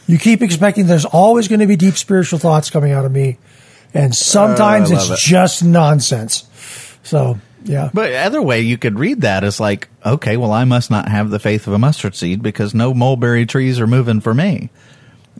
You 0.08 0.18
keep 0.18 0.41
expecting 0.41 0.88
there's 0.88 1.05
always 1.05 1.49
going 1.49 1.60
to 1.60 1.68
be 1.68 1.76
deep 1.76 1.95
spiritual 1.95 2.39
thoughts 2.39 2.70
coming 2.70 2.93
out 2.93 3.05
of 3.05 3.12
me, 3.12 3.38
and 3.93 4.16
sometimes 4.16 4.91
uh, 4.91 4.95
it's 4.95 5.10
it. 5.10 5.20
just 5.20 5.64
nonsense. 5.64 6.47
So, 7.03 7.39
yeah. 7.64 7.89
But 7.93 8.14
other 8.14 8.41
way 8.41 8.62
you 8.62 8.78
could 8.78 8.97
read 8.97 9.22
that 9.22 9.43
is 9.43 9.60
like, 9.60 9.89
okay, 10.05 10.38
well, 10.38 10.53
I 10.53 10.64
must 10.64 10.89
not 10.89 11.10
have 11.10 11.30
the 11.30 11.39
faith 11.39 11.68
of 11.68 11.74
a 11.74 11.78
mustard 11.78 12.16
seed 12.16 12.41
because 12.41 12.74
no 12.74 12.93
mulberry 12.93 13.45
trees 13.45 13.80
are 13.82 13.88
moving 13.88 14.22
for 14.22 14.34
me. 14.34 14.70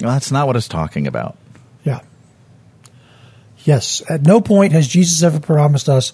Well, 0.02 0.12
that's 0.12 0.32
not 0.32 0.48
what 0.48 0.58
it's 0.58 0.68
talking 0.68 1.08
about. 1.08 1.38
Yeah. 1.84 2.02
Yes. 3.64 4.04
At 4.10 4.22
no 4.22 4.42
point 4.42 4.74
has 4.74 4.88
Jesus 4.88 5.24
ever 5.24 5.40
promised 5.40 5.90
us 5.90 6.14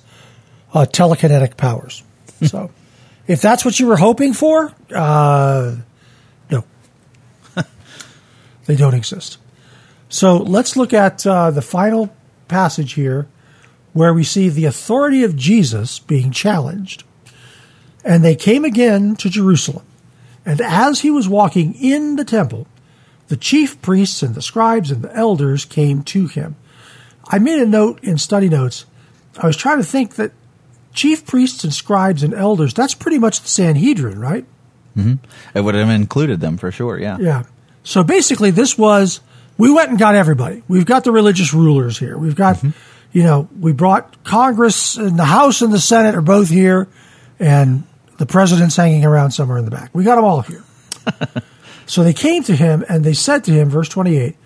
uh, 0.73 0.85
telekinetic 0.85 1.57
powers. 1.57 2.03
So, 2.43 2.71
if 3.25 3.41
that's 3.41 3.63
what 3.63 3.79
you 3.79 3.87
were 3.87 3.95
hoping 3.95 4.33
for, 4.33 4.73
uh, 4.93 5.77
they 8.65 8.75
don't 8.75 8.93
exist. 8.93 9.37
So 10.09 10.37
let's 10.37 10.77
look 10.77 10.93
at 10.93 11.25
uh, 11.25 11.51
the 11.51 11.61
final 11.61 12.15
passage 12.47 12.93
here, 12.93 13.27
where 13.93 14.13
we 14.13 14.23
see 14.23 14.49
the 14.49 14.65
authority 14.65 15.23
of 15.23 15.35
Jesus 15.35 15.99
being 15.99 16.31
challenged. 16.31 17.03
And 18.03 18.23
they 18.23 18.35
came 18.35 18.65
again 18.65 19.15
to 19.17 19.29
Jerusalem, 19.29 19.85
and 20.45 20.59
as 20.59 21.01
he 21.01 21.09
was 21.11 21.29
walking 21.29 21.73
in 21.75 22.15
the 22.15 22.25
temple, 22.25 22.67
the 23.27 23.37
chief 23.37 23.81
priests 23.81 24.21
and 24.21 24.35
the 24.35 24.41
scribes 24.41 24.91
and 24.91 25.01
the 25.01 25.15
elders 25.15 25.65
came 25.65 26.03
to 26.03 26.27
him. 26.27 26.55
I 27.27 27.39
made 27.39 27.61
a 27.61 27.65
note 27.65 28.03
in 28.03 28.17
study 28.17 28.49
notes. 28.49 28.85
I 29.37 29.47
was 29.47 29.55
trying 29.57 29.77
to 29.77 29.83
think 29.83 30.15
that 30.15 30.33
chief 30.93 31.25
priests 31.25 31.63
and 31.63 31.73
scribes 31.73 32.23
and 32.23 32.33
elders, 32.33 32.73
that's 32.73 32.93
pretty 32.93 33.17
much 33.17 33.41
the 33.41 33.47
Sanhedrin, 33.47 34.19
right? 34.19 34.45
Mm-hmm. 34.95 35.25
It 35.57 35.61
would 35.61 35.75
have 35.75 35.89
included 35.89 36.41
them 36.41 36.57
for 36.57 36.71
sure, 36.71 36.99
yeah. 36.99 37.17
Yeah. 37.19 37.43
So 37.83 38.03
basically, 38.03 38.51
this 38.51 38.77
was, 38.77 39.19
we 39.57 39.71
went 39.71 39.89
and 39.89 39.99
got 39.99 40.15
everybody. 40.15 40.63
We've 40.67 40.85
got 40.85 41.03
the 41.03 41.11
religious 41.11 41.53
rulers 41.53 41.97
here. 41.97 42.17
We've 42.17 42.35
got, 42.35 42.57
mm-hmm. 42.57 42.69
you 43.11 43.23
know, 43.23 43.49
we 43.59 43.73
brought 43.73 44.23
Congress 44.23 44.95
and 44.97 45.19
the 45.19 45.25
House 45.25 45.61
and 45.61 45.71
the 45.71 45.79
Senate 45.79 46.15
are 46.15 46.21
both 46.21 46.49
here, 46.49 46.87
and 47.39 47.83
the 48.17 48.25
president's 48.25 48.75
hanging 48.75 49.05
around 49.05 49.31
somewhere 49.31 49.57
in 49.57 49.65
the 49.65 49.71
back. 49.71 49.91
We 49.93 50.03
got 50.03 50.15
them 50.15 50.25
all 50.25 50.41
here. 50.41 50.63
so 51.85 52.03
they 52.03 52.13
came 52.13 52.43
to 52.43 52.55
him 52.55 52.85
and 52.87 53.03
they 53.03 53.13
said 53.13 53.43
to 53.45 53.51
him, 53.51 53.69
verse 53.69 53.89
28, 53.89 54.37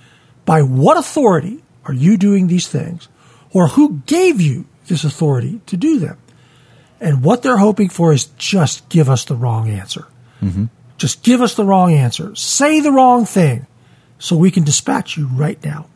By 0.45 0.63
what 0.63 0.97
authority 0.97 1.63
are 1.85 1.93
you 1.93 2.17
doing 2.17 2.47
these 2.47 2.67
things? 2.67 3.07
Or 3.51 3.67
who 3.69 4.01
gave 4.05 4.41
you 4.41 4.65
this 4.87 5.03
authority 5.03 5.61
to 5.67 5.77
do 5.77 5.99
them? 5.99 6.17
And 6.99 7.23
what 7.23 7.43
they're 7.43 7.57
hoping 7.57 7.89
for 7.89 8.11
is 8.11 8.25
just 8.37 8.89
give 8.89 9.09
us 9.09 9.25
the 9.25 9.35
wrong 9.35 9.69
answer. 9.69 10.07
Mm-hmm. 10.41 10.65
Just 10.97 11.23
give 11.23 11.41
us 11.41 11.55
the 11.55 11.65
wrong 11.65 11.93
answer. 11.93 12.35
Say 12.35 12.79
the 12.79 12.91
wrong 12.91 13.25
thing 13.25 13.67
so 14.19 14.35
we 14.35 14.51
can 14.51 14.63
dispatch 14.63 15.17
you 15.17 15.27
right 15.27 15.63
now. 15.63 15.87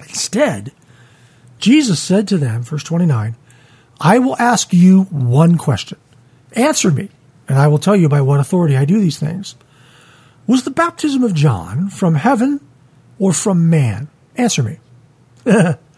Instead, 0.00 0.72
Jesus 1.58 2.00
said 2.00 2.26
to 2.28 2.38
them, 2.38 2.62
verse 2.62 2.82
29, 2.82 3.36
I 4.00 4.18
will 4.18 4.36
ask 4.38 4.72
you 4.72 5.04
one 5.04 5.58
question. 5.58 5.98
Answer 6.54 6.90
me, 6.90 7.08
and 7.48 7.58
I 7.58 7.68
will 7.68 7.78
tell 7.78 7.94
you 7.94 8.08
by 8.08 8.20
what 8.20 8.40
authority 8.40 8.76
I 8.76 8.84
do 8.84 8.98
these 9.00 9.18
things. 9.18 9.54
Was 10.46 10.64
the 10.64 10.70
baptism 10.70 11.22
of 11.22 11.34
John 11.34 11.88
from 11.88 12.16
heaven 12.16 12.60
or 13.18 13.32
from 13.32 13.70
man? 13.70 14.08
Answer 14.36 14.62
me. 14.62 14.78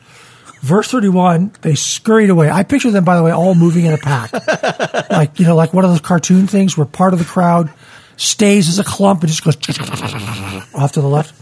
Verse 0.64 0.90
31, 0.90 1.52
they 1.60 1.74
scurried 1.74 2.30
away. 2.30 2.48
I 2.48 2.62
picture 2.62 2.90
them, 2.90 3.04
by 3.04 3.18
the 3.18 3.22
way, 3.22 3.30
all 3.30 3.54
moving 3.54 3.84
in 3.84 3.92
a 3.92 3.98
pack. 3.98 4.32
like, 5.10 5.38
you 5.38 5.44
know, 5.44 5.54
like 5.54 5.74
one 5.74 5.84
of 5.84 5.90
those 5.90 6.00
cartoon 6.00 6.46
things 6.46 6.74
where 6.74 6.86
part 6.86 7.12
of 7.12 7.18
the 7.18 7.26
crowd 7.26 7.70
stays 8.16 8.70
as 8.70 8.78
a 8.78 8.84
clump 8.84 9.20
and 9.20 9.30
just 9.30 9.44
goes 9.44 9.56
off 10.74 10.92
to 10.92 11.02
the 11.02 11.06
left. 11.06 11.34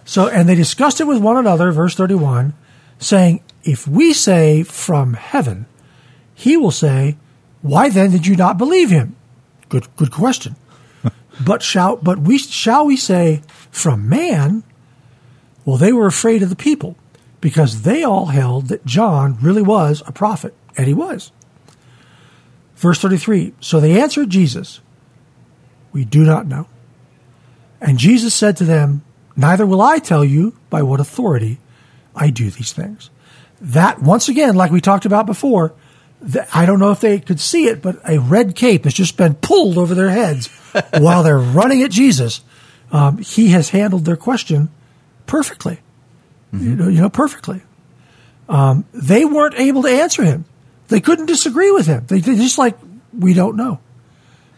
So, 0.08 0.28
and 0.28 0.48
they 0.48 0.54
discussed 0.54 0.98
it 1.02 1.04
with 1.04 1.18
one 1.18 1.36
another, 1.36 1.70
verse 1.72 1.94
31, 1.94 2.54
saying, 2.98 3.42
If 3.64 3.86
we 3.86 4.14
say 4.14 4.62
from 4.62 5.12
heaven, 5.12 5.66
he 6.34 6.56
will 6.56 6.70
say, 6.70 7.18
Why 7.60 7.90
then 7.90 8.10
did 8.10 8.26
you 8.26 8.34
not 8.34 8.56
believe 8.56 8.88
him? 8.88 9.14
Good, 9.68 9.94
good 9.96 10.10
question. 10.10 10.56
but 11.44 11.62
shall, 11.62 11.96
but 11.96 12.20
we, 12.20 12.38
shall 12.38 12.86
we 12.86 12.96
say 12.96 13.42
from 13.70 14.08
man? 14.08 14.62
Well, 15.66 15.76
they 15.76 15.92
were 15.92 16.06
afraid 16.06 16.42
of 16.42 16.48
the 16.48 16.56
people 16.56 16.96
because 17.40 17.82
they 17.82 18.02
all 18.02 18.26
held 18.26 18.68
that 18.68 18.84
John 18.84 19.38
really 19.40 19.62
was 19.62 20.02
a 20.06 20.12
prophet, 20.12 20.54
and 20.76 20.86
he 20.86 20.94
was. 20.94 21.32
Verse 22.76 23.00
33 23.00 23.54
So 23.60 23.80
they 23.80 24.00
answered 24.00 24.30
Jesus, 24.30 24.80
We 25.92 26.04
do 26.04 26.24
not 26.24 26.46
know. 26.46 26.68
And 27.80 27.98
Jesus 27.98 28.34
said 28.34 28.56
to 28.56 28.64
them, 28.64 29.04
Neither 29.36 29.66
will 29.66 29.82
I 29.82 29.98
tell 29.98 30.24
you 30.24 30.56
by 30.68 30.82
what 30.82 31.00
authority 31.00 31.58
I 32.14 32.30
do 32.30 32.50
these 32.50 32.72
things. 32.72 33.10
That, 33.60 34.00
once 34.00 34.28
again, 34.28 34.56
like 34.56 34.70
we 34.70 34.80
talked 34.80 35.04
about 35.04 35.26
before, 35.26 35.74
I 36.52 36.66
don't 36.66 36.80
know 36.80 36.90
if 36.90 37.00
they 37.00 37.20
could 37.20 37.38
see 37.38 37.68
it, 37.68 37.80
but 37.80 38.00
a 38.08 38.18
red 38.18 38.56
cape 38.56 38.84
has 38.84 38.94
just 38.94 39.16
been 39.16 39.34
pulled 39.34 39.78
over 39.78 39.94
their 39.94 40.10
heads 40.10 40.48
while 40.98 41.22
they're 41.22 41.38
running 41.38 41.82
at 41.82 41.92
Jesus. 41.92 42.40
Um, 42.90 43.18
he 43.18 43.48
has 43.48 43.70
handled 43.70 44.04
their 44.04 44.16
question 44.16 44.70
perfectly 45.26 45.80
mm-hmm. 46.52 46.64
you, 46.64 46.76
know, 46.76 46.88
you 46.88 47.00
know, 47.00 47.10
perfectly. 47.10 47.62
Um, 48.48 48.84
they 48.92 49.24
weren't 49.24 49.54
able 49.56 49.82
to 49.82 49.88
answer 49.88 50.22
him. 50.24 50.44
They 50.88 51.00
couldn't 51.00 51.26
disagree 51.26 51.70
with 51.70 51.86
him. 51.86 52.06
They, 52.06 52.20
they 52.20 52.36
just 52.36 52.58
like, 52.58 52.78
we 53.16 53.34
don't 53.34 53.56
know. 53.56 53.80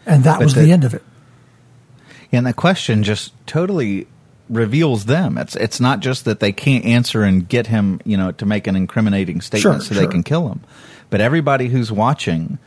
And 0.05 0.23
that 0.23 0.39
but 0.39 0.45
was 0.45 0.55
the, 0.55 0.61
the 0.61 0.71
end 0.71 0.83
of 0.83 0.93
it. 0.93 1.03
And 2.31 2.45
the 2.45 2.53
question 2.53 3.03
just 3.03 3.33
totally 3.45 4.07
reveals 4.49 5.05
them. 5.05 5.37
It's 5.37 5.55
it's 5.55 5.79
not 5.79 5.99
just 5.99 6.25
that 6.25 6.39
they 6.39 6.51
can't 6.51 6.85
answer 6.85 7.23
and 7.23 7.47
get 7.47 7.67
him, 7.67 7.99
you 8.05 8.17
know, 8.17 8.31
to 8.33 8.45
make 8.45 8.67
an 8.67 8.75
incriminating 8.75 9.41
statement 9.41 9.83
sure, 9.83 9.87
so 9.87 9.95
sure. 9.95 10.05
they 10.05 10.11
can 10.11 10.23
kill 10.23 10.49
him, 10.49 10.61
but 11.09 11.21
everybody 11.21 11.67
who's 11.67 11.91
watching, 11.91 12.59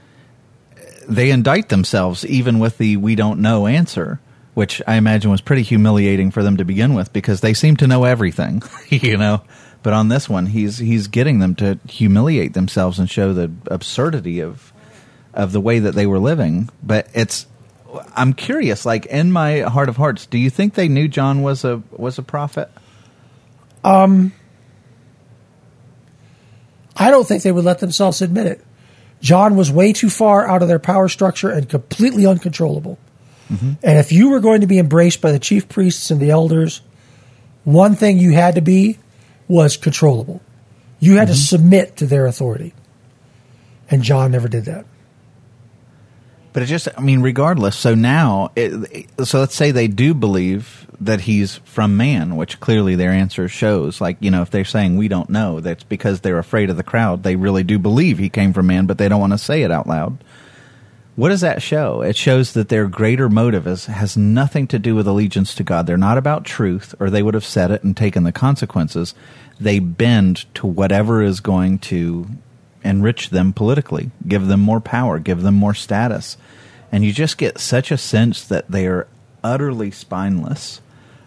they 1.08 1.30
indict 1.30 1.68
themselves 1.68 2.24
even 2.26 2.58
with 2.58 2.78
the 2.78 2.96
"we 2.96 3.14
don't 3.14 3.40
know" 3.40 3.66
answer 3.66 4.20
which 4.54 4.80
I 4.86 4.94
imagine 4.94 5.30
was 5.30 5.40
pretty 5.40 5.62
humiliating 5.62 6.30
for 6.30 6.42
them 6.42 6.56
to 6.56 6.64
begin 6.64 6.94
with 6.94 7.12
because 7.12 7.40
they 7.40 7.54
seem 7.54 7.76
to 7.78 7.86
know 7.86 8.04
everything, 8.04 8.62
you 8.88 9.16
know. 9.16 9.42
But 9.82 9.92
on 9.92 10.08
this 10.08 10.28
one, 10.28 10.46
he's 10.46 10.78
he's 10.78 11.08
getting 11.08 11.40
them 11.40 11.54
to 11.56 11.78
humiliate 11.88 12.54
themselves 12.54 12.98
and 12.98 13.10
show 13.10 13.32
the 13.34 13.52
absurdity 13.66 14.40
of 14.40 14.72
of 15.34 15.52
the 15.52 15.60
way 15.60 15.80
that 15.80 15.94
they 15.94 16.06
were 16.06 16.18
living. 16.18 16.70
But 16.82 17.08
it's 17.12 17.46
I'm 18.16 18.32
curious, 18.32 18.86
like 18.86 19.06
in 19.06 19.30
my 19.30 19.60
heart 19.60 19.88
of 19.88 19.96
hearts, 19.96 20.26
do 20.26 20.38
you 20.38 20.48
think 20.48 20.74
they 20.74 20.88
knew 20.88 21.08
John 21.08 21.42
was 21.42 21.64
a 21.64 21.82
was 21.90 22.18
a 22.18 22.22
prophet? 22.22 22.70
Um 23.82 24.32
I 26.96 27.10
don't 27.10 27.26
think 27.26 27.42
they 27.42 27.52
would 27.52 27.64
let 27.64 27.80
themselves 27.80 28.22
admit 28.22 28.46
it. 28.46 28.64
John 29.20 29.56
was 29.56 29.70
way 29.70 29.92
too 29.92 30.10
far 30.10 30.46
out 30.48 30.62
of 30.62 30.68
their 30.68 30.78
power 30.78 31.08
structure 31.08 31.50
and 31.50 31.68
completely 31.68 32.26
uncontrollable. 32.26 32.98
Mm-hmm. 33.52 33.72
And 33.82 33.98
if 33.98 34.12
you 34.12 34.30
were 34.30 34.40
going 34.40 34.62
to 34.62 34.66
be 34.66 34.78
embraced 34.78 35.20
by 35.20 35.32
the 35.32 35.38
chief 35.38 35.68
priests 35.68 36.10
and 36.10 36.20
the 36.20 36.30
elders, 36.30 36.80
one 37.64 37.94
thing 37.94 38.18
you 38.18 38.32
had 38.32 38.54
to 38.54 38.60
be 38.60 38.98
was 39.48 39.76
controllable. 39.76 40.40
You 41.00 41.16
had 41.16 41.28
mm-hmm. 41.28 41.34
to 41.34 41.40
submit 41.40 41.96
to 41.98 42.06
their 42.06 42.26
authority. 42.26 42.74
And 43.90 44.02
John 44.02 44.32
never 44.32 44.48
did 44.48 44.64
that. 44.64 44.86
But 46.54 46.62
it 46.62 46.66
just, 46.66 46.88
I 46.96 47.00
mean, 47.00 47.20
regardless. 47.20 47.76
So 47.76 47.94
now, 47.94 48.52
it, 48.54 49.08
so 49.24 49.40
let's 49.40 49.56
say 49.56 49.72
they 49.72 49.88
do 49.88 50.14
believe 50.14 50.86
that 51.00 51.22
he's 51.22 51.56
from 51.56 51.96
man, 51.96 52.36
which 52.36 52.60
clearly 52.60 52.94
their 52.94 53.10
answer 53.10 53.48
shows. 53.48 54.00
Like, 54.00 54.16
you 54.20 54.30
know, 54.30 54.42
if 54.42 54.50
they're 54.50 54.64
saying 54.64 54.96
we 54.96 55.08
don't 55.08 55.28
know, 55.28 55.58
that's 55.58 55.82
because 55.82 56.20
they're 56.20 56.38
afraid 56.38 56.70
of 56.70 56.76
the 56.76 56.84
crowd. 56.84 57.24
They 57.24 57.34
really 57.34 57.64
do 57.64 57.78
believe 57.80 58.18
he 58.18 58.28
came 58.28 58.52
from 58.52 58.68
man, 58.68 58.86
but 58.86 58.98
they 58.98 59.08
don't 59.08 59.20
want 59.20 59.32
to 59.32 59.38
say 59.38 59.62
it 59.62 59.72
out 59.72 59.88
loud. 59.88 60.22
What 61.16 61.28
does 61.28 61.42
that 61.42 61.62
show? 61.62 62.02
It 62.02 62.16
shows 62.16 62.54
that 62.54 62.68
their 62.68 62.88
greater 62.88 63.28
motive 63.28 63.66
is, 63.66 63.86
has 63.86 64.16
nothing 64.16 64.66
to 64.68 64.78
do 64.78 64.94
with 64.94 65.06
allegiance 65.06 65.54
to 65.54 65.62
God. 65.62 65.86
They're 65.86 65.96
not 65.96 66.18
about 66.18 66.44
truth, 66.44 66.94
or 66.98 67.08
they 67.08 67.22
would 67.22 67.34
have 67.34 67.44
said 67.44 67.70
it 67.70 67.84
and 67.84 67.96
taken 67.96 68.24
the 68.24 68.32
consequences. 68.32 69.14
They 69.60 69.78
bend 69.78 70.52
to 70.56 70.66
whatever 70.66 71.22
is 71.22 71.38
going 71.38 71.78
to 71.80 72.26
enrich 72.82 73.30
them 73.30 73.52
politically, 73.52 74.10
give 74.26 74.48
them 74.48 74.60
more 74.60 74.80
power, 74.80 75.18
give 75.18 75.42
them 75.42 75.54
more 75.54 75.74
status. 75.74 76.36
And 76.90 77.04
you 77.04 77.12
just 77.12 77.38
get 77.38 77.58
such 77.58 77.90
a 77.90 77.98
sense 77.98 78.44
that 78.46 78.70
they 78.70 78.86
are 78.86 79.06
utterly 79.42 79.90
spineless 79.90 80.80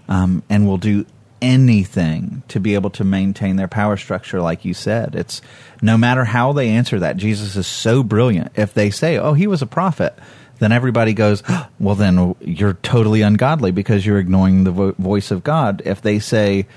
um, 0.10 0.44
and 0.50 0.68
will 0.68 0.78
do 0.78 1.06
anything 1.42 2.44
to 2.48 2.60
be 2.60 2.74
able 2.74 2.90
to 2.92 3.04
maintain 3.04 3.56
their 3.56 3.68
power 3.68 3.98
structure, 3.98 4.42
like 4.42 4.66
you 4.66 4.74
said. 4.74 5.16
It's 5.16 5.42
no 5.82 5.98
matter 5.98 6.26
how 6.26 6.54
they 6.54 6.70
answer 6.70 7.00
that, 7.00 7.18
Jesus 7.18 7.56
is 7.56 7.68
so 7.68 8.04
brilliant. 8.04 8.52
If 8.56 8.74
they 8.74 8.90
say, 8.90 9.18
oh, 9.18 9.34
he 9.34 9.48
was 9.48 9.62
a 9.62 9.68
prophet, 9.68 10.18
then 10.60 10.72
everybody 10.72 11.14
goes, 11.14 11.44
well, 11.80 11.96
then 11.96 12.36
you're 12.42 12.74
totally 12.76 13.22
ungodly 13.22 13.72
because 13.72 14.06
you're 14.06 14.20
ignoring 14.20 14.64
the 14.64 14.72
vo- 14.72 14.96
voice 14.98 15.32
of 15.32 15.44
God. 15.44 15.82
If 15.86 16.02
they 16.02 16.20
say, 16.20 16.68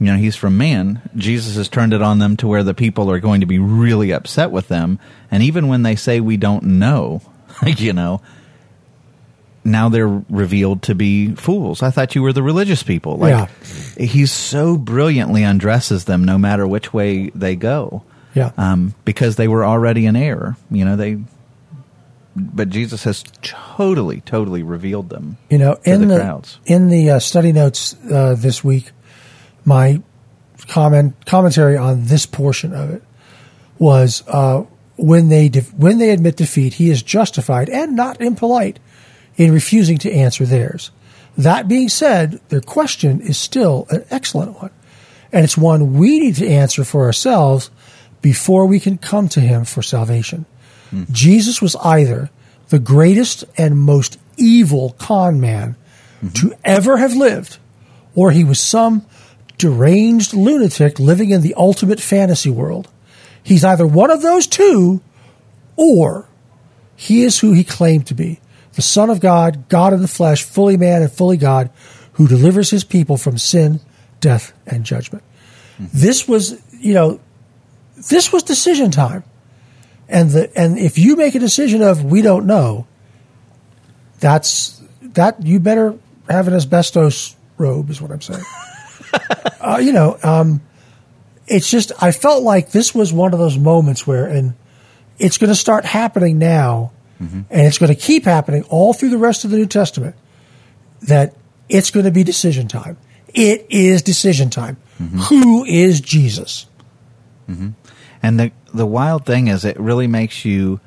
you 0.00 0.06
know, 0.06 0.16
he's 0.16 0.36
from 0.36 0.56
man, 0.56 1.02
Jesus 1.16 1.56
has 1.56 1.68
turned 1.68 1.92
it 1.92 2.02
on 2.02 2.18
them 2.18 2.36
to 2.38 2.48
where 2.48 2.62
the 2.62 2.74
people 2.74 3.10
are 3.10 3.20
going 3.20 3.40
to 3.40 3.46
be 3.46 3.58
really 3.58 4.12
upset 4.12 4.50
with 4.50 4.68
them. 4.68 4.98
And 5.30 5.42
even 5.42 5.68
when 5.68 5.82
they 5.82 5.96
say 5.96 6.20
we 6.20 6.36
don't 6.36 6.64
know, 6.64 7.22
you 7.66 7.92
know, 7.92 8.20
now 9.72 9.88
they're 9.88 10.08
revealed 10.28 10.82
to 10.82 10.94
be 10.94 11.34
fools. 11.34 11.82
I 11.82 11.90
thought 11.90 12.14
you 12.14 12.22
were 12.22 12.32
the 12.32 12.42
religious 12.42 12.82
people. 12.82 13.16
Like 13.16 13.30
Yeah. 13.30 14.04
he's 14.04 14.32
so 14.32 14.76
brilliantly 14.76 15.42
undresses 15.44 16.04
them 16.04 16.24
no 16.24 16.38
matter 16.38 16.66
which 16.66 16.92
way 16.92 17.30
they 17.34 17.56
go. 17.56 18.02
Yeah. 18.34 18.52
Um, 18.56 18.94
because 19.04 19.36
they 19.36 19.48
were 19.48 19.64
already 19.64 20.06
in 20.06 20.14
error. 20.16 20.56
You 20.70 20.84
know, 20.84 20.96
they 20.96 21.18
but 22.36 22.68
Jesus 22.68 23.02
has 23.04 23.24
totally, 23.42 24.20
totally 24.20 24.62
revealed 24.62 25.08
them. 25.08 25.38
You 25.50 25.58
know, 25.58 25.74
to 25.74 25.90
in 25.92 26.00
the 26.02 26.06
the, 26.14 26.20
crowds. 26.20 26.58
in 26.66 26.88
the 26.88 27.10
uh, 27.10 27.18
study 27.18 27.52
notes 27.52 27.96
uh, 28.12 28.36
this 28.38 28.62
week, 28.62 28.92
my 29.64 30.00
comment 30.68 31.14
commentary 31.26 31.76
on 31.76 32.04
this 32.04 32.26
portion 32.26 32.72
of 32.74 32.90
it 32.90 33.02
was 33.78 34.22
uh, 34.28 34.64
when 34.96 35.28
they 35.30 35.48
def- 35.48 35.74
when 35.74 35.98
they 35.98 36.10
admit 36.10 36.36
defeat, 36.36 36.74
he 36.74 36.90
is 36.90 37.02
justified 37.02 37.68
and 37.68 37.96
not 37.96 38.20
impolite 38.20 38.78
in 39.38 39.52
refusing 39.52 39.96
to 39.98 40.12
answer 40.12 40.44
theirs. 40.44 40.90
That 41.38 41.68
being 41.68 41.88
said, 41.88 42.40
their 42.48 42.60
question 42.60 43.20
is 43.20 43.38
still 43.38 43.86
an 43.88 44.04
excellent 44.10 44.60
one, 44.60 44.72
and 45.32 45.44
it's 45.44 45.56
one 45.56 45.94
we 45.94 46.18
need 46.18 46.34
to 46.36 46.48
answer 46.48 46.84
for 46.84 47.04
ourselves 47.04 47.70
before 48.20 48.66
we 48.66 48.80
can 48.80 48.98
come 48.98 49.28
to 49.28 49.40
him 49.40 49.64
for 49.64 49.80
salvation. 49.80 50.44
Hmm. 50.90 51.04
Jesus 51.12 51.62
was 51.62 51.76
either 51.76 52.30
the 52.68 52.80
greatest 52.80 53.44
and 53.56 53.78
most 53.78 54.18
evil 54.36 54.96
con 54.98 55.40
man 55.40 55.76
mm-hmm. 56.16 56.28
to 56.30 56.54
ever 56.64 56.96
have 56.96 57.14
lived, 57.14 57.58
or 58.16 58.32
he 58.32 58.42
was 58.42 58.60
some 58.60 59.06
deranged 59.58 60.34
lunatic 60.34 60.98
living 60.98 61.30
in 61.30 61.42
the 61.42 61.54
ultimate 61.54 62.00
fantasy 62.00 62.50
world. 62.50 62.88
He's 63.42 63.64
either 63.64 63.86
one 63.86 64.10
of 64.10 64.22
those 64.22 64.48
two, 64.48 65.00
or 65.76 66.28
he 66.96 67.22
is 67.22 67.38
who 67.38 67.52
he 67.52 67.62
claimed 67.62 68.08
to 68.08 68.14
be 68.14 68.40
the 68.78 68.82
Son 68.82 69.10
of 69.10 69.18
God, 69.18 69.68
God 69.68 69.92
in 69.92 70.02
the 70.02 70.06
flesh, 70.06 70.44
fully 70.44 70.76
man 70.76 71.02
and 71.02 71.10
fully 71.10 71.36
God, 71.36 71.68
who 72.12 72.28
delivers 72.28 72.70
his 72.70 72.84
people 72.84 73.16
from 73.16 73.36
sin, 73.36 73.80
death, 74.20 74.52
and 74.68 74.84
judgment. 74.84 75.24
This 75.80 76.28
was, 76.28 76.62
you 76.78 76.94
know, 76.94 77.18
this 78.08 78.32
was 78.32 78.44
decision 78.44 78.92
time. 78.92 79.24
And 80.08 80.30
the 80.30 80.56
and 80.56 80.78
if 80.78 80.96
you 80.96 81.16
make 81.16 81.34
a 81.34 81.40
decision 81.40 81.82
of 81.82 82.04
we 82.04 82.22
don't 82.22 82.46
know, 82.46 82.86
that's 84.20 84.80
that 85.02 85.44
you 85.44 85.58
better 85.58 85.98
have 86.28 86.46
an 86.46 86.54
asbestos 86.54 87.34
robe 87.56 87.90
is 87.90 88.00
what 88.00 88.12
I'm 88.12 88.20
saying. 88.20 88.44
uh, 89.60 89.80
you 89.82 89.90
know, 89.90 90.16
um, 90.22 90.60
it's 91.48 91.68
just 91.68 91.90
I 92.00 92.12
felt 92.12 92.44
like 92.44 92.70
this 92.70 92.94
was 92.94 93.12
one 93.12 93.32
of 93.32 93.40
those 93.40 93.58
moments 93.58 94.06
where, 94.06 94.26
and 94.26 94.54
it's 95.18 95.36
going 95.36 95.50
to 95.50 95.56
start 95.56 95.84
happening 95.84 96.38
now, 96.38 96.92
and 97.20 97.46
it's 97.50 97.78
going 97.78 97.94
to 97.94 98.00
keep 98.00 98.24
happening 98.24 98.62
all 98.64 98.92
through 98.92 99.10
the 99.10 99.18
rest 99.18 99.44
of 99.44 99.50
the 99.50 99.56
New 99.56 99.66
Testament. 99.66 100.14
That 101.02 101.34
it's 101.68 101.90
going 101.90 102.04
to 102.04 102.12
be 102.12 102.24
decision 102.24 102.68
time. 102.68 102.96
It 103.34 103.66
is 103.68 104.02
decision 104.02 104.50
time. 104.50 104.76
Mm-hmm. 105.00 105.18
Who 105.18 105.64
is 105.64 106.00
Jesus? 106.00 106.66
Mm-hmm. 107.48 107.70
And 108.22 108.40
the 108.40 108.52
the 108.72 108.86
wild 108.86 109.24
thing 109.24 109.48
is, 109.48 109.64
it 109.64 109.78
really 109.78 110.06
makes 110.06 110.44
you 110.44 110.80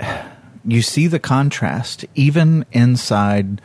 you 0.64 0.82
see 0.82 1.06
the 1.06 1.18
contrast 1.18 2.04
even 2.14 2.64
inside 2.72 3.60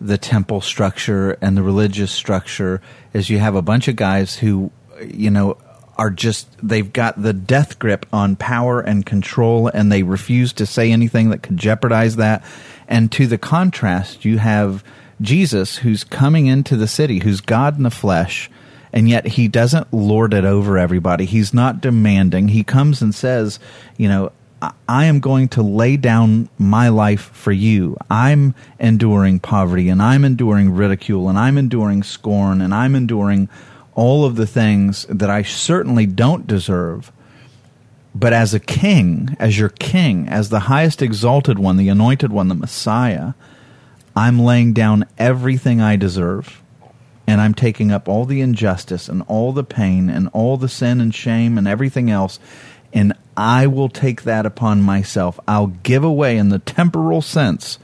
the 0.00 0.18
temple 0.18 0.60
structure 0.60 1.32
and 1.40 1.56
the 1.56 1.62
religious 1.62 2.12
structure. 2.12 2.80
Is 3.12 3.30
you 3.30 3.38
have 3.38 3.54
a 3.54 3.62
bunch 3.62 3.88
of 3.88 3.96
guys 3.96 4.36
who 4.36 4.70
you 5.02 5.30
know 5.30 5.56
are 5.96 6.10
just 6.10 6.48
they've 6.62 6.92
got 6.92 7.22
the 7.22 7.32
death 7.32 7.78
grip 7.78 8.06
on 8.12 8.36
power 8.36 8.80
and 8.80 9.04
control, 9.04 9.68
and 9.68 9.90
they 9.90 10.02
refuse 10.02 10.52
to 10.54 10.66
say 10.66 10.90
anything 10.90 11.30
that 11.30 11.42
could 11.42 11.56
jeopardize 11.56 12.16
that. 12.16 12.44
And 12.88 13.10
to 13.12 13.26
the 13.26 13.38
contrast, 13.38 14.24
you 14.24 14.38
have 14.38 14.84
Jesus, 15.20 15.78
who's 15.78 16.04
coming 16.04 16.46
into 16.46 16.76
the 16.76 16.88
city, 16.88 17.20
who's 17.20 17.40
God 17.40 17.76
in 17.76 17.84
the 17.84 17.90
flesh 17.90 18.50
and 18.94 19.08
yet 19.08 19.26
he 19.26 19.48
doesn't 19.48 19.92
lord 19.92 20.32
it 20.32 20.44
over 20.44 20.78
everybody. 20.78 21.24
He's 21.24 21.52
not 21.52 21.80
demanding. 21.80 22.46
He 22.46 22.62
comes 22.62 23.02
and 23.02 23.12
says, 23.12 23.58
you 23.96 24.08
know, 24.08 24.30
I- 24.88 25.06
am 25.06 25.18
going 25.18 25.48
to 25.48 25.62
lay 25.62 25.96
down 25.96 26.48
my 26.58 26.88
life 26.90 27.30
for 27.32 27.50
you. 27.50 27.96
I'm 28.08 28.54
enduring 28.78 29.40
poverty 29.40 29.88
and 29.88 30.00
I'm 30.00 30.24
enduring 30.24 30.74
ridicule 30.74 31.28
and 31.28 31.36
I'm 31.36 31.58
enduring 31.58 32.04
scorn 32.04 32.60
and 32.60 32.72
I'm 32.72 32.94
enduring 32.94 33.48
all 33.94 34.24
of 34.24 34.36
the 34.36 34.46
things 34.46 35.06
that 35.08 35.30
I 35.30 35.42
certainly 35.42 36.06
don't 36.06 36.46
deserve. 36.46 37.12
But 38.14 38.32
as 38.32 38.54
a 38.54 38.60
king, 38.60 39.36
as 39.38 39.58
your 39.58 39.70
king, 39.70 40.28
as 40.28 40.48
the 40.48 40.60
highest 40.60 41.02
exalted 41.02 41.58
one, 41.58 41.76
the 41.76 41.88
anointed 41.88 42.32
one, 42.32 42.48
the 42.48 42.54
Messiah, 42.54 43.34
I'm 44.14 44.38
laying 44.38 44.72
down 44.72 45.06
everything 45.18 45.80
I 45.80 45.96
deserve 45.96 46.62
and 47.26 47.40
I'm 47.40 47.54
taking 47.54 47.90
up 47.90 48.08
all 48.08 48.24
the 48.24 48.40
injustice 48.40 49.08
and 49.08 49.22
all 49.28 49.52
the 49.52 49.64
pain 49.64 50.10
and 50.10 50.28
all 50.32 50.56
the 50.56 50.68
sin 50.68 51.00
and 51.00 51.14
shame 51.14 51.56
and 51.56 51.66
everything 51.66 52.10
else, 52.10 52.38
and 52.92 53.14
I 53.36 53.66
will 53.66 53.88
take 53.88 54.22
that 54.22 54.46
upon 54.46 54.82
myself. 54.82 55.40
I'll 55.48 55.68
give 55.68 56.04
away, 56.04 56.36
in 56.36 56.50
the 56.50 56.58
temporal 56.58 57.22
sense, 57.22 57.78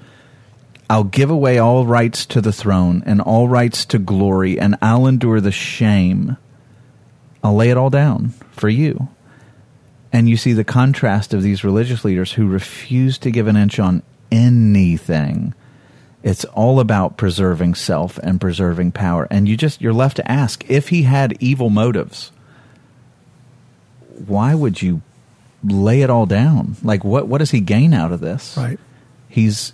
I'll 0.90 1.04
give 1.04 1.30
away 1.30 1.58
all 1.58 1.86
rights 1.86 2.26
to 2.26 2.40
the 2.40 2.52
throne 2.52 3.02
and 3.06 3.20
all 3.20 3.48
rights 3.48 3.86
to 3.86 3.98
glory, 3.98 4.58
and 4.58 4.76
I'll 4.82 5.06
endure 5.06 5.40
the 5.40 5.52
shame. 5.52 6.36
I'll 7.42 7.54
lay 7.54 7.70
it 7.70 7.76
all 7.78 7.90
down 7.90 8.30
for 8.50 8.68
you. 8.68 9.08
And 10.12 10.28
you 10.28 10.36
see 10.36 10.52
the 10.52 10.64
contrast 10.64 11.32
of 11.32 11.42
these 11.42 11.62
religious 11.64 12.04
leaders 12.04 12.32
who 12.32 12.48
refuse 12.48 13.16
to 13.18 13.30
give 13.30 13.46
an 13.46 13.56
inch 13.56 13.78
on 13.78 14.02
anything 14.32 15.54
it's 16.22 16.44
all 16.44 16.78
about 16.78 17.16
preserving 17.16 17.74
self 17.74 18.18
and 18.18 18.40
preserving 18.40 18.92
power 18.92 19.26
and 19.30 19.48
you 19.48 19.56
just 19.56 19.80
you're 19.80 19.92
left 19.92 20.16
to 20.16 20.30
ask 20.30 20.68
if 20.70 20.90
he 20.90 21.02
had 21.02 21.34
evil 21.40 21.68
motives 21.70 22.30
why 24.26 24.54
would 24.54 24.80
you 24.82 25.00
lay 25.64 26.02
it 26.02 26.10
all 26.10 26.26
down 26.26 26.76
like 26.84 27.02
what 27.04 27.26
what 27.26 27.38
does 27.38 27.50
he 27.50 27.60
gain 27.60 27.92
out 27.92 28.12
of 28.12 28.20
this 28.20 28.56
Right. 28.56 28.78
he's 29.28 29.72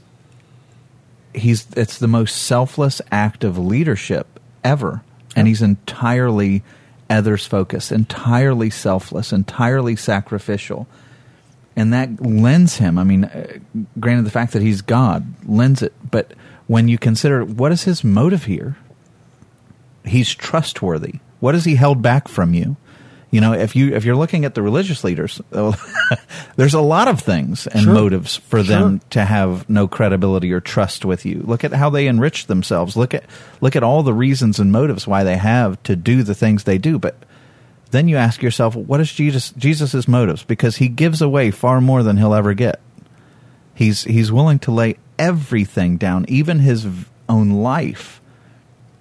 he's 1.37 1.67
it's 1.77 1.99
the 1.99 2.09
most 2.09 2.37
selfless 2.37 3.01
act 3.11 3.45
of 3.45 3.59
leadership 3.59 4.41
ever. 4.65 5.03
And 5.35 5.47
he's 5.47 5.63
entirely 5.63 6.63
others 7.09 7.47
focused 7.47 7.93
entirely 7.93 8.71
selfless 8.71 9.33
entirely 9.33 9.95
sacrificial. 9.95 10.89
And 11.77 11.93
that 11.93 12.21
lends 12.21 12.77
him 12.77 12.99
i 12.99 13.05
mean 13.05 13.25
uh, 13.25 13.59
granted 14.01 14.25
the 14.25 14.31
fact 14.31 14.55
that 14.55 14.63
he's 14.63 14.81
god 14.81 15.27
lends 15.47 15.83
it 15.83 15.93
but 16.11 16.33
when 16.67 16.89
you 16.89 16.97
consider 16.97 17.45
what 17.45 17.71
is 17.71 17.85
his 17.85 18.03
motive 18.03 18.45
here 18.45 18.77
he's 20.07 20.35
trustworthy. 20.35 21.17
What 21.41 21.55
has 21.55 21.65
he 21.65 21.75
held 21.75 22.01
back 22.01 22.29
from 22.29 22.55
you 22.55 22.77
you 23.31 23.41
know 23.41 23.53
if 23.53 23.75
you 23.75 23.95
if 23.95 24.05
you're 24.05 24.17
looking 24.17 24.45
at 24.45 24.55
the 24.55 24.63
religious 24.63 25.03
leaders 25.05 25.41
oh, 25.53 25.75
there's 26.57 26.75
a 26.75 26.81
lot 26.81 27.09
of 27.09 27.21
things 27.21 27.67
and 27.67 27.83
Sure. 27.83 27.93
motives 27.95 28.37
for 28.37 28.63
them 28.63 29.01
to 29.11 29.25
have 29.25 29.69
no 29.69 29.89
credibility 29.89 30.53
or 30.53 30.61
trust 30.61 31.05
with 31.05 31.27
you. 31.27 31.43
Look 31.45 31.65
at 31.65 31.73
how 31.73 31.91
they 31.91 32.07
enrich 32.07 32.47
themselves. 32.47 32.97
Look 32.97 33.15
at 33.15 33.25
look 33.61 33.75
at 33.77 33.83
all 33.83 34.03
the 34.03 34.15
reasons 34.15 34.59
and 34.61 34.71
motives 34.71 35.07
why 35.07 35.25
they 35.25 35.37
have 35.37 35.83
to 35.85 35.97
do 35.97 36.23
the 36.23 36.35
things 36.35 36.65
they 36.65 36.79
do. 36.79 36.99
But 36.99 37.17
then 37.91 38.09
you 38.09 38.17
ask 38.17 38.43
yourself 38.43 38.75
what 38.77 39.01
is 39.01 39.13
jesus 39.13 39.51
jesus's 39.53 40.07
motives? 40.09 40.45
Because 40.45 40.77
he 40.77 40.89
gives 40.89 41.21
away 41.21 41.51
far 41.51 41.81
more 41.81 42.03
than 42.03 42.17
he'll 42.17 42.35
ever 42.35 42.55
get. 42.55 42.81
He's 43.75 44.05
he's 44.05 44.31
willing 44.33 44.59
to 44.61 44.71
lay 44.71 44.97
everything 45.19 45.97
down 45.97 46.25
even 46.29 46.61
his 46.61 46.87
own 47.29 47.51
life 47.51 48.21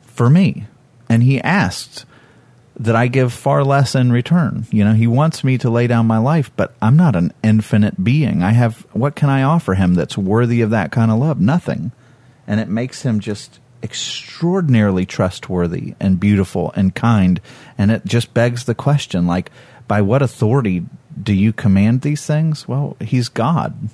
for 0.02 0.30
me. 0.30 0.66
And 1.08 1.22
he 1.24 1.40
asked 1.42 2.06
that 2.78 2.96
I 2.96 3.08
give 3.08 3.32
far 3.32 3.64
less 3.64 3.96
in 3.96 4.12
return. 4.12 4.68
You 4.72 4.84
know, 4.84 4.94
he 4.94 5.08
wants 5.08 5.44
me 5.44 5.58
to 5.60 5.70
lay 5.70 5.88
down 5.88 6.08
my 6.08 6.18
life, 6.18 6.52
but 6.56 6.76
I'm 6.82 6.98
not 6.98 7.16
an 7.16 7.34
infinite 7.44 8.04
being. 8.04 8.44
I 8.44 8.52
have 8.52 8.86
what 8.94 9.16
can 9.16 9.30
I 9.30 9.44
offer 9.44 9.76
him 9.76 9.94
that's 9.94 10.18
worthy 10.18 10.62
of 10.62 10.72
that 10.72 10.92
kind 10.92 11.12
of 11.12 11.20
love? 11.20 11.40
Nothing. 11.40 11.92
And 12.48 12.60
it 12.60 12.68
makes 12.68 13.04
him 13.04 13.20
just 13.20 13.60
extraordinarily 13.82 15.06
trustworthy 15.06 15.96
and 16.00 16.20
beautiful 16.20 16.72
and 16.76 16.94
kind. 16.94 17.40
And 17.78 17.92
it 17.92 18.06
just 18.06 18.34
begs 18.34 18.66
the 18.66 18.76
question 18.76 19.26
like, 19.26 19.52
by 19.88 20.02
what 20.02 20.22
authority 20.22 20.86
do 21.22 21.34
you 21.34 21.54
command 21.54 22.02
these 22.02 22.26
things? 22.26 22.68
Well, 22.68 22.98
he's 23.00 23.30
God. 23.30 23.90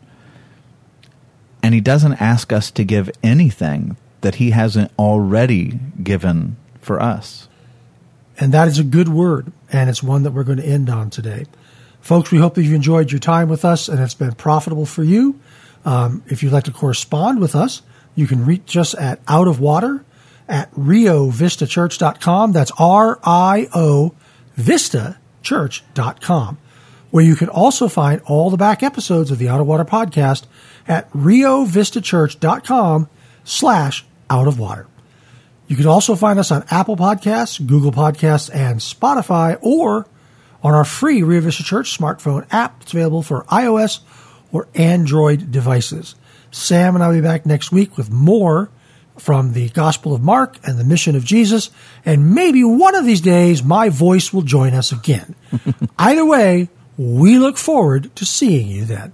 And 1.61 1.75
he 1.75 1.81
doesn't 1.81 2.21
ask 2.21 2.51
us 2.51 2.71
to 2.71 2.83
give 2.83 3.11
anything 3.21 3.97
that 4.21 4.35
he 4.35 4.51
hasn't 4.51 4.91
already 4.97 5.79
given 6.01 6.55
for 6.79 7.01
us. 7.01 7.47
And 8.41 8.55
that 8.55 8.67
is 8.67 8.79
a 8.79 8.83
good 8.83 9.07
word, 9.07 9.53
and 9.71 9.87
it's 9.87 10.01
one 10.01 10.23
that 10.23 10.31
we're 10.31 10.43
going 10.43 10.57
to 10.57 10.65
end 10.65 10.89
on 10.89 11.11
today. 11.11 11.45
Folks, 11.99 12.31
we 12.31 12.39
hope 12.39 12.55
that 12.55 12.63
you've 12.63 12.73
enjoyed 12.73 13.11
your 13.11 13.19
time 13.19 13.49
with 13.49 13.63
us 13.63 13.87
and 13.87 13.99
it's 13.99 14.15
been 14.15 14.33
profitable 14.33 14.87
for 14.87 15.03
you. 15.03 15.39
Um, 15.85 16.23
if 16.25 16.41
you'd 16.41 16.51
like 16.51 16.63
to 16.63 16.71
correspond 16.71 17.39
with 17.39 17.55
us, 17.55 17.83
you 18.15 18.25
can 18.25 18.43
reach 18.43 18.75
us 18.75 18.95
at 18.95 19.19
out 19.27 19.47
of 19.47 19.59
water 19.59 20.03
at 20.49 20.73
riovistachurch.com. 20.73 22.51
That's 22.51 22.71
R 22.79 23.19
I 23.23 23.67
O 23.75 24.15
vistachurch.com, 24.57 26.57
where 27.11 27.23
you 27.23 27.35
can 27.35 27.49
also 27.49 27.87
find 27.87 28.21
all 28.25 28.49
the 28.49 28.57
back 28.57 28.81
episodes 28.81 29.29
of 29.29 29.37
the 29.37 29.49
Out 29.49 29.61
of 29.61 29.67
Water 29.67 29.85
podcast 29.85 30.45
at 30.87 31.11
riovistachurch.com 31.11 33.07
slash 33.43 34.03
out 34.31 34.47
of 34.47 34.57
water. 34.57 34.87
You 35.71 35.77
can 35.77 35.87
also 35.87 36.17
find 36.17 36.37
us 36.37 36.51
on 36.51 36.65
Apple 36.69 36.97
Podcasts, 36.97 37.65
Google 37.65 37.93
Podcasts, 37.93 38.53
and 38.53 38.81
Spotify, 38.81 39.57
or 39.61 40.05
on 40.61 40.73
our 40.73 40.83
free 40.83 41.21
Vista 41.21 41.63
Church 41.63 41.97
smartphone 41.97 42.45
app. 42.51 42.81
It's 42.81 42.91
available 42.91 43.23
for 43.23 43.45
iOS 43.45 44.01
or 44.51 44.67
Android 44.75 45.49
devices. 45.49 46.15
Sam 46.51 46.95
and 46.95 47.01
I 47.01 47.07
will 47.07 47.15
be 47.15 47.21
back 47.21 47.45
next 47.45 47.71
week 47.71 47.95
with 47.95 48.11
more 48.11 48.69
from 49.17 49.53
the 49.53 49.69
Gospel 49.69 50.13
of 50.13 50.21
Mark 50.21 50.57
and 50.67 50.77
the 50.77 50.83
mission 50.83 51.15
of 51.15 51.23
Jesus, 51.23 51.69
and 52.03 52.35
maybe 52.35 52.65
one 52.65 52.93
of 52.93 53.05
these 53.05 53.21
days 53.21 53.63
my 53.63 53.87
voice 53.87 54.33
will 54.33 54.41
join 54.41 54.73
us 54.73 54.91
again. 54.91 55.35
Either 55.97 56.25
way, 56.25 56.67
we 56.97 57.39
look 57.39 57.57
forward 57.57 58.13
to 58.17 58.25
seeing 58.25 58.67
you 58.67 58.83
then. 58.83 59.13